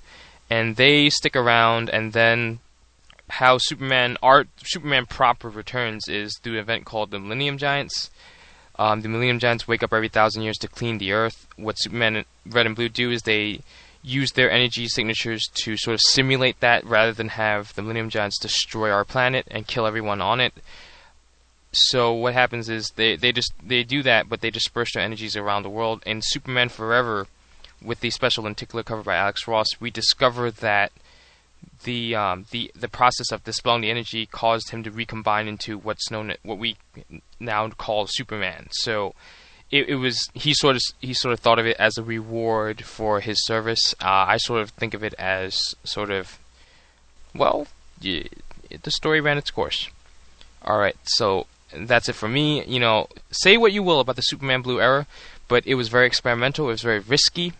And 0.49 0.76
they 0.76 1.11
stick 1.11 1.34
around, 1.34 1.91
and 1.91 2.12
then 2.12 2.61
how 3.28 3.59
Superman 3.59 4.16
art 4.22 4.49
Superman 4.64 5.07
proper 5.07 5.49
returns 5.49 6.09
is 6.09 6.39
through 6.43 6.55
an 6.55 6.61
event 6.61 6.84
called 6.84 7.11
the 7.11 7.18
Millennium 7.18 7.59
Giants 7.59 8.11
um, 8.78 9.01
the 9.01 9.09
Millennium 9.09 9.39
Giants 9.39 9.66
wake 9.66 9.82
up 9.82 9.93
every 9.93 10.09
thousand 10.09 10.43
years 10.43 10.59
to 10.59 10.68
clean 10.68 10.99
the 10.99 11.12
Earth. 11.12 11.47
What 11.57 11.76
Superman 11.78 12.24
Red 12.45 12.66
and 12.66 12.76
Blue 12.76 12.89
do 12.89 13.11
is 13.11 13.22
they 13.22 13.61
use 14.03 14.32
their 14.32 14.51
energy 14.51 14.88
signatures 14.88 15.49
to 15.55 15.76
sort 15.76 15.94
of 15.94 16.01
simulate 16.01 16.61
that 16.61 16.84
rather 16.84 17.12
than 17.12 17.28
have 17.28 17.74
the 17.74 17.82
Millennium 17.82 18.11
Giants 18.11 18.38
destroy 18.38 18.90
our 18.90 19.05
planet 19.05 19.47
and 19.51 19.66
kill 19.66 19.86
everyone 19.86 20.20
on 20.20 20.40
it. 20.40 20.53
So 21.72 22.12
what 22.12 22.32
happens 22.32 22.68
is 22.68 22.92
they, 22.97 23.16
they 23.16 23.32
just 23.32 23.53
they 23.62 23.82
do 23.82 24.03
that, 24.03 24.28
but 24.28 24.40
they 24.40 24.51
disperse 24.51 24.94
their 24.94 25.03
energies 25.03 25.36
around 25.36 25.62
the 25.62 25.70
world. 25.70 26.03
In 26.07 26.22
Superman 26.22 26.68
Forever, 26.68 27.26
with 27.82 28.01
the 28.01 28.11
special 28.11 28.44
lenticular 28.44 28.82
cover 28.82 29.03
by 29.03 29.16
Alex 29.16 29.47
Ross, 29.47 29.66
we 29.78 29.90
discover 29.90 30.51
that 30.51 30.92
the 31.84 32.14
um, 32.14 32.47
the 32.51 32.70
the 32.74 32.88
process 32.88 33.30
of 33.30 33.44
dispelling 33.44 33.82
the 33.82 33.90
energy 33.90 34.26
caused 34.26 34.70
him 34.70 34.82
to 34.84 34.90
recombine 34.90 35.49
into 35.49 35.76
what's 35.76 36.11
known 36.11 36.34
what 36.42 36.59
we 36.59 36.76
now 37.38 37.68
call 37.70 38.07
Superman. 38.09 38.68
So 38.70 39.14
it, 39.70 39.88
it, 39.88 39.96
was 39.96 40.28
he 40.34 40.54
sort 40.54 40.76
of 40.76 40.82
he 41.00 41.12
sort 41.12 41.32
of 41.32 41.40
thought 41.40 41.58
of 41.58 41.66
it 41.66 41.76
as 41.78 41.98
a 41.98 42.02
reward 42.02 42.84
for 42.84 43.20
his 43.20 43.44
service. 43.44 43.94
Uh, 44.00 44.26
I 44.28 44.36
sort 44.36 44.62
of 44.62 44.70
think 44.70 44.94
of 44.94 45.02
it 45.02 45.14
as 45.14 45.74
sort 45.84 46.10
of 46.10 46.38
well, 47.34 47.66
yeah, 48.00 48.24
the 48.82 48.90
story 48.90 49.20
ran 49.20 49.38
its 49.38 49.50
course. 49.50 49.90
All 50.64 50.78
right, 50.78 50.96
so 51.04 51.46
that's 51.74 52.08
it 52.08 52.14
for 52.14 52.28
me. 52.28 52.64
You 52.64 52.80
know, 52.80 53.08
say 53.30 53.56
what 53.56 53.72
you 53.72 53.82
will 53.82 54.00
about 54.00 54.16
the 54.16 54.22
Superman 54.22 54.62
Blue 54.62 54.80
era, 54.80 55.06
but 55.48 55.66
it 55.66 55.74
was 55.74 55.88
very 55.88 56.06
experimental. 56.06 56.66
It 56.68 56.72
was 56.72 56.82
very 56.82 57.00
risky, 57.00 57.52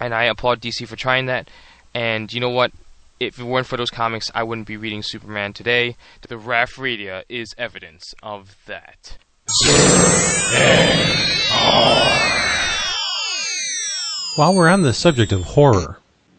and 0.00 0.14
I 0.14 0.24
applaud 0.24 0.60
DC 0.60 0.86
for 0.86 0.96
trying 0.96 1.26
that. 1.26 1.48
And 1.94 2.32
you 2.32 2.40
know 2.40 2.50
what? 2.50 2.72
if 3.26 3.38
it 3.38 3.44
weren't 3.44 3.66
for 3.68 3.76
those 3.76 3.90
comics, 3.90 4.32
I 4.34 4.42
wouldn't 4.42 4.66
be 4.66 4.76
reading 4.76 5.02
Superman 5.02 5.52
today. 5.52 5.96
The 6.22 6.34
Raph 6.34 6.76
Radio 6.76 7.22
is 7.28 7.54
evidence 7.56 8.14
of 8.20 8.56
that. 8.66 9.16
While 14.36 14.54
we're 14.54 14.68
on 14.68 14.82
the 14.82 14.92
subject 14.94 15.30
of 15.32 15.42
horror, 15.42 15.98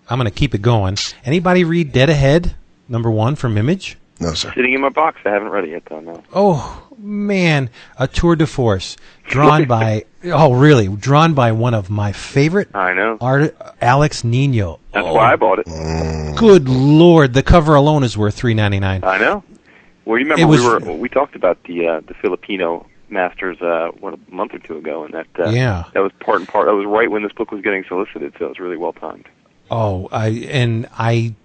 I'm 0.10 0.18
going 0.18 0.30
to 0.30 0.36
keep 0.36 0.56
it 0.56 0.62
going. 0.62 0.98
Anybody 1.24 1.64
read 1.64 1.92
Dead 1.92 2.10
Ahead, 2.10 2.56
number 2.90 3.12
one 3.12 3.36
from 3.36 3.58
Image? 3.58 3.98
No, 4.20 4.34
sir. 4.34 4.52
Sitting 4.56 4.74
in 4.74 4.82
my 4.82 4.90
box. 4.90 5.20
I 5.26 5.30
haven't 5.30 5.50
read 5.50 5.66
it 5.66 5.70
yet, 5.72 5.84
though. 5.86 6.00
No. 6.00 6.24
Oh 6.34 6.88
man, 6.98 7.70
a 7.98 8.08
tour 8.08 8.36
de 8.36 8.48
force 8.48 8.96
drawn 9.26 9.66
by 9.68 10.06
oh 10.26 10.54
really 10.54 10.88
drawn 10.88 11.34
by 11.34 11.52
one 11.52 11.74
of 11.74 11.90
my 11.90 12.12
favorite 12.14 12.70
I 12.74 12.94
know. 12.94 13.18
art 13.22 13.56
Alex 13.82 14.24
Nino. 14.24 14.80
That's 14.94 15.06
oh, 15.06 15.14
why 15.14 15.34
I 15.34 15.36
bought 15.36 15.60
it. 15.60 15.66
Good 16.38 16.70
lord, 16.70 17.34
the 17.34 17.44
cover 17.44 17.76
alone 17.76 18.04
is 18.04 18.18
worth 18.18 18.36
three 18.36 18.54
ninety 18.54 18.80
nine. 18.80 19.04
I 19.04 19.18
know. 19.18 19.44
Well, 20.06 20.18
you 20.20 20.26
remember 20.26 20.48
was- 20.48 20.62
we 20.62 20.68
were 20.68 20.98
we 20.98 21.10
talked 21.10 21.36
about 21.36 21.62
the 21.66 21.88
uh, 21.88 22.02
the 22.02 22.14
Filipino 22.16 22.86
masters 23.14 23.62
uh, 23.62 23.92
what 24.00 24.14
a 24.16 24.20
month 24.34 24.54
or 24.54 24.60
two 24.60 24.78
ago, 24.78 25.04
and 25.06 25.14
that 25.14 25.28
uh, 25.40 25.50
Yeah. 25.50 25.84
that 25.94 26.02
was 26.02 26.12
part 26.20 26.40
and 26.40 26.48
part. 26.48 26.66
That 26.68 26.74
was 26.76 26.86
right 26.86 27.10
when 27.10 27.24
this 27.24 27.32
book 27.32 27.52
was 27.52 27.62
getting 27.62 27.84
solicited, 27.86 28.34
so 28.38 28.46
it 28.46 28.50
was 28.50 28.60
really 28.60 28.78
well 28.78 28.94
timed. 28.94 29.26
Oh, 29.72 30.10
I 30.12 30.28
and 30.52 30.88
I 30.98 31.36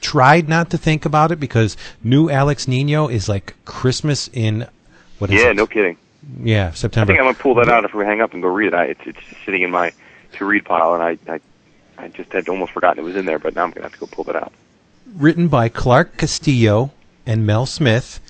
tried 0.00 0.48
not 0.48 0.70
to 0.70 0.78
think 0.78 1.04
about 1.04 1.30
it 1.32 1.38
because 1.40 1.76
new 2.02 2.30
Alex 2.30 2.66
Nino 2.66 3.08
is 3.08 3.28
like 3.28 3.54
Christmas 3.64 4.28
in 4.32 4.66
what 5.18 5.30
is 5.30 5.40
Yeah, 5.42 5.50
it? 5.50 5.56
no 5.56 5.66
kidding. 5.66 5.96
Yeah, 6.42 6.72
September. 6.72 7.12
I 7.12 7.16
think 7.16 7.20
I'm 7.26 7.32
gonna 7.32 7.42
pull 7.42 7.54
that 7.56 7.68
out 7.68 7.84
if 7.84 7.94
we 7.94 8.04
hang 8.04 8.20
up 8.20 8.32
and 8.32 8.42
go 8.42 8.48
read 8.48 8.68
it. 8.68 8.74
I, 8.74 8.84
it's 8.86 9.00
it's 9.04 9.18
sitting 9.44 9.62
in 9.62 9.70
my 9.70 9.92
to 10.32 10.44
read 10.44 10.64
pile, 10.64 10.94
and 10.94 11.02
I 11.02 11.18
I 11.32 11.40
I 11.98 12.08
just 12.08 12.32
had 12.32 12.48
almost 12.48 12.72
forgotten 12.72 12.98
it 12.98 13.06
was 13.06 13.16
in 13.16 13.26
there, 13.26 13.38
but 13.38 13.54
now 13.54 13.64
I'm 13.64 13.70
gonna 13.70 13.84
have 13.84 13.92
to 13.92 13.98
go 13.98 14.06
pull 14.06 14.24
that 14.24 14.36
out. 14.36 14.52
written 15.14 15.48
by 15.48 15.68
Clark 15.68 16.16
Castillo 16.16 16.90
and 17.26 17.46
Mel 17.46 17.64
Smith, 17.66 18.20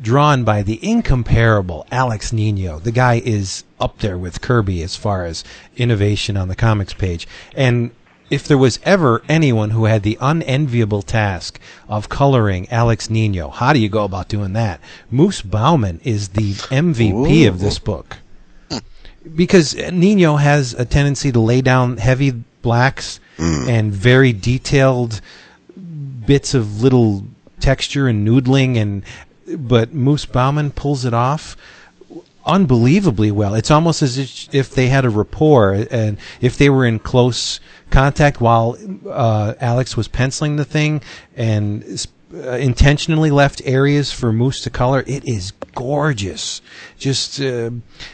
drawn 0.00 0.44
by 0.44 0.62
the 0.62 0.78
incomparable 0.82 1.86
Alex 1.90 2.32
Nino. 2.32 2.78
The 2.78 2.92
guy 2.92 3.20
is 3.24 3.64
up 3.78 3.98
there 3.98 4.18
with 4.18 4.40
Kirby 4.40 4.82
as 4.82 4.96
far 4.96 5.24
as 5.24 5.44
innovation 5.76 6.36
on 6.36 6.48
the 6.48 6.56
comics 6.56 6.94
page. 6.94 7.28
And 7.54 7.90
if 8.30 8.46
there 8.46 8.58
was 8.58 8.78
ever 8.84 9.22
anyone 9.28 9.70
who 9.70 9.84
had 9.84 10.02
the 10.02 10.16
unenviable 10.20 11.02
task 11.02 11.60
of 11.88 12.08
coloring 12.08 12.68
Alex 12.70 13.10
Nino, 13.10 13.50
how 13.50 13.72
do 13.72 13.80
you 13.80 13.88
go 13.88 14.04
about 14.04 14.28
doing 14.28 14.52
that? 14.54 14.80
Moose 15.10 15.42
Baumann 15.42 16.00
is 16.04 16.30
the 16.30 16.52
MVP 16.52 17.48
of 17.48 17.58
this 17.58 17.78
book. 17.78 18.18
Because 19.34 19.74
Nino 19.74 20.36
has 20.36 20.72
a 20.74 20.86
tendency 20.86 21.30
to 21.32 21.40
lay 21.40 21.60
down 21.60 21.98
heavy 21.98 22.30
blacks 22.62 23.20
mm. 23.36 23.68
and 23.68 23.92
very 23.92 24.32
detailed 24.32 25.20
bits 26.26 26.54
of 26.54 26.82
little 26.82 27.26
texture 27.58 28.08
and 28.08 28.26
noodling 28.26 28.76
and 28.76 29.02
but 29.56 29.92
Moose 29.92 30.26
Baumann 30.26 30.70
pulls 30.70 31.04
it 31.04 31.14
off 31.14 31.56
unbelievably 32.46 33.30
well. 33.30 33.54
It's 33.54 33.70
almost 33.70 34.02
as 34.02 34.48
if, 34.52 34.70
they 34.70 34.88
had 34.88 35.04
a 35.04 35.10
rapport 35.10 35.86
and 35.90 36.18
if 36.40 36.56
they 36.56 36.70
were 36.70 36.86
in 36.86 36.98
close 36.98 37.60
contact 37.90 38.40
while 38.40 38.76
uh, 39.08 39.54
Alex 39.60 39.96
was 39.96 40.08
penciling 40.08 40.56
the 40.56 40.64
thing 40.64 41.02
and 41.36 42.06
uh, 42.32 42.50
intentionally 42.52 43.30
left 43.30 43.60
areas 43.64 44.12
for 44.12 44.32
Moose 44.32 44.60
to 44.62 44.70
color. 44.70 45.02
It 45.06 45.26
is 45.26 45.52
gorgeous. 45.74 46.60
Just 46.98 47.40
uh, 47.40 47.70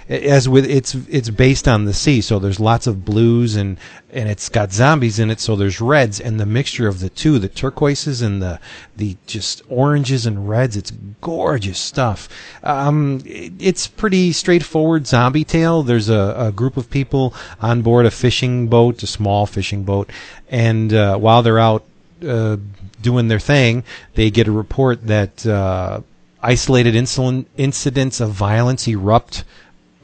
as 0.08 0.48
with 0.48 0.64
it's 0.64 0.94
it's 1.08 1.28
based 1.30 1.66
on 1.68 1.84
the 1.84 1.92
sea, 1.92 2.20
so 2.20 2.38
there's 2.38 2.60
lots 2.60 2.86
of 2.86 3.04
blues 3.04 3.56
and 3.56 3.78
and 4.10 4.28
it's 4.28 4.48
got 4.48 4.72
zombies 4.72 5.18
in 5.18 5.30
it, 5.30 5.40
so 5.40 5.56
there's 5.56 5.80
reds 5.80 6.18
and 6.20 6.40
the 6.40 6.46
mixture 6.46 6.88
of 6.88 7.00
the 7.00 7.10
two, 7.10 7.38
the 7.38 7.48
turquoises 7.48 8.22
and 8.22 8.40
the 8.40 8.58
the 8.96 9.16
just 9.26 9.62
oranges 9.68 10.24
and 10.24 10.48
reds. 10.48 10.76
It's 10.76 10.92
gorgeous 11.20 11.78
stuff. 11.78 12.28
Um, 12.62 13.20
it- 13.26 13.52
it's 13.58 13.86
pretty 13.86 14.32
straightforward 14.32 15.06
zombie 15.06 15.44
tale. 15.44 15.82
There's 15.82 16.08
a, 16.08 16.34
a 16.38 16.52
group 16.52 16.76
of 16.76 16.88
people 16.88 17.34
on 17.60 17.82
board 17.82 18.06
a 18.06 18.10
fishing 18.10 18.68
boat, 18.68 19.02
a 19.02 19.06
small 19.06 19.44
fishing 19.46 19.82
boat, 19.82 20.08
and 20.48 20.92
uh, 20.94 21.16
while 21.18 21.42
they're 21.42 21.58
out 21.58 21.84
uh, 22.26 22.56
doing 23.00 23.28
their 23.28 23.38
thing, 23.38 23.84
they 24.14 24.30
get 24.30 24.48
a 24.48 24.52
report 24.52 25.06
that 25.06 25.46
uh, 25.46 26.00
isolated 26.42 26.94
incident, 26.94 27.48
incidents 27.56 28.20
of 28.20 28.30
violence 28.30 28.86
erupt 28.86 29.44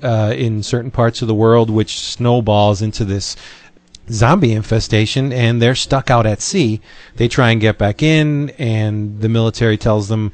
uh, 0.02 0.34
in 0.36 0.62
certain 0.62 0.90
parts 0.90 1.22
of 1.22 1.28
the 1.28 1.34
world, 1.34 1.70
which 1.70 1.98
snowballs 2.00 2.82
into 2.82 3.04
this 3.04 3.36
zombie 4.10 4.52
infestation, 4.52 5.32
and 5.32 5.62
they're 5.62 5.74
stuck 5.74 6.10
out 6.10 6.26
at 6.26 6.40
sea. 6.40 6.80
They 7.16 7.28
try 7.28 7.50
and 7.50 7.60
get 7.60 7.78
back 7.78 8.02
in, 8.02 8.50
and 8.58 9.20
the 9.20 9.28
military 9.28 9.76
tells 9.76 10.08
them 10.08 10.32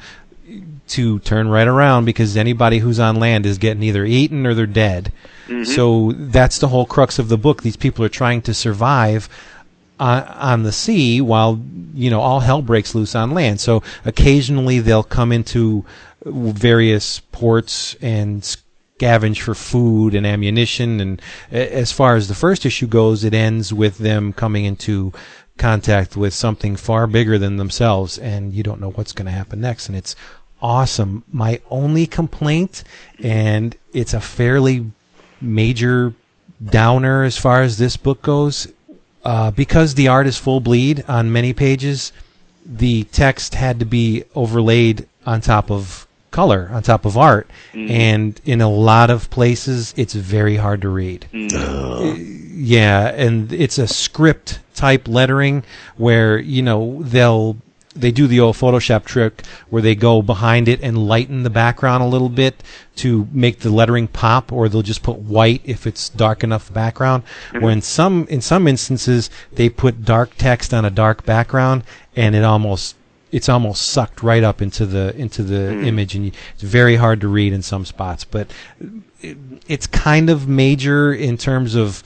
to 0.88 1.18
turn 1.18 1.48
right 1.48 1.68
around 1.68 2.06
because 2.06 2.36
anybody 2.36 2.78
who's 2.78 2.98
on 2.98 3.16
land 3.16 3.44
is 3.44 3.59
getting 3.59 3.82
either 3.82 4.06
eaten 4.06 4.46
or 4.46 4.54
they're 4.54 4.66
dead. 4.66 5.12
So 5.64 6.12
that's 6.12 6.59
the 6.59 6.68
whole 6.68 6.86
crux 6.86 7.18
of 7.18 7.28
the 7.28 7.38
book. 7.38 7.62
These 7.62 7.76
people 7.76 8.04
are 8.04 8.11
trying 8.11 8.42
to 8.42 8.54
survive 8.54 9.28
on, 9.99 10.22
on 10.24 10.62
the 10.62 10.72
sea 10.72 11.20
while 11.20 11.61
you 11.94 12.11
know 12.11 12.20
all 12.20 12.40
hell 12.40 12.62
breaks 12.62 12.94
loose 12.94 13.14
on 13.14 13.32
land. 13.32 13.61
So 13.61 13.82
occasionally 14.05 14.80
they'll 14.80 15.03
come 15.03 15.32
into 15.32 15.84
various 16.24 17.20
ports 17.20 17.94
and 18.01 18.42
scavenge 18.42 19.40
for 19.40 19.55
food 19.55 20.14
and 20.14 20.26
ammunition. 20.26 21.01
And 21.01 21.22
as 21.51 21.92
far 21.92 22.16
as 22.16 22.28
the 22.28 22.34
first 22.34 22.66
issue 22.66 22.86
goes, 22.86 23.24
it 23.24 23.34
ends 23.34 23.72
with 23.72 23.99
them 23.99 24.32
coming 24.32 24.64
into 24.64 25.12
contact 25.57 26.16
with 26.16 26.32
something 26.34 26.76
far 26.76 27.07
bigger 27.07 27.38
than 27.38 27.57
themselves, 27.57 28.16
and 28.18 28.55
you 28.55 28.62
don't 28.62 28.80
know 28.80 28.90
what's 28.90 29.12
going 29.12 29.26
to 29.26 29.32
happen 29.32 29.61
next. 29.61 29.88
And 29.88 29.96
it's 29.96 30.14
awesome. 30.62 31.24
My 31.32 31.61
only 31.70 32.07
complaint, 32.07 32.84
and 33.22 33.76
it's 33.92 34.14
a 34.14 34.20
fairly 34.20 34.90
major 35.40 36.14
downer 36.64 37.22
as 37.22 37.36
far 37.36 37.62
as 37.62 37.78
this 37.78 37.96
book 37.96 38.22
goes, 38.22 38.68
uh, 39.24 39.50
because 39.50 39.94
the 39.94 40.08
art 40.08 40.26
is 40.26 40.38
full 40.38 40.60
bleed 40.60 41.04
on 41.08 41.32
many 41.32 41.52
pages, 41.52 42.12
the 42.64 43.04
text 43.04 43.54
had 43.54 43.78
to 43.80 43.84
be 43.86 44.24
overlaid 44.34 45.06
on 45.26 45.40
top 45.40 45.70
of 45.70 46.06
color, 46.30 46.68
on 46.72 46.82
top 46.82 47.04
of 47.04 47.16
art, 47.16 47.48
and 47.90 48.40
in 48.44 48.60
a 48.60 48.68
lot 48.68 49.10
of 49.10 49.30
places, 49.30 49.94
it's 49.96 50.14
very 50.14 50.56
hard 50.56 50.82
to 50.82 50.88
read. 50.88 51.26
Yeah, 52.60 53.08
and 53.08 53.52
it's 53.52 53.78
a 53.78 53.86
script 53.86 54.60
type 54.74 55.08
lettering 55.08 55.64
where 55.96 56.38
you 56.38 56.62
know 56.62 57.02
they'll 57.02 57.56
they 57.99 58.11
do 58.11 58.26
the 58.26 58.40
old 58.40 58.57
Photoshop 58.57 59.05
trick 59.05 59.42
where 59.70 59.82
they 59.82 59.94
go 59.94 60.22
behind 60.22 60.68
it 60.68 60.80
and 60.82 61.09
lighten 61.09 61.42
the 61.42 61.51
background 61.51 62.03
a 62.03 62.07
little 62.07 62.28
bit 62.28 62.62
to 62.96 63.28
make 63.32 63.61
the 63.61 63.70
lettering 63.70 64.09
pop, 64.09 64.53
or 64.53 64.68
they'll 64.68 64.82
just 64.82 65.03
put 65.03 65.18
white 65.18 65.61
if 65.64 65.86
it's 65.86 66.09
dark 66.09 66.42
enough 66.44 66.72
background. 66.72 67.22
Mm-hmm. 67.51 67.64
When 67.64 67.82
some 67.82 68.26
in 68.28 68.40
some 68.40 68.66
instances 68.66 69.30
they 69.53 69.68
put 69.68 70.05
dark 70.05 70.30
text 70.36 70.72
on 70.72 70.84
a 70.84 70.90
dark 70.90 71.24
background, 71.24 71.84
and 72.16 72.34
it 72.34 72.44
almost 72.44 72.96
it's 73.30 73.49
almost 73.49 73.82
sucked 73.82 74.22
right 74.22 74.42
up 74.42 74.62
into 74.62 74.86
the 74.86 75.14
into 75.16 75.42
the 75.42 75.72
mm-hmm. 75.72 75.84
image, 75.84 76.14
and 76.14 76.26
you, 76.26 76.32
it's 76.55 76.62
very 76.62 76.96
hard 76.96 77.20
to 77.20 77.28
read 77.28 77.53
in 77.53 77.62
some 77.62 77.84
spots. 77.84 78.24
But 78.24 78.51
it, 79.20 79.36
it's 79.66 79.86
kind 79.86 80.30
of 80.30 80.49
major 80.49 81.12
in 81.12 81.36
terms 81.36 81.74
of 81.74 82.03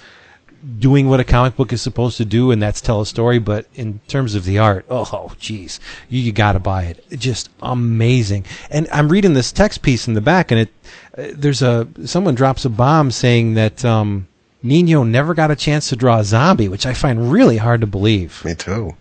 doing 0.78 1.08
what 1.08 1.20
a 1.20 1.24
comic 1.24 1.56
book 1.56 1.72
is 1.72 1.82
supposed 1.82 2.16
to 2.18 2.24
do, 2.24 2.50
and 2.50 2.62
that's 2.62 2.80
tell 2.80 3.00
a 3.00 3.06
story. 3.06 3.38
But 3.38 3.66
in 3.74 4.00
terms 4.08 4.34
of 4.34 4.44
the 4.44 4.58
art, 4.58 4.86
oh, 4.88 5.32
geez, 5.38 5.80
you, 6.08 6.20
you 6.20 6.32
got 6.32 6.52
to 6.52 6.60
buy 6.60 6.84
it. 6.84 7.04
It's 7.10 7.22
just 7.22 7.50
amazing. 7.60 8.44
And 8.70 8.88
I'm 8.92 9.08
reading 9.08 9.34
this 9.34 9.52
text 9.52 9.82
piece 9.82 10.08
in 10.08 10.14
the 10.14 10.20
back, 10.20 10.50
and 10.50 10.60
it 10.60 10.68
uh, 11.16 11.26
there's 11.34 11.62
a 11.62 11.88
someone 12.04 12.34
drops 12.34 12.64
a 12.64 12.70
bomb 12.70 13.10
saying 13.10 13.54
that 13.54 13.84
um, 13.84 14.28
Nino 14.62 15.02
never 15.02 15.34
got 15.34 15.50
a 15.50 15.56
chance 15.56 15.88
to 15.88 15.96
draw 15.96 16.18
a 16.18 16.24
zombie, 16.24 16.68
which 16.68 16.86
I 16.86 16.94
find 16.94 17.32
really 17.32 17.56
hard 17.56 17.80
to 17.80 17.86
believe. 17.86 18.44
Me 18.44 18.54
too. 18.54 18.96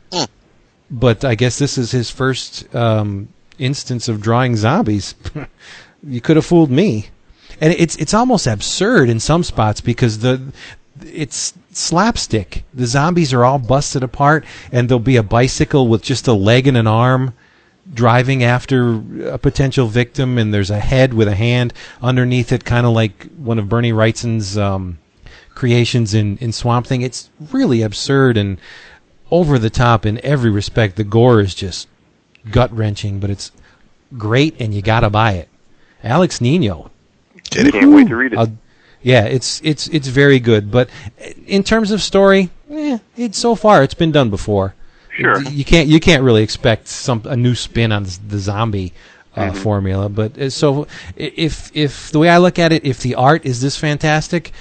But 0.89 1.23
I 1.23 1.35
guess 1.35 1.57
this 1.57 1.77
is 1.77 1.91
his 1.91 2.09
first 2.09 2.73
um, 2.75 3.29
instance 3.57 4.09
of 4.09 4.21
drawing 4.21 4.57
zombies. 4.57 5.15
you 6.03 6.19
could 6.19 6.35
have 6.35 6.45
fooled 6.45 6.71
me. 6.71 7.09
And 7.61 7.73
it's 7.73 7.95
it's 7.97 8.13
almost 8.13 8.47
absurd 8.47 9.07
in 9.07 9.19
some 9.19 9.43
spots 9.43 9.81
because 9.81 10.19
the 10.19 10.51
it's 11.05 11.53
slapstick. 11.71 12.63
The 12.73 12.87
zombies 12.87 13.33
are 13.33 13.45
all 13.45 13.59
busted 13.59 14.03
apart, 14.03 14.45
and 14.71 14.87
there'll 14.87 14.99
be 14.99 15.17
a 15.17 15.23
bicycle 15.23 15.87
with 15.87 16.01
just 16.01 16.27
a 16.27 16.33
leg 16.33 16.67
and 16.67 16.77
an 16.77 16.87
arm 16.87 17.33
driving 17.93 18.43
after 18.43 19.01
a 19.27 19.37
potential 19.37 19.87
victim, 19.87 20.37
and 20.37 20.53
there's 20.53 20.69
a 20.69 20.79
head 20.79 21.13
with 21.13 21.27
a 21.27 21.35
hand 21.35 21.73
underneath 22.01 22.51
it, 22.51 22.65
kind 22.65 22.85
of 22.85 22.93
like 22.93 23.27
one 23.37 23.59
of 23.59 23.69
Bernie 23.69 23.91
Wrightson's 23.91 24.57
um, 24.57 24.99
creations 25.55 26.13
in, 26.13 26.37
in 26.37 26.51
Swamp 26.51 26.87
Thing. 26.87 27.01
It's 27.01 27.29
really 27.51 27.81
absurd 27.81 28.37
and 28.37 28.59
over 29.29 29.57
the 29.57 29.69
top 29.69 30.05
in 30.05 30.23
every 30.23 30.49
respect. 30.49 30.95
The 30.95 31.03
gore 31.03 31.41
is 31.41 31.55
just 31.55 31.87
gut 32.49 32.75
wrenching, 32.75 33.19
but 33.19 33.29
it's 33.29 33.51
great, 34.17 34.55
and 34.59 34.73
you 34.73 34.81
gotta 34.81 35.09
buy 35.09 35.33
it. 35.33 35.49
Alex 36.03 36.41
Nino? 36.41 36.91
Can't 37.49 37.91
wait 37.91 38.07
to 38.07 38.15
read 38.15 38.33
it. 38.33 38.39
Yeah, 39.03 39.25
it's 39.25 39.61
it's 39.63 39.87
it's 39.87 40.07
very 40.07 40.39
good. 40.39 40.71
But 40.71 40.89
in 41.45 41.63
terms 41.63 41.91
of 41.91 42.01
story, 42.01 42.49
eh, 42.69 42.99
it's 43.17 43.37
so 43.37 43.55
far 43.55 43.83
it's 43.83 43.93
been 43.93 44.11
done 44.11 44.29
before. 44.29 44.75
Sure. 45.09 45.41
You 45.43 45.65
can't 45.65 45.87
you 45.87 45.99
can't 45.99 46.23
really 46.23 46.43
expect 46.43 46.87
some 46.87 47.21
a 47.25 47.35
new 47.35 47.55
spin 47.55 47.91
on 47.91 48.05
the 48.27 48.39
zombie 48.39 48.93
uh, 49.35 49.51
formula. 49.53 50.09
But 50.09 50.37
uh, 50.37 50.49
so 50.49 50.87
if 51.15 51.71
if 51.73 52.11
the 52.11 52.19
way 52.19 52.29
I 52.29 52.37
look 52.37 52.59
at 52.59 52.71
it, 52.71 52.85
if 52.85 52.99
the 52.99 53.15
art 53.15 53.45
is 53.45 53.61
this 53.61 53.77
fantastic, 53.77 54.51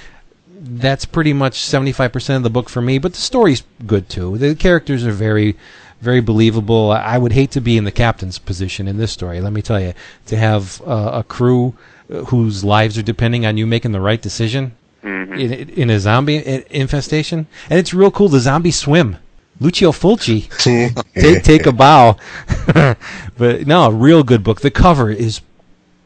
that's 0.59 1.05
pretty 1.05 1.33
much 1.33 1.61
seventy 1.61 1.91
five 1.91 2.11
percent 2.11 2.37
of 2.37 2.43
the 2.43 2.49
book 2.49 2.69
for 2.69 2.81
me. 2.81 2.97
But 2.97 3.13
the 3.13 3.21
story's 3.21 3.63
good 3.85 4.09
too. 4.09 4.37
The 4.37 4.55
characters 4.55 5.05
are 5.05 5.11
very 5.11 5.55
very 6.01 6.19
believable. 6.19 6.91
I 6.91 7.17
would 7.17 7.31
hate 7.31 7.51
to 7.51 7.61
be 7.61 7.77
in 7.77 7.83
the 7.83 7.91
captain's 7.91 8.39
position 8.39 8.87
in 8.87 8.97
this 8.97 9.11
story. 9.11 9.39
Let 9.39 9.53
me 9.53 9.61
tell 9.61 9.79
you, 9.79 9.93
to 10.25 10.35
have 10.35 10.81
uh, 10.81 11.11
a 11.13 11.23
crew 11.23 11.75
whose 12.27 12.63
lives 12.63 12.97
are 12.97 13.03
depending 13.03 13.45
on 13.45 13.57
you 13.57 13.65
making 13.65 13.91
the 13.91 14.01
right 14.01 14.21
decision 14.21 14.73
mm-hmm. 15.03 15.33
in, 15.33 15.69
in 15.69 15.89
a 15.89 15.99
zombie 15.99 16.63
infestation, 16.69 17.47
and 17.69 17.79
it's 17.79 17.93
real 17.93 18.11
cool. 18.11 18.29
The 18.29 18.39
zombies 18.39 18.77
swim. 18.77 19.17
Lucio 19.59 19.91
Fulci, 19.91 20.49
take 21.13 21.43
take 21.43 21.65
a 21.67 21.71
bow. 21.71 22.17
but 23.37 23.67
no, 23.67 23.85
a 23.85 23.91
real 23.91 24.23
good 24.23 24.43
book. 24.43 24.61
The 24.61 24.71
cover 24.71 25.11
is 25.11 25.41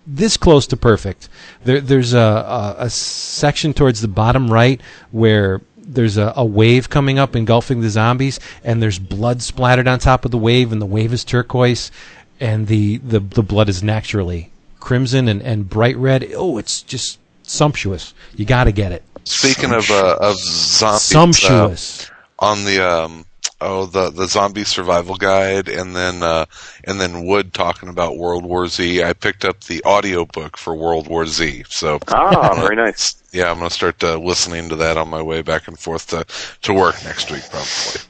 this 0.06 0.38
close 0.38 0.68
to 0.68 0.77
perfect. 0.77 1.30
There, 1.64 1.82
there's 1.82 2.14
a, 2.14 2.19
a, 2.19 2.76
a 2.80 2.90
section 2.90 3.73
towards 3.73 4.02
the 4.02 4.07
bottom 4.07 4.52
right 4.52 4.82
where 5.11 5.61
there's 5.77 6.18
a, 6.18 6.34
a 6.36 6.45
wave 6.45 6.90
coming 6.90 7.18
up 7.18 7.36
engulfing 7.36 7.80
the 7.80 7.90
zombies, 7.90 8.40
and 8.64 8.84
there's 8.84 8.99
blood 8.99 9.41
splattered 9.41 9.88
on 9.88 9.99
top 9.99 10.26
of 10.26 10.32
the 10.32 10.38
wave, 10.38 10.72
and 10.72 10.82
the 10.82 10.86
wave 10.86 11.14
is 11.14 11.23
turquoise, 11.23 11.91
and 12.40 12.68
the 12.68 12.98
the, 12.98 13.19
the 13.22 13.44
blood 13.44 13.69
is 13.69 13.82
naturally 13.82 14.52
crimson 14.86 15.28
and, 15.28 15.41
and 15.41 15.70
bright 15.70 15.98
red. 15.98 16.32
Oh, 16.36 16.57
it's 16.57 16.82
just 16.84 17.20
sumptuous. 17.44 18.14
You 18.36 18.45
got 18.45 18.66
to 18.66 18.72
get 18.72 18.91
it. 18.94 19.03
Speaking 19.26 19.74
of 19.74 19.90
uh, 19.90 20.18
of 20.22 20.38
zombies, 20.38 20.84
uh, 20.84 20.98
Sumptuous. 20.99 22.12
on 22.40 22.64
the 22.66 22.80
um 22.88 23.26
oh 23.60 23.86
the 23.88 24.12
the 24.12 24.28
zombie 24.28 24.64
survival 24.64 25.16
guide 25.16 25.68
and 25.68 25.95
then 25.95 26.22
uh 26.22 26.45
and 26.84 27.02
then 27.02 27.26
Wood 27.26 27.52
talking 27.53 27.90
about 27.90 28.18
World 28.18 28.45
War 28.45 28.68
Z. 28.68 29.03
I 29.03 29.14
picked 29.14 29.44
up 29.44 29.62
the 29.64 29.82
audiobook 29.84 30.57
for 30.57 30.76
World 30.76 31.07
War 31.07 31.26
Z. 31.26 31.64
So 31.70 31.98
Ah, 32.07 32.53
very 32.62 32.76
nice. 32.76 33.16
yeah, 33.34 33.49
I'm 33.49 33.57
gonna 33.57 33.72
start 33.72 34.03
uh, 34.03 34.18
listening 34.20 34.70
to 34.70 34.76
that 34.76 34.95
on 34.98 35.10
my 35.10 35.22
way 35.24 35.41
back 35.41 35.68
and 35.68 35.80
forth 35.80 36.07
to 36.12 36.24
to 36.62 36.74
work 36.74 36.95
next 37.03 37.32
week 37.32 37.44
probably. 37.49 38.02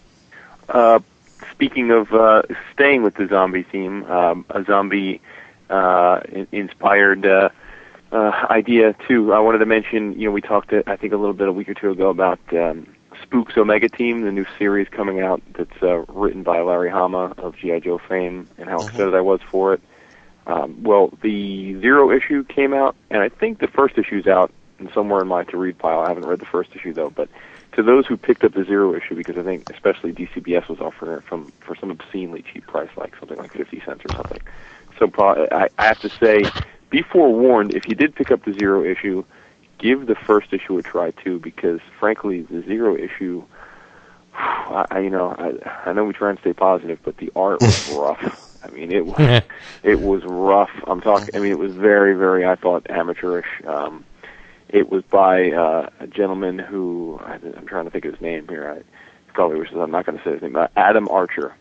Uh, 0.68 1.00
speaking 1.52 1.92
of 1.92 2.12
uh, 2.14 2.42
staying 2.74 3.04
with 3.04 3.16
the 3.16 3.28
zombie 3.28 3.64
theme, 3.64 4.04
um, 4.12 4.44
a 4.50 4.64
zombie 4.66 5.22
uh, 5.70 6.22
in- 6.30 6.48
inspired 6.52 7.26
uh, 7.26 7.50
uh, 8.12 8.46
idea 8.50 8.96
too. 9.08 9.34
I 9.34 9.40
wanted 9.40 9.60
to 9.60 9.66
mention, 9.66 10.20
you 10.20 10.28
know, 10.28 10.32
we 10.32 10.42
talked, 10.42 10.74
uh, 10.74 10.84
I 10.88 10.96
think, 10.96 11.14
a 11.14 11.18
little 11.18 11.34
bit 11.34 11.48
a 11.48 11.52
week 11.52 11.70
or 11.70 11.74
two 11.74 11.92
ago 11.92 12.10
about 12.10 12.40
um, 12.54 12.88
Spooks 13.22 13.58
Omega 13.58 13.90
Team, 13.90 14.22
the 14.22 14.32
new 14.32 14.46
series 14.58 14.88
coming 14.90 15.22
out 15.22 15.42
that's 15.54 15.82
uh, 15.82 16.04
written 16.08 16.44
by 16.44 16.62
Larry 16.62 16.90
Hama 16.90 17.34
of 17.38 17.56
GI 17.58 17.82
Joe 17.82 17.98
fame, 17.98 18.48
and 18.58 18.70
how 18.70 18.78
excited 18.78 19.14
I 19.14 19.22
was 19.22 19.40
for 19.50 19.74
it. 19.74 19.82
Um, 20.48 20.84
well, 20.84 21.12
the 21.22 21.80
zero 21.82 22.12
issue 22.12 22.44
came 22.44 22.74
out, 22.74 22.96
and 23.10 23.22
I 23.22 23.30
think 23.30 23.60
the 23.60 23.68
first 23.68 23.98
issue's 23.98 24.28
out 24.28 24.52
and 24.78 24.90
somewhere 24.94 25.22
in 25.22 25.28
my 25.28 25.44
to 25.46 25.58
read 25.58 25.78
pile. 25.78 26.02
I 26.02 26.10
haven't 26.10 26.26
read 26.26 26.40
the 26.40 26.46
first 26.46 26.76
issue 26.76 26.94
though, 26.94 27.10
but 27.10 27.30
to 27.74 27.84
those 27.84 28.06
who 28.06 28.18
picked 28.18 28.44
up 28.44 28.54
the 28.54 28.64
zero 28.64 28.96
issue, 28.96 29.16
because 29.16 29.38
I 29.38 29.44
think 29.44 29.70
especially 29.70 30.14
DCBS 30.14 30.68
was 30.68 30.80
offering 30.80 31.18
it 31.18 31.24
from 31.24 31.52
for 31.60 31.76
some 31.76 31.92
obscenely 31.92 32.44
cheap 32.44 32.68
price, 32.68 32.90
like 32.96 33.16
something 33.18 33.38
like 33.38 33.54
fifty 33.54 33.82
cents 33.82 34.04
or 34.06 34.14
something. 34.16 34.42
So 35.00 35.08
pro- 35.08 35.48
I, 35.52 35.68
I 35.78 35.86
have 35.86 36.00
to 36.00 36.10
say, 36.10 36.44
be 36.90 37.02
forewarned 37.02 37.74
if 37.74 37.88
you 37.88 37.96
did 37.96 38.16
pick 38.16 38.32
up 38.32 38.46
the 38.46 38.54
zero 38.54 38.84
issue, 38.84 39.24
give 39.78 40.08
the 40.08 40.16
first 40.16 40.54
issue 40.54 40.78
a 40.78 40.84
try 40.84 41.12
too, 41.12 41.40
because 41.40 41.80
frankly, 42.00 42.42
the 42.44 42.62
zero 42.64 42.96
issue. 42.96 43.44
I, 44.34 44.86
I 44.92 45.00
you 45.00 45.10
know 45.10 45.36
I 45.38 45.90
I 45.90 45.94
know 45.94 46.06
we 46.06 46.14
try 46.14 46.30
and 46.30 46.40
stay 46.40 46.54
positive, 46.54 47.00
but 47.04 47.18
the 47.18 47.32
art 47.36 47.62
was 47.62 47.90
rough. 47.94 48.42
I 48.64 48.70
mean, 48.70 48.92
it 48.92 49.06
was 49.06 49.44
it 49.84 50.02
was 50.02 50.24
rough. 50.26 50.72
I'm 50.88 51.02
talking. 51.02 51.36
I 51.36 51.40
mean, 51.40 51.52
it 51.52 51.60
was 51.60 51.74
very, 51.74 52.16
very. 52.16 52.46
I 52.46 52.56
thought 52.56 52.90
amateurish. 52.90 53.46
Um, 53.68 54.04
it 54.70 54.90
was 54.90 55.04
by 55.04 55.52
uh, 55.52 55.90
a 56.00 56.08
gentleman 56.08 56.58
who 56.58 57.20
I, 57.24 57.34
I'm 57.36 57.68
trying 57.68 57.86
to 57.86 57.92
think 57.92 58.06
of 58.06 58.14
his 58.14 58.22
name 58.22 58.48
here. 58.48 58.70
I 58.70 59.32
probably 59.34 59.60
wishes 59.60 59.76
I'm 59.78 59.92
not 59.92 60.06
going 60.06 60.18
to 60.18 60.24
say 60.24 60.32
his 60.32 60.42
name. 60.42 60.56
Uh, 60.56 60.68
Adam 60.76 61.08
Archer, 61.10 61.56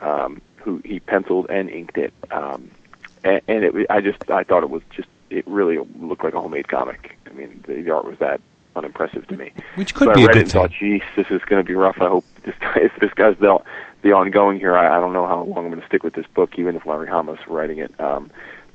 um, 0.00 0.40
who 0.60 0.80
he 0.84 1.00
penciled 1.00 1.46
and 1.50 1.68
inked 1.70 1.96
it. 1.98 2.12
Um, 2.30 2.70
and, 3.24 3.40
and 3.48 3.64
it, 3.64 3.74
was- 3.74 3.86
I 3.90 4.00
just 4.00 4.30
I 4.30 4.44
thought 4.44 4.62
it 4.62 4.70
was 4.70 4.82
just 4.94 5.08
it 5.30 5.46
really 5.46 5.78
looked 6.00 6.24
like 6.24 6.34
a 6.34 6.40
homemade 6.40 6.68
comic. 6.68 7.16
I 7.28 7.32
mean, 7.32 7.62
the, 7.66 7.82
the 7.82 7.90
art 7.90 8.04
was 8.04 8.18
that 8.18 8.40
unimpressive 8.76 9.26
to 9.28 9.36
me. 9.36 9.52
Which 9.74 9.94
could 9.94 10.08
so 10.08 10.14
be 10.14 10.20
I 10.22 10.24
a 10.24 10.26
read 10.28 10.30
it 10.30 10.38
good 10.38 10.42
and 10.42 10.52
thought, 10.52 10.70
geez, 10.72 11.02
this 11.16 11.26
is 11.30 11.40
going 11.42 11.62
to 11.62 11.66
be 11.66 11.74
rough. 11.74 11.96
I 12.00 12.08
hope 12.08 12.24
this 12.44 12.54
guy, 12.60 12.74
if 12.76 12.92
this 13.00 13.12
guy's 13.14 13.36
the 13.38 13.58
the 14.02 14.12
ongoing 14.12 14.58
here, 14.58 14.76
I, 14.76 14.96
I 14.96 15.00
don't 15.00 15.12
know 15.12 15.26
how 15.26 15.42
long 15.44 15.66
I'm 15.66 15.70
going 15.70 15.80
to 15.80 15.86
stick 15.86 16.02
with 16.02 16.14
this 16.14 16.26
book, 16.34 16.58
even 16.58 16.74
if 16.74 16.86
Larry 16.86 17.06
Hama's 17.08 17.38
writing 17.46 17.78
it. 17.78 17.92
Um, 18.00 18.30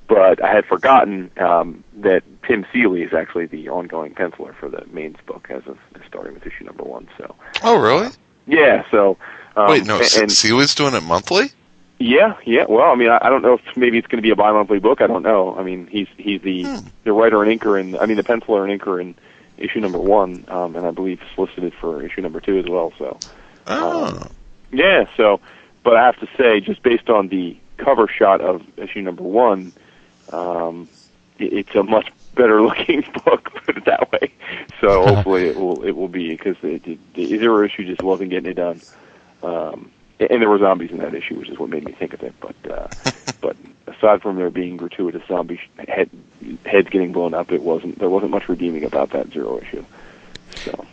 but 0.08 0.44
I 0.44 0.54
had 0.54 0.66
forgotten 0.66 1.32
um, 1.38 1.84
that 1.98 2.22
Tim 2.48 2.64
Seeley 2.72 3.02
is 3.02 3.12
actually 3.12 3.48
the 3.48 3.68
ongoing 3.70 4.14
penciler 4.14 4.54
for 4.54 4.70
the 4.70 4.86
mains 4.94 5.18
book, 5.26 5.48
as 5.50 5.66
of 5.66 5.80
starting 6.08 6.36
with 6.36 6.46
issue 6.46 6.64
number 6.64 6.84
one. 6.84 7.08
So 7.18 7.34
Oh 7.64 7.80
really? 7.80 8.10
yeah, 8.46 8.86
so 8.92 9.18
um, 9.56 9.68
Wait, 9.70 9.86
no, 9.86 9.96
and, 9.96 10.14
and 10.22 10.32
Seeley's 10.32 10.76
doing 10.76 10.94
it 10.94 11.02
monthly? 11.02 11.50
Yeah, 12.00 12.36
yeah. 12.46 12.66
Well, 12.68 12.90
I 12.92 12.96
mean, 12.96 13.10
I, 13.10 13.20
I 13.22 13.30
don't 13.30 13.42
know 13.42 13.54
if 13.56 13.78
maybe 13.78 13.98
it's 13.98 14.08
going 14.08 14.18
to 14.18 14.22
be 14.22 14.32
a 14.32 14.36
bi-monthly 14.36 14.80
book. 14.80 15.02
I 15.02 15.08
don't 15.08 15.24
know. 15.24 15.56
I 15.58 15.64
mean, 15.64 15.88
he's 15.88 16.08
he's 16.18 16.42
the 16.42 16.64
the 17.04 17.14
writer 17.14 17.42
and 17.44 17.60
inker, 17.60 17.80
and 17.80 17.98
I 17.98 18.06
mean 18.06 18.18
the 18.18 18.24
penciler 18.24 18.70
and 18.70 18.80
inker 18.82 19.00
in 19.02 19.16
issue 19.58 19.80
number 19.80 20.00
one, 20.00 20.44
um, 20.50 20.76
and 20.76 20.86
I 20.86 20.92
believe 20.92 21.22
solicited 21.36 21.74
for 21.80 22.04
issue 22.04 22.22
number 22.22 22.42
two 22.42 22.60
as 22.60 22.66
well. 22.68 22.92
So 22.98 23.18
Oh. 23.68 24.22
yeah, 24.72 25.06
so 25.16 25.40
but 25.84 25.96
I 25.96 26.06
have 26.06 26.20
to 26.20 26.28
say, 26.38 26.60
just 26.60 26.84
based 26.84 27.10
on 27.10 27.30
the 27.30 27.58
cover 27.78 28.08
shot 28.08 28.42
of 28.42 28.62
issue 28.78 29.02
number 29.02 29.24
one, 29.24 29.72
um, 30.32 30.88
it, 31.40 31.54
it's 31.54 31.76
a 31.76 31.84
much 31.84 32.12
better 32.36 32.62
looking 32.68 33.04
book. 33.24 33.52
Put 33.66 33.78
it 33.78 33.86
that 33.86 34.12
way. 34.12 34.34
So 34.82 35.06
hopefully 35.16 35.46
it 35.46 35.56
will 35.56 35.84
it 35.84 35.92
will 35.92 36.10
be 36.10 36.30
because 36.30 36.58
the, 36.62 36.78
the, 36.80 36.98
the 37.14 37.28
zero 37.38 37.64
issue 37.66 37.86
just 37.86 38.04
wasn't 38.04 38.32
getting 38.32 38.52
it 38.52 38.56
done. 38.56 38.82
Um, 39.44 39.92
and 40.20 40.42
there 40.42 40.50
were 40.50 40.60
zombies 40.60 40.92
in 40.92 40.98
that 40.98 41.14
issue, 41.14 41.36
which 41.36 41.50
is 41.50 41.60
what 41.60 41.70
made 41.70 41.84
me 41.84 41.92
think 41.92 42.14
of 42.14 42.24
it. 42.24 42.34
But 42.40 42.72
uh, 42.72 42.88
but 43.42 43.56
aside 43.88 44.22
from 44.22 44.36
there 44.36 44.50
being 44.50 44.78
gratuitous 44.78 45.24
zombie 45.28 45.60
head 45.88 46.10
heads 46.66 46.90
getting 46.90 47.12
blown 47.12 47.34
up, 47.34 47.52
it 47.52 47.62
wasn't 47.62 48.00
there 48.00 48.10
wasn't 48.10 48.32
much 48.32 48.50
redeeming 48.50 48.84
about 48.84 49.12
that 49.12 49.32
zero 49.32 49.60
issue. 49.60 49.86
So. 50.56 50.86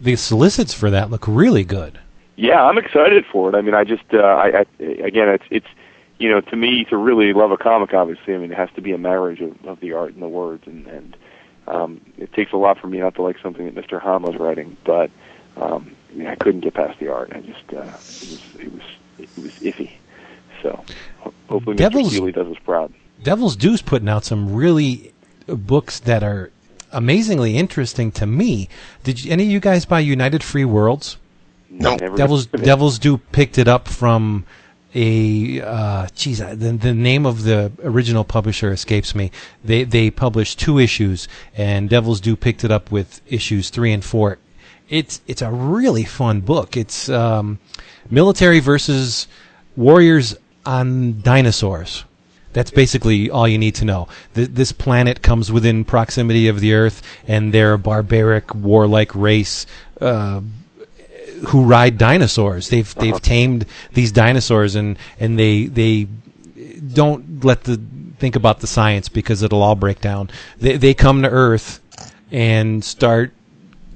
The 0.00 0.16
solicits 0.16 0.74
for 0.74 0.90
that 0.90 1.10
look 1.10 1.26
really 1.26 1.64
good. 1.64 1.98
Yeah, 2.36 2.64
I'm 2.64 2.78
excited 2.78 3.24
for 3.26 3.48
it. 3.48 3.54
I 3.54 3.60
mean, 3.60 3.74
I 3.74 3.84
just, 3.84 4.02
uh, 4.12 4.18
I, 4.18 4.58
I, 4.58 4.66
again, 4.82 5.28
it's, 5.28 5.44
it's, 5.50 5.66
you 6.18 6.28
know, 6.28 6.40
to 6.40 6.56
me, 6.56 6.84
to 6.86 6.96
really 6.96 7.32
love 7.32 7.52
a 7.52 7.56
comic, 7.56 7.94
obviously, 7.94 8.34
I 8.34 8.38
mean, 8.38 8.50
it 8.50 8.56
has 8.56 8.70
to 8.74 8.80
be 8.80 8.92
a 8.92 8.98
marriage 8.98 9.40
of, 9.40 9.64
of 9.64 9.80
the 9.80 9.92
art 9.92 10.14
and 10.14 10.22
the 10.22 10.28
words, 10.28 10.66
and, 10.66 10.86
and 10.88 11.16
um, 11.68 12.00
it 12.18 12.32
takes 12.32 12.52
a 12.52 12.56
lot 12.56 12.78
for 12.78 12.88
me 12.88 12.98
not 12.98 13.14
to 13.16 13.22
like 13.22 13.38
something 13.40 13.72
that 13.72 13.74
Mr. 13.74 14.00
Hama's 14.00 14.36
writing, 14.36 14.76
but 14.84 15.10
um, 15.56 15.94
I, 16.14 16.16
mean, 16.16 16.26
I 16.28 16.34
couldn't 16.36 16.60
get 16.60 16.74
past 16.74 16.98
the 17.00 17.12
art. 17.12 17.32
I 17.34 17.40
just, 17.40 17.72
uh, 17.72 17.80
it 17.82 17.92
was, 17.92 18.40
it 18.60 18.72
was, 18.72 18.82
it 19.18 19.28
was 19.42 19.52
iffy. 19.60 19.90
So, 20.62 20.84
ho- 21.20 21.34
hopefully, 21.48 21.74
Mr. 21.76 21.78
Devil's- 21.78 22.12
Keeley 22.12 22.32
does 22.32 22.46
us 22.46 22.58
proud. 22.64 22.92
Devil's 23.22 23.56
Due's 23.56 23.82
putting 23.82 24.08
out 24.08 24.24
some 24.24 24.54
really 24.54 25.12
uh, 25.48 25.54
books 25.54 26.00
that 26.00 26.22
are 26.22 26.50
amazingly 26.92 27.56
interesting 27.56 28.12
to 28.12 28.26
me. 28.26 28.68
Did 29.02 29.24
you, 29.24 29.32
any 29.32 29.44
of 29.44 29.50
you 29.50 29.60
guys 29.60 29.84
buy 29.84 30.00
United 30.00 30.42
Free 30.44 30.64
Worlds? 30.64 31.16
No. 31.70 31.96
Never 31.96 32.16
Devil's 32.16 32.46
heard. 32.46 32.62
Devil's 32.62 32.98
Due 32.98 33.18
picked 33.18 33.58
it 33.58 33.66
up 33.66 33.88
from 33.88 34.44
a 34.94 35.60
uh 35.60 36.06
geez 36.14 36.38
the 36.38 36.54
the 36.54 36.94
name 36.94 37.26
of 37.26 37.42
the 37.42 37.72
original 37.82 38.22
publisher 38.24 38.70
escapes 38.72 39.12
me. 39.14 39.32
They 39.64 39.82
they 39.82 40.08
published 40.10 40.60
two 40.60 40.78
issues 40.78 41.26
and 41.56 41.90
Devil's 41.90 42.20
Due 42.20 42.36
picked 42.36 42.62
it 42.62 42.70
up 42.70 42.92
with 42.92 43.20
issues 43.26 43.70
3 43.70 43.92
and 43.92 44.04
4. 44.04 44.38
It's 44.88 45.20
it's 45.26 45.42
a 45.42 45.50
really 45.50 46.04
fun 46.04 46.40
book. 46.40 46.76
It's 46.76 47.08
um 47.08 47.58
military 48.10 48.60
versus 48.60 49.26
warriors 49.76 50.36
on 50.66 51.20
dinosaurs. 51.22 52.04
That's 52.52 52.70
basically 52.70 53.30
all 53.30 53.48
you 53.48 53.58
need 53.58 53.74
to 53.76 53.84
know. 53.84 54.06
Th- 54.34 54.48
this 54.48 54.70
planet 54.70 55.22
comes 55.22 55.50
within 55.50 55.84
proximity 55.84 56.46
of 56.46 56.60
the 56.60 56.72
Earth, 56.72 57.02
and 57.26 57.52
they're 57.52 57.72
a 57.72 57.78
barbaric, 57.78 58.54
warlike 58.54 59.12
race 59.14 59.66
uh, 60.00 60.40
who 61.48 61.64
ride 61.64 61.98
dinosaurs. 61.98 62.68
They've 62.68 62.94
they've 62.94 63.20
tamed 63.20 63.66
these 63.92 64.12
dinosaurs, 64.12 64.76
and 64.76 64.96
and 65.18 65.36
they 65.38 65.66
they 65.66 66.06
don't 66.92 67.44
let 67.44 67.64
the 67.64 67.80
think 68.18 68.36
about 68.36 68.60
the 68.60 68.68
science 68.68 69.08
because 69.08 69.42
it'll 69.42 69.62
all 69.62 69.74
break 69.74 70.00
down. 70.00 70.30
They 70.58 70.76
they 70.76 70.94
come 70.94 71.22
to 71.22 71.28
Earth 71.28 71.80
and 72.30 72.84
start 72.84 73.32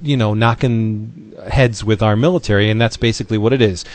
you 0.01 0.17
know 0.17 0.33
knocking 0.33 1.33
heads 1.47 1.83
with 1.83 2.01
our 2.01 2.15
military 2.15 2.69
and 2.69 2.79
that's 2.79 2.97
basically 2.97 3.37
what 3.37 3.53
it 3.53 3.61
is. 3.61 3.85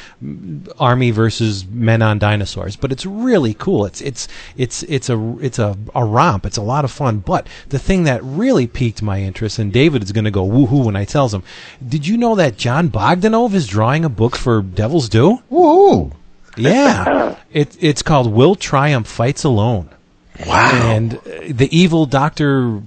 Army 0.78 1.10
versus 1.10 1.66
men 1.66 2.02
on 2.02 2.18
dinosaurs. 2.18 2.76
But 2.76 2.93
it's 2.93 3.05
really 3.06 3.55
cool. 3.55 3.85
It's 3.85 4.01
it's 4.01 4.28
it's 4.56 4.82
it's 4.85 5.10
a 5.10 5.36
it's 5.40 5.59
a, 5.59 5.76
a 5.94 6.05
romp. 6.05 6.47
It's 6.47 6.56
a 6.56 6.62
lot 6.62 6.85
of 6.85 6.90
fun. 6.90 7.18
But 7.18 7.47
the 7.68 7.78
thing 7.78 8.05
that 8.05 8.22
really 8.22 8.66
piqued 8.66 9.02
my 9.02 9.20
interest 9.20 9.59
and 9.59 9.72
David 9.72 10.02
is 10.02 10.12
going 10.12 10.24
to 10.24 10.31
go 10.31 10.47
woohoo 10.47 10.85
when 10.85 10.97
I 10.97 11.05
tells 11.05 11.35
him 11.35 11.43
did 11.86 12.06
you 12.06 12.16
know 12.16 12.35
that 12.35 12.56
John 12.56 12.89
Bogdanove 12.89 13.55
is 13.55 13.66
drawing 13.66 14.05
a 14.05 14.09
book 14.09 14.36
for 14.36 14.62
Devil's 14.62 15.09
Due? 15.09 15.43
Woo! 15.51 16.12
yeah. 16.56 17.36
It 17.52 17.76
it's 17.81 18.02
called 18.02 18.32
Will 18.32 18.55
Triumph 18.55 19.06
Fights 19.06 19.44
Alone. 19.44 19.90
Wow. 20.47 20.70
and 20.72 21.14
uh, 21.14 21.20
the 21.48 21.68
evil 21.70 22.06
Doctor 22.06 22.82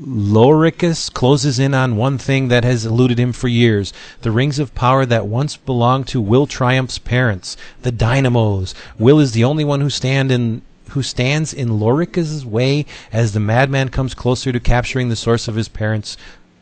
Loricus 0.00 1.12
closes 1.12 1.58
in 1.58 1.74
on 1.74 1.96
one 1.96 2.18
thing 2.18 2.48
that 2.48 2.62
has 2.64 2.86
eluded 2.86 3.18
him 3.18 3.32
for 3.32 3.48
years: 3.48 3.92
the 4.22 4.30
rings 4.30 4.58
of 4.58 4.74
power 4.74 5.04
that 5.04 5.26
once 5.26 5.56
belonged 5.56 6.06
to 6.08 6.20
Will 6.20 6.46
Triumph's 6.46 6.98
parents, 6.98 7.56
the 7.82 7.90
Dynamos. 7.90 8.74
Will 8.98 9.18
is 9.18 9.32
the 9.32 9.44
only 9.44 9.64
one 9.64 9.80
who 9.80 9.90
stand 9.90 10.30
in 10.30 10.62
who 10.90 11.02
stands 11.02 11.52
in 11.52 11.78
Loricus's 11.80 12.46
way 12.46 12.86
as 13.12 13.32
the 13.32 13.40
madman 13.40 13.88
comes 13.88 14.14
closer 14.14 14.52
to 14.52 14.60
capturing 14.60 15.08
the 15.08 15.16
source 15.16 15.48
of 15.48 15.56
his 15.56 15.68
parents' 15.68 16.16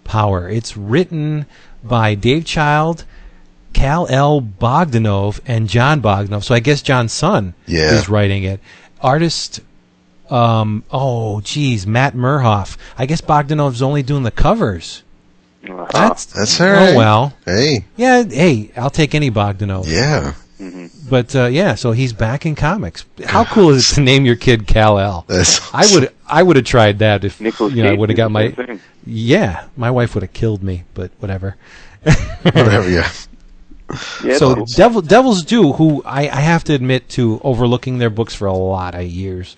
power. 0.05 0.49
It's 0.49 0.77
written 0.77 1.47
by 1.85 2.15
Dave 2.15 2.45
Child. 2.45 3.05
Cal 3.73 4.07
L. 4.09 4.41
Bogdanove 4.41 5.39
and 5.47 5.69
John 5.69 6.01
Bogdanove. 6.01 6.43
So 6.45 6.55
I 6.55 6.61
guess 6.61 6.81
John's 6.81 7.13
son 7.13 7.53
Yeah. 7.67 7.93
is 7.93 8.09
writing 8.09 8.43
it. 8.43 8.59
Artist 9.03 9.61
um, 10.31 10.85
oh, 10.91 11.41
geez, 11.41 11.87
Matt 11.87 12.15
Merhoff. 12.15 12.77
I 12.99 13.07
guess 13.07 13.21
Bogdanove's 13.21 13.83
only 13.83 14.03
doing 14.03 14.23
the 14.23 14.31
covers. 14.31 15.03
Uh-huh. 15.69 15.87
That's 15.93 16.27
That's 16.27 16.61
all 16.61 16.69
right. 16.71 16.95
Oh 16.95 16.97
well. 16.97 17.33
Hey, 17.45 17.85
Yeah. 17.97 18.23
Hey, 18.25 18.71
I'll 18.77 18.91
take 18.91 19.15
any 19.15 19.31
Bogdanove. 19.31 19.87
yeah. 19.89 20.35
But 21.11 21.37
uh, 21.37 21.47
yeah, 21.47 21.75
so 21.75 21.93
he's 21.93 22.13
back 22.15 22.47
in 22.47 22.55
comics. 22.55 23.05
How 23.27 23.45
cool 23.45 23.71
is 23.71 23.93
it 23.93 23.95
to 23.97 24.01
name 24.01 24.25
your 24.25 24.37
kid 24.37 24.67
Kal-El? 24.67 25.25
That's 25.29 25.61
I 25.75 25.87
would 25.93 26.13
I 26.27 26.43
would 26.43 26.57
have 26.57 26.65
tried 26.65 27.01
that 27.01 27.25
if 27.25 27.41
Nicholas 27.41 27.75
you 27.75 27.83
know 27.83 27.91
I 27.91 27.95
would 27.95 28.09
have 28.09 28.17
got 28.17 28.31
my 28.31 28.51
thing. 28.53 28.81
yeah 29.05 29.67
my 29.77 29.91
wife 29.91 30.15
would 30.15 30.23
have 30.23 30.33
killed 30.33 30.63
me, 30.63 30.85
but 30.95 31.11
whatever. 31.19 31.57
whatever. 32.43 32.89
Yeah. 32.91 33.11
Yeah, 34.25 34.37
so 34.39 34.53
it's- 34.53 34.75
Devil 34.75 35.01
Devils 35.03 35.45
Due, 35.45 35.73
who 35.75 36.03
I, 36.05 36.23
I 36.23 36.41
have 36.41 36.65
to 36.65 36.75
admit 36.75 37.09
to 37.11 37.41
overlooking 37.45 37.99
their 37.99 38.11
books 38.11 38.35
for 38.35 38.47
a 38.47 38.53
lot 38.55 38.95
of 38.97 39.05
years. 39.05 39.57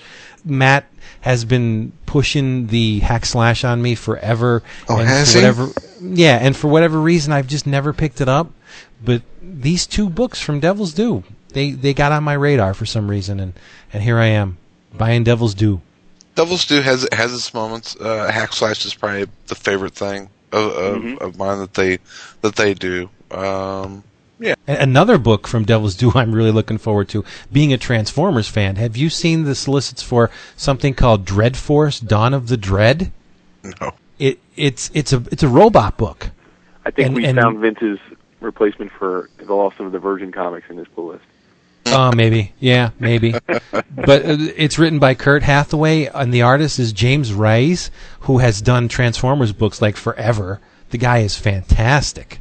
Matt 0.48 0.86
has 1.20 1.44
been 1.44 1.92
pushing 2.06 2.68
the 2.68 3.00
hack 3.00 3.26
slash 3.26 3.64
on 3.64 3.82
me 3.82 3.94
forever. 3.94 4.62
Oh, 4.88 4.98
and 4.98 5.08
has 5.08 5.34
for 5.34 5.66
he? 6.00 6.22
Yeah, 6.22 6.38
and 6.40 6.56
for 6.56 6.68
whatever 6.68 7.00
reason, 7.00 7.32
I've 7.32 7.46
just 7.48 7.66
never 7.66 7.92
picked 7.92 8.20
it 8.20 8.28
up. 8.28 8.50
But 9.04 9.22
these 9.42 9.86
two 9.86 10.08
books 10.08 10.40
from 10.40 10.60
Devils 10.60 10.92
Due, 10.92 11.24
they 11.50 11.72
they 11.72 11.94
got 11.94 12.12
on 12.12 12.24
my 12.24 12.34
radar 12.34 12.74
for 12.74 12.86
some 12.86 13.10
reason, 13.10 13.40
and 13.40 13.52
and 13.92 14.02
here 14.02 14.18
I 14.18 14.26
am 14.26 14.58
buying 14.96 15.24
Devils 15.24 15.54
Due. 15.54 15.80
Devil's 16.34 16.64
Due 16.66 16.82
has 16.82 17.06
has 17.12 17.34
its 17.34 17.52
moments. 17.52 17.96
Uh, 17.96 18.30
Hack 18.30 18.52
Slash 18.52 18.84
is 18.84 18.94
probably 18.94 19.26
the 19.48 19.54
favorite 19.54 19.94
thing 19.94 20.30
of 20.52 20.72
of, 20.72 21.18
of 21.18 21.38
mine 21.38 21.58
that 21.58 21.74
they 21.74 21.98
that 22.42 22.56
they 22.56 22.74
do. 22.74 23.10
Um, 23.30 24.04
yeah, 24.40 24.54
Another 24.66 25.18
book 25.18 25.46
from 25.48 25.64
Devil's 25.64 25.94
Due 25.96 26.12
I'm 26.14 26.32
really 26.32 26.50
looking 26.52 26.78
forward 26.78 27.08
to. 27.10 27.24
Being 27.52 27.72
a 27.72 27.78
Transformers 27.78 28.48
fan, 28.48 28.76
have 28.76 28.96
you 28.96 29.10
seen 29.10 29.44
the 29.44 29.54
solicits 29.54 30.02
for 30.02 30.30
something 30.56 30.94
called 30.94 31.24
Dread 31.24 31.56
Force: 31.56 32.00
Dawn 32.00 32.34
of 32.34 32.48
the 32.48 32.56
Dread? 32.56 33.12
no. 33.64 33.92
It 34.18 34.40
it's 34.56 34.90
it's 34.94 35.12
a 35.12 35.22
it's 35.30 35.42
a 35.44 35.48
robot 35.48 35.96
book. 35.96 36.30
I 36.84 36.90
think 36.90 37.06
and- 37.06 37.16
we 37.16 37.24
and- 37.24 37.38
found 37.38 37.58
Vince's 37.58 37.98
replacement 38.40 38.90
for 38.92 39.28
the 39.38 39.54
loss 39.54 39.74
of 39.78 39.92
the 39.92 39.98
Virgin 39.98 40.32
comics 40.32 40.68
in 40.70 40.76
this 40.76 40.88
pull 40.94 41.08
list. 41.08 41.24
Oh, 41.86 42.12
maybe. 42.14 42.52
Yeah, 42.60 42.90
maybe. 42.98 43.32
but 43.46 44.24
uh, 44.24 44.36
it's 44.56 44.78
written 44.78 44.98
by 44.98 45.14
Kurt 45.14 45.42
Hathaway, 45.42 46.04
and 46.06 46.34
the 46.34 46.42
artist 46.42 46.78
is 46.78 46.92
James 46.92 47.30
Raiz, 47.32 47.88
who 48.20 48.38
has 48.38 48.60
done 48.60 48.88
Transformers 48.88 49.52
books 49.52 49.80
like 49.80 49.96
forever. 49.96 50.60
The 50.90 50.98
guy 50.98 51.18
is 51.18 51.36
fantastic, 51.36 52.40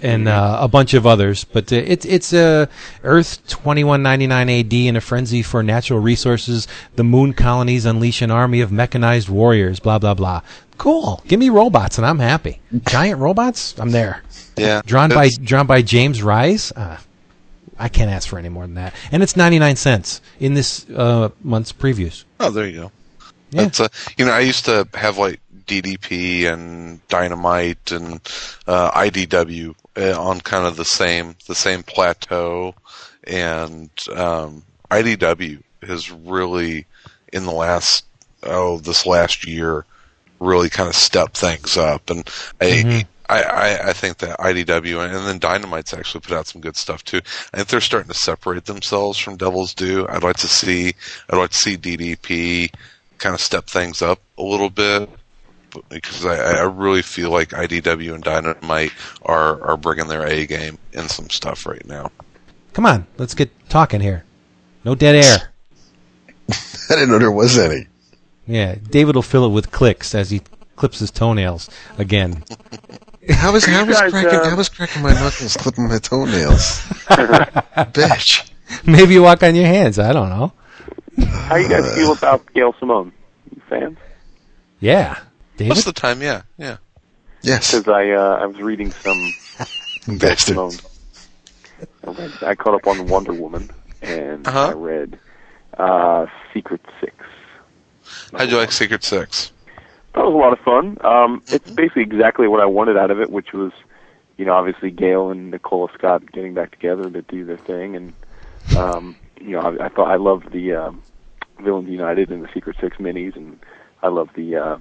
and 0.00 0.28
uh, 0.28 0.58
a 0.60 0.68
bunch 0.68 0.94
of 0.94 1.06
others. 1.06 1.44
But 1.44 1.72
uh, 1.72 1.76
it's 1.76 2.04
it's 2.04 2.32
uh, 2.32 2.66
Earth 3.04 3.46
twenty 3.48 3.84
one 3.84 4.02
ninety 4.02 4.26
nine 4.26 4.48
A.D. 4.48 4.88
in 4.88 4.96
a 4.96 5.00
frenzy 5.00 5.42
for 5.42 5.62
natural 5.62 5.98
resources. 6.00 6.66
The 6.96 7.04
moon 7.04 7.32
colonies 7.32 7.84
unleash 7.84 8.22
an 8.22 8.30
army 8.30 8.60
of 8.60 8.72
mechanized 8.72 9.28
warriors. 9.28 9.80
Blah 9.80 9.98
blah 9.98 10.14
blah. 10.14 10.42
Cool. 10.76 11.22
Give 11.26 11.40
me 11.40 11.48
robots, 11.48 11.98
and 11.98 12.06
I'm 12.06 12.20
happy. 12.20 12.60
Giant 12.86 13.20
robots. 13.20 13.78
I'm 13.78 13.90
there. 13.90 14.22
Yeah, 14.56 14.82
Drawn 14.84 15.10
by 15.10 15.28
drawn 15.28 15.66
by 15.66 15.82
James 15.82 16.20
Raiz. 16.20 16.72
Uh, 16.76 16.96
I 17.78 17.88
can't 17.88 18.10
ask 18.10 18.28
for 18.28 18.38
any 18.38 18.48
more 18.48 18.64
than 18.64 18.74
that. 18.74 18.92
And 19.12 19.22
it's 19.22 19.36
99 19.36 19.76
cents 19.76 20.20
in 20.40 20.54
this 20.54 20.88
uh, 20.90 21.28
month's 21.42 21.72
previews. 21.72 22.24
Oh, 22.40 22.50
there 22.50 22.66
you 22.66 22.80
go. 22.80 22.92
Yeah. 23.50 23.62
That's 23.62 23.80
uh, 23.80 23.88
you 24.16 24.24
know, 24.24 24.32
I 24.32 24.40
used 24.40 24.64
to 24.64 24.88
have 24.94 25.16
like 25.16 25.40
DDP 25.68 26.52
and 26.52 27.06
Dynamite 27.08 27.92
and 27.92 28.14
uh, 28.66 28.90
IDW 28.92 29.74
uh, 29.96 30.20
on 30.20 30.40
kind 30.40 30.66
of 30.66 30.76
the 30.76 30.84
same 30.84 31.36
the 31.46 31.54
same 31.54 31.82
plateau, 31.82 32.74
and 33.24 33.90
um, 34.14 34.62
IDW 34.90 35.62
has 35.82 36.10
really 36.10 36.86
in 37.32 37.44
the 37.44 37.52
last 37.52 38.04
oh 38.42 38.78
this 38.78 39.06
last 39.06 39.46
year 39.46 39.84
really 40.40 40.70
kind 40.70 40.88
of 40.88 40.94
stepped 40.94 41.36
things 41.36 41.76
up, 41.76 42.10
and 42.10 42.28
I. 42.60 43.06
I, 43.30 43.42
I, 43.42 43.88
I 43.90 43.92
think 43.92 44.16
that 44.18 44.38
IDW 44.38 45.04
and, 45.04 45.14
and 45.14 45.26
then 45.26 45.38
Dynamite's 45.38 45.92
actually 45.92 46.22
put 46.22 46.32
out 46.32 46.46
some 46.46 46.62
good 46.62 46.76
stuff 46.76 47.04
too. 47.04 47.18
I 47.52 47.58
think 47.58 47.68
they're 47.68 47.82
starting 47.82 48.08
to 48.08 48.14
separate 48.14 48.64
themselves 48.64 49.18
from 49.18 49.36
Devil's 49.36 49.74
Due. 49.74 50.08
I'd 50.08 50.22
like 50.22 50.38
to 50.38 50.48
see 50.48 50.94
I'd 51.28 51.36
like 51.36 51.50
to 51.50 51.56
see 51.56 51.76
DDP 51.76 52.72
kind 53.18 53.34
of 53.34 53.42
step 53.42 53.66
things 53.66 54.00
up 54.00 54.18
a 54.38 54.42
little 54.42 54.70
bit 54.70 55.10
because 55.88 56.24
I, 56.24 56.60
I 56.60 56.62
really 56.64 57.02
feel 57.02 57.30
like 57.30 57.50
IDW 57.50 58.14
and 58.14 58.22
Dynamite 58.24 58.92
are 59.22 59.62
are 59.62 59.76
bringing 59.76 60.08
their 60.08 60.26
A 60.26 60.46
game 60.46 60.78
in 60.92 61.08
some 61.08 61.30
stuff 61.30 61.66
right 61.66 61.84
now. 61.86 62.10
Come 62.72 62.86
on, 62.86 63.06
let's 63.16 63.34
get 63.34 63.50
talking 63.68 64.00
here. 64.00 64.24
No 64.84 64.94
dead 64.94 65.16
air. 65.24 65.52
I 66.50 66.94
didn't 66.94 67.10
know 67.10 67.18
there 67.18 67.32
was 67.32 67.58
any. 67.58 67.86
Yeah, 68.46 68.76
David 68.76 69.14
will 69.14 69.22
fill 69.22 69.44
it 69.44 69.50
with 69.50 69.70
clicks 69.70 70.14
as 70.14 70.30
he 70.30 70.40
clips 70.76 71.00
his 71.00 71.10
toenails 71.10 71.68
again. 71.98 72.44
How 73.30 73.52
was 73.52 73.66
how 73.66 73.84
was 73.84 73.98
cracking 73.98 74.40
uh, 74.40 74.48
how 74.48 74.56
was 74.56 74.70
cracking 74.70 75.02
my 75.02 75.12
knuckles 75.12 75.54
clipping 75.54 75.86
my 75.86 75.98
toenails? 75.98 76.80
Bitch. 77.92 78.50
Maybe 78.86 79.12
you 79.12 79.22
walk 79.22 79.42
on 79.42 79.54
your 79.54 79.66
hands. 79.66 79.98
I 79.98 80.14
don't 80.14 80.30
know. 80.30 80.52
How 81.26 81.56
you 81.56 81.68
guys 81.68 81.94
feel 81.94 82.12
about 82.12 82.50
Gail 82.54 82.74
Simone? 82.78 83.12
You 83.54 83.60
fans? 83.68 83.98
Yeah, 84.80 85.18
David. 85.58 85.68
Most 85.70 85.86
of 85.86 85.94
the 85.94 86.00
time, 86.00 86.22
yeah, 86.22 86.42
yeah. 86.56 86.78
Yes. 87.42 87.72
Because 87.72 87.88
I 87.88 88.10
uh, 88.10 88.38
I 88.42 88.46
was 88.46 88.56
reading 88.60 88.90
some 88.90 89.34
Bastard. 90.18 90.56
I, 90.56 92.10
read, 92.10 92.32
I 92.42 92.54
caught 92.54 92.74
up 92.74 92.86
on 92.86 93.08
Wonder 93.08 93.32
Woman 93.34 93.70
and 94.02 94.46
Uh-huh. 94.48 94.68
I 94.68 94.72
read 94.72 95.18
uh, 95.76 96.26
Secret 96.54 96.80
Six. 97.00 97.14
How'd 98.32 98.50
you 98.50 98.56
like 98.56 98.72
Secret 98.72 99.04
Six? 99.04 99.52
That 100.14 100.24
was 100.24 100.32
a 100.34 100.36
lot 100.36 100.52
of 100.52 100.58
fun. 100.60 100.96
Um, 101.04 101.42
it's 101.48 101.70
basically 101.70 102.02
exactly 102.02 102.48
what 102.48 102.60
I 102.60 102.64
wanted 102.64 102.96
out 102.96 103.10
of 103.10 103.20
it, 103.20 103.30
which 103.30 103.52
was, 103.52 103.70
you 104.36 104.44
know, 104.44 104.54
obviously 104.54 104.90
Gail 104.90 105.30
and 105.30 105.50
Nicola 105.50 105.88
Scott 105.94 106.32
getting 106.32 106.54
back 106.54 106.70
together 106.72 107.08
to 107.10 107.22
do 107.22 107.44
their 107.44 107.58
thing, 107.58 107.94
and 107.94 108.12
um, 108.76 109.14
you 109.40 109.50
know, 109.50 109.60
I, 109.60 109.86
I 109.86 109.88
thought 109.90 110.10
I 110.10 110.16
loved 110.16 110.50
the 110.50 110.74
um, 110.74 111.02
Villains 111.60 111.88
United 111.88 112.30
and 112.30 112.42
the 112.42 112.48
Secret 112.52 112.76
Six 112.80 112.96
minis, 112.96 113.36
and 113.36 113.60
I 114.02 114.08
love 114.08 114.30
the 114.34 114.56
uh, 114.56 114.78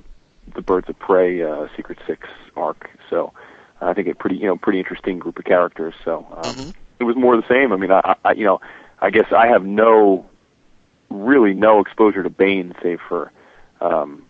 the 0.54 0.62
Birds 0.62 0.90
of 0.90 0.98
Prey 1.00 1.42
uh, 1.42 1.68
Secret 1.76 2.00
Six 2.08 2.28
arc. 2.56 2.90
So 3.10 3.34
I 3.82 3.94
think 3.94 4.08
it 4.08 4.18
pretty, 4.18 4.38
you 4.38 4.48
know, 4.48 4.58
pretty 4.58 4.80
interesting 4.80 5.20
group 5.20 5.38
of 5.40 5.46
characters. 5.46 5.94
So 6.04 6.26
um, 6.44 6.74
it 7.00 7.04
was 7.04 7.16
more 7.16 7.36
of 7.36 7.42
the 7.42 7.48
same. 7.48 7.72
I 7.72 7.78
mean, 7.78 7.92
I, 7.92 8.16
I, 8.24 8.32
you 8.34 8.46
know, 8.46 8.60
I 9.00 9.10
guess 9.10 9.32
I 9.32 9.48
have 9.48 9.66
no, 9.66 10.26
really 11.10 11.54
no 11.54 11.80
exposure 11.80 12.24
to 12.24 12.30
Bane, 12.30 12.74
save 12.82 13.00
for. 13.08 13.32
Um, 13.80 14.24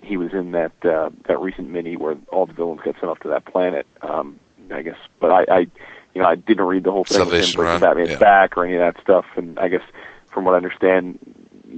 he 0.00 0.16
was 0.16 0.32
in 0.32 0.52
that 0.52 0.72
uh, 0.84 1.10
that 1.26 1.40
recent 1.40 1.68
mini 1.68 1.96
where 1.96 2.16
all 2.32 2.46
the 2.46 2.52
villains 2.52 2.80
got 2.82 2.94
sent 2.94 3.04
off 3.04 3.20
to 3.20 3.28
that 3.28 3.44
planet. 3.44 3.86
Um, 4.00 4.38
I 4.72 4.82
guess, 4.82 4.96
but 5.20 5.30
I, 5.30 5.44
I, 5.50 5.58
you 6.14 6.22
know, 6.22 6.26
I 6.26 6.34
didn't 6.34 6.64
read 6.64 6.84
the 6.84 6.92
whole 6.92 7.04
thing 7.04 7.18
with 7.20 7.28
him 7.28 7.32
Salvation 7.32 7.60
Run, 7.60 7.80
Batman's 7.80 8.10
yeah. 8.10 8.18
back 8.18 8.56
or 8.56 8.64
any 8.64 8.74
of 8.74 8.80
that 8.80 9.02
stuff. 9.02 9.24
And 9.36 9.58
I 9.58 9.68
guess, 9.68 9.82
from 10.30 10.44
what 10.44 10.54
I 10.54 10.56
understand, 10.56 11.18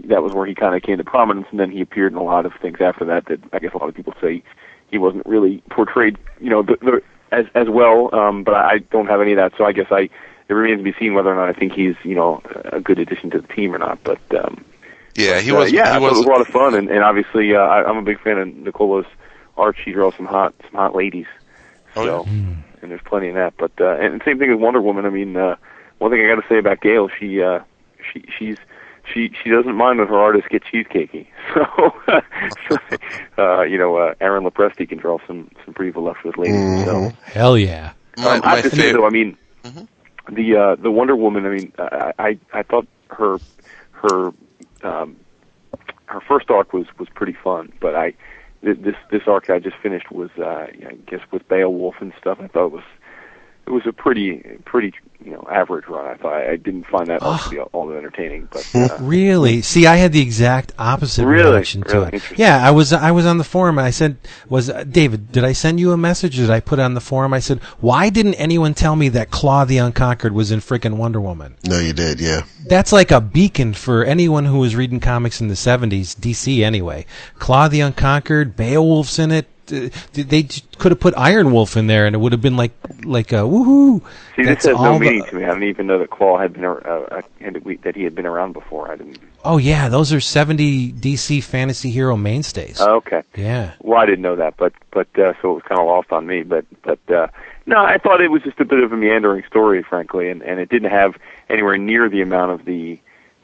that 0.05 0.23
was 0.23 0.33
where 0.33 0.47
he 0.47 0.55
kind 0.55 0.75
of 0.75 0.83
came 0.83 0.99
to 0.99 1.05
prominence. 1.05 1.47
And 1.51 1.61
then 1.61 1.71
he 1.71 1.81
appeared 1.81 2.13
in 2.13 2.19
a 2.19 2.23
lot 2.23 2.47
of 2.47 2.53
things 2.61 2.79
after 2.81 3.05
that. 3.07 3.27
That 3.27 3.41
I 3.53 3.59
guess 3.59 3.73
a 3.75 3.79
lot 3.79 3.89
of 3.89 3.95
people 3.95 4.15
say 4.21 4.43
he 4.91 4.99
wasn't 4.99 5.27
really 5.27 5.63
portrayed, 5.71 6.19
you 6.41 6.51
know, 6.51 6.63
the, 6.63 6.77
the, 6.81 7.03
as 7.33 7.47
as 7.55 7.69
well. 7.69 8.15
Um, 8.15 8.45
but 8.45 8.55
I 8.55 8.79
don't 8.79 9.07
have 9.07 9.21
any 9.21 9.33
of 9.33 9.37
that, 9.37 9.53
so 9.57 9.65
I 9.65 9.73
guess 9.73 9.87
I 9.91 10.09
it 10.49 10.53
remains 10.55 10.81
to 10.81 10.85
be 10.85 10.93
seen 10.99 11.15
whether 11.15 11.31
or 11.33 11.37
not 11.37 11.49
I 11.49 11.53
think 11.59 11.73
he's, 11.75 11.95
you 12.03 12.15
know, 12.17 12.43
a 12.73 12.81
good 12.81 12.99
addition 12.99 13.31
to 13.31 13.41
the 13.41 13.47
team 13.49 13.73
or 13.75 13.79
not. 13.79 14.03
But 14.03 14.21
um, 14.35 14.65
Yeah, 15.15 15.41
he 15.41 15.53
uh, 15.53 15.57
was. 15.59 15.73
yeah, 15.73 15.85
he 15.85 15.91
thought 15.91 16.03
it 16.03 16.05
was 16.05 16.19
was. 16.19 16.27
a 16.27 16.29
lot 16.29 16.41
of 16.41 16.49
fun, 16.49 16.75
and, 16.75 16.91
and 16.91 17.05
obviously, 17.05 17.55
uh, 17.55 17.61
I, 17.61 17.89
I'm 17.89 17.99
a 17.99 18.03
big 18.03 18.21
fan 18.21 18.39
of 18.39 18.49
Nicola's 18.49 19.07
art. 19.57 19.77
She 19.85 19.93
draws 19.93 20.15
some 20.17 20.27
hot, 20.27 20.55
some 20.63 20.73
hot 20.73 20.95
ladies. 20.97 21.27
Oh, 21.95 22.05
So, 22.05 22.25
and 22.83 22.91
there's 22.91 23.01
plenty 23.05 23.29
of 23.29 23.35
that. 23.37 23.55
But 23.59 23.73
uh, 23.81 23.97
and 24.01 24.21
same 24.25 24.39
thing 24.39 24.51
with 24.51 24.59
Wonder 24.61 24.81
Woman. 24.81 25.07
I 25.07 25.11
mean, 25.11 25.37
uh, 25.37 25.55
one 25.99 26.11
thing 26.11 26.25
I 26.25 26.35
got 26.35 26.43
to 26.43 26.49
say 26.49 26.59
about 26.59 26.81
Gail, 26.81 27.09
she, 27.09 27.41
uh, 27.43 27.61
she, 28.13 28.25
she's, 28.37 28.57
she, 29.13 29.31
she 29.43 29.51
doesn't 29.51 29.75
mind 29.75 29.99
when 29.99 30.09
her 30.09 30.19
artists 30.19 30.49
get 30.49 30.63
cheesecakey. 30.65 31.27
So, 31.55 32.77
uh, 33.39 33.63
you 33.63 33.77
know, 33.79 33.97
uh, 33.97 34.15
Aaron 34.21 34.45
Lopresti 34.45 34.89
can 34.89 34.99
draw 34.99 35.19
some, 35.27 35.51
some 35.65 35.75
pretty 35.75 35.91
voluptuous 35.91 36.37
ladies. 36.37 36.85
So. 36.85 37.11
Hell 37.25 37.59
yeah. 37.59 37.93
My, 38.17 38.37
Um, 38.37 38.41
I 38.45 38.57
have 38.57 38.71
to 38.71 38.77
say 38.77 38.93
though, 38.93 39.07
I 39.07 39.11
mean, 39.11 39.37
the 40.31 40.57
uh, 40.57 40.77
the 40.77 40.91
Wonder 40.91 41.17
Woman. 41.17 41.47
I 41.47 41.49
mean, 41.51 41.73
I 41.79 42.13
I, 42.19 42.39
I 42.53 42.63
thought 42.63 42.87
her 43.09 43.39
her 43.93 44.33
um, 44.83 45.17
her 46.07 46.21
first 46.21 46.51
arc 46.51 46.73
was 46.73 46.87
was 46.99 47.09
pretty 47.09 47.37
fun, 47.43 47.73
but 47.81 47.95
I 47.97 48.15
this 48.63 48.97
this 49.11 49.23
arc 49.27 49.51
I 49.51 49.59
just 49.59 49.77
finished 49.77 50.11
was 50.13 50.31
uh, 50.39 50.67
I 50.87 50.97
guess 51.07 51.21
with 51.31 51.49
Beowulf 51.49 51.97
and 52.01 52.13
stuff. 52.19 52.39
I 52.41 52.47
thought 52.49 52.67
it 52.67 52.73
was 52.73 52.85
it 53.67 53.71
was 53.71 53.83
a 53.87 53.93
pretty 53.93 54.39
pretty 54.65 54.93
you 55.25 55.33
know 55.33 55.47
average 55.51 55.87
run. 55.87 56.07
I 56.07 56.15
thought 56.15 56.33
I 56.33 56.57
didn't 56.57 56.85
find 56.87 57.07
that 57.09 57.23
arc 57.23 57.43
to 57.45 57.51
be 57.51 57.59
all, 57.59 57.69
all 57.73 57.87
that 57.89 57.97
entertaining, 57.99 58.49
but. 58.51 58.69
Uh, 58.75 58.89
Really? 59.01 59.61
See, 59.63 59.87
I 59.87 59.97
had 59.97 60.13
the 60.13 60.21
exact 60.23 60.73
opposite 60.79 61.27
Really? 61.27 61.53
reaction 61.53 61.83
to 61.83 61.93
Really? 62.01 62.17
it. 62.17 62.39
Yeah, 62.39 62.67
I 62.67 62.71
was 62.71 62.93
I 62.93 63.11
was 63.11 63.27
on 63.27 63.39
the 63.39 63.45
forum 63.45 63.79
and 63.79 63.87
I 63.87 63.91
said, 63.91 64.17
"Was 64.49 64.71
uh, 64.71 64.85
David? 64.85 65.31
Did 65.33 65.45
I 65.45 65.53
send 65.53 65.79
you 65.81 65.93
a 65.93 65.97
message? 65.97 66.37
Did 66.37 66.51
I 66.51 66.61
put 66.61 66.79
it 66.79 66.83
on 66.83 66.95
the 66.95 67.01
forum?" 67.01 67.33
I 67.35 67.39
said, 67.41 67.59
"Why 67.81 68.09
didn't 68.11 68.35
anyone 68.35 68.75
tell 68.75 68.97
me 68.97 69.09
that 69.11 69.31
Claw 69.31 69.65
the 69.65 69.79
Unconquered 69.79 70.33
was 70.33 70.51
in 70.51 70.61
frickin' 70.61 70.95
Wonder 70.97 71.21
Woman?" 71.21 71.55
No, 71.69 71.79
you 71.79 71.93
did, 71.93 72.21
yeah. 72.21 72.43
That's 72.67 72.93
like 72.93 73.11
a 73.11 73.21
beacon 73.21 73.75
for 73.75 74.05
anyone 74.05 74.45
who 74.47 74.59
was 74.59 74.75
reading 74.77 75.01
comics 75.01 75.41
in 75.41 75.49
the 75.49 75.55
'70s, 75.55 76.15
DC 76.17 76.63
anyway. 76.65 77.05
Claw 77.39 77.69
the 77.69 77.81
Unconquered, 77.81 78.57
Beowulf's 78.57 79.19
in 79.19 79.31
it. 79.31 79.47
Uh, 79.73 79.89
they 80.13 80.45
could 80.79 80.93
have 80.93 81.01
put 81.01 81.15
Iron 81.17 81.53
Wolf 81.53 81.77
in 81.77 81.87
there, 81.87 82.07
and 82.07 82.15
it 82.15 82.19
would 82.19 82.33
have 82.33 82.41
been 82.41 82.57
like 82.57 82.73
like 83.05 83.33
a 83.33 83.37
woohoo. 83.43 84.01
See, 84.37 84.45
That's 84.45 84.65
this 84.65 84.73
has 84.73 84.83
no 84.83 84.95
the- 84.95 85.01
meaning 85.01 85.25
to 85.25 85.35
me. 85.37 85.45
I 85.45 85.49
didn't 85.49 85.65
even 85.65 85.87
know 85.87 85.99
that 85.99 86.11
Claw 86.11 86.39
had 86.39 86.53
been 86.53 86.65
uh, 86.65 86.71
uh, 86.79 87.23
that 87.41 87.93
he 87.95 88.03
had 88.05 88.15
been 88.15 88.27
around 88.27 88.53
before. 88.53 88.91
I 88.91 88.97
didn't. 88.97 89.19
Oh 89.45 89.59
yeah, 89.59 89.89
those 89.89 90.13
are 90.13 90.21
seventy 90.21 90.93
DC 90.93 91.43
fantasy 91.43 91.91
hero 91.91 92.17
mainstays. 92.17 92.81
Oh, 92.81 92.97
okay. 92.97 93.23
yeah. 93.37 93.73
Well, 93.81 93.99
I 93.99 94.07
didn't 94.07 94.23
know 94.23 94.37
that, 94.37 94.57
but 94.57 94.73
but 94.91 95.09
uh, 95.19 95.33
so 95.41 95.53
it 95.53 95.55
was 95.55 95.63
kind 95.69 95.81
of 95.81 95.87
lost 95.87 96.13
on 96.13 96.27
me. 96.27 96.43
But 96.43 96.65
but 96.83 96.99
uh, 97.11 97.29
no, 97.67 97.79
I 97.79 97.99
thought 97.99 98.21
it 98.21 98.31
was 98.31 98.43
just 98.43 98.61
a 98.61 98.65
bit 98.65 98.81
of 98.83 98.93
a 98.93 98.97
meandering 98.97 99.45
story, 99.47 99.83
frankly, 99.83 100.29
and 100.29 100.43
and 100.43 100.61
it 100.61 100.69
didn't 100.69 100.91
have 100.91 101.17
anywhere 101.49 101.77
near 101.79 102.09
the 102.09 102.21
amount 102.23 102.53
of 102.53 102.65
the 102.65 102.99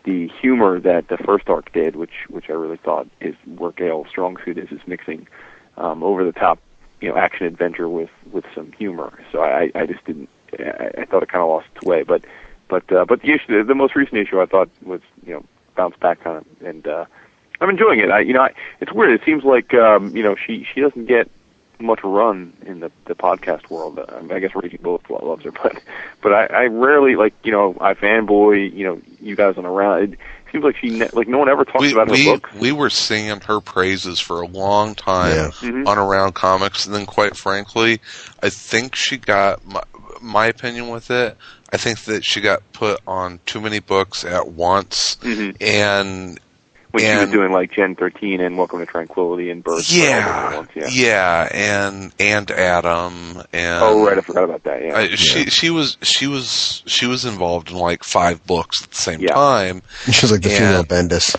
the 0.04 0.28
humor 0.40 0.78
that 0.80 1.08
the 1.08 1.16
first 1.18 1.48
arc 1.48 1.72
did, 1.72 1.96
which 1.96 2.26
which 2.28 2.48
I 2.48 2.52
really 2.52 2.76
thought 2.76 3.08
is 3.20 3.34
where 3.44 3.72
Gail's 3.72 4.08
strong 4.08 4.36
suit 4.44 4.56
is, 4.58 4.70
is 4.70 4.80
mixing 4.86 5.26
um, 5.76 6.02
over 6.02 6.24
the 6.24 6.32
top, 6.32 6.58
you 7.00 7.08
know, 7.08 7.16
action 7.16 7.46
adventure 7.46 7.88
with 7.88 8.10
with 8.32 8.44
some 8.54 8.72
humor. 8.72 9.18
So 9.32 9.42
I 9.42 9.70
I 9.74 9.86
just 9.86 10.04
didn't. 10.04 10.28
I, 10.58 10.90
I 10.98 11.04
thought 11.04 11.22
it 11.22 11.28
kind 11.28 11.42
of 11.42 11.48
lost 11.48 11.66
its 11.74 11.84
way, 11.84 12.02
but 12.02 12.24
but 12.68 12.90
uh, 12.92 13.04
but 13.04 13.22
the 13.22 13.32
issue, 13.32 13.62
the 13.62 13.74
most 13.74 13.94
recent 13.94 14.18
issue, 14.18 14.40
I 14.40 14.46
thought 14.46 14.68
was 14.82 15.00
you 15.24 15.34
know 15.34 15.44
bounced 15.76 16.00
back 16.00 16.26
on 16.26 16.38
it, 16.38 16.66
and 16.66 16.86
uh, 16.86 17.04
I'm 17.60 17.70
enjoying 17.70 18.00
it. 18.00 18.10
I 18.10 18.20
you 18.20 18.32
know 18.32 18.42
I, 18.42 18.54
it's 18.80 18.92
weird. 18.92 19.12
It 19.12 19.24
seems 19.24 19.44
like 19.44 19.74
um, 19.74 20.16
you 20.16 20.22
know 20.22 20.36
she 20.36 20.66
she 20.72 20.80
doesn't 20.80 21.06
get 21.06 21.30
much 21.78 22.00
run 22.02 22.52
in 22.64 22.80
the 22.80 22.90
the 23.04 23.14
podcast 23.14 23.70
world. 23.70 23.98
Uh, 23.98 24.34
I 24.34 24.38
guess 24.38 24.54
Raging 24.54 24.80
Bullets 24.82 25.08
loves 25.08 25.44
her, 25.44 25.52
but 25.62 25.80
but 26.22 26.32
I, 26.32 26.46
I 26.46 26.64
rarely 26.66 27.16
like 27.16 27.34
you 27.42 27.52
know 27.52 27.76
I 27.80 27.94
fanboy 27.94 28.72
you 28.72 28.84
know 28.84 29.00
you 29.20 29.36
guys 29.36 29.56
on 29.58 29.66
around. 29.66 30.12
It 30.14 30.18
seems 30.56 30.64
like 30.64 30.76
she 30.76 30.90
ne- 30.90 31.08
like 31.12 31.28
no 31.28 31.38
one 31.38 31.48
ever 31.48 31.64
talks 31.64 31.80
we 31.80 31.92
about 31.92 32.08
her 32.08 32.12
we, 32.14 32.24
books. 32.26 32.50
we 32.54 32.72
were 32.72 32.90
singing 32.90 33.40
her 33.42 33.60
praises 33.60 34.18
for 34.20 34.40
a 34.40 34.46
long 34.46 34.94
time 34.94 35.34
Yeah. 35.36 35.50
Mhm. 35.68 35.86
on 35.86 35.98
Around 35.98 36.34
Comics, 36.34 36.86
and 36.86 36.94
then 36.94 37.06
quite 37.06 37.36
frankly, 37.36 38.00
I 38.42 38.48
think 38.50 38.94
she 38.94 39.16
got 39.16 39.64
my, 39.66 39.82
my 40.20 40.46
opinion 40.46 40.88
with 40.88 41.10
it. 41.10 41.36
I 41.72 41.76
think 41.76 42.04
that 42.04 42.24
she 42.24 42.40
got 42.40 42.62
put 42.72 43.00
on 43.06 43.40
too 43.44 43.60
many 43.60 43.80
books 43.80 44.24
at 44.24 44.48
once, 44.48 45.16
Mhm. 45.22 45.56
and 45.60 46.40
When 47.02 47.18
she 47.18 47.24
was 47.24 47.30
doing 47.30 47.52
like 47.52 47.72
Gen 47.72 47.94
13 47.96 48.40
and 48.40 48.56
Welcome 48.58 48.78
to 48.80 48.86
Tranquility 48.86 49.50
and 49.50 49.62
Birds. 49.62 49.92
and 49.94 50.02
all 50.02 50.08
those 50.08 50.22
other 50.22 50.50
yeah, 50.50 50.56
ones, 50.56 50.68
yeah. 50.74 50.88
yeah, 50.90 51.48
and 51.52 52.14
and 52.18 52.50
Atom 52.50 53.42
and 53.52 53.82
Oh 53.84 54.04
right, 54.06 54.18
I 54.18 54.20
forgot 54.20 54.44
about 54.44 54.62
that. 54.64 54.82
Yeah. 54.82 54.96
I, 54.96 55.08
she 55.14 55.46
she 55.46 55.70
was 55.70 55.96
she 56.02 56.26
was 56.26 56.82
she 56.86 57.06
was 57.06 57.24
involved 57.24 57.70
in 57.70 57.76
like 57.76 58.02
five 58.04 58.44
books 58.46 58.82
at 58.82 58.90
the 58.90 58.96
same 58.96 59.20
Yeah. 59.20 59.34
time. 59.34 59.82
She's 60.10 60.30
like 60.32 60.42
the 60.42 60.50
Yeah. 60.50 60.58
female 60.58 60.84
Bendis. 60.84 61.36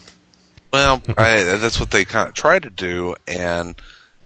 Well, 0.74 1.02
I, 1.18 1.44
that's 1.58 1.80
what 1.80 1.92
they 1.92 2.04
kind 2.06 2.28
of 2.28 2.34
tried 2.36 2.64
to 2.64 2.70
do, 2.70 3.16
and 3.28 3.76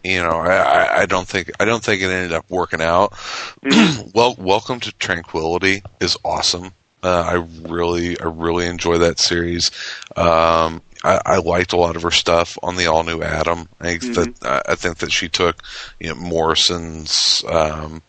you 0.04 0.22
know, 0.24 0.32
I, 0.32 0.56
I- 0.56 1.02
I 1.02 1.06
don't 1.06 1.28
think 1.28 1.52
I 1.60 1.66
don't 1.66 1.84
think 1.84 2.02
it 2.02 2.06
ended 2.10 2.34
up 2.34 2.46
working 2.50 2.82
out. 2.82 3.14
well, 4.16 4.36
Welcome 4.38 4.80
to 4.82 4.92
Tranquility 4.94 5.84
is 6.00 6.18
awesome. 6.26 6.72
Uh, 7.04 7.22
I 7.22 7.68
really 7.70 8.20
I 8.20 8.26
really 8.26 8.66
enjoy 8.68 8.98
that 9.00 9.20
series. 9.20 9.72
Um, 10.16 10.82
I, 11.04 11.20
I 11.26 11.38
liked 11.38 11.74
a 11.74 11.78
lot 11.78 11.96
of 11.96 12.04
her 12.04 12.12
stuff 12.12 12.58
on 12.64 12.76
the 12.76 12.86
all 12.88 13.04
new 13.04 13.22
Atom. 13.22 13.68
I 13.80 13.98
think 13.98 14.04
that 14.16 14.46
I- 14.68 14.72
I 14.74 14.76
think 14.76 14.98
that 15.00 15.12
she 15.12 15.30
took 15.30 15.62
you 16.00 16.10
know 16.10 16.16
Morrison's. 16.16 17.44
Um, 17.48 18.02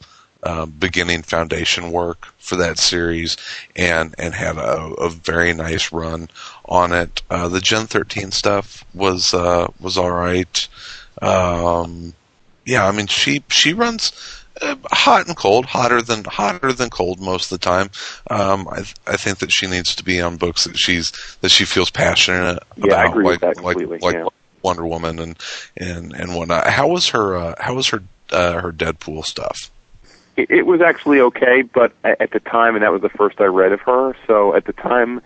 uh, 0.45 0.67
beginning 0.67 1.23
foundation 1.23 1.93
work 1.93 2.27
for 2.37 2.57
that 2.57 2.77
series 2.77 3.37
and 3.77 4.13
and 4.19 4.35
had 4.35 4.57
a, 4.57 4.77
a 4.95 5.09
very 5.09 5.55
nice 5.55 5.93
run 5.93 6.29
on 6.65 6.93
it. 6.93 7.23
Uh, 7.31 7.47
the 7.47 7.61
Gen 7.61 7.87
13 7.87 8.33
stuff 8.33 8.85
was 8.93 9.33
uh, 9.35 9.69
was 9.79 9.97
all 9.97 10.11
right. 10.11 10.67
Um, 11.21 12.15
yeah, 12.65 12.87
I 12.87 12.91
mean 12.93 13.07
she 13.07 13.45
she 13.49 13.73
runs 13.73 14.11
uh, 14.11 14.42
hot 14.91 15.27
and 15.27 15.37
cold, 15.37 15.67
hotter 15.67 16.03
than 16.03 16.25
hotter 16.25 16.73
than 16.73 16.91
cold 16.91 17.21
most 17.21 17.51
of 17.53 17.61
the 17.61 17.65
time. 17.65 17.91
Um, 18.31 18.69
I 18.69 18.85
I 19.07 19.17
think 19.17 19.39
that 19.39 19.53
she 19.53 19.67
needs 19.67 19.95
to 19.97 20.05
be 20.05 20.21
on 20.21 20.37
books 20.37 20.65
that 20.65 20.79
she's 20.79 21.13
that 21.41 21.51
she 21.51 21.65
feels 21.65 21.91
passionate 21.91 22.63
Yeah, 22.77 22.95
I 22.95 23.07
about, 23.07 23.17
like 23.25 23.41
that 23.41 23.57
like 23.63 23.77
completely, 23.77 23.99
like 23.99 24.15
yeah. 24.15 24.27
Wonder 24.63 24.87
Woman 24.87 25.19
and 25.19 25.39
and 25.77 26.13
and 26.13 26.35
whatnot. 26.35 26.67
How 26.69 26.89
was 26.89 27.09
her 27.09 27.37
uh, 27.37 27.55
how 27.59 27.75
was 27.75 27.89
her 27.89 28.03
uh, 28.31 28.61
her 28.61 28.73
Deadpool 28.73 29.25
stuff? 29.25 29.71
It, 30.37 30.51
it 30.51 30.67
was 30.67 30.81
actually 30.81 31.21
okay, 31.21 31.63
but 31.63 31.93
at 32.05 32.31
the 32.31 32.41
time, 32.41 32.75
and 32.75 32.83
that 32.83 32.93
was 32.93 33.03
the 33.03 33.11
first 33.11 33.41
I 33.41 33.45
read 33.45 33.73
of 33.73 33.81
her. 33.83 34.17
So 34.27 34.55
at 34.55 34.65
the 34.65 34.73
time, 34.73 35.21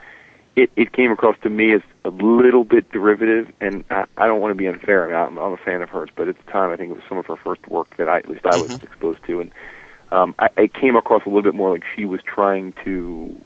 it 0.57 0.71
it 0.75 0.93
came 0.93 1.13
across 1.13 1.37
to 1.43 1.51
me 1.51 1.73
as 1.75 1.83
a 2.05 2.11
little 2.11 2.65
bit 2.65 2.91
derivative, 2.91 3.53
and 3.61 3.85
I, 3.91 4.07
I 4.17 4.27
don't 4.27 4.41
want 4.41 4.53
to 4.53 4.57
be 4.57 4.67
unfair. 4.67 5.05
I 5.05 5.29
mean, 5.29 5.39
I'm, 5.39 5.39
I'm 5.39 5.53
a 5.53 5.59
fan 5.59 5.83
of 5.83 5.91
hers, 5.91 6.09
but 6.17 6.29
at 6.29 6.37
the 6.37 6.51
time, 6.51 6.71
I 6.71 6.77
think 6.77 6.91
it 6.91 6.95
was 6.95 7.05
some 7.09 7.19
of 7.19 7.27
her 7.27 7.37
first 7.37 7.69
work 7.69 7.97
that 7.99 8.09
I 8.09 8.19
at 8.19 8.29
least 8.29 8.47
I 8.47 8.57
was 8.57 8.83
exposed 8.83 9.21
to, 9.27 9.41
and 9.41 9.53
um, 10.11 10.35
I, 10.39 10.49
it 10.57 10.75
came 10.75 10.97
across 10.97 11.23
a 11.27 11.29
little 11.29 11.43
bit 11.43 11.55
more 11.55 11.71
like 11.71 11.85
she 11.95 12.07
was 12.07 12.21
trying 12.23 12.73
to 12.85 13.39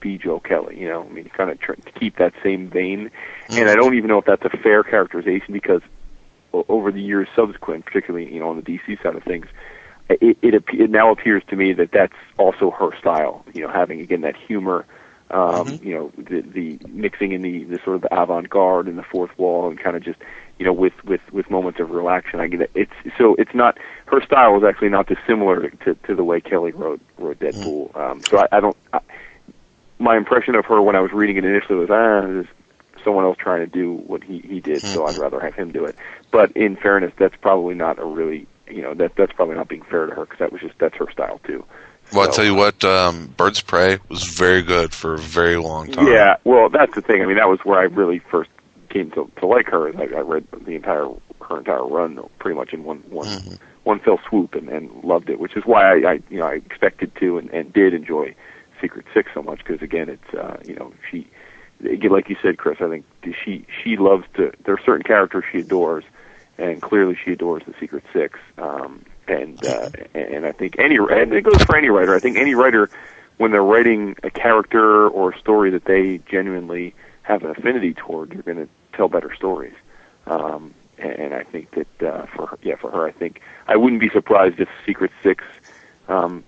be 0.00 0.16
Joe 0.16 0.38
Kelly. 0.40 0.78
You 0.78 0.88
know, 0.88 1.06
I 1.08 1.12
mean, 1.12 1.28
kind 1.36 1.50
of 1.50 1.58
try, 1.60 1.74
to 1.74 1.92
keep 1.92 2.16
that 2.18 2.34
same 2.42 2.68
vein. 2.68 3.10
And 3.50 3.68
I 3.68 3.74
don't 3.74 3.94
even 3.94 4.08
know 4.08 4.18
if 4.18 4.24
that's 4.24 4.44
a 4.44 4.56
fair 4.58 4.82
characterization 4.84 5.52
because 5.52 5.82
over 6.52 6.92
the 6.92 7.00
years 7.00 7.28
subsequent, 7.34 7.84
particularly 7.84 8.32
you 8.32 8.38
know 8.38 8.50
on 8.50 8.56
the 8.56 8.62
DC 8.62 9.02
side 9.02 9.16
of 9.16 9.24
things, 9.24 9.46
it 10.08 10.36
it, 10.40 10.64
it 10.72 10.90
now 10.90 11.10
appears 11.10 11.42
to 11.48 11.56
me 11.56 11.72
that 11.72 11.90
that's 11.90 12.14
also 12.38 12.70
her 12.70 12.90
style. 13.00 13.44
You 13.54 13.62
know, 13.62 13.72
having 13.72 14.00
again 14.00 14.20
that 14.20 14.36
humor. 14.36 14.86
Um, 15.32 15.80
You 15.82 15.94
know, 15.94 16.12
the 16.16 16.40
the 16.42 16.78
mixing 16.88 17.32
in 17.32 17.42
the, 17.42 17.64
the 17.64 17.78
sort 17.84 17.96
of 17.96 18.02
the 18.02 18.14
avant-garde 18.14 18.86
and 18.86 18.98
the 18.98 19.02
fourth 19.02 19.36
wall, 19.38 19.68
and 19.68 19.78
kind 19.78 19.96
of 19.96 20.02
just 20.02 20.18
you 20.58 20.66
know 20.66 20.72
with 20.72 20.92
with 21.04 21.20
with 21.32 21.50
moments 21.50 21.80
of 21.80 21.90
relaxation. 21.90 22.40
I 22.40 22.48
get 22.48 22.60
it. 22.60 22.70
It's 22.74 23.16
so 23.16 23.34
it's 23.36 23.54
not 23.54 23.78
her 24.06 24.22
style 24.22 24.56
is 24.58 24.64
actually 24.64 24.90
not 24.90 25.06
dissimilar 25.06 25.70
to 25.70 25.94
to 25.94 26.14
the 26.14 26.24
way 26.24 26.40
Kelly 26.40 26.72
wrote 26.72 27.00
wrote 27.18 27.38
Deadpool. 27.38 27.96
Um, 27.96 28.22
so 28.28 28.38
I, 28.38 28.48
I 28.52 28.60
don't. 28.60 28.76
I, 28.92 29.00
my 29.98 30.16
impression 30.16 30.54
of 30.54 30.66
her 30.66 30.82
when 30.82 30.96
I 30.96 31.00
was 31.00 31.12
reading 31.12 31.36
it 31.36 31.44
initially 31.44 31.78
was 31.78 31.90
ah, 31.90 32.26
this 32.26 32.46
someone 33.04 33.24
else 33.24 33.36
trying 33.38 33.60
to 33.60 33.66
do 33.66 33.94
what 33.94 34.22
he 34.22 34.38
he 34.40 34.60
did, 34.60 34.82
so 34.82 35.06
I'd 35.06 35.16
rather 35.16 35.40
have 35.40 35.54
him 35.54 35.72
do 35.72 35.84
it. 35.84 35.96
But 36.30 36.52
in 36.52 36.76
fairness, 36.76 37.12
that's 37.16 37.36
probably 37.40 37.74
not 37.74 37.98
a 37.98 38.04
really 38.04 38.46
you 38.68 38.82
know 38.82 38.94
that 38.94 39.14
that's 39.16 39.32
probably 39.32 39.56
not 39.56 39.68
being 39.68 39.82
fair 39.82 40.06
to 40.06 40.14
her 40.14 40.24
because 40.24 40.38
that 40.38 40.52
was 40.52 40.60
just 40.60 40.78
that's 40.78 40.96
her 40.96 41.10
style 41.10 41.40
too. 41.44 41.64
Well, 42.12 42.28
I 42.28 42.32
tell 42.32 42.44
you 42.44 42.54
what, 42.54 42.84
um, 42.84 43.26
Birds 43.36 43.60
of 43.60 43.66
Prey 43.66 43.98
was 44.08 44.22
very 44.24 44.62
good 44.62 44.92
for 44.94 45.14
a 45.14 45.18
very 45.18 45.56
long 45.56 45.90
time. 45.90 46.06
Yeah, 46.08 46.36
well, 46.44 46.68
that's 46.68 46.94
the 46.94 47.02
thing. 47.02 47.22
I 47.22 47.26
mean, 47.26 47.36
that 47.36 47.48
was 47.48 47.60
where 47.64 47.78
I 47.78 47.84
really 47.84 48.18
first 48.18 48.50
came 48.90 49.10
to 49.12 49.30
to 49.38 49.46
like 49.46 49.66
her. 49.68 49.88
I, 49.96 50.02
I 50.02 50.20
read 50.20 50.46
the 50.64 50.74
entire 50.74 51.08
her 51.48 51.58
entire 51.58 51.84
run 51.86 52.20
pretty 52.38 52.56
much 52.56 52.72
in 52.72 52.84
one 52.84 52.98
one 53.08 53.26
Mm-hmm. 53.26 53.54
one 53.84 53.98
fell 54.00 54.20
swoop 54.28 54.54
and, 54.54 54.68
and 54.68 54.90
loved 55.02 55.30
it, 55.30 55.40
which 55.40 55.56
is 55.56 55.64
why 55.64 55.82
I, 55.84 56.12
I 56.12 56.20
you 56.28 56.38
know 56.38 56.46
I 56.46 56.54
expected 56.54 57.14
to 57.16 57.38
and, 57.38 57.50
and 57.50 57.72
did 57.72 57.94
enjoy 57.94 58.34
Secret 58.80 59.06
Six 59.14 59.30
so 59.34 59.42
much 59.42 59.58
because 59.58 59.80
again, 59.82 60.08
it's 60.08 60.34
uh, 60.34 60.58
you 60.64 60.74
know 60.74 60.92
she 61.10 61.26
again, 61.84 62.10
like 62.10 62.28
you 62.28 62.36
said, 62.42 62.58
Chris. 62.58 62.78
I 62.80 62.88
think 62.88 63.04
she 63.44 63.64
she 63.82 63.96
loves 63.96 64.24
to. 64.34 64.52
There 64.64 64.74
are 64.74 64.80
certain 64.84 65.02
characters 65.02 65.44
she 65.50 65.60
adores, 65.60 66.04
and 66.58 66.80
clearly 66.82 67.16
she 67.24 67.32
adores 67.32 67.62
the 67.66 67.74
Secret 67.80 68.04
Six. 68.12 68.38
Um, 68.58 69.04
and 69.32 69.64
uh, 69.64 69.90
and 70.14 70.46
I 70.46 70.52
think 70.52 70.78
any 70.78 70.96
and 70.96 71.32
it 71.32 71.42
goes 71.42 71.60
for 71.62 71.76
any 71.76 71.88
writer. 71.88 72.14
I 72.14 72.20
think 72.20 72.36
any 72.36 72.54
writer 72.54 72.90
when 73.38 73.50
they're 73.50 73.62
writing 73.62 74.16
a 74.22 74.30
character 74.30 75.08
or 75.08 75.32
a 75.32 75.38
story 75.38 75.70
that 75.70 75.84
they 75.84 76.20
genuinely 76.30 76.94
have 77.22 77.42
an 77.42 77.50
affinity 77.50 77.94
toward, 77.94 78.30
they're 78.30 78.42
going 78.42 78.58
to 78.58 78.68
tell 78.96 79.08
better 79.08 79.34
stories. 79.34 79.74
Um, 80.26 80.74
and, 80.98 81.12
and 81.12 81.34
I 81.34 81.42
think 81.44 81.70
that 81.72 82.02
uh, 82.06 82.26
for 82.26 82.46
her, 82.46 82.58
yeah, 82.62 82.76
for 82.76 82.90
her, 82.90 83.06
I 83.06 83.12
think 83.12 83.40
I 83.66 83.76
wouldn't 83.76 84.00
be 84.00 84.10
surprised 84.10 84.60
if 84.60 84.68
Secret 84.86 85.10
Six, 85.22 85.42
um, 86.08 86.44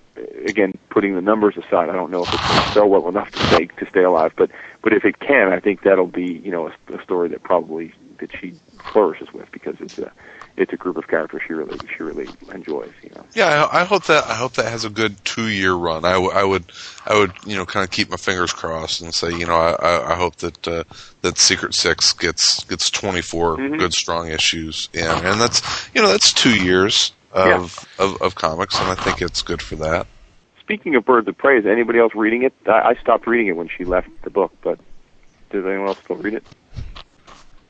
again, 0.47 0.79
putting 0.91 1.15
the 1.15 1.23
numbers 1.23 1.57
aside, 1.57 1.89
I 1.89 1.95
don't 1.95 2.11
know 2.11 2.23
if 2.23 2.33
it's 2.33 2.47
going 2.47 2.63
to 2.63 2.73
sell 2.73 2.89
well 2.89 3.09
enough 3.09 3.31
to 3.33 3.47
stay 3.47 3.67
to 3.67 3.87
stay 3.89 4.03
alive, 4.03 4.33
but 4.37 4.51
but 4.83 4.93
if 4.93 5.05
it 5.05 5.19
can, 5.21 5.53
I 5.53 5.61
think 5.61 5.83
that'll 5.83 6.07
be 6.07 6.41
you 6.45 6.51
know 6.51 6.69
a, 6.69 6.95
a 6.95 7.03
story 7.03 7.29
that 7.31 7.43
probably 7.43 7.93
that 8.19 8.31
she 8.39 8.55
flourishes 8.93 9.33
with 9.33 9.51
because 9.51 9.77
it's 9.81 9.99
a 9.99 10.13
it's 10.57 10.73
a 10.73 10.77
group 10.77 10.97
of 10.97 11.09
characters 11.09 11.43
she 11.47 11.53
really 11.53 11.79
she 11.97 12.03
really 12.03 12.29
enjoys. 12.53 12.93
You 13.03 13.11
know. 13.11 13.25
Yeah, 13.35 13.65
I, 13.65 13.81
I 13.81 13.85
hope 13.85 14.05
that 14.05 14.25
I 14.25 14.35
hope 14.35 14.53
that 14.55 14.67
has 14.67 14.85
a 14.85 14.91
good 14.91 15.23
two 15.25 15.49
year 15.49 15.75
run. 15.75 16.05
I, 16.05 16.13
w- 16.13 16.33
I 16.33 16.45
would 16.45 16.65
I 17.07 17.19
would 17.19 17.33
you 17.45 17.57
know 17.57 17.67
kind 17.67 17.85
of 17.85 17.91
keep 17.91 18.11
my 18.11 18.17
fingers 18.17 18.53
crossed 18.53 19.01
and 19.01 19.13
say 19.13 19.31
you 19.37 19.47
know 19.47 19.57
I, 19.57 20.13
I, 20.13 20.17
hope 20.17 20.37
that 20.37 20.67
uh, 20.69 20.85
that 21.23 21.39
Secret 21.39 21.75
Six 21.75 22.13
gets 22.13 22.65
gets 22.65 22.91
twenty 22.91 23.21
Mhm. 23.21 23.79
good 23.79 23.93
strong 23.93 24.29
issues 24.29 24.89
and 24.95 25.27
and 25.27 25.41
that's 25.41 25.91
you 25.95 26.03
know 26.03 26.09
that's 26.09 26.33
two 26.33 26.55
years 26.55 27.13
of, 27.33 27.87
of 27.99 28.21
of 28.23 28.35
comics 28.35 28.79
and 28.79 28.89
I 28.89 28.95
think 28.95 29.21
it's 29.23 29.43
good 29.43 29.61
for 29.63 29.77
that. 29.77 30.07
Speaking 30.61 30.95
of 30.95 31.05
Birds 31.05 31.29
of 31.29 31.37
Prey, 31.37 31.59
is 31.59 31.67
anybody 31.67 31.99
else 31.99 32.15
reading 32.15 32.43
it? 32.43 32.55
I, 32.67 32.91
I 32.91 32.95
stopped 32.95 33.27
reading 33.27 33.49
it 33.49 33.57
when 33.57 33.69
she 33.69 33.85
left 33.85 34.09
the 34.23 34.31
book, 34.31 34.51
but 34.63 34.79
does 35.51 35.65
anyone 35.67 35.89
else 35.89 35.99
still 36.03 36.17
read 36.17 36.35
it? 36.35 36.45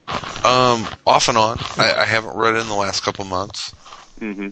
Um, 0.09 0.86
off 1.06 1.28
and 1.28 1.39
on, 1.39 1.56
I, 1.78 1.94
I 2.01 2.05
haven't 2.05 2.36
read 2.36 2.55
it 2.55 2.59
in 2.60 2.68
the 2.68 2.74
last 2.74 3.02
couple 3.02 3.24
months. 3.24 3.70
hmm 4.18 4.48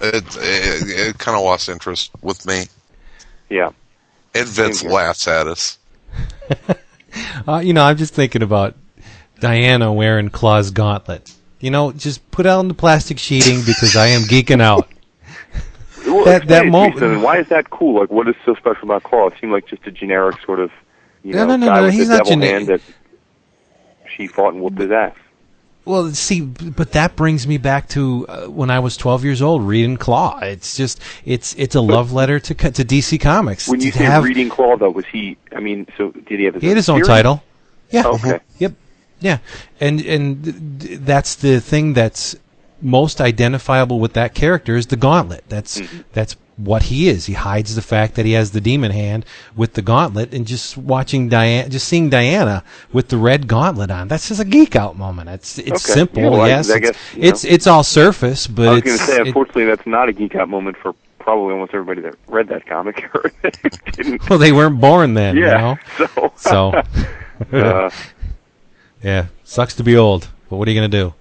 It 0.00 0.24
it, 0.36 1.08
it 1.08 1.18
kind 1.18 1.36
of 1.36 1.44
lost 1.44 1.68
interest 1.68 2.10
with 2.22 2.44
me. 2.46 2.64
Yeah. 3.50 3.70
And 4.34 4.48
Vince 4.48 4.80
Same 4.80 4.88
here. 4.90 4.96
laughs 4.96 5.28
at 5.28 5.46
us. 5.46 5.78
Uh, 7.46 7.58
you 7.58 7.72
know, 7.72 7.84
I'm 7.84 7.96
just 7.96 8.12
thinking 8.12 8.42
about 8.42 8.74
Diana 9.38 9.92
wearing 9.92 10.30
Claw's 10.30 10.72
gauntlet. 10.72 11.32
You 11.60 11.70
know, 11.70 11.92
just 11.92 12.28
put 12.32 12.44
out 12.44 12.58
on 12.58 12.66
the 12.66 12.74
plastic 12.74 13.20
sheeting 13.20 13.60
because 13.60 13.94
I 13.94 14.08
am 14.08 14.22
geeking 14.22 14.60
out. 14.60 14.88
Well, 16.04 16.24
That- 16.24 16.48
that 16.48 16.64
explain 16.64 16.64
it 16.64 16.64
to 16.64 16.66
me, 16.66 16.70
moment- 16.70 16.98
so 16.98 17.24
why 17.24 17.38
is 17.38 17.48
that 17.50 17.70
cool? 17.70 18.00
Like, 18.00 18.10
what 18.10 18.26
is 18.26 18.34
so 18.44 18.56
special 18.56 18.82
about 18.82 19.04
Claw? 19.04 19.28
It 19.28 19.34
seemed 19.40 19.52
like 19.52 19.68
just 19.68 19.86
a 19.86 19.92
generic 19.92 20.40
sort 20.44 20.58
of, 20.58 20.72
you 21.22 21.34
No, 21.34 21.46
know, 21.46 21.54
no, 21.54 21.56
no, 21.56 21.66
guy 21.68 21.76
no, 21.76 21.82
with 21.84 21.94
he's 21.94 22.08
the 22.08 22.16
not 22.16 22.26
devil 22.26 22.42
hand 22.42 22.66
that 22.66 22.80
she 24.16 24.26
fought 24.26 24.54
and 24.54 24.62
whooped 24.62 24.78
his 24.78 24.90
ass. 24.90 25.14
Well, 25.86 26.10
see, 26.12 26.40
but 26.40 26.92
that 26.92 27.14
brings 27.14 27.46
me 27.46 27.58
back 27.58 27.88
to 27.90 28.26
uh, 28.26 28.46
when 28.46 28.70
I 28.70 28.78
was 28.78 28.96
12 28.96 29.22
years 29.22 29.42
old 29.42 29.62
reading 29.62 29.98
Claw. 29.98 30.38
It's 30.38 30.78
just, 30.78 30.98
it's 31.26 31.54
it's 31.58 31.74
a 31.74 31.82
love 31.82 32.10
letter 32.10 32.40
to 32.40 32.54
to 32.54 32.84
DC 32.84 33.20
Comics. 33.20 33.68
When 33.68 33.82
you 33.82 33.92
say 33.92 34.04
have, 34.04 34.24
reading 34.24 34.48
Claw, 34.48 34.78
though, 34.78 34.88
was 34.88 35.04
he? 35.04 35.36
I 35.54 35.60
mean, 35.60 35.86
so 35.98 36.10
did 36.10 36.38
he 36.38 36.46
have 36.46 36.54
his? 36.54 36.62
he 36.62 36.68
had 36.68 36.78
his 36.78 36.88
own 36.88 36.96
series? 37.04 37.08
title. 37.08 37.42
Yeah. 37.90 38.06
Okay. 38.06 38.40
Yep. 38.58 38.72
Yeah. 39.20 39.38
And 39.78 40.00
and 40.00 40.44
th- 40.44 40.56
th- 40.80 41.00
that's 41.00 41.34
the 41.34 41.60
thing 41.60 41.92
that's 41.92 42.34
most 42.80 43.20
identifiable 43.20 44.00
with 44.00 44.14
that 44.14 44.34
character 44.34 44.76
is 44.76 44.86
the 44.86 44.96
gauntlet. 44.96 45.44
That's 45.50 45.80
Mm-hmm. 45.82 46.00
that's 46.14 46.36
what 46.56 46.84
he 46.84 47.08
is. 47.08 47.26
He 47.26 47.32
hides 47.32 47.74
the 47.74 47.82
fact 47.82 48.14
that 48.14 48.24
he 48.24 48.32
has 48.32 48.52
the 48.52 48.60
demon 48.60 48.92
hand 48.92 49.24
with 49.56 49.74
the 49.74 49.82
gauntlet 49.82 50.32
and 50.32 50.46
just 50.46 50.76
watching 50.76 51.28
Diana 51.28 51.68
just 51.68 51.88
seeing 51.88 52.10
Diana 52.10 52.62
with 52.92 53.08
the 53.08 53.16
red 53.16 53.48
gauntlet 53.48 53.90
on. 53.90 54.08
That's 54.08 54.28
just 54.28 54.40
a 54.40 54.44
geek 54.44 54.76
out 54.76 54.96
moment. 54.96 55.28
It's 55.30 55.58
it's 55.58 55.84
Okay. 55.84 55.92
simple, 55.94 56.22
Yeah, 56.22 56.28
well, 56.30 56.46
yes. 56.48 56.70
I 56.70 56.76
it's 56.76 56.86
guess, 56.90 56.96
you 57.16 57.22
it's, 57.22 57.44
it's 57.44 57.66
all 57.66 57.82
surface, 57.82 58.46
but 58.46 58.68
I 58.68 58.72
was 58.74 58.82
going 58.82 58.98
to 58.98 59.04
say, 59.04 59.20
it- 59.20 59.26
unfortunately, 59.26 59.64
that's 59.64 59.86
not 59.86 60.08
a 60.08 60.12
geek 60.12 60.34
out 60.36 60.48
moment 60.48 60.76
for 60.76 60.94
probably 61.18 61.54
almost 61.54 61.72
everybody 61.74 62.02
that 62.02 62.14
read 62.28 62.48
that 62.48 62.66
comic 62.66 63.10
or 63.14 63.32
didn't. 63.92 64.28
well, 64.28 64.38
they 64.38 64.52
weren't 64.52 64.80
born 64.80 65.14
then, 65.14 65.36
yeah. 65.36 65.76
you 65.98 66.06
know. 66.06 66.30
So. 66.36 66.82
So 66.82 66.82
uh, 67.58 67.90
Yeah, 69.02 69.26
sucks 69.42 69.74
to 69.76 69.82
be 69.82 69.96
old, 69.96 70.28
but 70.48 70.56
what 70.56 70.68
are 70.68 70.70
you 70.70 70.76
gonna 70.80 70.88
do? 70.88 71.14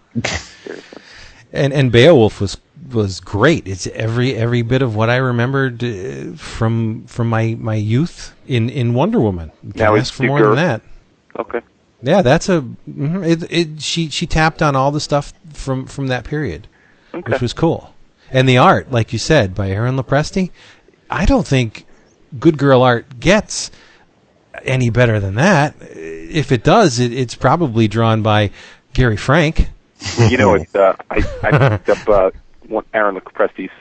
and 1.51 1.73
and 1.73 1.91
Beowulf 1.91 2.39
was 2.41 2.57
was 2.91 3.19
great. 3.19 3.67
It's 3.67 3.87
every 3.87 4.35
every 4.35 4.61
bit 4.61 4.81
of 4.81 4.95
what 4.95 5.09
I 5.09 5.17
remembered 5.17 5.83
uh, 5.83 6.35
from 6.35 7.05
from 7.07 7.29
my 7.29 7.55
my 7.59 7.75
youth 7.75 8.35
in 8.47 8.69
in 8.69 8.93
Wonder 8.93 9.19
Woman. 9.19 9.51
You 9.63 9.73
Now 9.75 9.89
Can't 9.91 9.99
ask 9.99 10.13
for 10.13 10.23
more 10.23 10.41
than 10.41 10.55
that. 10.55 10.81
okay. 11.39 11.61
Yeah, 12.01 12.21
that's 12.21 12.49
a 12.49 12.61
mhm, 12.89 13.25
it, 13.25 13.51
it. 13.51 13.81
She 13.81 14.09
she 14.09 14.25
tapped 14.27 14.61
on 14.61 14.75
all 14.75 14.91
the 14.91 14.99
stuff 14.99 15.33
from 15.53 15.85
from 15.85 16.07
that 16.07 16.25
period, 16.25 16.67
Okay. 17.13 17.31
which 17.31 17.41
was 17.41 17.53
cool. 17.53 17.93
And 18.31 18.49
the 18.49 18.57
art, 18.57 18.91
like 18.91 19.13
you 19.13 19.19
said, 19.19 19.53
by 19.55 19.69
Aaron 19.69 19.95
Lopresti, 19.95 20.49
I 21.09 21.25
don't 21.25 21.47
think 21.47 21.85
good 22.39 22.57
girl 22.57 22.81
art 22.81 23.19
gets 23.19 23.69
any 24.63 24.89
better 24.89 25.19
than 25.19 25.35
that. 25.35 25.75
If 25.79 26.51
it 26.51 26.63
does, 26.63 26.99
it, 26.99 27.13
it's 27.13 27.35
probably 27.35 27.87
drawn 27.87 28.21
by 28.23 28.49
Gary 28.93 29.17
Frank. 29.17 29.69
you 30.17 30.35
know, 30.37 30.55
it's, 30.55 30.73
uh, 30.75 30.95
I, 31.09 31.23
I 31.43 31.69
picked 31.69 31.89
up 31.89 32.09
uh, 32.09 32.31
Aaron 32.93 33.19
Lopresti's 33.19 33.71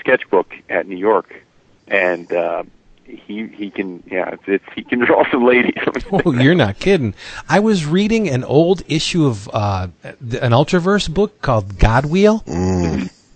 sketchbook 0.00 0.52
at 0.68 0.86
New 0.86 0.96
York, 0.96 1.42
and 1.88 2.30
uh, 2.32 2.62
he 3.04 3.46
he 3.48 3.70
can 3.70 4.02
yeah, 4.10 4.30
it's, 4.30 4.42
it's 4.46 4.64
he 4.74 4.82
can 4.82 4.98
draw 5.04 5.28
some 5.30 5.44
ladies. 5.44 5.74
Oh, 6.12 6.32
you're 6.32 6.54
not 6.54 6.78
kidding. 6.78 7.14
I 7.48 7.58
was 7.58 7.84
reading 7.84 8.28
an 8.28 8.44
old 8.44 8.82
issue 8.86 9.26
of 9.26 9.48
uh, 9.52 9.88
an 10.04 10.52
Ultraverse 10.52 11.12
book 11.12 11.42
called 11.42 11.74
Godwheel, 11.74 12.42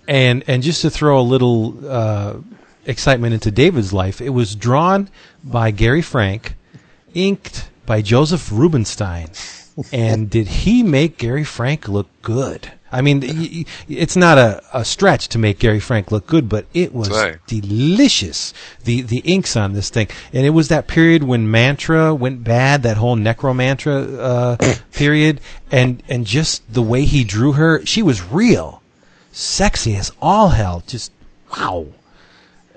and 0.06 0.44
and 0.46 0.62
just 0.62 0.82
to 0.82 0.90
throw 0.90 1.18
a 1.18 1.22
little 1.22 1.74
uh, 1.88 2.34
excitement 2.86 3.34
into 3.34 3.50
David's 3.50 3.92
life, 3.92 4.20
it 4.20 4.30
was 4.30 4.54
drawn 4.54 5.08
by 5.42 5.72
Gary 5.72 6.02
Frank, 6.02 6.54
inked 7.12 7.68
by 7.86 8.02
Josef 8.02 8.52
Rubinstein, 8.52 9.30
and 9.92 10.30
did 10.30 10.46
he 10.46 10.84
make 10.84 11.18
Gary 11.18 11.44
Frank 11.44 11.88
look 11.88 12.08
good? 12.22 12.70
I 12.92 13.02
mean, 13.02 13.20
y- 13.20 13.48
y- 13.58 13.64
it's 13.88 14.16
not 14.16 14.36
a, 14.38 14.62
a 14.72 14.84
stretch 14.84 15.28
to 15.28 15.38
make 15.38 15.58
Gary 15.60 15.80
Frank 15.80 16.10
look 16.10 16.26
good, 16.26 16.48
but 16.48 16.66
it 16.74 16.92
was 16.94 17.08
Right. 17.10 17.36
delicious. 17.46 18.52
The 18.84 19.02
the 19.02 19.18
inks 19.18 19.56
on 19.56 19.72
this 19.74 19.90
thing, 19.90 20.08
and 20.32 20.44
it 20.44 20.50
was 20.50 20.68
that 20.68 20.86
period 20.88 21.22
when 21.22 21.50
Mantra 21.50 22.14
went 22.14 22.42
bad, 22.44 22.82
that 22.82 22.96
whole 22.96 23.16
Necromantra 23.16 24.18
uh, 24.18 24.74
period, 24.92 25.40
and 25.70 26.02
and 26.08 26.26
just 26.26 26.62
the 26.72 26.82
way 26.82 27.04
he 27.04 27.22
drew 27.24 27.52
her, 27.52 27.84
she 27.86 28.02
was 28.02 28.22
real, 28.22 28.82
sexy 29.32 29.94
as 29.96 30.10
all 30.20 30.48
hell. 30.50 30.82
Just 30.86 31.12
wow. 31.56 31.86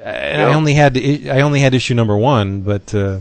And 0.02 0.42
I 0.42 0.54
only 0.54 0.74
had 0.74 0.98
I 0.98 1.42
only 1.42 1.62
had 1.62 1.74
issue 1.74 1.94
number 1.94 2.18
one, 2.18 2.62
but 2.62 2.94
uh, 2.94 3.20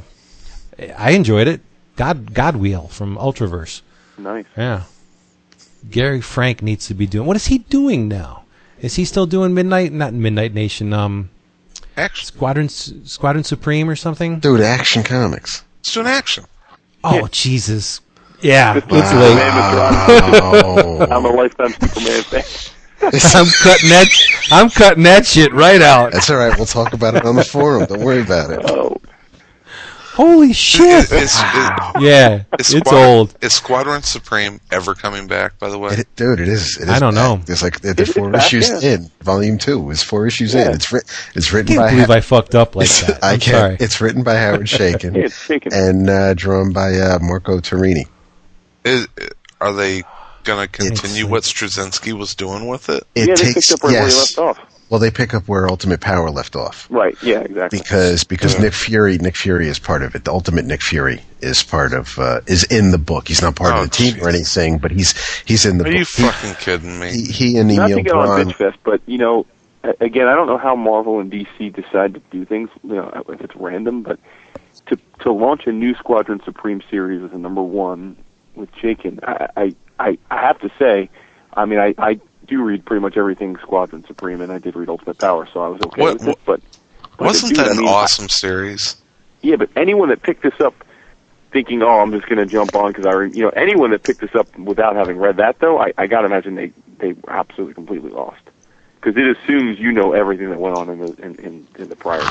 I 0.99 1.13
enjoyed 1.13 1.47
it. 1.49 1.61
God 1.97 2.33
Godwheel 2.35 2.91
from 2.91 3.17
Ultraverse. 3.17 3.83
nice. 4.19 4.47
Yeah. 4.57 4.83
Gary 5.91 6.21
Frank 6.21 6.63
needs 6.63 6.87
to 6.89 6.95
be 6.95 7.07
doing. 7.07 7.27
What 7.27 7.37
is 7.37 7.47
he 7.47 7.59
doing 7.59 8.09
now? 8.09 8.45
Is 8.81 8.97
he 8.97 9.05
still 9.05 9.27
doing 9.27 9.55
Midnight? 9.55 9.93
Not 9.93 10.13
Midnight 10.13 10.55
Nation. 10.55 10.93
Um, 10.93 11.31
Action. 11.97 12.27
Squadron 12.27 12.69
Squadron 12.69 13.45
Supreme 13.45 13.89
or 13.89 13.97
something. 13.97 14.39
Dude, 14.39 14.61
Action 14.61 15.03
Comics. 15.03 15.65
Let's 15.81 15.93
do 15.93 16.01
an 16.01 16.07
action. 16.07 16.45
Oh 17.05 17.27
Jesus! 17.31 18.01
Yeah, 18.41 18.77
it's 18.77 18.87
Superman, 18.87 19.21
late. 19.21 19.39
Mr. 20.41 21.11
I'm 21.11 21.25
a 21.25 21.29
lifetime 21.29 21.73
Superman 21.73 22.23
fan. 22.23 22.43
I'm 23.05 23.47
cutting 23.47 23.89
that. 23.91 24.07
I'm 24.53 24.71
cutting 24.71 25.03
that 25.03 25.27
shit 25.27 25.53
right 25.53 25.83
out. 25.83 26.13
that's 26.13 26.31
all 26.31 26.37
right. 26.37 26.57
We'll 26.57 26.67
talk 26.67 26.93
about 26.93 27.17
it 27.17 27.25
on 27.25 27.35
the 27.35 27.45
forum. 27.45 27.85
Don't 27.87 28.01
worry 28.01 28.23
about 28.23 28.53
it. 28.53 28.61
Oh, 28.71 28.97
Holy 30.13 30.53
shit! 30.53 31.11
Is, 31.11 31.13
is, 31.13 31.35
Yeah, 32.01 32.45
is 32.59 32.75
it's 32.75 32.89
Squadron- 32.89 33.05
old. 33.05 33.35
Is 33.41 33.55
Squadron 33.55 34.03
Supreme 34.03 34.61
ever 34.71 34.95
coming 34.95 35.27
back? 35.27 35.59
By 35.59 35.71
the 35.71 35.79
way, 35.79 35.95
It, 35.95 36.07
dude, 36.17 36.39
it 36.41 36.49
is. 36.49 36.77
It 36.77 36.85
is 36.85 36.89
I 36.91 36.99
don't 36.99 37.15
back. 37.15 37.39
know. 37.39 37.43
It's 37.49 37.63
like 37.63 37.81
they're 37.81 37.93
It 37.93 38.01
is 38.01 38.13
four 38.13 38.31
back, 38.31 38.45
issues 38.45 38.69
yeah. 38.83 38.91
in. 38.95 39.11
Volume 39.23 39.57
two 39.57 39.91
is 39.91 40.03
four 40.03 40.27
issues 40.27 40.53
Yeah. 40.55 40.69
in. 40.69 40.75
It's 40.75 40.93
written. 40.93 41.09
It's 41.35 41.53
written. 41.53 41.73
I 41.73 41.77
can't 41.77 41.87
by. 41.87 41.91
believe 41.93 42.07
Ha- 42.09 42.13
I 42.15 42.21
fucked 42.21 42.55
up 42.55 42.77
like 42.77 42.89
that. 42.91 43.19
I 43.25 43.33
I'm 43.33 43.41
can't. 43.41 43.57
sorry. 43.57 43.77
It's 43.81 44.01
written 44.03 44.23
by 44.23 44.37
Howard 44.37 44.67
Chaykin 44.67 45.33
shaking. 45.47 45.73
and 45.73 46.11
uh, 46.11 46.35
drawn 46.35 46.73
by 46.73 46.95
uh, 46.99 47.19
Marco 47.23 47.59
Turini. 47.61 48.05
is, 48.85 49.07
are 49.63 49.73
they 49.73 50.03
going 50.45 50.61
to 50.67 50.71
continue 50.71 51.25
It's- 51.25 51.31
what 51.31 51.43
Straczynski 51.45 52.13
was 52.13 52.35
doing 52.35 52.69
with 52.69 52.91
it? 52.91 53.05
It 53.15 53.29
yeah, 53.29 53.35
they 53.35 53.53
takes 53.55 53.69
picked 53.71 53.73
up 53.83 53.85
right 53.89 53.93
where 53.93 54.09
he 54.09 54.15
yes. 54.15 54.35
Left 54.93 54.95
off. 54.95 55.01
Well, 55.01 55.01
they 55.01 55.11
pick 55.11 55.35
up 55.35 55.49
where 55.49 55.69
Ultimate 55.69 56.01
Power 56.01 56.31
left 56.31 56.55
off 56.57 56.87
Right. 56.91 57.17
Yeah. 57.23 57.41
Exactly. 57.41 57.79
because 57.81 58.25
because 58.25 58.59
Nick 58.59 58.73
Fury 58.75 59.19
Nick 59.19 59.37
Fury 59.37 59.69
is 59.69 59.79
part 59.79 60.03
of 60.03 60.15
it. 60.15 60.25
The 60.25 60.33
Ultimate 60.33 60.65
Nick 60.67 60.83
Fury 60.83 61.21
is 61.41 61.63
part 61.63 61.93
of 61.93 62.19
uh, 62.19 62.41
is 62.47 62.65
in 62.65 62.91
the 62.91 62.99
book. 62.99 63.29
He's 63.29 63.43
not 63.43 63.57
part 63.57 63.75
Oh, 63.75 63.83
of 63.83 63.91
the 63.91 63.97
team 63.97 64.23
or 64.23 64.29
anything, 64.29 64.79
but 64.79 64.91
he's 64.91 65.15
he's 65.45 65.65
in 65.67 65.79
the 65.79 65.85
Are 65.85 65.87
book. 65.89 65.95
you 65.95 65.99
He- 66.05 66.05
fucking 66.05 66.55
kidding 66.61 66.99
me? 67.01 67.11
he, 67.11 67.25
he 67.25 67.57
and 67.59 67.69
Not 67.75 67.91
Emil 67.91 67.99
to 67.99 68.03
get 68.03 68.13
on 68.15 68.27
Braun. 68.27 68.47
Bitch 68.47 68.55
Fest, 68.57 68.79
but 68.85 69.01
you 69.07 69.19
know, 69.19 69.47
again, 70.01 70.29
I 70.29 70.35
don't 70.35 70.47
know 70.47 70.59
how 70.59 70.77
Marvel 70.77 71.21
and 71.21 71.31
DC 71.33 71.75
decide 71.75 72.15
to 72.15 72.21
do 72.31 72.45
things. 72.45 72.69
You 72.85 72.95
know, 72.97 73.25
if 73.29 73.41
it's 73.41 73.57
random, 73.57 74.03
but 74.03 74.19
to 74.87 74.97
to 75.21 75.33
launch 75.33 75.67
a 75.67 75.73
new 75.73 75.95
Squadron 75.95 76.41
Supreme 76.45 76.83
series 76.91 77.23
as 77.23 77.33
a 77.33 77.39
number 77.39 77.63
one 77.63 78.17
with 78.55 78.71
Chaykin, 78.73 79.21
I 79.23 79.49
I 79.57 79.75
I, 79.99 80.19
I 80.31 80.41
have 80.47 80.59
to 80.61 80.71
say, 80.79 81.09
I 81.55 81.65
mean, 81.65 81.79
I 81.79 81.95
I 81.99 82.21
do 82.53 82.63
read 82.63 82.85
pretty 82.85 83.01
much 83.01 83.17
everything 83.17 83.57
Squadron 83.59 84.05
Supreme, 84.07 84.41
and 84.41 84.53
I 84.53 84.59
did 84.59 84.77
read 84.77 84.89
Ultimate 84.89 85.19
Power, 85.19 85.49
so 85.53 85.61
I 85.63 85.69
was 85.69 85.81
okay 85.87 86.01
What- 86.03 86.15
with 86.21 86.29
it. 86.29 86.39
But, 86.45 86.61
but 87.19 87.27
Wasn't 87.27 87.51
dude, 87.51 87.59
that 87.59 87.69
I 87.69 87.71
an 87.73 87.77
mean, 87.79 87.89
I- 87.89 87.93
awesome 87.93 88.29
series? 88.29 88.97
yeah, 89.43 89.57
but 89.57 89.71
anyone 89.77 90.09
that 90.11 90.23
picked 90.23 90.43
this 90.43 90.59
up 90.61 90.75
thinking, 91.53 91.83
oh, 91.83 92.01
I'm 92.01 92.11
just 92.13 92.27
going 92.27 92.39
to 92.39 92.47
jump 92.47 92.75
on 92.75 92.91
because 92.93 93.07
I, 93.07 93.13
re-, 93.13 93.31
you 93.33 93.43
know, 93.43 93.51
anyone 93.51 93.91
that 93.91 94.03
picked 94.03 94.21
this 94.21 94.35
up 94.35 94.57
without 94.59 94.97
having 94.97 95.19
read 95.19 95.37
that, 95.37 95.59
though, 95.59 95.79
I, 95.79 95.93
I 95.99 96.07
got 96.07 96.21
to 96.21 96.27
imagine 96.27 96.55
they 96.55 96.73
they 96.99 97.13
were 97.15 97.31
absolutely 97.33 97.75
completely 97.75 98.11
lost 98.11 98.41
because 99.01 99.17
it 99.17 99.37
assumes 99.37 99.79
you 99.79 99.91
know 99.93 100.13
everything 100.13 100.51
that 100.51 100.59
went 100.61 100.77
on 100.79 100.89
in 100.89 101.01
the 101.01 101.13
in, 101.23 101.35
in, 101.41 101.67
in 101.79 101.89
the 101.89 101.97
prior. 101.97 102.23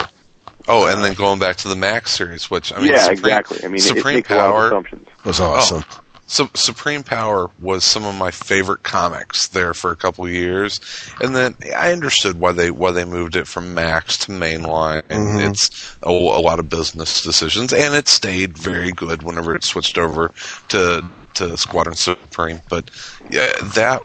Oh, 0.67 0.87
and 0.87 1.03
then 1.03 1.13
going 1.13 1.39
back 1.39 1.57
to 1.57 1.67
the 1.67 1.75
Max 1.75 2.11
series, 2.11 2.49
which 2.49 2.71
I 2.73 2.77
mean, 2.79 2.91
yeah, 2.91 2.99
Supreme, 2.99 3.17
exactly. 3.19 3.59
I 3.63 3.67
mean, 3.67 3.75
it, 3.75 3.79
it 3.85 3.97
Supreme 3.97 4.15
takes 4.17 4.29
a 4.31 4.35
lot 4.35 4.45
of 4.45 4.51
Power 4.53 4.67
assumptions. 4.67 5.07
was 5.25 5.39
awesome. 5.39 5.83
Oh. 5.91 6.01
So 6.31 6.49
Supreme 6.53 7.03
Power 7.03 7.51
was 7.59 7.83
some 7.83 8.05
of 8.05 8.15
my 8.15 8.31
favorite 8.31 8.83
comics 8.83 9.49
there 9.49 9.73
for 9.73 9.91
a 9.91 9.97
couple 9.97 10.23
of 10.23 10.31
years, 10.31 10.79
and 11.19 11.35
then 11.35 11.57
I 11.75 11.91
understood 11.91 12.39
why 12.39 12.53
they 12.53 12.71
why 12.71 12.91
they 12.91 13.03
moved 13.03 13.35
it 13.35 13.47
from 13.47 13.73
Max 13.73 14.17
to 14.19 14.31
Mainline. 14.31 15.03
And 15.09 15.27
Mhm. 15.27 15.49
It's 15.49 15.93
a, 16.01 16.09
a 16.09 16.41
lot 16.41 16.59
of 16.59 16.69
business 16.69 17.21
decisions, 17.21 17.73
and 17.73 17.93
it 17.93 18.07
stayed 18.07 18.57
very 18.57 18.93
good 18.93 19.23
whenever 19.23 19.53
it 19.53 19.65
switched 19.65 19.97
over 19.97 20.31
to 20.69 21.03
to 21.33 21.57
Squadron 21.57 21.97
Supreme. 21.97 22.61
But 22.69 22.89
yeah, 23.29 23.51
that 23.75 24.01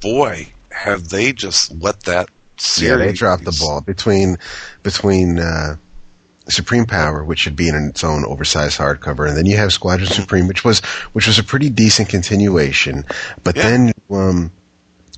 boy, 0.00 0.48
have 0.70 1.10
they 1.10 1.34
just 1.34 1.70
let 1.82 2.00
that 2.04 2.30
series? 2.56 2.88
Yeah, 2.88 2.96
they 2.96 3.12
dropped 3.12 3.44
the 3.44 3.56
ball 3.60 3.82
between 3.82 4.38
between 4.82 5.38
uh, 5.38 5.76
Supreme 6.48 6.86
Power, 6.86 7.24
which 7.24 7.38
should 7.40 7.56
be 7.56 7.68
in 7.68 7.74
its 7.74 8.02
own 8.02 8.24
oversized 8.24 8.78
hardcover, 8.78 9.28
and 9.28 9.36
then 9.36 9.46
you 9.46 9.56
have 9.56 9.72
Squadron 9.72 10.08
Supreme, 10.08 10.48
which 10.48 10.64
was 10.64 10.80
which 11.12 11.26
was 11.26 11.38
a 11.38 11.44
pretty 11.44 11.70
decent 11.70 12.08
continuation. 12.08 13.04
But 13.44 13.56
Yeah. 13.56 13.62
then, 13.70 13.92
um, 14.10 14.50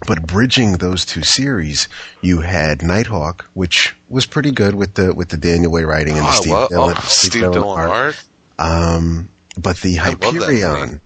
but 0.07 0.27
bridging 0.27 0.73
those 0.73 1.05
two 1.05 1.23
series, 1.23 1.89
you 2.21 2.41
had 2.41 2.83
Nighthawk, 2.83 3.49
which 3.55 3.95
was 4.11 4.27
pretty 4.27 4.51
good 4.51 4.75
with 4.75 4.95
the 4.95 5.15
with 5.15 5.31
the 5.31 5.37
Daniel 5.39 5.73
Way 5.73 5.85
writing 5.85 6.19
and 6.19 6.27
Oh, 6.27 6.31
the 6.31 6.37
Steve 6.37 6.53
love, 6.53 6.69
Dillon, 6.69 6.95
oh, 6.99 7.05
Steve 7.07 7.33
Dillon 7.53 7.79
art. 7.79 8.25
Um, 8.59 9.29
but 9.59 9.79
the 9.79 9.99
I 10.01 10.11
love 10.11 10.21
that 10.21 10.33
Hyperion, 10.35 11.01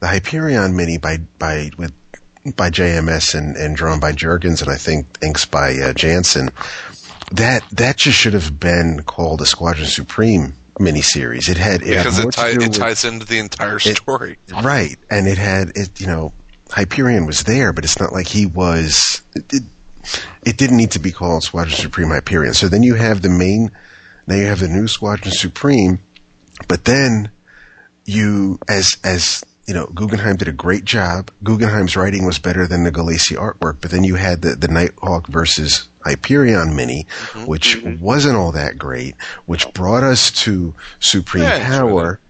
the 0.00 0.06
Hyperion 0.08 0.76
mini 0.76 0.98
by 0.98 1.18
by 1.38 1.70
with 1.76 1.92
by 2.56 2.70
JMS 2.70 3.34
and, 3.34 3.56
and 3.56 3.76
drawn 3.76 4.00
by 4.00 4.12
Jurgens, 4.12 4.62
and 4.62 4.70
I 4.70 4.76
think 4.76 5.06
inks 5.22 5.44
by 5.44 5.74
uh, 5.76 5.92
Janson. 5.92 6.48
That 7.30 7.68
that 7.70 7.96
just 7.96 8.18
should 8.18 8.34
have 8.34 8.58
been 8.58 9.02
called 9.04 9.40
a 9.40 9.46
Squadron 9.46 9.86
Supreme 9.86 10.54
miniseries. 10.78 11.48
It 11.48 11.58
had 11.58 11.82
it 11.82 11.88
because 11.88 12.18
more 12.18 12.28
it, 12.30 12.34
tie, 12.34 12.50
it 12.50 12.58
with- 12.58 12.74
ties 12.74 13.04
into 13.04 13.24
the 13.24 13.38
entire 13.38 13.78
story. 13.78 14.38
Right, 14.50 14.98
and 15.10 15.28
it 15.28 15.38
had 15.38 15.72
it. 15.76 16.00
You 16.00 16.06
know, 16.06 16.32
Hyperion 16.70 17.26
was 17.26 17.44
there, 17.44 17.72
but 17.72 17.84
it's 17.84 18.00
not 18.00 18.12
like 18.12 18.26
he 18.26 18.46
was. 18.46 19.22
It, 19.34 19.52
it, 19.52 19.62
it 20.44 20.56
didn't 20.56 20.78
need 20.78 20.92
to 20.92 20.98
be 20.98 21.12
called 21.12 21.42
Squadron 21.44 21.76
Supreme 21.76 22.08
Hyperion. 22.08 22.54
So 22.54 22.68
then 22.68 22.82
you 22.82 22.94
have 22.94 23.22
the 23.22 23.28
main. 23.28 23.70
Now 24.26 24.36
you 24.36 24.46
have 24.46 24.60
the 24.60 24.68
new 24.68 24.88
Squadron 24.88 25.32
Supreme, 25.32 25.98
but 26.68 26.84
then 26.84 27.30
you, 28.06 28.58
as 28.68 28.96
as 29.04 29.44
you 29.66 29.74
know, 29.74 29.86
Guggenheim 29.86 30.36
did 30.36 30.48
a 30.48 30.52
great 30.52 30.84
job. 30.84 31.30
Guggenheim's 31.44 31.96
writing 31.96 32.26
was 32.26 32.38
better 32.40 32.66
than 32.66 32.82
the 32.82 32.90
Gulacy 32.90 33.36
artwork, 33.36 33.80
but 33.80 33.90
then 33.92 34.02
you 34.02 34.16
had 34.16 34.42
the 34.42 34.56
the 34.56 34.68
Nighthawk 34.68 35.28
versus 35.28 35.88
Hyperion 36.04 36.74
mini, 36.74 37.06
which 37.46 37.82
wasn't 38.00 38.36
all 38.36 38.52
that 38.52 38.78
great, 38.78 39.14
which 39.46 39.70
brought 39.72 40.02
us 40.02 40.30
to 40.44 40.74
Supreme 41.00 41.44
Yeah, 41.44 41.66
Power 41.66 42.20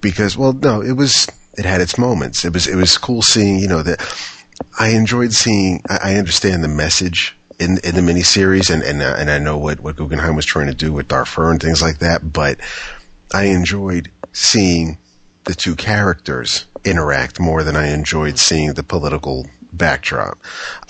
because 0.00 0.36
well 0.36 0.52
no 0.52 0.82
it 0.82 0.92
was 0.92 1.26
it 1.56 1.64
had 1.64 1.80
its 1.80 1.98
moments. 1.98 2.44
It 2.44 2.52
was 2.52 2.66
it 2.66 2.76
was 2.76 2.98
cool 2.98 3.22
seeing 3.22 3.58
you 3.58 3.68
know 3.68 3.82
that 3.82 4.00
i 4.78 4.90
enjoyed 4.90 5.32
seeing 5.32 5.82
i, 5.88 6.12
I 6.12 6.14
understand 6.16 6.62
the 6.62 6.68
message 6.68 7.34
in 7.58 7.78
in 7.82 7.94
the 7.94 8.02
miniseries 8.02 8.72
and 8.72 8.82
and, 8.82 9.00
uh, 9.00 9.14
and 9.18 9.30
i 9.30 9.38
know 9.38 9.56
what 9.56 9.80
what 9.80 9.96
guggenheim 9.96 10.36
was 10.36 10.44
trying 10.44 10.66
to 10.66 10.74
do 10.74 10.92
with 10.92 11.08
darfur 11.08 11.50
and 11.50 11.60
things 11.60 11.80
like 11.80 11.98
that 12.00 12.30
but 12.30 12.60
i 13.32 13.44
enjoyed 13.44 14.10
seeing 14.32 14.98
the 15.44 15.54
two 15.54 15.74
characters 15.74 16.66
interact 16.84 17.40
more 17.40 17.62
than 17.62 17.76
i 17.76 17.88
enjoyed 17.88 18.38
seeing 18.38 18.72
the 18.74 18.82
political 18.82 19.46
backdrop. 19.72 20.38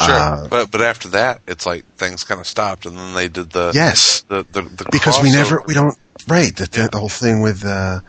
Sure, 0.01 0.15
Uh, 0.15 0.49
but 0.49 0.71
but 0.71 0.81
after 0.81 1.09
that, 1.09 1.41
it's 1.47 1.67
like 1.67 1.85
things 1.97 2.25
kind 2.25 2.41
of 2.41 2.47
stopped, 2.47 2.87
and 2.87 2.97
then 2.97 3.15
they 3.15 3.29
did 3.29 3.51
the 3.51 3.73
yes. 3.75 4.23
the 4.23 4.47
the, 4.53 4.63
the 4.63 4.89
because 4.91 5.23
we 5.23 5.31
never 5.31 5.63
we 5.67 5.75
don't 5.75 5.97
right 6.29 6.55
the, 6.57 6.67
the, 6.67 6.89
the 6.93 6.99
whole 6.99 7.09
thing 7.09 7.41
with 7.41 7.65
uh 7.65 8.01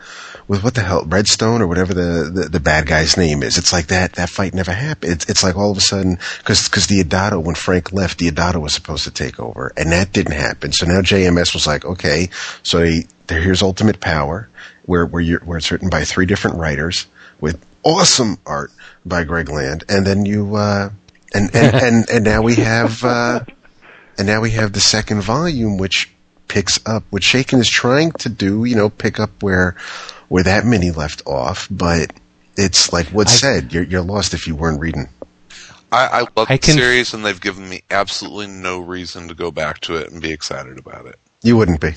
with 0.48 0.62
what 0.62 0.74
the 0.74 0.82
hell 0.82 1.04
redstone 1.06 1.62
or 1.62 1.66
whatever 1.66 1.94
the, 1.94 2.30
the 2.32 2.48
the 2.48 2.60
bad 2.60 2.86
guy's 2.86 3.16
name 3.16 3.42
is. 3.42 3.58
It's 3.58 3.72
like 3.72 3.86
that 3.86 4.14
that 4.14 4.28
fight 4.28 4.54
never 4.54 4.72
happened. 4.72 5.12
It's, 5.12 5.28
it's 5.28 5.42
like 5.42 5.56
all 5.56 5.70
of 5.70 5.78
a 5.78 5.82
sudden 5.82 6.18
because 6.38 6.68
because 6.68 6.86
Diodato 6.86 7.42
when 7.42 7.54
frank 7.54 7.92
left 7.92 8.18
Diodato 8.18 8.60
was 8.60 8.74
supposed 8.74 9.04
to 9.04 9.10
take 9.10 9.40
over 9.40 9.72
and 9.76 9.92
that 9.92 10.12
didn't 10.12 10.34
happen. 10.34 10.72
So 10.72 10.86
now 10.86 11.00
jms 11.00 11.54
was 11.54 11.66
like 11.66 11.84
okay 11.84 12.28
so 12.62 12.80
they, 12.80 13.06
there 13.32 13.40
here's 13.42 13.62
ultimate 13.62 14.00
power 14.00 14.48
where 14.86 15.06
where 15.06 15.22
you're 15.22 15.40
where 15.40 15.58
it's 15.58 15.70
written 15.70 15.88
by 15.88 16.04
three 16.04 16.26
different 16.26 16.56
writers 16.58 17.06
with 17.40 17.64
awesome 17.82 18.36
art 18.46 18.70
by 19.06 19.24
greg 19.24 19.48
land 19.48 19.84
and 19.88 20.06
then 20.06 20.24
you 20.24 20.54
uh 20.56 20.90
and 21.34 21.54
and 21.54 21.74
and, 21.82 22.10
and 22.10 22.24
now 22.24 22.42
we 22.42 22.54
have 22.56 23.02
uh 23.04 23.40
and 24.18 24.26
now 24.26 24.40
we 24.42 24.50
have 24.50 24.74
the 24.74 24.80
second 24.80 25.22
volume, 25.22 25.78
which 25.78 26.10
picks 26.46 26.78
up 26.84 27.02
what 27.08 27.22
Chaykin 27.22 27.58
is 27.58 27.68
trying 27.68 28.12
to 28.12 28.28
do. 28.28 28.64
You 28.64 28.76
know, 28.76 28.90
pick 28.90 29.18
up 29.18 29.30
where 29.42 29.74
where 30.28 30.44
that 30.44 30.66
mini 30.66 30.90
left 30.90 31.22
off. 31.26 31.66
But 31.70 32.12
it's 32.56 32.92
like 32.92 33.06
what 33.08 33.28
I- 33.28 33.32
said. 33.32 33.72
You're 33.72 33.84
you're 33.84 34.02
lost 34.02 34.34
if 34.34 34.46
you 34.46 34.54
weren't 34.54 34.80
reading. 34.80 35.08
I, 35.90 36.06
I 36.06 36.20
love 36.20 36.50
I 36.50 36.56
the 36.56 36.58
can- 36.58 36.74
series, 36.76 37.14
and 37.14 37.24
they've 37.24 37.40
given 37.40 37.68
me 37.68 37.82
absolutely 37.90 38.48
no 38.48 38.80
reason 38.80 39.28
to 39.28 39.34
go 39.34 39.50
back 39.50 39.80
to 39.80 39.96
it 39.96 40.10
and 40.12 40.20
be 40.20 40.30
excited 40.30 40.78
about 40.78 41.06
it. 41.06 41.18
You 41.42 41.56
wouldn't 41.56 41.80
be. 41.80 41.94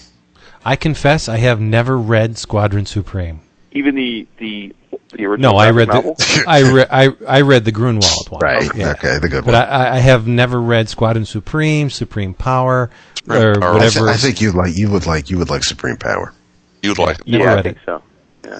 I 0.65 0.75
confess 0.75 1.29
I 1.29 1.37
have 1.37 1.61
never 1.61 1.97
read 1.97 2.37
Squadron 2.37 2.85
Supreme. 2.85 3.41
Even 3.71 3.95
the 3.95 4.27
the 4.37 4.73
the 5.11 5.25
original. 5.25 5.53
No, 5.53 5.57
I 5.57 5.69
read 5.71 5.89
novel? 5.89 6.15
the 6.15 6.43
I 6.47 6.61
read 6.73 6.87
I 6.91 7.09
I 7.27 7.41
read 7.41 7.65
the 7.65 7.71
Gruenwald 7.71 8.31
one. 8.31 8.41
Yeah. 8.75 8.91
Okay. 8.91 9.19
The 9.19 9.29
good 9.29 9.45
one. 9.45 9.53
But. 9.53 9.69
I, 9.69 9.95
I 9.95 9.99
have 9.99 10.27
never 10.27 10.59
read 10.61 10.89
Squadron 10.89 11.25
Supreme, 11.25 11.89
Supreme 11.89 12.33
Power, 12.33 12.89
Supreme 13.15 13.41
or 13.41 13.55
Power. 13.59 13.69
I, 13.69 13.73
whatever. 13.73 13.99
th- 13.99 14.15
I 14.15 14.17
think 14.17 14.41
you 14.41 14.51
like 14.53 14.75
you 14.77 14.89
would 14.91 15.05
like 15.05 15.29
you 15.29 15.37
would 15.37 15.49
like 15.49 15.63
Supreme 15.63 15.97
Power, 15.97 16.33
You'd 16.81 16.97
like 16.97 17.19
it. 17.19 17.27
Never 17.27 17.43
yeah, 17.43 17.51
I 17.51 17.55
read 17.55 17.63
think 17.63 17.77
it. 17.77 17.83
so. 17.85 18.01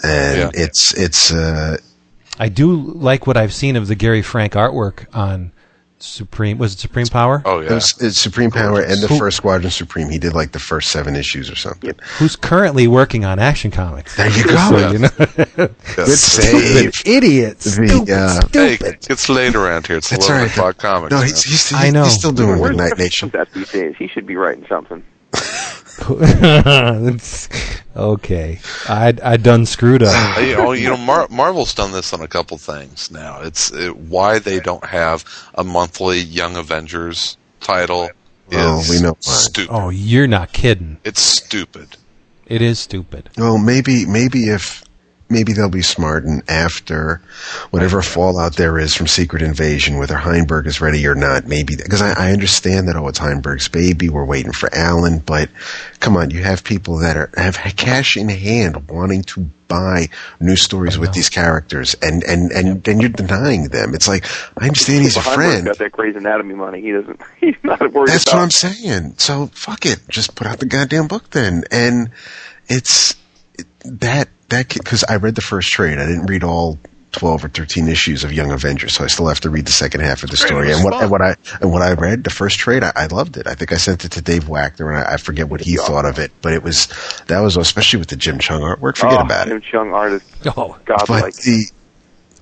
and 0.03 0.38
Yeah. 0.38 0.49
it's 0.53 0.94
it's 0.95 1.34
uh, 1.34 1.77
I 2.38 2.49
do 2.49 2.76
like 2.76 3.26
what 3.26 3.38
I've 3.38 3.53
seen 3.53 3.76
of 3.77 3.88
the 3.88 3.95
Gary 3.95 4.22
Frank 4.22 4.53
artwork 4.53 5.06
on 5.15 5.53
Supreme. 5.97 6.57
Was 6.57 6.73
it 6.73 6.80
Supreme 6.80 7.07
Power? 7.07 7.41
Oh 7.45 7.59
it 7.59 7.65
yeah, 7.65 7.73
was, 7.76 7.95
it's 8.01 8.17
Supreme 8.19 8.51
Power 8.51 8.81
and 8.81 9.01
the 9.01 9.07
Who- 9.07 9.17
first 9.17 9.38
Squadron 9.38 9.72
Supreme. 9.72 10.09
He 10.09 10.19
did 10.19 10.34
like 10.34 10.51
the 10.51 10.59
first 10.59 10.91
seven 10.91 11.15
issues 11.15 11.49
or 11.49 11.55
something. 11.55 11.93
Who's 12.17 12.35
currently 12.35 12.88
working 12.88 13.23
on 13.26 13.39
Action 13.39 13.72
Comics? 13.72 14.15
There 14.17 14.27
you 14.27 14.43
So, 14.43 14.72
go. 14.72 14.91
you 14.91 14.99
know, 14.99 15.09
Good 15.95 16.07
save. 16.09 16.93
stupid 16.93 17.07
idiots. 17.09 17.63
The, 17.77 17.88
Stupid, 17.88 18.09
uh, 18.11 18.41
hey, 18.51 18.77
it's 19.09 19.30
late 19.30 19.55
around 19.55 19.88
here. 19.88 19.97
It's 19.97 20.09
That's 20.09 20.27
eleven 20.27 20.41
all 20.41 20.47
right. 20.47 20.51
o'clock 20.57 20.77
comics. 20.77 21.11
No, 21.11 21.17
man. 21.19 21.27
he's 21.27 21.43
he's, 21.43 21.73
I 21.73 21.89
know. 21.91 22.03
he's 22.03 22.13
still 22.13 22.31
doing 22.34 22.59
Where's 22.59 22.76
Midnight 22.76 22.97
Nation. 22.97 23.30
Jones 23.31 23.47
at 23.47 23.53
these 23.53 23.72
days? 23.72 23.95
He 23.97 24.07
should 24.07 24.26
be 24.27 24.35
writing 24.35 24.65
something. 24.67 25.01
It's- 25.99 27.49
okay, 27.95 28.59
I 28.88 29.13
I 29.23 29.38
done 29.38 29.65
screwed 29.65 30.03
up. 30.03 30.38
Uh, 30.38 30.41
you 30.41 30.57
know, 30.57 30.72
you 30.73 30.89
know 30.89 30.97
Mar- 30.97 31.27
Marvel's 31.30 31.73
done 31.73 31.91
this 31.91 32.13
on 32.13 32.22
a 32.22 32.27
couple 32.27 32.57
things 32.57 33.09
now. 33.11 33.41
It's 33.41 33.72
it, 33.72 33.95
why 33.95 34.39
they 34.39 34.59
don't 34.59 34.85
have 34.85 35.26
a 35.55 35.63
monthly 35.63 36.19
Young 36.19 36.55
Avengers 36.57 37.38
title. 37.59 38.09
Is 38.51 38.57
Oh, 38.57 38.85
we 38.89 39.01
know 39.01 39.11
why. 39.11 39.34
Stupid. 39.34 39.73
Oh, 39.73 39.89
you're 39.89 40.27
not 40.27 40.53
kidding. 40.53 40.97
It's 41.03 41.22
stupid. 41.22 41.97
It 42.45 42.61
is 42.61 42.77
stupid. 42.77 43.30
Well, 43.38 43.57
maybe 43.57 44.05
maybe 44.05 44.49
if 44.49 44.85
maybe 45.30 45.53
they'll 45.53 45.69
be 45.69 45.81
smart 45.81 46.23
and 46.23 46.43
after 46.49 47.19
whatever 47.72 48.02
fallout 48.02 48.56
there 48.57 48.77
is 48.77 48.93
from 48.93 49.07
Secret 49.07 49.41
Invasion, 49.41 49.97
whether 49.97 50.15
Heinberg 50.15 50.68
is 50.68 50.81
ready 50.81 51.06
or 51.07 51.15
not, 51.15 51.45
maybe 51.47 51.76
because 51.76 52.02
I, 52.02 52.27
I 52.27 52.31
understand 52.31 52.88
that 52.88 52.95
oh 52.95 53.07
it's 53.07 53.19
Heinberg's 53.19 53.68
baby, 53.68 54.10
we're 54.10 54.26
waiting 54.26 54.52
for 54.52 54.69
Allan, 54.73 55.19
but 55.19 55.49
come 55.99 56.15
on, 56.18 56.30
you 56.31 56.43
have 56.43 56.64
people 56.64 56.97
that 56.99 57.18
are 57.18 57.30
have 57.38 57.56
cash 57.76 58.18
in 58.18 58.30
hand 58.30 58.88
wanting 58.89 59.23
to 59.23 59.49
buy 59.68 60.07
new 60.39 60.56
stories 60.56 60.99
with 60.99 61.11
these 61.14 61.27
characters, 61.30 61.95
and 62.03 62.23
and 62.23 62.52
and 62.52 62.84
then 62.84 62.99
you're 62.99 63.10
denying 63.10 63.69
them. 63.69 63.95
It's 63.95 64.07
like 64.07 64.23
I 64.61 64.65
understand 64.68 65.03
he's 65.03 65.15
a 65.15 65.19
Well, 65.22 65.30
Heinberg's 65.30 65.52
friend. 65.53 65.65
got 65.65 65.77
that 65.80 65.91
Grey's 65.91 66.15
Anatomy 66.15 66.53
money. 66.53 66.81
He 66.81 66.91
doesn't. 66.91 67.19
He's 67.39 67.56
not 67.64 67.80
worried 67.91 68.10
That's 68.10 68.26
about. 68.27 68.35
what 68.38 68.43
I'm 68.43 68.52
saying. 68.52 69.15
So 69.18 69.47
fuck 69.47 69.88
it, 69.88 70.02
just 70.07 70.35
put 70.35 70.45
out 70.45 70.60
the 70.60 70.68
goddamn 70.68 71.07
book 71.07 71.31
then. 71.31 71.64
And 71.72 72.11
it's 72.68 73.15
it- 73.57 73.65
that 73.85 74.30
that 74.49 74.69
because 74.69 75.03
I 75.03 75.15
read 75.15 75.35
the 75.35 75.41
first 75.41 75.72
trade. 75.72 75.97
I 75.99 76.05
didn't 76.05 76.27
read 76.27 76.43
all 76.43 76.77
twelve 77.11 77.45
or 77.45 77.49
thirteen 77.49 77.88
issues 77.88 78.23
of 78.23 78.34
Young 78.34 78.51
Avengers, 78.51 78.93
so 78.93 79.03
I 79.03 79.07
still 79.07 79.27
have 79.27 79.39
to 79.41 79.49
read 79.49 79.65
the 79.65 79.72
second 79.72 80.01
half 80.01 80.23
of 80.23 80.30
the 80.30 80.38
Great, 80.38 80.47
story. 80.47 80.72
And 80.72 80.84
what 80.84 80.93
and 81.01 81.09
what 81.09 81.22
I 81.22 81.35
and 81.61 81.72
what 81.72 81.81
I 81.81 81.93
read 81.93 82.23
the 82.23 82.30
first 82.30 82.59
trade, 82.59 82.84
I, 82.84 82.91
I 82.95 83.05
loved 83.07 83.38
it. 83.38 83.47
I 83.47 83.55
think 83.55 83.72
I 83.72 83.77
sent 83.77 84.05
it 84.05 84.11
to 84.13 84.22
Dave 84.22 84.45
Wachter, 84.45 84.88
and 84.89 84.97
I, 84.97 85.13
I 85.13 85.17
forget 85.17 85.49
what 85.49 85.61
he 85.61 85.77
thought 85.77 86.05
of 86.05 86.19
it, 86.19 86.31
but 86.41 86.53
it 86.53 86.63
was 86.63 86.88
that 87.27 87.39
was 87.39 87.57
especially 87.57 87.99
with 87.99 88.09
the 88.09 88.15
Jim 88.17 88.38
Cheung 88.38 88.61
artwork. 88.61 88.97
Forget 88.97 89.19
oh, 89.19 89.23
about 89.23 89.47
it. 89.47 89.49
Jim 89.49 89.61
Cheung 89.61 89.93
artist, 89.93 90.30
Oh, 90.57 90.77
godlike. 90.85 91.23
But 91.23 91.34
the 91.35 91.65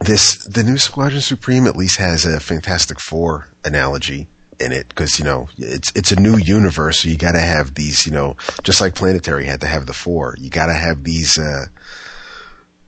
this 0.02 0.44
the 0.46 0.64
new 0.64 0.78
Squadron 0.78 1.22
Supreme 1.22 1.68
at 1.68 1.76
least 1.76 1.98
has 2.00 2.26
a 2.26 2.40
Fantastic 2.40 3.00
Four 3.00 3.48
analogy 3.64 4.28
in 4.60 4.72
it 4.72 4.88
because 4.90 5.20
you 5.20 5.26
know 5.26 5.50
it's 5.58 5.92
it's 5.96 6.12
a 6.12 6.20
new 6.20 6.38
universe, 6.38 7.02
so 7.02 7.10
you 7.10 7.18
got 7.18 7.34
to 7.34 7.40
have 7.40 7.76
these 7.76 8.06
you 8.06 8.12
know 8.12 8.36
just 8.64 8.82
like 8.82 8.96
Planetary 8.96 9.46
had 9.46 9.62
to 9.62 9.68
have 9.68 9.86
the 9.86 9.94
four. 9.94 10.36
You 10.40 10.50
got 10.50 10.68
to 10.68 10.74
have 10.74 11.04
these 11.04 11.38
uh, 11.38 11.66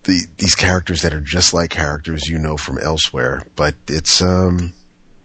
the 0.04 0.26
these 0.38 0.56
characters 0.56 1.02
that 1.02 1.14
are 1.14 1.22
just 1.22 1.54
like 1.54 1.72
characters 1.72 2.28
you 2.28 2.40
know 2.40 2.58
from 2.58 2.78
elsewhere. 2.78 3.44
But 3.56 3.76
it's 3.88 4.22
um 4.22 4.74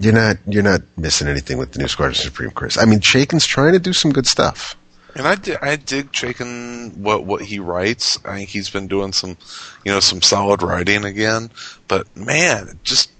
you're 0.00 0.14
not 0.14 0.38
you're 0.46 0.62
not 0.62 0.80
missing 0.96 1.28
anything 1.28 1.58
with 1.58 1.72
the 1.72 1.78
new 1.78 1.88
Squadron 1.88 2.14
Supreme, 2.14 2.50
Chris. 2.50 2.78
I 2.78 2.86
mean, 2.86 3.00
Chaykin's 3.00 3.46
trying 3.46 3.74
to 3.74 3.78
do 3.78 3.92
some 3.92 4.12
good 4.12 4.26
stuff. 4.26 4.74
And 5.14 5.26
I, 5.26 5.34
di- 5.34 5.56
I 5.60 5.76
dig 5.76 6.12
Chaykin 6.12 6.96
what 6.96 7.24
what 7.24 7.42
he 7.42 7.58
writes. 7.58 8.18
I 8.24 8.36
think 8.36 8.48
he's 8.48 8.70
been 8.70 8.86
doing 8.86 9.12
some, 9.12 9.36
you 9.84 9.92
know, 9.92 10.00
some 10.00 10.22
solid 10.22 10.62
writing 10.62 11.04
again. 11.04 11.50
But 11.88 12.14
man, 12.16 12.78
just 12.84 13.10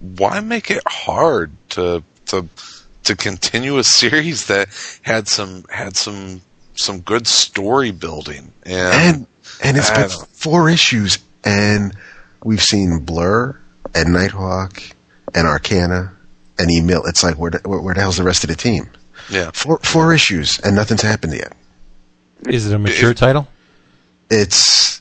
why 0.00 0.40
make 0.40 0.70
it 0.70 0.82
hard 0.86 1.52
to 1.70 2.02
to 2.30 2.46
to 3.04 3.16
continue 3.16 3.78
a 3.78 3.84
series 3.84 4.46
that 4.46 4.68
had 5.02 5.28
some 5.28 5.64
had 5.70 5.96
some 5.96 6.40
some 6.74 7.00
good 7.00 7.26
story 7.26 7.90
building 7.90 8.52
and, 8.64 8.94
and 9.16 9.26
and 9.62 9.76
it's 9.76 9.90
I 9.90 10.02
been 10.02 10.10
four 10.32 10.70
issues, 10.70 11.18
and 11.44 11.94
we've 12.42 12.62
seen 12.62 13.00
Blur 13.00 13.58
and 13.94 14.12
Nighthawk 14.12 14.82
and 15.34 15.46
Arcana 15.46 16.12
and 16.58 16.70
Emil. 16.70 17.02
It's 17.06 17.22
like 17.22 17.36
where 17.36 17.50
the, 17.50 17.58
where, 17.68 17.80
where 17.80 17.94
the 17.94 18.00
hell's 18.00 18.16
the 18.16 18.22
rest 18.24 18.44
of 18.44 18.48
the 18.48 18.56
team? 18.56 18.88
yeah. 19.30 19.50
Four 19.52 19.78
four 19.78 20.14
issues 20.14 20.58
and 20.60 20.74
nothing's 20.74 21.02
happened 21.02 21.34
yet. 21.34 21.54
is 22.48 22.66
it 22.66 22.74
a 22.74 22.78
mature 22.78 23.10
If- 23.10 23.16
title? 23.18 23.48
It's 24.30 25.00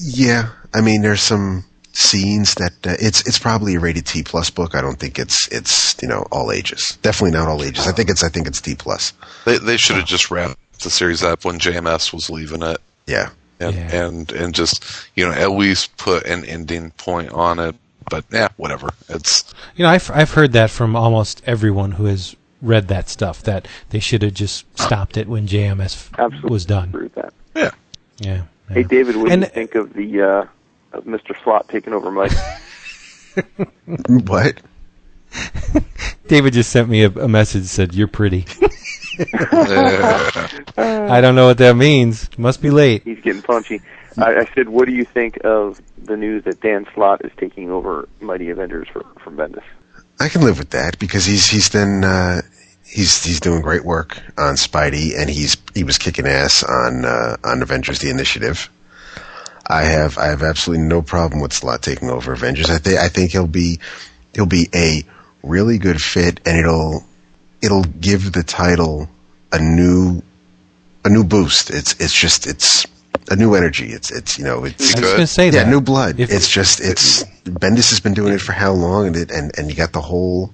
yeah. 0.00 0.50
I 0.72 0.80
mean, 0.80 1.02
there's 1.02 1.20
some 1.22 1.64
scenes 1.92 2.54
that 2.54 2.72
uh, 2.86 2.96
it's 2.98 3.26
it's 3.26 3.38
probably 3.38 3.74
a 3.76 3.80
rated 3.80 4.06
T 4.06 4.22
plus 4.22 4.50
book. 4.50 4.74
I 4.74 4.80
don't 4.80 4.98
think 4.98 5.18
it's 5.18 5.48
it's 5.48 5.96
you 6.02 6.08
know 6.08 6.26
all 6.32 6.50
ages. 6.52 6.98
Definitely 7.02 7.36
not 7.38 7.48
all 7.48 7.62
ages. 7.62 7.86
I 7.86 7.92
think 7.92 8.08
it's 8.10 8.22
I 8.24 8.28
think 8.28 8.46
it's 8.46 8.60
T 8.60 8.74
plus. 8.74 9.12
They 9.44 9.58
they 9.58 9.76
should 9.76 9.96
have 9.96 10.06
just 10.06 10.30
wrapped 10.30 10.56
the 10.82 10.90
series 10.90 11.22
up 11.22 11.44
when 11.44 11.58
JMS 11.58 12.12
was 12.12 12.28
leaving 12.30 12.62
it. 12.62 12.78
Yeah. 13.06 13.30
and 13.60 13.74
Yeah. 13.74 14.04
and 14.06 14.32
and 14.32 14.54
just 14.54 14.84
you 15.16 15.24
know 15.26 15.32
at 15.32 15.50
least 15.52 15.96
put 15.96 16.24
an 16.26 16.44
ending 16.44 16.90
point 16.92 17.30
on 17.32 17.58
it. 17.58 17.74
But 18.10 18.24
yeah, 18.32 18.48
whatever. 18.56 18.88
It's 19.08 19.44
You 19.76 19.84
know, 19.84 19.90
I've 19.90 20.10
I've 20.12 20.32
heard 20.32 20.52
that 20.52 20.70
from 20.70 20.96
almost 20.96 21.40
everyone 21.46 21.92
who 21.92 22.06
has 22.06 22.34
read 22.60 22.88
that 22.88 23.08
stuff 23.08 23.42
that 23.42 23.66
they 23.90 23.98
should 24.00 24.22
have 24.22 24.34
just 24.34 24.64
stopped 24.80 25.16
it 25.16 25.28
when 25.28 25.46
JMS 25.46 26.08
Absolutely 26.18 26.50
was 26.50 26.64
done. 26.64 26.88
agree 26.90 27.02
with 27.04 27.14
that. 27.14 27.32
yeah. 27.54 27.70
Yeah. 28.18 28.42
yeah. 28.68 28.74
Hey, 28.74 28.82
David, 28.84 29.16
what 29.16 29.26
do 29.26 29.32
And- 29.32 29.42
you 29.42 29.48
think 29.48 29.74
of 29.74 29.92
the 29.94 30.20
uh, 30.22 30.44
of 30.92 31.04
Mr. 31.04 31.34
Slott 31.42 31.68
taking 31.68 31.92
over 31.92 32.10
Mike? 32.10 32.32
What? 34.08 34.60
David 36.28 36.52
just 36.52 36.70
sent 36.70 36.88
me 36.90 37.04
a, 37.04 37.08
a 37.08 37.28
message 37.28 37.62
that 37.62 37.68
said 37.68 37.94
you're 37.94 38.08
pretty. 38.08 38.44
I 40.76 41.20
don't 41.20 41.34
know 41.34 41.46
what 41.46 41.58
that 41.58 41.76
means. 41.76 42.28
Must 42.38 42.60
be 42.60 42.70
late. 42.70 43.04
He's 43.04 43.20
getting 43.20 43.42
punchy. 43.42 43.80
I, 44.18 44.40
I 44.40 44.44
said, 44.54 44.68
what 44.68 44.86
do 44.86 44.92
you 44.92 45.04
think 45.04 45.38
of 45.44 45.80
the 45.98 46.16
news 46.16 46.44
that 46.44 46.60
Dan 46.60 46.86
Slott 46.94 47.24
is 47.24 47.32
taking 47.36 47.70
over 47.70 48.08
Mighty 48.20 48.50
Avengers 48.50 48.88
for 48.92 49.04
from 49.22 49.36
Bendis? 49.36 49.62
I 50.20 50.28
can 50.28 50.42
live 50.42 50.58
with 50.58 50.70
that 50.70 50.98
because 50.98 51.24
he's 51.24 51.46
he's 51.46 51.70
done 51.70 52.04
uh, 52.04 52.42
he's 52.84 53.24
he's 53.24 53.40
doing 53.40 53.62
great 53.62 53.84
work 53.84 54.18
on 54.36 54.54
Spidey 54.54 55.18
and 55.18 55.30
he's 55.30 55.56
he 55.74 55.84
was 55.84 55.98
kicking 55.98 56.26
ass 56.26 56.62
on 56.62 57.04
uh, 57.04 57.36
on 57.44 57.62
Avengers: 57.62 57.98
The 58.00 58.10
Initiative. 58.10 58.68
I 59.66 59.84
have 59.84 60.18
I 60.18 60.26
have 60.26 60.42
absolutely 60.42 60.84
no 60.86 61.02
problem 61.02 61.40
with 61.40 61.52
Slott 61.52 61.82
taking 61.82 62.10
over 62.10 62.32
Avengers. 62.32 62.68
I 62.70 62.78
think 62.78 62.98
I 62.98 63.08
think 63.08 63.30
he'll 63.32 63.46
be 63.46 63.78
he'll 64.34 64.46
be 64.46 64.68
a 64.74 65.02
really 65.42 65.78
good 65.78 66.00
fit 66.00 66.40
and 66.46 66.58
it'll 66.58 67.04
it'll 67.62 67.84
give 67.84 68.32
the 68.32 68.42
title 68.42 69.08
a 69.52 69.58
new 69.58 70.22
a 71.04 71.08
new 71.08 71.24
boost. 71.24 71.70
It's 71.70 71.92
it's 72.00 72.12
just 72.14 72.46
it's 72.46 72.86
a 73.30 73.36
new 73.36 73.54
energy. 73.54 73.86
It's 73.92 74.10
it's 74.10 74.36
you 74.38 74.44
know 74.44 74.64
it's 74.64 74.96
I 74.96 75.00
was 75.00 75.08
going 75.10 75.20
to 75.20 75.26
say 75.26 75.46
yeah 75.46 75.64
that. 75.64 75.68
new 75.68 75.80
blood. 75.80 76.18
If- 76.18 76.30
it's 76.32 76.48
just 76.50 76.80
it's 76.80 77.24
Bendis 77.44 77.90
has 77.90 78.00
been 78.00 78.14
doing 78.14 78.32
it 78.34 78.40
for 78.40 78.52
how 78.52 78.72
long 78.72 79.06
and 79.08 79.16
it 79.16 79.30
and 79.30 79.52
and 79.56 79.70
you 79.70 79.76
got 79.76 79.92
the 79.92 80.00
whole 80.00 80.52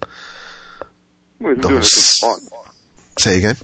Well, 1.40 1.54
The 1.56 1.62
doing 1.62 1.74
it 1.74 1.78
whole 1.78 1.82
since 1.82 2.22
s- 2.22 2.42
it 2.46 2.52
launched. 2.52 3.20
say 3.20 3.38
again. 3.38 3.56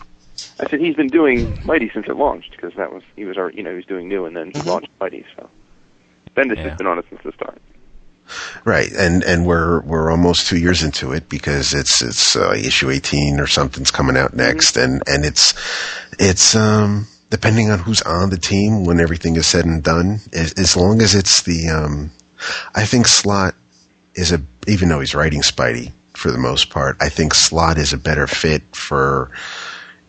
I 0.61 0.69
said 0.71 0.81
he's 0.81 0.95
been 0.97 1.09
doing 1.11 1.53
Mighty 1.65 1.91
since 1.93 2.07
it 2.09 2.17
launched 2.17 2.53
because 2.53 2.73
that 2.77 2.93
was 2.93 3.03
he 3.17 3.25
was 3.25 3.37
our 3.37 3.51
you 3.51 3.63
know 3.63 3.71
he 3.71 3.77
was 3.77 3.87
doing 3.87 4.09
new 4.09 4.25
and 4.25 4.37
then 4.37 4.51
he 4.51 4.63
launched 4.63 4.89
Mighty. 5.01 5.25
So 5.37 5.49
Bendis 6.37 6.57
Yeah. 6.59 6.71
has 6.71 6.79
been 6.79 6.87
on 6.87 6.99
it 6.99 7.07
since 7.09 7.21
the 7.25 7.33
start. 7.33 7.61
Right, 8.65 8.91
and 8.93 9.23
and 9.25 9.45
we're 9.47 9.83
we're 9.83 10.11
almost 10.11 10.47
two 10.47 10.57
years 10.59 10.83
into 10.83 11.13
it 11.13 11.29
because 11.29 11.75
it's 11.75 12.01
it's 12.03 12.35
uh, 12.37 12.53
issue 12.57 12.91
eighteen 12.91 13.39
or 13.39 13.47
something's 13.47 13.91
coming 13.91 14.17
out 14.17 14.33
next, 14.35 14.77
and 14.79 15.03
and 15.07 15.25
it's 15.27 15.53
it's 16.19 16.55
um 16.57 17.07
depending 17.29 17.71
on 17.71 17.81
who's 17.81 18.01
on 18.03 18.31
the 18.31 18.39
team 18.39 18.85
when 18.85 19.01
everything 19.01 19.37
is 19.37 19.47
said 19.47 19.65
and 19.67 19.83
done. 19.83 20.21
As, 20.33 20.55
as 20.55 20.77
long 20.77 21.03
as 21.03 21.15
it's 21.15 21.43
the 21.43 21.69
um, 21.69 22.13
I 22.75 22.87
think 22.87 23.07
Slott 23.09 23.55
is 24.15 24.33
a 24.33 24.41
even 24.67 24.89
though 24.89 25.01
he's 25.01 25.15
writing 25.15 25.43
Spidey 25.43 25.93
for 26.15 26.31
the 26.31 26.39
most 26.39 26.71
part, 26.71 26.97
I 27.01 27.11
think 27.11 27.35
Slott 27.35 27.77
is 27.77 27.93
a 27.93 27.99
better 27.99 28.27
fit 28.27 28.63
for 28.75 29.31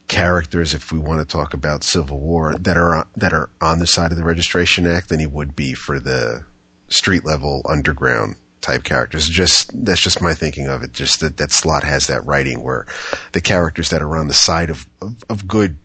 characters 0.07 0.73
if 0.73 0.91
we 0.91 0.99
want 0.99 1.19
to 1.19 1.31
talk 1.31 1.53
about 1.53 1.83
Civil 1.83 2.19
War 2.19 2.55
that 2.57 2.77
are 2.77 3.07
that 3.15 3.33
are 3.33 3.49
on 3.61 3.79
the 3.79 3.87
side 3.87 4.11
of 4.11 4.17
the 4.17 4.23
Registration 4.23 4.85
Act 4.85 5.09
than 5.09 5.19
he 5.19 5.25
would 5.25 5.55
be 5.55 5.73
for 5.73 5.99
the 5.99 6.45
street 6.89 7.25
level 7.25 7.61
underground 7.67 8.35
type 8.61 8.83
characters. 8.83 9.27
Just 9.27 9.71
that's 9.85 10.01
just 10.01 10.21
my 10.21 10.33
thinking 10.33 10.67
of 10.67 10.83
it. 10.83 10.93
Just 10.93 11.19
that 11.21 11.37
that 11.37 11.51
Slott 11.51 11.83
has 11.83 12.07
that 12.07 12.25
writing 12.25 12.63
where 12.63 12.85
the 13.31 13.41
characters 13.41 13.89
that 13.89 14.01
are 14.01 14.17
on 14.17 14.27
the 14.27 14.33
side 14.33 14.69
of 14.69 14.87
of, 15.01 15.23
of 15.29 15.47
good 15.47 15.77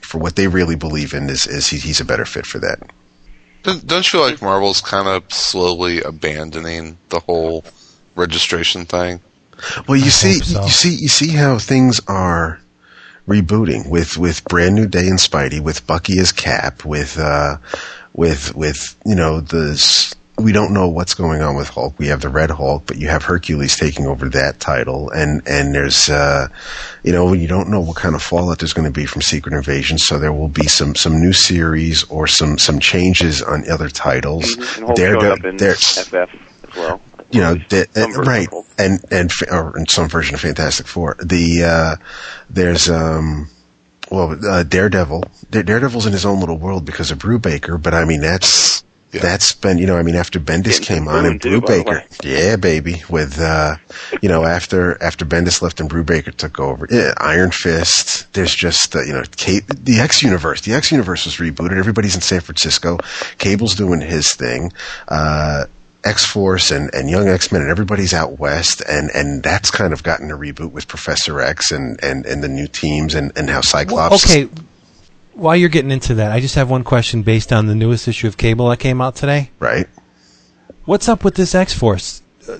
for 0.00 0.18
what 0.18 0.36
they 0.36 0.48
really 0.48 0.76
believe 0.76 1.14
in 1.14 1.28
is 1.30 1.46
is 1.46 1.68
he, 1.68 1.78
he's 1.78 2.00
a 2.00 2.04
better 2.04 2.24
fit 2.24 2.46
for 2.46 2.58
that. 2.58 2.90
Don't, 3.62 3.86
don't 3.86 3.98
you 3.98 4.18
feel 4.18 4.22
like 4.22 4.40
Marvel's 4.40 4.80
kind 4.80 5.06
of 5.06 5.30
slowly 5.30 6.00
abandoning 6.00 6.96
the 7.10 7.20
whole 7.20 7.64
registration 8.16 8.86
thing? 8.86 9.20
Well, 9.86 9.98
you 9.98 10.10
see, 10.10 10.38
so. 10.38 10.62
you 10.62 10.70
see, 10.70 10.94
you 10.94 11.08
see 11.08 11.28
how 11.28 11.58
things 11.58 12.00
are 12.08 12.59
rebooting 13.30 13.88
with 13.88 14.18
with 14.18 14.44
brand 14.44 14.74
new 14.74 14.86
day 14.86 15.06
and 15.08 15.18
Spidey, 15.18 15.60
with 15.60 15.86
Bucky 15.86 16.18
as 16.18 16.32
Cap, 16.32 16.84
with 16.84 17.18
uh, 17.18 17.56
with 18.12 18.54
with 18.54 18.96
you 19.06 19.14
know 19.14 19.40
the. 19.40 20.16
We 20.38 20.52
don't 20.52 20.72
know 20.72 20.88
what's 20.88 21.12
going 21.12 21.42
on 21.42 21.54
with 21.54 21.68
Hulk. 21.68 21.98
We 21.98 22.06
have 22.06 22.22
the 22.22 22.30
Red 22.30 22.50
Hulk, 22.50 22.84
but 22.86 22.96
you 22.96 23.08
have 23.08 23.22
Hercules 23.22 23.76
taking 23.76 24.06
over 24.06 24.26
that 24.30 24.58
title, 24.58 25.10
and 25.10 25.42
and 25.46 25.74
there's 25.74 26.08
uh, 26.08 26.48
you 27.04 27.12
know 27.12 27.34
you 27.34 27.46
don't 27.46 27.68
know 27.68 27.80
what 27.80 27.96
kind 27.96 28.14
of 28.14 28.22
fallout 28.22 28.58
there's 28.58 28.72
going 28.72 28.90
to 28.90 29.00
be 29.00 29.04
from 29.04 29.20
Secret 29.20 29.54
Invasion. 29.54 29.98
So 29.98 30.18
there 30.18 30.32
will 30.32 30.48
be 30.48 30.66
some 30.66 30.94
some 30.94 31.20
new 31.20 31.34
series 31.34 32.04
or 32.04 32.26
some 32.26 32.56
some 32.56 32.80
changes 32.80 33.42
on 33.42 33.70
other 33.70 33.90
titles. 33.90 34.56
Mhm. 34.56 34.76
And 34.78 34.84
Hulk 34.86 34.96
Dare- 34.96 35.20
showed 35.20 35.24
up 35.24 35.44
in 35.44 35.58
FF 35.58 36.14
as 36.70 36.76
well. 36.76 37.00
You 37.30 37.40
know, 37.40 37.52
Or 37.52 37.52
at 37.52 37.72
least 37.72 37.94
the, 37.94 38.04
uh, 38.18 38.22
right, 38.22 38.48
and 38.78 39.04
and 39.10 39.30
or 39.50 39.76
in 39.78 39.86
some 39.86 40.08
version 40.08 40.34
of 40.34 40.40
Fantastic 40.40 40.86
Four. 40.86 41.16
The 41.22 41.64
uh, 41.64 41.96
there's 42.48 42.88
um, 42.90 43.48
well, 44.10 44.36
uh, 44.48 44.62
Daredevil. 44.64 45.24
Daredevil's 45.50 46.06
in 46.06 46.12
his 46.12 46.24
own 46.26 46.40
little 46.40 46.58
world 46.58 46.84
because 46.84 47.10
of 47.10 47.18
Brubaker, 47.18 47.80
but 47.80 47.94
I 47.94 48.04
mean 48.04 48.20
that's 48.20 48.84
Yeah. 49.12 49.20
that's 49.22 49.52
been 49.52 49.78
you 49.78 49.86
know 49.86 49.96
I 49.96 50.02
mean 50.04 50.14
after 50.14 50.38
Bendis 50.38 50.80
came 50.80 51.08
on 51.08 51.26
and 51.26 51.40
boom, 51.40 51.60
too, 51.60 51.66
by 51.66 51.78
the 51.78 51.84
Brubaker, 51.84 52.24
yeah, 52.24 52.54
baby, 52.56 53.02
with 53.08 53.40
uh, 53.40 53.76
you 54.22 54.28
know 54.28 54.44
after 54.44 55.00
after 55.02 55.24
Bendis 55.24 55.60
left 55.62 55.80
and 55.80 55.90
Brubaker 55.90 56.32
took 56.34 56.58
over, 56.60 56.86
yeah, 56.90 57.12
Iron 57.18 57.50
Fist. 57.50 58.32
There's 58.34 58.54
just 58.54 58.94
uh, 58.94 59.02
you 59.02 59.12
know 59.12 59.22
the 59.32 59.98
X 60.00 60.22
universe. 60.22 60.60
The 60.62 60.74
X 60.74 60.92
universe 60.92 61.24
was 61.24 61.36
rebooted. 61.38 61.76
Everybody's 61.78 62.14
in 62.14 62.20
San 62.20 62.40
Francisco. 62.40 62.98
Cable's 63.38 63.74
doing 63.74 64.00
his 64.00 64.32
thing. 64.34 64.72
Uh, 65.08 65.64
X 66.04 66.24
Force 66.24 66.70
and, 66.70 66.88
and 66.94 67.10
Young 67.10 67.28
X 67.28 67.52
Men 67.52 67.62
and 67.62 67.70
everybody's 67.70 68.14
out 68.14 68.38
west 68.38 68.80
and, 68.88 69.10
and 69.14 69.42
that's 69.42 69.70
kind 69.70 69.92
of 69.92 70.02
gotten 70.02 70.30
a 70.30 70.34
reboot 70.36 70.72
with 70.72 70.88
Professor 70.88 71.40
X 71.40 71.70
and, 71.70 72.02
and, 72.02 72.24
and 72.26 72.42
the 72.42 72.48
new 72.48 72.66
teams 72.66 73.14
and, 73.14 73.32
and 73.36 73.50
how 73.50 73.60
Cyclops 73.60 74.24
Okay. 74.24 74.48
While 75.34 75.56
you're 75.56 75.68
getting 75.68 75.90
into 75.90 76.14
that, 76.16 76.32
I 76.32 76.40
just 76.40 76.54
have 76.56 76.68
one 76.70 76.84
question 76.84 77.22
based 77.22 77.52
on 77.52 77.66
the 77.66 77.74
newest 77.74 78.08
issue 78.08 78.26
of 78.26 78.36
Cable 78.36 78.68
that 78.70 78.78
came 78.78 79.00
out 79.00 79.14
today. 79.16 79.50
right? 79.58 79.86
What's 80.86 81.08
up 81.08 81.22
with 81.24 81.34
this 81.34 81.54
X 81.54 81.72
Force? 81.72 82.22
Uh, 82.48 82.58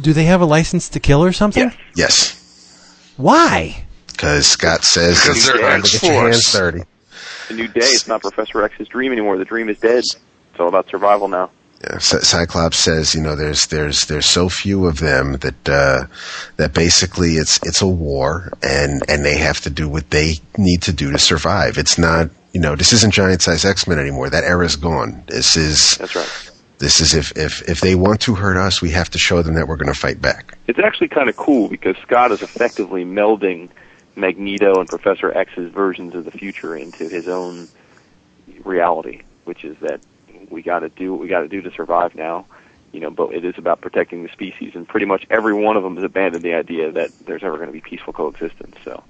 do 0.00 0.12
they 0.12 0.24
have 0.24 0.40
a 0.40 0.44
license 0.44 0.88
to 0.90 1.00
kill 1.00 1.24
or 1.24 1.32
something? 1.32 1.70
Yes. 1.94 2.34
Yes. 2.34 3.12
Why? 3.16 3.84
Because 4.08 4.46
Scott 4.46 4.84
says 4.84 5.20
Because 5.20 5.36
it's 5.38 5.46
they're 5.46 5.60
time 5.60 5.82
to 5.82 5.90
get 5.90 6.02
your 6.02 6.12
hands 6.22 6.36
X-Force. 6.38 6.52
dirty. 6.52 6.82
The 7.48 7.54
new 7.54 7.68
day. 7.68 7.80
It's 7.80 8.06
not 8.08 8.20
Professor 8.22 8.62
X's 8.62 8.88
dream 8.88 9.12
anymore. 9.12 9.36
The 9.38 9.44
dream 9.44 9.68
is 9.68 9.78
dead. 9.78 9.98
It's 9.98 10.16
all 10.60 10.68
about 10.68 10.88
survival 10.88 11.28
now. 11.28 11.50
Cyclops 11.98 12.78
says, 12.78 13.14
you 13.14 13.20
know, 13.20 13.34
there's 13.34 13.66
there's 13.66 14.06
there's 14.06 14.26
so 14.26 14.48
few 14.48 14.86
of 14.86 15.00
them 15.00 15.32
that 15.38 15.68
uh, 15.68 16.06
that 16.56 16.74
basically 16.74 17.32
it's 17.32 17.58
it's 17.64 17.82
a 17.82 17.86
war, 17.86 18.52
and 18.62 19.02
and 19.08 19.24
they 19.24 19.36
have 19.38 19.60
to 19.62 19.70
do 19.70 19.88
what 19.88 20.10
they 20.10 20.36
need 20.56 20.82
to 20.82 20.92
do 20.92 21.10
to 21.10 21.18
survive. 21.18 21.78
It's 21.78 21.98
not, 21.98 22.30
you 22.52 22.60
know, 22.60 22.76
this 22.76 22.92
isn't 22.92 23.12
giant 23.12 23.42
size 23.42 23.64
X 23.64 23.88
Men 23.88 23.98
anymore. 23.98 24.30
That 24.30 24.44
era's 24.44 24.76
gone. 24.76 25.24
This 25.26 25.56
is 25.56 25.96
That's 25.98 26.14
right. 26.14 26.50
this 26.78 27.00
is 27.00 27.14
if 27.14 27.36
if 27.36 27.68
if 27.68 27.80
they 27.80 27.96
want 27.96 28.20
to 28.22 28.36
hurt 28.36 28.56
us, 28.56 28.80
we 28.80 28.90
have 28.90 29.10
to 29.10 29.18
show 29.18 29.42
them 29.42 29.54
that 29.54 29.66
we're 29.66 29.76
going 29.76 29.92
to 29.92 29.98
fight 29.98 30.20
back. 30.20 30.56
It's 30.68 30.78
actually 30.78 31.08
kind 31.08 31.28
of 31.28 31.36
cool 31.36 31.68
because 31.68 31.96
Scott 31.98 32.30
is 32.30 32.42
effectively 32.42 33.04
melding 33.04 33.70
Magneto 34.14 34.78
and 34.78 34.88
Professor 34.88 35.36
X's 35.36 35.72
versions 35.72 36.14
of 36.14 36.24
the 36.24 36.30
future 36.30 36.76
into 36.76 37.08
his 37.08 37.26
own 37.26 37.66
reality, 38.64 39.22
which 39.44 39.64
is 39.64 39.76
that 39.78 40.00
we 40.52 40.62
got 40.62 40.80
to 40.80 40.88
do 40.90 41.12
what 41.12 41.20
we 41.20 41.28
got 41.28 41.40
to 41.40 41.48
do 41.48 41.62
to 41.62 41.70
survive 41.72 42.14
now. 42.14 42.46
You 42.92 43.00
know, 43.00 43.10
but 43.10 43.32
it 43.32 43.42
is 43.44 43.54
about 43.56 43.80
protecting 43.80 44.22
the 44.22 44.28
species, 44.28 44.72
and 44.74 44.86
pretty 44.86 45.06
much 45.06 45.24
every 45.30 45.54
one 45.54 45.78
of 45.78 45.82
them 45.82 45.96
has 45.96 46.04
abandoned 46.04 46.44
the 46.44 46.52
idea 46.52 46.92
that 46.92 47.10
there's 47.26 47.42
ever 47.42 47.56
going 47.56 47.68
to 47.68 47.72
be 47.72 47.80
peaceful 47.80 48.12
coexistence. 48.12 48.76
So, 48.84 49.02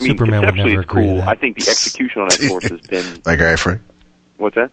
I 0.00 0.02
mean, 0.02 0.12
Superman 0.12 0.46
would 0.46 0.54
never 0.54 0.68
it's 0.80 0.80
agree 0.90 1.02
to 1.06 1.08
cool. 1.20 1.22
I 1.22 1.34
think 1.34 1.56
the 1.56 1.68
execution 1.68 2.22
on 2.22 2.32
X 2.32 2.46
Force 2.48 2.64
has 2.70 2.80
been 2.88 3.20
By 3.20 3.36
Guy 3.36 3.56
Frank. 3.56 3.82
what's 4.38 4.54
that? 4.54 4.70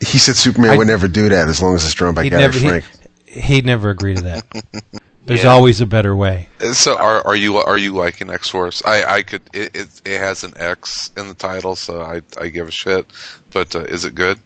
He 0.00 0.18
said 0.18 0.36
Superman 0.36 0.72
I- 0.72 0.76
would 0.76 0.86
never 0.88 1.08
do 1.08 1.30
that 1.30 1.48
as 1.48 1.62
long 1.62 1.74
as 1.74 1.84
it's 1.86 1.94
drawn 1.94 2.12
by 2.12 2.24
He'd 2.24 2.30
Guy 2.30 2.38
never, 2.38 2.58
Frank. 2.58 2.84
he, 3.24 3.40
he'd 3.40 3.64
never 3.64 3.88
agree 3.88 4.14
to 4.14 4.22
that. 4.22 4.44
There's 5.24 5.42
Yeah. 5.44 5.50
always 5.52 5.80
a 5.80 5.86
better 5.86 6.14
way. 6.14 6.48
Uh, 6.60 6.74
So 6.74 6.96
are 6.98 7.26
are 7.26 7.34
you 7.34 7.56
are 7.56 7.78
you 7.78 7.94
liking 7.94 8.28
X 8.30 8.50
Force? 8.50 8.82
I 8.84 9.04
I 9.04 9.22
could 9.22 9.40
it, 9.54 9.74
it 9.74 9.88
it 10.04 10.18
has 10.18 10.44
an 10.44 10.52
X 10.58 11.10
in 11.16 11.28
the 11.28 11.34
title, 11.34 11.74
so 11.76 12.02
I 12.02 12.20
I 12.38 12.48
give 12.48 12.68
a 12.68 12.70
shit. 12.70 13.06
But 13.52 13.74
uh, 13.74 13.80
is 13.84 14.04
it 14.04 14.14
good? 14.14 14.38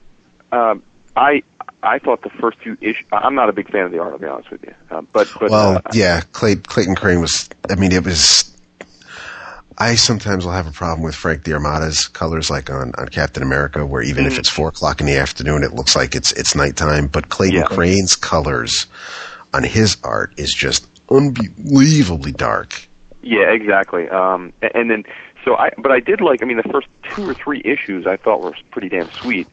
Um, 0.52 0.82
I 1.16 1.42
I 1.82 1.98
thought 1.98 2.22
the 2.22 2.30
first 2.30 2.58
few 2.58 2.76
issues. 2.80 3.06
I'm 3.12 3.34
not 3.34 3.48
a 3.48 3.52
big 3.52 3.70
fan 3.70 3.84
of 3.84 3.92
the 3.92 3.98
art. 3.98 4.12
I'll 4.12 4.18
be 4.18 4.26
honest 4.26 4.50
with 4.50 4.62
you. 4.64 4.74
Uh, 4.90 5.02
but 5.12 5.28
but 5.38 5.50
well, 5.50 5.76
uh, 5.76 5.80
yeah, 5.92 6.20
Clay, 6.32 6.56
Clayton 6.56 6.94
Crain 6.94 7.20
was. 7.20 7.48
I 7.68 7.74
mean, 7.74 7.92
it 7.92 8.04
was. 8.04 8.46
I 9.78 9.94
sometimes 9.94 10.44
will 10.44 10.52
have 10.52 10.66
a 10.66 10.72
problem 10.72 11.02
with 11.02 11.14
Frank 11.14 11.44
D'Armata's 11.44 12.06
colors, 12.08 12.50
like 12.50 12.68
on, 12.68 12.92
on 12.98 13.08
Captain 13.08 13.42
America, 13.42 13.86
where 13.86 14.02
even 14.02 14.26
if 14.26 14.34
Mhm. 14.34 14.38
it's 14.40 14.48
four 14.50 14.68
o'clock 14.68 15.00
in 15.00 15.06
the 15.06 15.16
afternoon, 15.16 15.62
it 15.62 15.72
looks 15.72 15.96
like 15.96 16.14
it's 16.14 16.32
it's 16.32 16.54
nighttime. 16.54 17.06
But 17.06 17.30
Clayton 17.30 17.60
Yeah. 17.60 17.66
Crain's 17.66 18.14
colors 18.14 18.86
on 19.54 19.62
his 19.64 19.96
art 20.04 20.32
is 20.36 20.52
just 20.52 20.86
unbelievably 21.10 22.32
dark. 22.32 22.74
Yeah, 23.22 23.50
exactly. 23.50 24.08
Um, 24.08 24.52
and 24.60 24.90
then, 24.90 25.04
so 25.44 25.56
I, 25.56 25.70
but 25.78 25.92
I 25.92 26.00
did 26.00 26.20
like. 26.20 26.42
I 26.42 26.46
mean, 26.46 26.58
the 26.58 26.70
first 26.70 26.86
two 27.14 27.26
or 27.26 27.34
three 27.34 27.62
issues 27.64 28.06
I 28.06 28.16
thought 28.16 28.42
were 28.42 28.54
pretty 28.70 28.90
damn 28.90 29.10
sweet, 29.22 29.48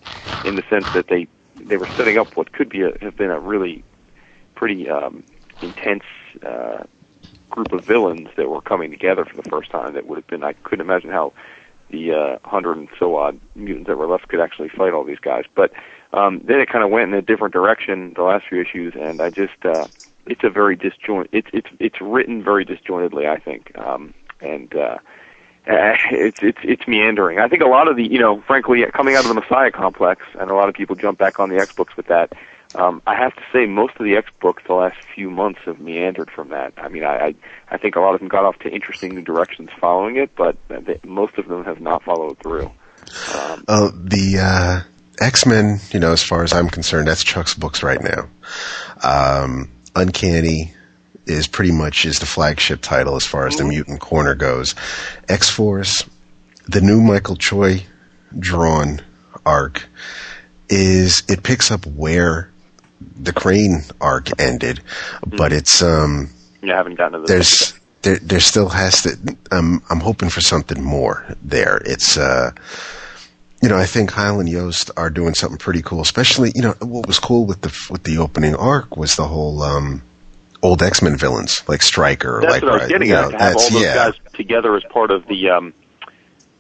in 0.46 0.56
the 0.56 0.64
sense 0.70 0.86
that 0.94 1.08
they 1.08 1.28
they 1.68 1.78
were 1.78 1.88
setting 1.98 2.18
up 2.18 2.36
what 2.36 2.52
could 2.52 2.70
be 2.70 2.82
a, 2.82 2.98
have 3.02 3.16
been 3.16 3.32
a 3.32 3.40
really 3.40 3.84
pretty 4.56 4.90
um, 4.90 5.24
intense 5.62 6.04
uh, 6.46 6.84
group 7.50 7.72
of 7.72 7.86
villains 7.86 8.30
that 8.38 8.50
were 8.50 8.62
coming 8.62 8.92
together 8.92 9.26
for 9.26 9.36
the 9.42 9.50
first 9.50 9.70
time. 9.70 9.94
That 9.94 10.08
would 10.08 10.18
have 10.18 10.28
been 10.28 10.44
I 10.44 10.54
couldn't 10.54 10.86
imagine 10.86 11.10
how 11.10 11.34
the 11.90 12.14
uh, 12.14 12.48
hundred 12.48 12.78
and 12.78 12.90
so 13.00 13.16
odd 13.16 13.40
mutants 13.56 13.88
that 13.88 13.98
were 13.98 14.08
left 14.08 14.28
could 14.28 14.40
actually 14.40 14.70
fight 14.70 14.94
all 14.94 15.04
these 15.04 15.20
guys. 15.20 15.46
But 15.56 15.72
um, 16.14 16.42
then 16.44 16.60
it 16.60 16.70
kind 16.70 16.84
of 16.84 16.90
went 16.90 17.12
in 17.12 17.14
a 17.14 17.22
different 17.22 17.54
direction 17.54 18.14
the 18.16 18.24
last 18.24 18.46
few 18.48 18.62
issues, 18.62 18.94
and 19.00 19.22
I 19.22 19.30
just 19.30 19.64
uh, 19.66 19.88
it's 20.26 20.44
a 20.44 20.50
very 20.50 20.76
disjoint. 20.76 21.30
It's 21.32 21.50
it's 21.54 21.70
it's 21.80 22.02
written 22.02 22.44
very 22.44 22.66
disjointedly, 22.66 23.28
I 23.28 23.38
think, 23.38 23.78
um, 23.78 24.14
and. 24.42 24.74
Uh, 24.76 24.98
uh, 25.68 25.96
it's 26.12 26.40
it's 26.42 26.60
it's 26.64 26.88
meandering. 26.88 27.40
I 27.40 27.48
think 27.48 27.62
a 27.62 27.68
lot 27.68 27.88
of 27.88 27.98
the 27.98 28.04
you 28.04 28.20
know, 28.20 28.42
frankly, 28.42 28.86
coming 28.94 29.16
out 29.16 29.24
of 29.24 29.28
the 29.28 29.34
Messiah 29.34 29.72
complex, 29.72 30.26
and 30.40 30.50
a 30.50 30.56
lot 30.56 30.70
of 30.70 30.76
people 30.76 30.96
jump 30.96 31.18
back 31.18 31.40
on 31.40 31.50
the 31.50 31.58
X 31.58 31.74
books 31.74 31.96
with 31.98 32.08
that. 32.08 32.34
Um, 32.76 33.02
I 33.08 33.16
have 33.16 33.34
to 33.36 33.42
say, 33.54 33.66
most 33.66 33.96
of 33.98 34.06
the 34.06 34.16
X 34.16 34.30
books 34.42 34.64
the 34.68 34.74
last 34.74 34.98
few 35.16 35.30
months 35.30 35.60
have 35.66 35.80
meandered 35.80 36.30
from 36.30 36.50
that. 36.50 36.74
I 36.78 36.90
mean, 36.90 37.04
I 37.04 37.28
I, 37.28 37.36
I 37.72 37.78
think 37.78 37.96
a 37.96 38.00
lot 38.00 38.14
of 38.14 38.20
them 38.20 38.30
got 38.30 38.46
off 38.46 38.60
to 38.60 38.70
interesting 38.70 39.16
new 39.16 39.22
directions 39.22 39.70
following 39.80 40.18
it, 40.18 40.36
but 40.36 40.58
they, 40.68 41.00
most 41.06 41.38
of 41.38 41.48
them 41.48 41.64
have 41.66 41.82
not 41.82 42.04
followed 42.04 42.38
through. 42.40 42.72
Um, 43.34 43.64
Uh, 43.68 43.92
the 43.94 44.38
uh, 44.40 44.82
X 45.20 45.46
Men, 45.46 45.80
you 45.92 46.00
know, 46.00 46.12
as 46.12 46.24
far 46.24 46.44
as 46.44 46.54
I'm 46.54 46.70
concerned, 46.70 47.08
that's 47.08 47.24
Chuck's 47.24 47.54
books 47.54 47.84
right 47.84 48.02
now. 48.02 48.30
Um, 49.04 49.70
Uncanny 49.96 50.74
is 51.30 51.48
pretty 51.48 51.72
much 51.72 52.06
is 52.06 52.20
the 52.20 52.26
flagship 52.26 52.82
title 52.82 53.16
as 53.16 53.26
far 53.26 53.48
as 53.48 53.56
the 53.56 53.66
mutant 53.66 54.00
corner 54.00 54.36
goes. 54.36 54.76
X 55.30 55.50
Force, 55.50 56.04
the 56.68 56.82
new 56.82 57.02
Michael 57.02 57.36
Choi 57.36 57.84
drawn 58.38 59.02
arc 59.46 59.88
is 60.70 61.24
it 61.30 61.44
picks 61.44 61.72
up 61.72 61.86
where 61.86 62.52
the 63.16 63.34
Crain 63.34 63.84
arc 64.02 64.40
ended, 64.40 64.82
but 65.26 65.54
it's 65.54 65.82
um 65.82 66.30
you 66.62 66.72
haven't 66.72 66.96
gotten 66.96 67.14
to 67.14 67.20
the 67.20 67.28
there's 67.28 67.74
there 68.02 68.18
there 68.18 68.40
still 68.40 68.70
has 68.70 69.04
to 69.04 69.38
um, 69.52 69.82
I'm 69.90 70.00
hoping 70.00 70.30
for 70.30 70.42
something 70.42 70.84
more 70.84 71.26
there. 71.44 71.82
It's 71.86 72.18
uh 72.18 72.52
you 73.62 73.70
know, 73.70 73.78
I 73.78 73.86
think 73.86 74.12
Kyle 74.12 74.40
and 74.40 74.48
Yost 74.48 74.92
are 74.98 75.10
doing 75.10 75.34
something 75.34 75.58
pretty 75.58 75.82
cool. 75.82 76.02
Especially, 76.02 76.52
you 76.54 76.62
know, 76.62 76.76
what 76.80 77.08
was 77.08 77.18
cool 77.20 77.46
with 77.46 77.62
the 77.62 77.88
with 77.90 78.04
the 78.04 78.18
opening 78.20 78.56
arc 78.56 78.98
was 78.98 79.16
the 79.16 79.28
whole 79.28 79.64
um 79.64 80.04
old 80.62 80.82
X 80.84 81.02
Men 81.02 81.18
villains 81.18 81.64
like 81.68 81.82
Stryker, 81.82 82.40
That's 82.42 82.54
like 82.54 82.64
what 82.64 82.72
I 82.74 82.78
was 82.78 82.88
getting 82.88 83.10
you 83.10 83.16
at. 83.16 83.22
know, 83.24 83.32
To 83.32 83.38
have 83.38 83.56
all 83.56 83.70
those 83.70 83.82
yeah, 83.82 83.96
guys 83.96 84.14
together 84.34 84.76
as 84.76 84.84
part 84.90 85.12
of 85.12 85.28
the 85.28 85.50
um, 85.50 85.74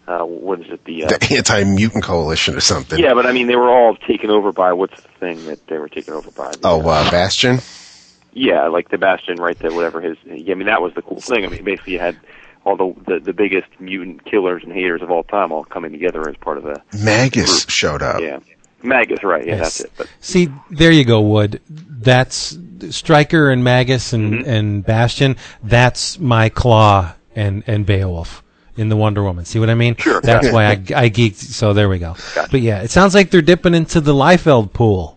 uh, 0.07 0.19
what 0.23 0.61
is 0.61 0.67
it? 0.71 0.83
The, 0.85 1.03
uh, 1.03 1.07
the 1.09 1.35
Anti 1.35 1.63
Mutant 1.65 2.03
Coalition 2.03 2.55
or 2.55 2.61
something. 2.61 2.97
yeah, 2.99 3.13
but 3.13 3.25
I 3.25 3.33
mean, 3.33 3.47
they 3.47 3.55
were 3.57 3.69
all 3.69 3.95
taken 3.95 4.29
over 4.29 4.51
by 4.53 4.71
what's 4.73 4.95
the 5.01 5.09
thing 5.19 5.45
that 5.47 5.65
they 5.67 5.77
were 5.77 5.89
taken 5.89 6.13
over 6.13 6.31
by? 6.31 6.51
The, 6.51 6.59
Oh, 6.63 6.79
uh, 6.81 7.11
Bastion. 7.11 7.59
yeah, 8.31 8.67
like 8.67 8.89
the 8.89 8.97
Bastion, 8.97 9.35
right? 9.37 9.57
That 9.59 9.73
whatever 9.73 9.99
his. 9.99 10.17
Yeah, 10.25 10.53
I 10.53 10.55
mean, 10.55 10.67
that 10.67 10.81
was 10.81 10.93
the 10.93 11.01
cool 11.01 11.19
thing. 11.19 11.43
I 11.45 11.49
mean, 11.49 11.63
basically, 11.65 11.93
you 11.93 11.99
had 11.99 12.17
all 12.63 12.77
the, 12.77 12.93
the 13.05 13.19
the 13.19 13.33
biggest 13.33 13.67
mutant 13.79 14.23
killers 14.25 14.63
and 14.63 14.71
haters 14.71 15.01
of 15.01 15.11
all 15.11 15.23
time 15.23 15.51
all 15.51 15.63
coming 15.65 15.91
together 15.91 16.27
as 16.29 16.35
part 16.37 16.57
of 16.57 16.63
the 16.63 16.81
Magus 17.03 17.65
Group. 17.65 17.69
showed 17.69 18.01
up. 18.01 18.21
yeah. 18.21 18.39
Magus, 18.83 19.23
right? 19.23 19.45
Yeah, 19.45 19.55
Yes. 19.57 19.59
that's 19.59 19.79
it. 19.81 19.91
But 19.97 20.07
See, 20.21 20.49
there 20.71 20.91
you 20.91 21.03
go, 21.05 21.21
Wood. 21.21 21.61
That's 21.69 22.57
Stryker 22.89 23.49
and 23.49 23.63
Magus 23.63 24.13
and, 24.13 24.33
Mm-hmm. 24.33 24.49
and 24.49 24.85
Bastion. 24.85 25.35
That's 25.63 26.19
my 26.19 26.49
Claw 26.49 27.13
and, 27.35 27.63
and 27.67 27.85
Beowulf 27.85 28.43
in 28.75 28.89
the 28.89 28.95
Wonder 28.95 29.23
Woman. 29.23 29.45
See 29.45 29.59
what 29.59 29.69
I 29.71 29.75
mean? 29.75 29.95
Sure. 29.95 30.21
That's 30.21 30.47
Yeah. 30.47 30.53
why 30.53 30.65
I, 30.65 30.71
I 30.95 31.09
geeked. 31.09 31.35
So 31.35 31.73
there 31.73 31.89
we 31.89 31.97
go. 31.97 32.15
Gotcha. 32.35 32.49
But 32.51 32.61
yeah, 32.61 32.81
it 32.83 32.91
sounds 32.91 33.15
like 33.15 33.31
they're 33.31 33.41
dipping 33.41 33.73
into 33.73 33.99
the 33.99 34.13
Liefeld 34.13 34.73
pool. 34.73 35.16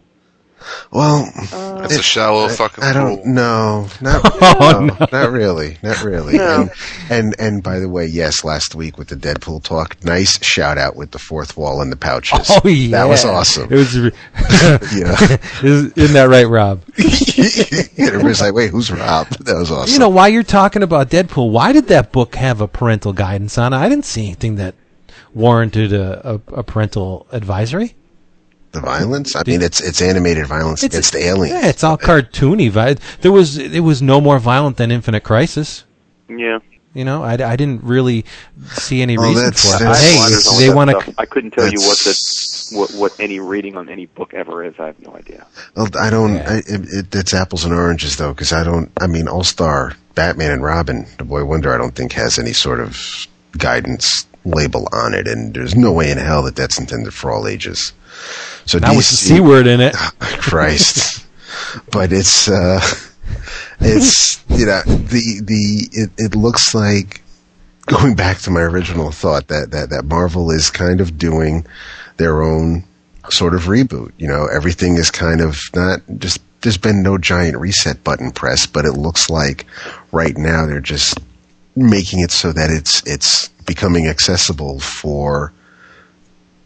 Well, 0.93 1.31
That's 1.79 1.97
a 1.99 2.03
shallow 2.03 2.49
fucking 2.49 2.85
I 2.85 2.93
don't 2.93 3.25
know. 3.27 3.89
Not, 4.01 4.21
Oh, 4.43 4.81
no, 5.01 5.07
not 5.13 5.31
really. 5.33 5.79
Not 5.83 6.03
really. 6.05 6.39
And, 6.39 6.71
and 7.09 7.35
and 7.39 7.63
by 7.63 7.79
the 7.79 7.89
way, 7.89 8.07
yes, 8.07 8.45
last 8.45 8.75
week 8.75 8.99
with 8.99 9.09
the 9.09 9.17
Deadpool 9.17 9.63
talk, 9.63 10.03
nice 10.05 10.43
shout 10.45 10.77
out 10.79 10.97
with 10.97 11.13
the 11.13 11.19
fourth 11.19 11.57
wall 11.57 11.81
and 11.81 11.91
the 11.91 11.97
pouches. 11.97 12.51
Oh 12.51 12.69
yeah, 12.69 12.91
That 12.99 13.05
was 13.09 13.25
awesome. 13.25 13.65
It 13.73 13.77
was. 13.77 13.99
re- 13.99 14.13
Yeah. 14.95 15.39
Is- 15.63 15.93
Isn't 15.93 16.15
that 16.15 16.29
right, 16.29 16.47
Rob? 16.49 16.83
Everybody's 17.99 18.41
like, 18.41 18.55
wait, 18.55 18.71
who's 18.71 18.91
Rob? 18.91 19.29
That 19.29 19.57
was 19.57 19.71
awesome. 19.71 19.93
You 19.93 19.99
know, 19.99 20.09
while 20.09 20.29
you're 20.29 20.43
talking 20.43 20.83
about 20.83 21.11
Deadpool, 21.11 21.51
why 21.51 21.73
did 21.73 21.89
that 21.89 22.13
book 22.13 22.35
have 22.35 22.61
a 22.61 22.69
parental 22.69 23.13
guidance 23.13 23.57
on 23.59 23.73
it? 23.73 23.77
I 23.77 23.89
didn't 23.89 24.05
see 24.05 24.27
anything 24.27 24.57
that 24.57 24.75
warranted 25.35 25.93
a, 25.93 26.35
a, 26.35 26.55
a 26.59 26.63
parental 26.63 27.27
advisory. 27.33 27.95
The 28.73 28.81
violence. 28.81 29.35
I 29.37 29.43
mean, 29.47 29.63
it's 29.63 29.81
it's 29.81 30.01
animated 30.01 30.47
violence 30.47 30.83
It's- 30.85 30.95
against 31.11 31.17
aliens. 31.17 31.61
Yeah, 31.63 31.69
it's 31.69 31.83
all 31.85 31.99
cartoony. 31.99 32.71
Vi- 32.71 32.97
There 33.21 33.33
was 33.33 33.59
it 33.59 33.81
was 33.81 34.01
no 34.03 34.21
more 34.21 34.39
violent 34.39 34.77
than 34.77 34.91
Infinite 34.91 35.23
Crisis. 35.25 35.85
yeah. 36.29 36.59
You 36.93 37.05
know, 37.05 37.23
I, 37.23 37.35
I 37.35 37.55
didn't 37.55 37.85
really 37.85 38.25
see 38.73 39.01
any 39.01 39.17
Oh, 39.17 39.23
reason 39.23 39.53
for 39.53 39.77
it. 39.77 39.83
I 39.89 39.95
have 39.95 40.17
blinders 40.17 40.49
on 40.49 40.55
hey, 40.61 40.67
they 40.67 40.75
want 40.75 40.91
to. 40.91 41.15
I 41.19 41.25
couldn't 41.25 41.53
tell 41.53 41.69
you 41.69 41.79
what 41.79 41.99
That's- 41.99 42.69
the 42.73 42.77
what 42.79 42.91
what 42.95 43.21
any 43.21 43.39
rating 43.39 43.77
on 43.77 43.89
any 43.89 44.07
book 44.07 44.35
ever 44.35 44.65
is. 44.65 44.75
I 44.81 44.87
have 44.87 44.99
no 45.01 45.15
idea. 45.15 45.47
Well, 45.77 45.87
I 46.01 46.11
don't. 46.11 46.35
Yeah. 46.35 46.51
I, 46.51 46.57
it, 46.59 46.81
it, 46.93 47.15
it's 47.15 47.33
apples 47.33 47.65
and 47.65 47.73
oranges 47.73 48.17
though, 48.17 48.33
because 48.33 48.53
I 48.53 48.65
don't. 48.65 48.91
I 49.01 49.07
mean, 49.07 49.29
All 49.29 49.45
Star, 49.45 49.95
Batman 50.17 50.51
and 50.51 50.65
Robin, 50.65 51.07
the 51.19 51.25
Boy 51.25 51.45
Wonder. 51.45 51.73
I 51.73 51.79
don't 51.79 51.95
think 51.95 52.13
has 52.15 52.41
any 52.41 52.53
sort 52.53 52.81
of 52.81 52.97
guidance 53.57 54.27
label 54.45 54.89
on 54.93 55.15
it, 55.15 55.29
and 55.29 55.55
there's 55.55 55.77
no 55.77 55.93
way 55.93 56.11
in 56.11 56.19
hell 56.19 56.43
that 56.43 56.57
that's 56.57 56.79
intended 56.81 57.15
for 57.15 57.31
all 57.31 57.47
ages. 57.47 57.93
So 58.67 58.79
That 58.79 58.95
was 58.95 59.11
the 59.11 59.17
c 59.17 59.41
word 59.41 59.67
in 59.67 59.81
it. 59.81 59.95
Christ. 60.21 61.27
but 61.91 62.13
it's 62.13 62.49
uh 62.49 62.81
it's 63.81 64.45
you 64.49 64.67
know 64.67 64.83
the 64.83 65.41
the 65.45 65.89
it, 65.93 66.11
it 66.19 66.35
looks 66.35 66.75
like 66.75 67.23
going 67.87 68.15
back 68.15 68.39
to 68.39 68.51
my 68.51 68.61
original 68.61 69.11
thought 69.11 69.49
that 69.49 69.71
that 69.71 69.91
that 69.91 70.05
Marvel 70.05 70.51
is 70.51 70.71
kind 70.71 71.01
of 71.01 71.19
doing 71.19 71.67
their 72.19 72.43
own 72.43 72.85
sort 73.31 73.55
of 73.55 73.63
reboot. 73.63 74.13
You 74.19 74.29
know, 74.29 74.47
everything 74.47 74.97
is 74.97 75.11
kind 75.11 75.41
of 75.41 75.59
not 75.75 76.01
just 76.19 76.41
there's 76.63 76.79
been 76.79 77.03
no 77.03 77.19
giant 77.19 77.57
reset 77.57 78.03
button 78.05 78.31
press, 78.31 78.67
but 78.67 78.85
it 78.85 78.93
looks 78.93 79.31
like 79.31 79.67
right 80.13 80.37
now 80.37 80.67
they're 80.67 80.81
just 80.81 81.19
making 81.77 82.21
it 82.21 82.31
so 82.31 82.53
that 82.53 82.71
it's 82.71 83.03
it's 83.07 83.49
becoming 83.67 84.07
accessible 84.09 84.81
for 84.81 85.53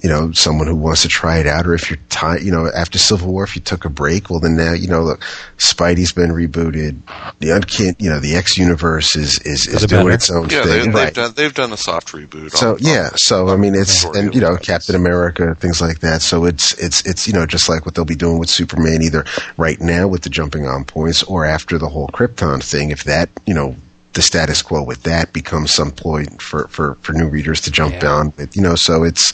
you 0.05 0.11
know, 0.11 0.33
someone 0.33 0.67
who 0.67 0.77
wants 0.77 1.01
to 1.01 1.09
try 1.09 1.39
it 1.39 1.47
out, 1.47 1.67
or 1.67 1.73
if 1.73 1.89
you're 1.89 1.99
tired, 2.11 2.43
you 2.43 2.53
know, 2.53 2.71
after 2.77 2.99
Civil 2.99 3.33
War, 3.33 3.43
if 3.43 3.57
you 3.57 3.63
took 3.63 3.87
a 3.87 3.89
break, 3.89 4.29
well, 4.29 4.39
then 4.39 4.55
now, 4.55 4.75
you 4.75 4.87
know, 4.87 5.03
look, 5.03 5.21
Spidey's 5.57 6.13
been 6.13 6.29
rebooted. 6.29 7.01
The 7.39 7.57
uncanny, 7.57 7.97
you 7.99 8.11
know, 8.11 8.21
the 8.21 8.35
X 8.35 8.59
universe 8.59 9.17
is 9.17 9.41
is, 9.47 9.67
is 9.67 9.87
doing 9.87 10.03
better. 10.03 10.15
its 10.15 10.31
own 10.31 10.51
thing. 10.51 10.59
Yeah, 10.59 10.67
they, 10.67 10.83
thing, 10.83 10.93
they've 10.93 11.15
done 11.15 11.33
they've 11.35 11.55
done 11.55 11.73
a 11.73 11.79
soft 11.79 12.09
reboot. 12.09 12.51
So 12.51 12.73
on, 12.73 12.79
yeah, 12.81 13.09
on- 13.13 13.17
so 13.17 13.49
I 13.49 13.57
mean, 13.57 13.75
it's 13.75 14.05
and 14.05 14.35
you 14.35 14.43
know, 14.43 14.53
of 14.53 14.61
Captain 14.61 14.95
America, 14.95 15.55
things 15.55 15.81
like 15.81 16.01
that. 16.01 16.21
So 16.21 16.45
it's 16.45 16.75
it's 16.75 17.01
it's 17.07 17.27
you 17.27 17.33
know, 17.33 17.47
just 17.47 17.71
like 17.71 17.87
what 17.87 17.95
they'll 17.95 18.05
be 18.05 18.15
doing 18.15 18.39
with 18.39 18.51
Superman, 18.51 19.01
either 19.01 19.25
right 19.57 19.81
now 19.81 20.07
with 20.07 20.21
the 20.21 20.29
jumping 20.29 20.67
on 20.67 20.85
points, 20.85 21.23
or 21.23 21.47
after 21.47 21.79
the 21.79 21.89
whole 21.89 22.09
Krypton 22.09 22.63
thing. 22.63 22.91
If 22.91 23.05
that, 23.05 23.31
you 23.47 23.55
know. 23.55 23.75
The 24.15 24.23
status 24.23 24.63
quo 24.63 24.83
with 24.83 25.03
that 25.03 25.33
becomes 25.33 25.73
some 25.75 25.91
point 25.91 26.41
for, 26.41 26.69
for, 26.69 26.95
for 27.03 27.13
new 27.13 27.29
readers 27.29 27.61
to 27.63 27.71
jump 27.71 27.95
Yeah. 27.95 28.13
on. 28.13 28.29
But, 28.31 28.55
you 28.55 28.63
know, 28.63 28.75
so 28.77 29.03
it's 29.03 29.33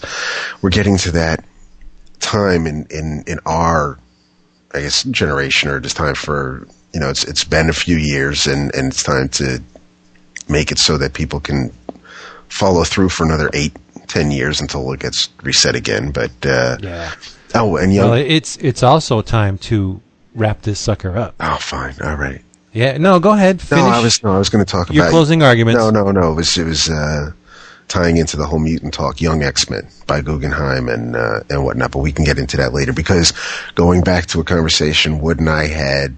we're 0.62 0.70
getting 0.70 0.96
to 0.98 1.12
that 1.12 1.44
time 2.20 2.66
in, 2.66 2.86
in, 2.90 3.22
in 3.26 3.38
our, 3.46 3.98
I 4.72 4.80
guess, 4.80 5.02
generation, 5.04 5.68
or 5.70 5.80
just 5.80 5.96
time 5.96 6.14
for, 6.14 6.66
you 6.94 7.00
know, 7.00 7.10
it's 7.10 7.24
it's 7.24 7.44
been 7.44 7.68
a 7.68 7.72
few 7.74 7.96
years, 7.96 8.46
and, 8.46 8.74
and 8.74 8.88
it's 8.90 9.02
time 9.02 9.28
to 9.30 9.60
make 10.48 10.72
it 10.72 10.78
so 10.78 10.96
that 10.98 11.12
people 11.12 11.40
can 11.40 11.72
follow 12.48 12.82
through 12.84 13.08
for 13.10 13.24
another 13.24 13.50
eight, 13.52 13.76
ten 14.08 14.30
years 14.30 14.60
until 14.60 14.90
it 14.92 15.00
gets 15.00 15.28
reset 15.42 15.74
again. 15.76 16.10
But 16.10 16.32
uh, 16.44 16.78
Yeah. 16.80 17.12
oh, 17.54 17.76
and 17.76 17.92
young, 17.94 18.10
Well, 18.10 18.18
it's 18.18 18.56
it's 18.56 18.82
also 18.82 19.22
time 19.22 19.58
to 19.58 20.00
wrap 20.34 20.62
this 20.62 20.78
sucker 20.80 21.16
up. 21.18 21.34
oh, 21.40 21.58
fine, 21.60 21.94
all 22.02 22.16
right. 22.16 22.40
Yeah. 22.72 22.98
No, 22.98 23.18
go 23.20 23.32
ahead. 23.32 23.62
No, 23.70 23.78
I 23.78 24.00
was 24.00 24.22
no, 24.22 24.32
I 24.32 24.38
was 24.38 24.48
going 24.48 24.64
to 24.64 24.70
talk 24.70 24.86
about 24.88 24.94
your 24.94 25.04
about 25.04 25.10
closing 25.10 25.42
arguments. 25.42 25.78
No, 25.78 25.90
no, 25.90 26.10
no. 26.10 26.32
It 26.32 26.36
was 26.36 26.56
it 26.56 26.64
was 26.64 26.88
uh, 26.88 27.32
tying 27.88 28.16
into 28.16 28.36
the 28.36 28.46
whole 28.46 28.58
mutant 28.60 28.94
talk, 28.94 29.20
Young 29.20 29.42
X 29.42 29.68
Men 29.68 29.88
by 30.06 30.20
Guggenheim 30.20 30.88
and 30.88 31.16
uh, 31.16 31.40
and 31.50 31.64
whatnot. 31.64 31.90
But 31.90 31.98
we 31.98 32.12
can 32.12 32.24
get 32.24 32.38
into 32.38 32.56
that 32.58 32.72
later 32.72 32.92
because 32.92 33.32
going 33.74 34.02
back 34.02 34.26
to 34.26 34.40
a 34.40 34.44
conversation 34.44 35.20
Wood 35.20 35.40
and 35.40 35.50
I 35.50 35.66
had, 35.66 36.16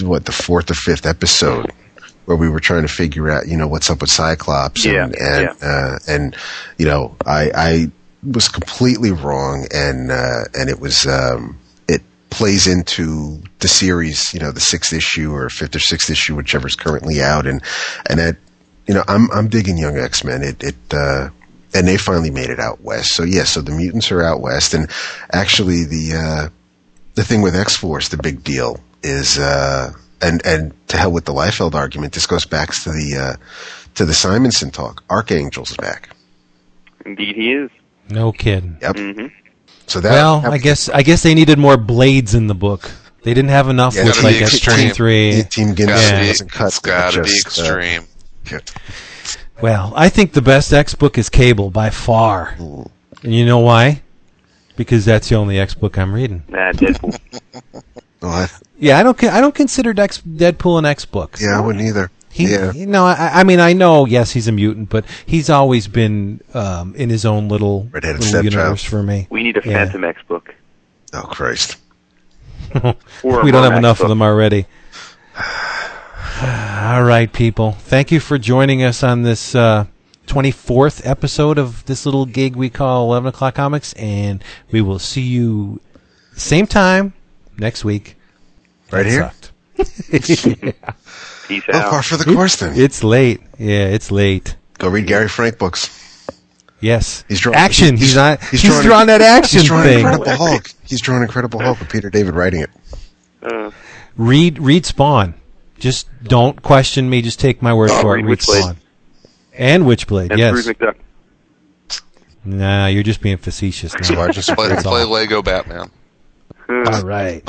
what 0.00 0.24
the 0.24 0.32
fourth 0.32 0.70
or 0.70 0.74
fifth 0.74 1.06
episode. 1.06 1.72
Where 2.26 2.36
we 2.36 2.48
were 2.48 2.58
trying 2.58 2.82
to 2.82 2.88
figure 2.88 3.30
out, 3.30 3.46
you 3.46 3.56
know, 3.56 3.68
what's 3.68 3.88
up 3.88 4.00
with 4.00 4.10
Cyclops, 4.10 4.84
Yeah, 4.84 5.04
and 5.04 5.14
and, 5.14 5.62
Uh, 5.62 5.98
and 6.08 6.36
you 6.76 6.84
know, 6.84 7.14
I 7.24 7.52
I 7.54 7.90
was 8.28 8.48
completely 8.48 9.12
wrong, 9.12 9.68
and 9.72 10.10
uh, 10.10 10.42
and 10.52 10.68
it 10.68 10.80
was 10.80 11.06
um, 11.06 11.56
it 11.62 11.65
plays 12.36 12.66
into 12.66 13.42
the 13.60 13.68
series, 13.68 14.34
you 14.34 14.40
know, 14.40 14.52
the 14.52 14.60
sixth 14.60 14.92
issue 14.92 15.32
or 15.32 15.48
fifth 15.48 15.74
or 15.74 15.78
sixth 15.78 16.10
issue, 16.10 16.36
whichever's 16.36 16.76
currently 16.76 17.22
out, 17.22 17.46
and 17.46 17.62
and 18.10 18.18
that 18.18 18.36
you 18.86 18.92
know, 18.92 19.02
I'm 19.08 19.30
I'm 19.32 19.48
digging 19.48 19.78
Young 19.78 19.96
X 19.96 20.22
Men. 20.22 20.42
It 20.42 20.62
it 20.62 20.76
uh, 20.92 21.30
and 21.74 21.88
they 21.88 21.96
finally 21.96 22.30
made 22.30 22.50
it 22.50 22.60
out 22.60 22.82
west. 22.82 23.14
So 23.14 23.22
yeah, 23.22 23.44
so 23.44 23.62
the 23.62 23.72
mutants 23.72 24.12
are 24.12 24.22
out 24.22 24.42
west, 24.42 24.74
and 24.74 24.90
actually 25.32 25.84
the 25.84 26.12
uh, 26.14 26.48
the 27.14 27.24
thing 27.24 27.40
with 27.40 27.56
X 27.56 27.74
Force, 27.74 28.08
the 28.08 28.18
big 28.18 28.44
deal 28.44 28.80
is 29.02 29.38
uh, 29.38 29.92
and 30.20 30.44
and 30.44 30.74
to 30.88 30.98
hell 30.98 31.12
with 31.12 31.24
the 31.24 31.32
Liefeld 31.32 31.74
argument. 31.74 32.12
This 32.12 32.26
goes 32.26 32.44
back 32.44 32.70
to 32.82 32.90
the 32.90 33.16
uh, 33.18 33.36
to 33.94 34.04
the 34.04 34.14
Simonson 34.14 34.70
talk. 34.70 35.02
Archangel's 35.08 35.74
back. 35.78 36.10
Indeed, 37.06 37.34
he 37.34 37.52
is. 37.52 37.70
No 38.10 38.30
kidding. 38.30 38.76
Yep. 38.82 38.96
hmm 38.98 39.26
So 39.86 40.00
that 40.00 40.10
Well, 40.10 40.42
I 40.44 40.58
guess 40.58 40.88
I 40.88 41.02
guess 41.02 41.22
they 41.22 41.34
needed 41.34 41.58
more 41.58 41.76
blades 41.76 42.34
in 42.34 42.46
the 42.48 42.54
book. 42.54 42.90
They 43.22 43.34
didn't 43.34 43.50
have 43.50 43.68
enough 43.68 43.94
Yeah, 43.94 44.04
with 44.04 44.22
like 44.22 44.36
be 44.38 44.42
extreme. 44.44 44.90
three. 44.90 45.42
Team 45.50 45.74
Gotta 45.74 45.92
Ginson 45.92 46.20
be, 46.20 46.28
wasn't 46.28 46.52
cut. 46.52 46.66
it's 46.68 46.78
gotta 46.78 47.22
be 47.22 47.28
just, 47.28 47.58
uh, 47.58 47.62
extreme. 47.62 48.02
Well, 49.62 49.92
I 49.96 50.08
think 50.08 50.32
the 50.32 50.42
best 50.42 50.72
X 50.72 50.94
book 50.94 51.16
is 51.18 51.28
Cable 51.28 51.70
by 51.70 51.90
far. 51.90 52.54
Mm. 52.58 52.90
And 53.22 53.34
you 53.34 53.46
know 53.46 53.58
why? 53.58 54.02
Because 54.76 55.04
that's 55.04 55.28
the 55.28 55.34
only 55.36 55.58
X 55.58 55.74
book 55.74 55.96
I'm 55.98 56.12
reading. 56.12 56.42
Nah, 56.48 56.72
Deadpool. 56.72 57.18
Yeah, 58.78 58.98
I 58.98 59.02
don't. 59.04 59.22
I 59.24 59.40
don't 59.40 59.54
consider 59.54 59.94
Dex, 59.94 60.20
Deadpool 60.20 60.78
an 60.80 60.84
X 60.84 61.04
book. 61.04 61.36
yeah, 61.40 61.56
I 61.56 61.60
wouldn't 61.60 61.84
either. 61.84 62.10
He, 62.36 62.50
yeah. 62.52 62.70
you 62.72 62.84
know, 62.86 63.06
I, 63.06 63.30
I 63.40 63.44
mean, 63.44 63.60
I 63.60 63.72
know, 63.72 64.04
yes, 64.04 64.30
he's 64.32 64.46
a 64.46 64.52
mutant, 64.52 64.90
but 64.90 65.06
he's 65.24 65.48
always 65.48 65.88
been 65.88 66.42
um, 66.52 66.94
in 66.94 67.08
his 67.08 67.24
own 67.24 67.48
little, 67.48 67.88
little 67.94 68.12
stepchild. 68.20 68.44
universe 68.44 68.84
for 68.84 69.02
me. 69.02 69.26
we 69.30 69.42
need 69.42 69.56
a 69.56 69.62
Yeah. 69.64 69.84
Phantom 69.86 70.04
X 70.04 70.20
book. 70.28 70.54
Oh 71.14 71.22
Christ. 71.22 71.78
We 72.74 72.82
don't 72.82 73.62
have 73.62 73.72
Momax 73.72 73.78
enough 73.78 73.98
book. 73.98 74.04
of 74.04 74.08
them 74.10 74.20
already. 74.20 74.66
All 76.42 77.02
right, 77.02 77.32
people. 77.32 77.72
Thank 77.72 78.10
you 78.12 78.20
for 78.20 78.36
joining 78.36 78.82
us 78.82 79.02
on 79.02 79.22
this 79.22 79.54
uh, 79.54 79.86
24th 80.26 81.06
episode 81.08 81.56
of 81.56 81.86
this 81.86 82.04
little 82.04 82.26
gig 82.26 82.54
we 82.54 82.68
call 82.68 83.04
11 83.06 83.28
O'Clock 83.28 83.54
Comics, 83.54 83.94
and 83.94 84.44
we 84.70 84.82
will 84.82 84.98
see 84.98 85.22
you 85.22 85.80
same 86.34 86.66
time 86.66 87.14
next 87.56 87.82
week. 87.84 88.16
Right 88.90 89.04
That 89.04 89.10
here? 89.10 89.22
sucked. 89.22 89.52
Peace 91.48 91.62
Oh, 91.68 91.76
out. 91.78 91.90
par 91.90 92.02
for 92.02 92.16
the 92.16 92.24
course 92.32 92.56
then. 92.56 92.78
It's 92.78 93.04
late. 93.04 93.40
Yeah, 93.58 93.84
it's 93.86 94.10
late. 94.10 94.56
Go 94.78 94.88
read 94.88 95.06
Gary 95.06 95.28
Frank 95.28 95.58
books. 95.58 95.90
Yes. 96.80 97.24
He's 97.28 97.40
drawing 97.40 97.56
action. 97.58 97.96
He's, 97.96 98.14
not. 98.14 98.42
He's, 98.44 98.62
drawing- 98.62 98.82
drawing 98.86 99.06
that 99.06 99.22
action 99.22 99.60
He's 99.60 99.68
drawing 99.68 99.84
thing. 99.84 99.98
Incredible 100.00 100.30
Hulk. 100.36 100.70
He's 100.84 101.00
drawing 101.00 101.22
Incredible 101.22 101.60
Hulk 101.60 101.78
with 101.80 101.88
Peter 101.88 102.10
David 102.10 102.34
writing 102.34 102.60
it. 102.62 102.70
Uh, 103.42 103.70
Read 104.16 104.58
read 104.58 104.84
Spawn. 104.86 105.34
Just 105.78 106.08
don't 106.22 106.60
question 106.62 107.08
me. 107.10 107.22
Just 107.22 107.38
take 107.40 107.60
my 107.62 107.72
word 107.74 107.90
Oh, 107.92 108.00
for 108.02 108.14
it. 108.16 108.22
read 108.22 108.26
Read 108.30 108.38
Witchblade. 108.38 108.60
Spawn. 108.62 108.76
And 109.54 109.84
Witchblade. 109.84 110.30
and 110.30 110.38
yes. 110.38 110.52
Bruce 110.52 110.66
McDuck. 110.66 110.94
Nah, 112.44 112.86
you're 112.86 113.02
just 113.02 113.20
being 113.20 113.36
facetious 113.38 113.92
now. 113.94 114.02
Sergeant 114.32 114.46
Play, 114.56 114.76
play 114.76 115.04
Lego 115.04 115.42
Batman. 115.42 115.90
All 116.68 117.02
right. 117.02 117.48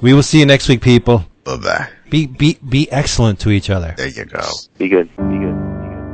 We 0.00 0.14
will 0.14 0.22
see 0.22 0.38
you 0.38 0.46
next 0.46 0.68
week, 0.68 0.80
people. 0.82 1.24
Bye 1.44 1.56
bye. 1.56 1.88
Be 2.10 2.26
be 2.26 2.58
be 2.66 2.90
excellent 2.90 3.38
to 3.40 3.50
each 3.50 3.68
other. 3.68 3.94
There 3.96 4.08
you 4.08 4.24
go. 4.24 4.40
Be 4.78 4.88
good. 4.88 5.08
Be 5.16 5.38
good. 5.44 5.56
Be 5.72 5.88
good. 5.88 6.08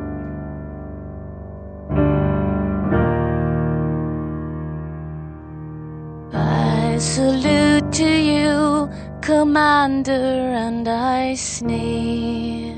I 6.33 6.99
salute 6.99 7.93
to 7.93 8.09
you, 8.09 8.91
Commander, 9.23 10.11
and 10.11 10.89
I 10.89 11.35
sneeze. 11.35 12.75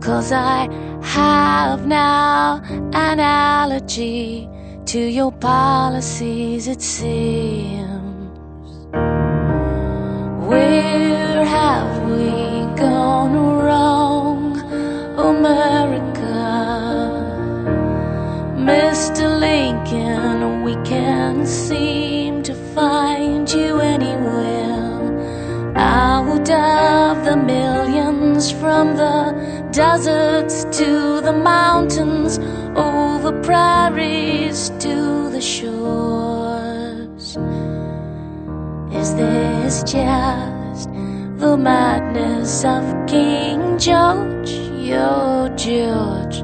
Cause 0.00 0.32
I 0.32 0.68
have 1.02 1.86
now 1.86 2.60
an 2.92 3.20
allergy 3.20 4.48
to 4.86 4.98
your 4.98 5.32
policies, 5.32 6.68
it 6.68 6.82
seems. 6.82 7.88
Where 10.48 11.11
have 11.82 11.98
we 12.08 12.30
gone 12.76 13.34
wrong, 13.64 14.60
America? 15.18 16.38
Mr. 18.70 19.24
Lincoln, 19.40 20.62
we 20.62 20.74
can't 20.84 21.46
seem 21.46 22.42
to 22.44 22.54
find 22.76 23.50
you 23.50 23.80
anywhere. 23.80 25.74
Out 25.76 26.48
of 26.50 27.24
the 27.24 27.36
millions 27.36 28.52
from 28.52 28.96
the 28.96 29.18
deserts 29.72 30.64
to 30.78 31.20
the 31.20 31.32
mountains, 31.32 32.38
over 32.76 33.32
prairies 33.42 34.70
to 34.84 35.30
the 35.30 35.40
shores. 35.40 37.26
Is 39.00 39.14
this 39.16 39.82
just 39.82 40.88
the 41.42 41.56
madness 41.56 42.64
of 42.64 42.84
King 43.08 43.76
George, 43.76 44.50
your 44.78 45.48
George? 45.56 46.36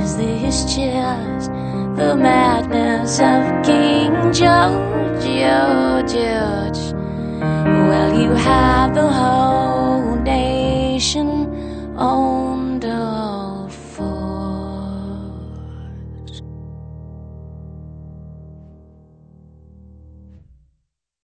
Is 0.00 0.16
this 0.16 0.64
just 0.64 1.50
the 2.00 2.16
madness 2.16 3.20
of 3.20 3.42
King 3.62 4.14
George, 4.32 5.24
your 5.42 6.00
George? 6.08 6.82
Well, 7.86 8.18
you 8.18 8.30
have 8.30 8.94
the 8.94 9.06
whole 9.06 10.16
nation 10.16 11.28
on 11.98 12.51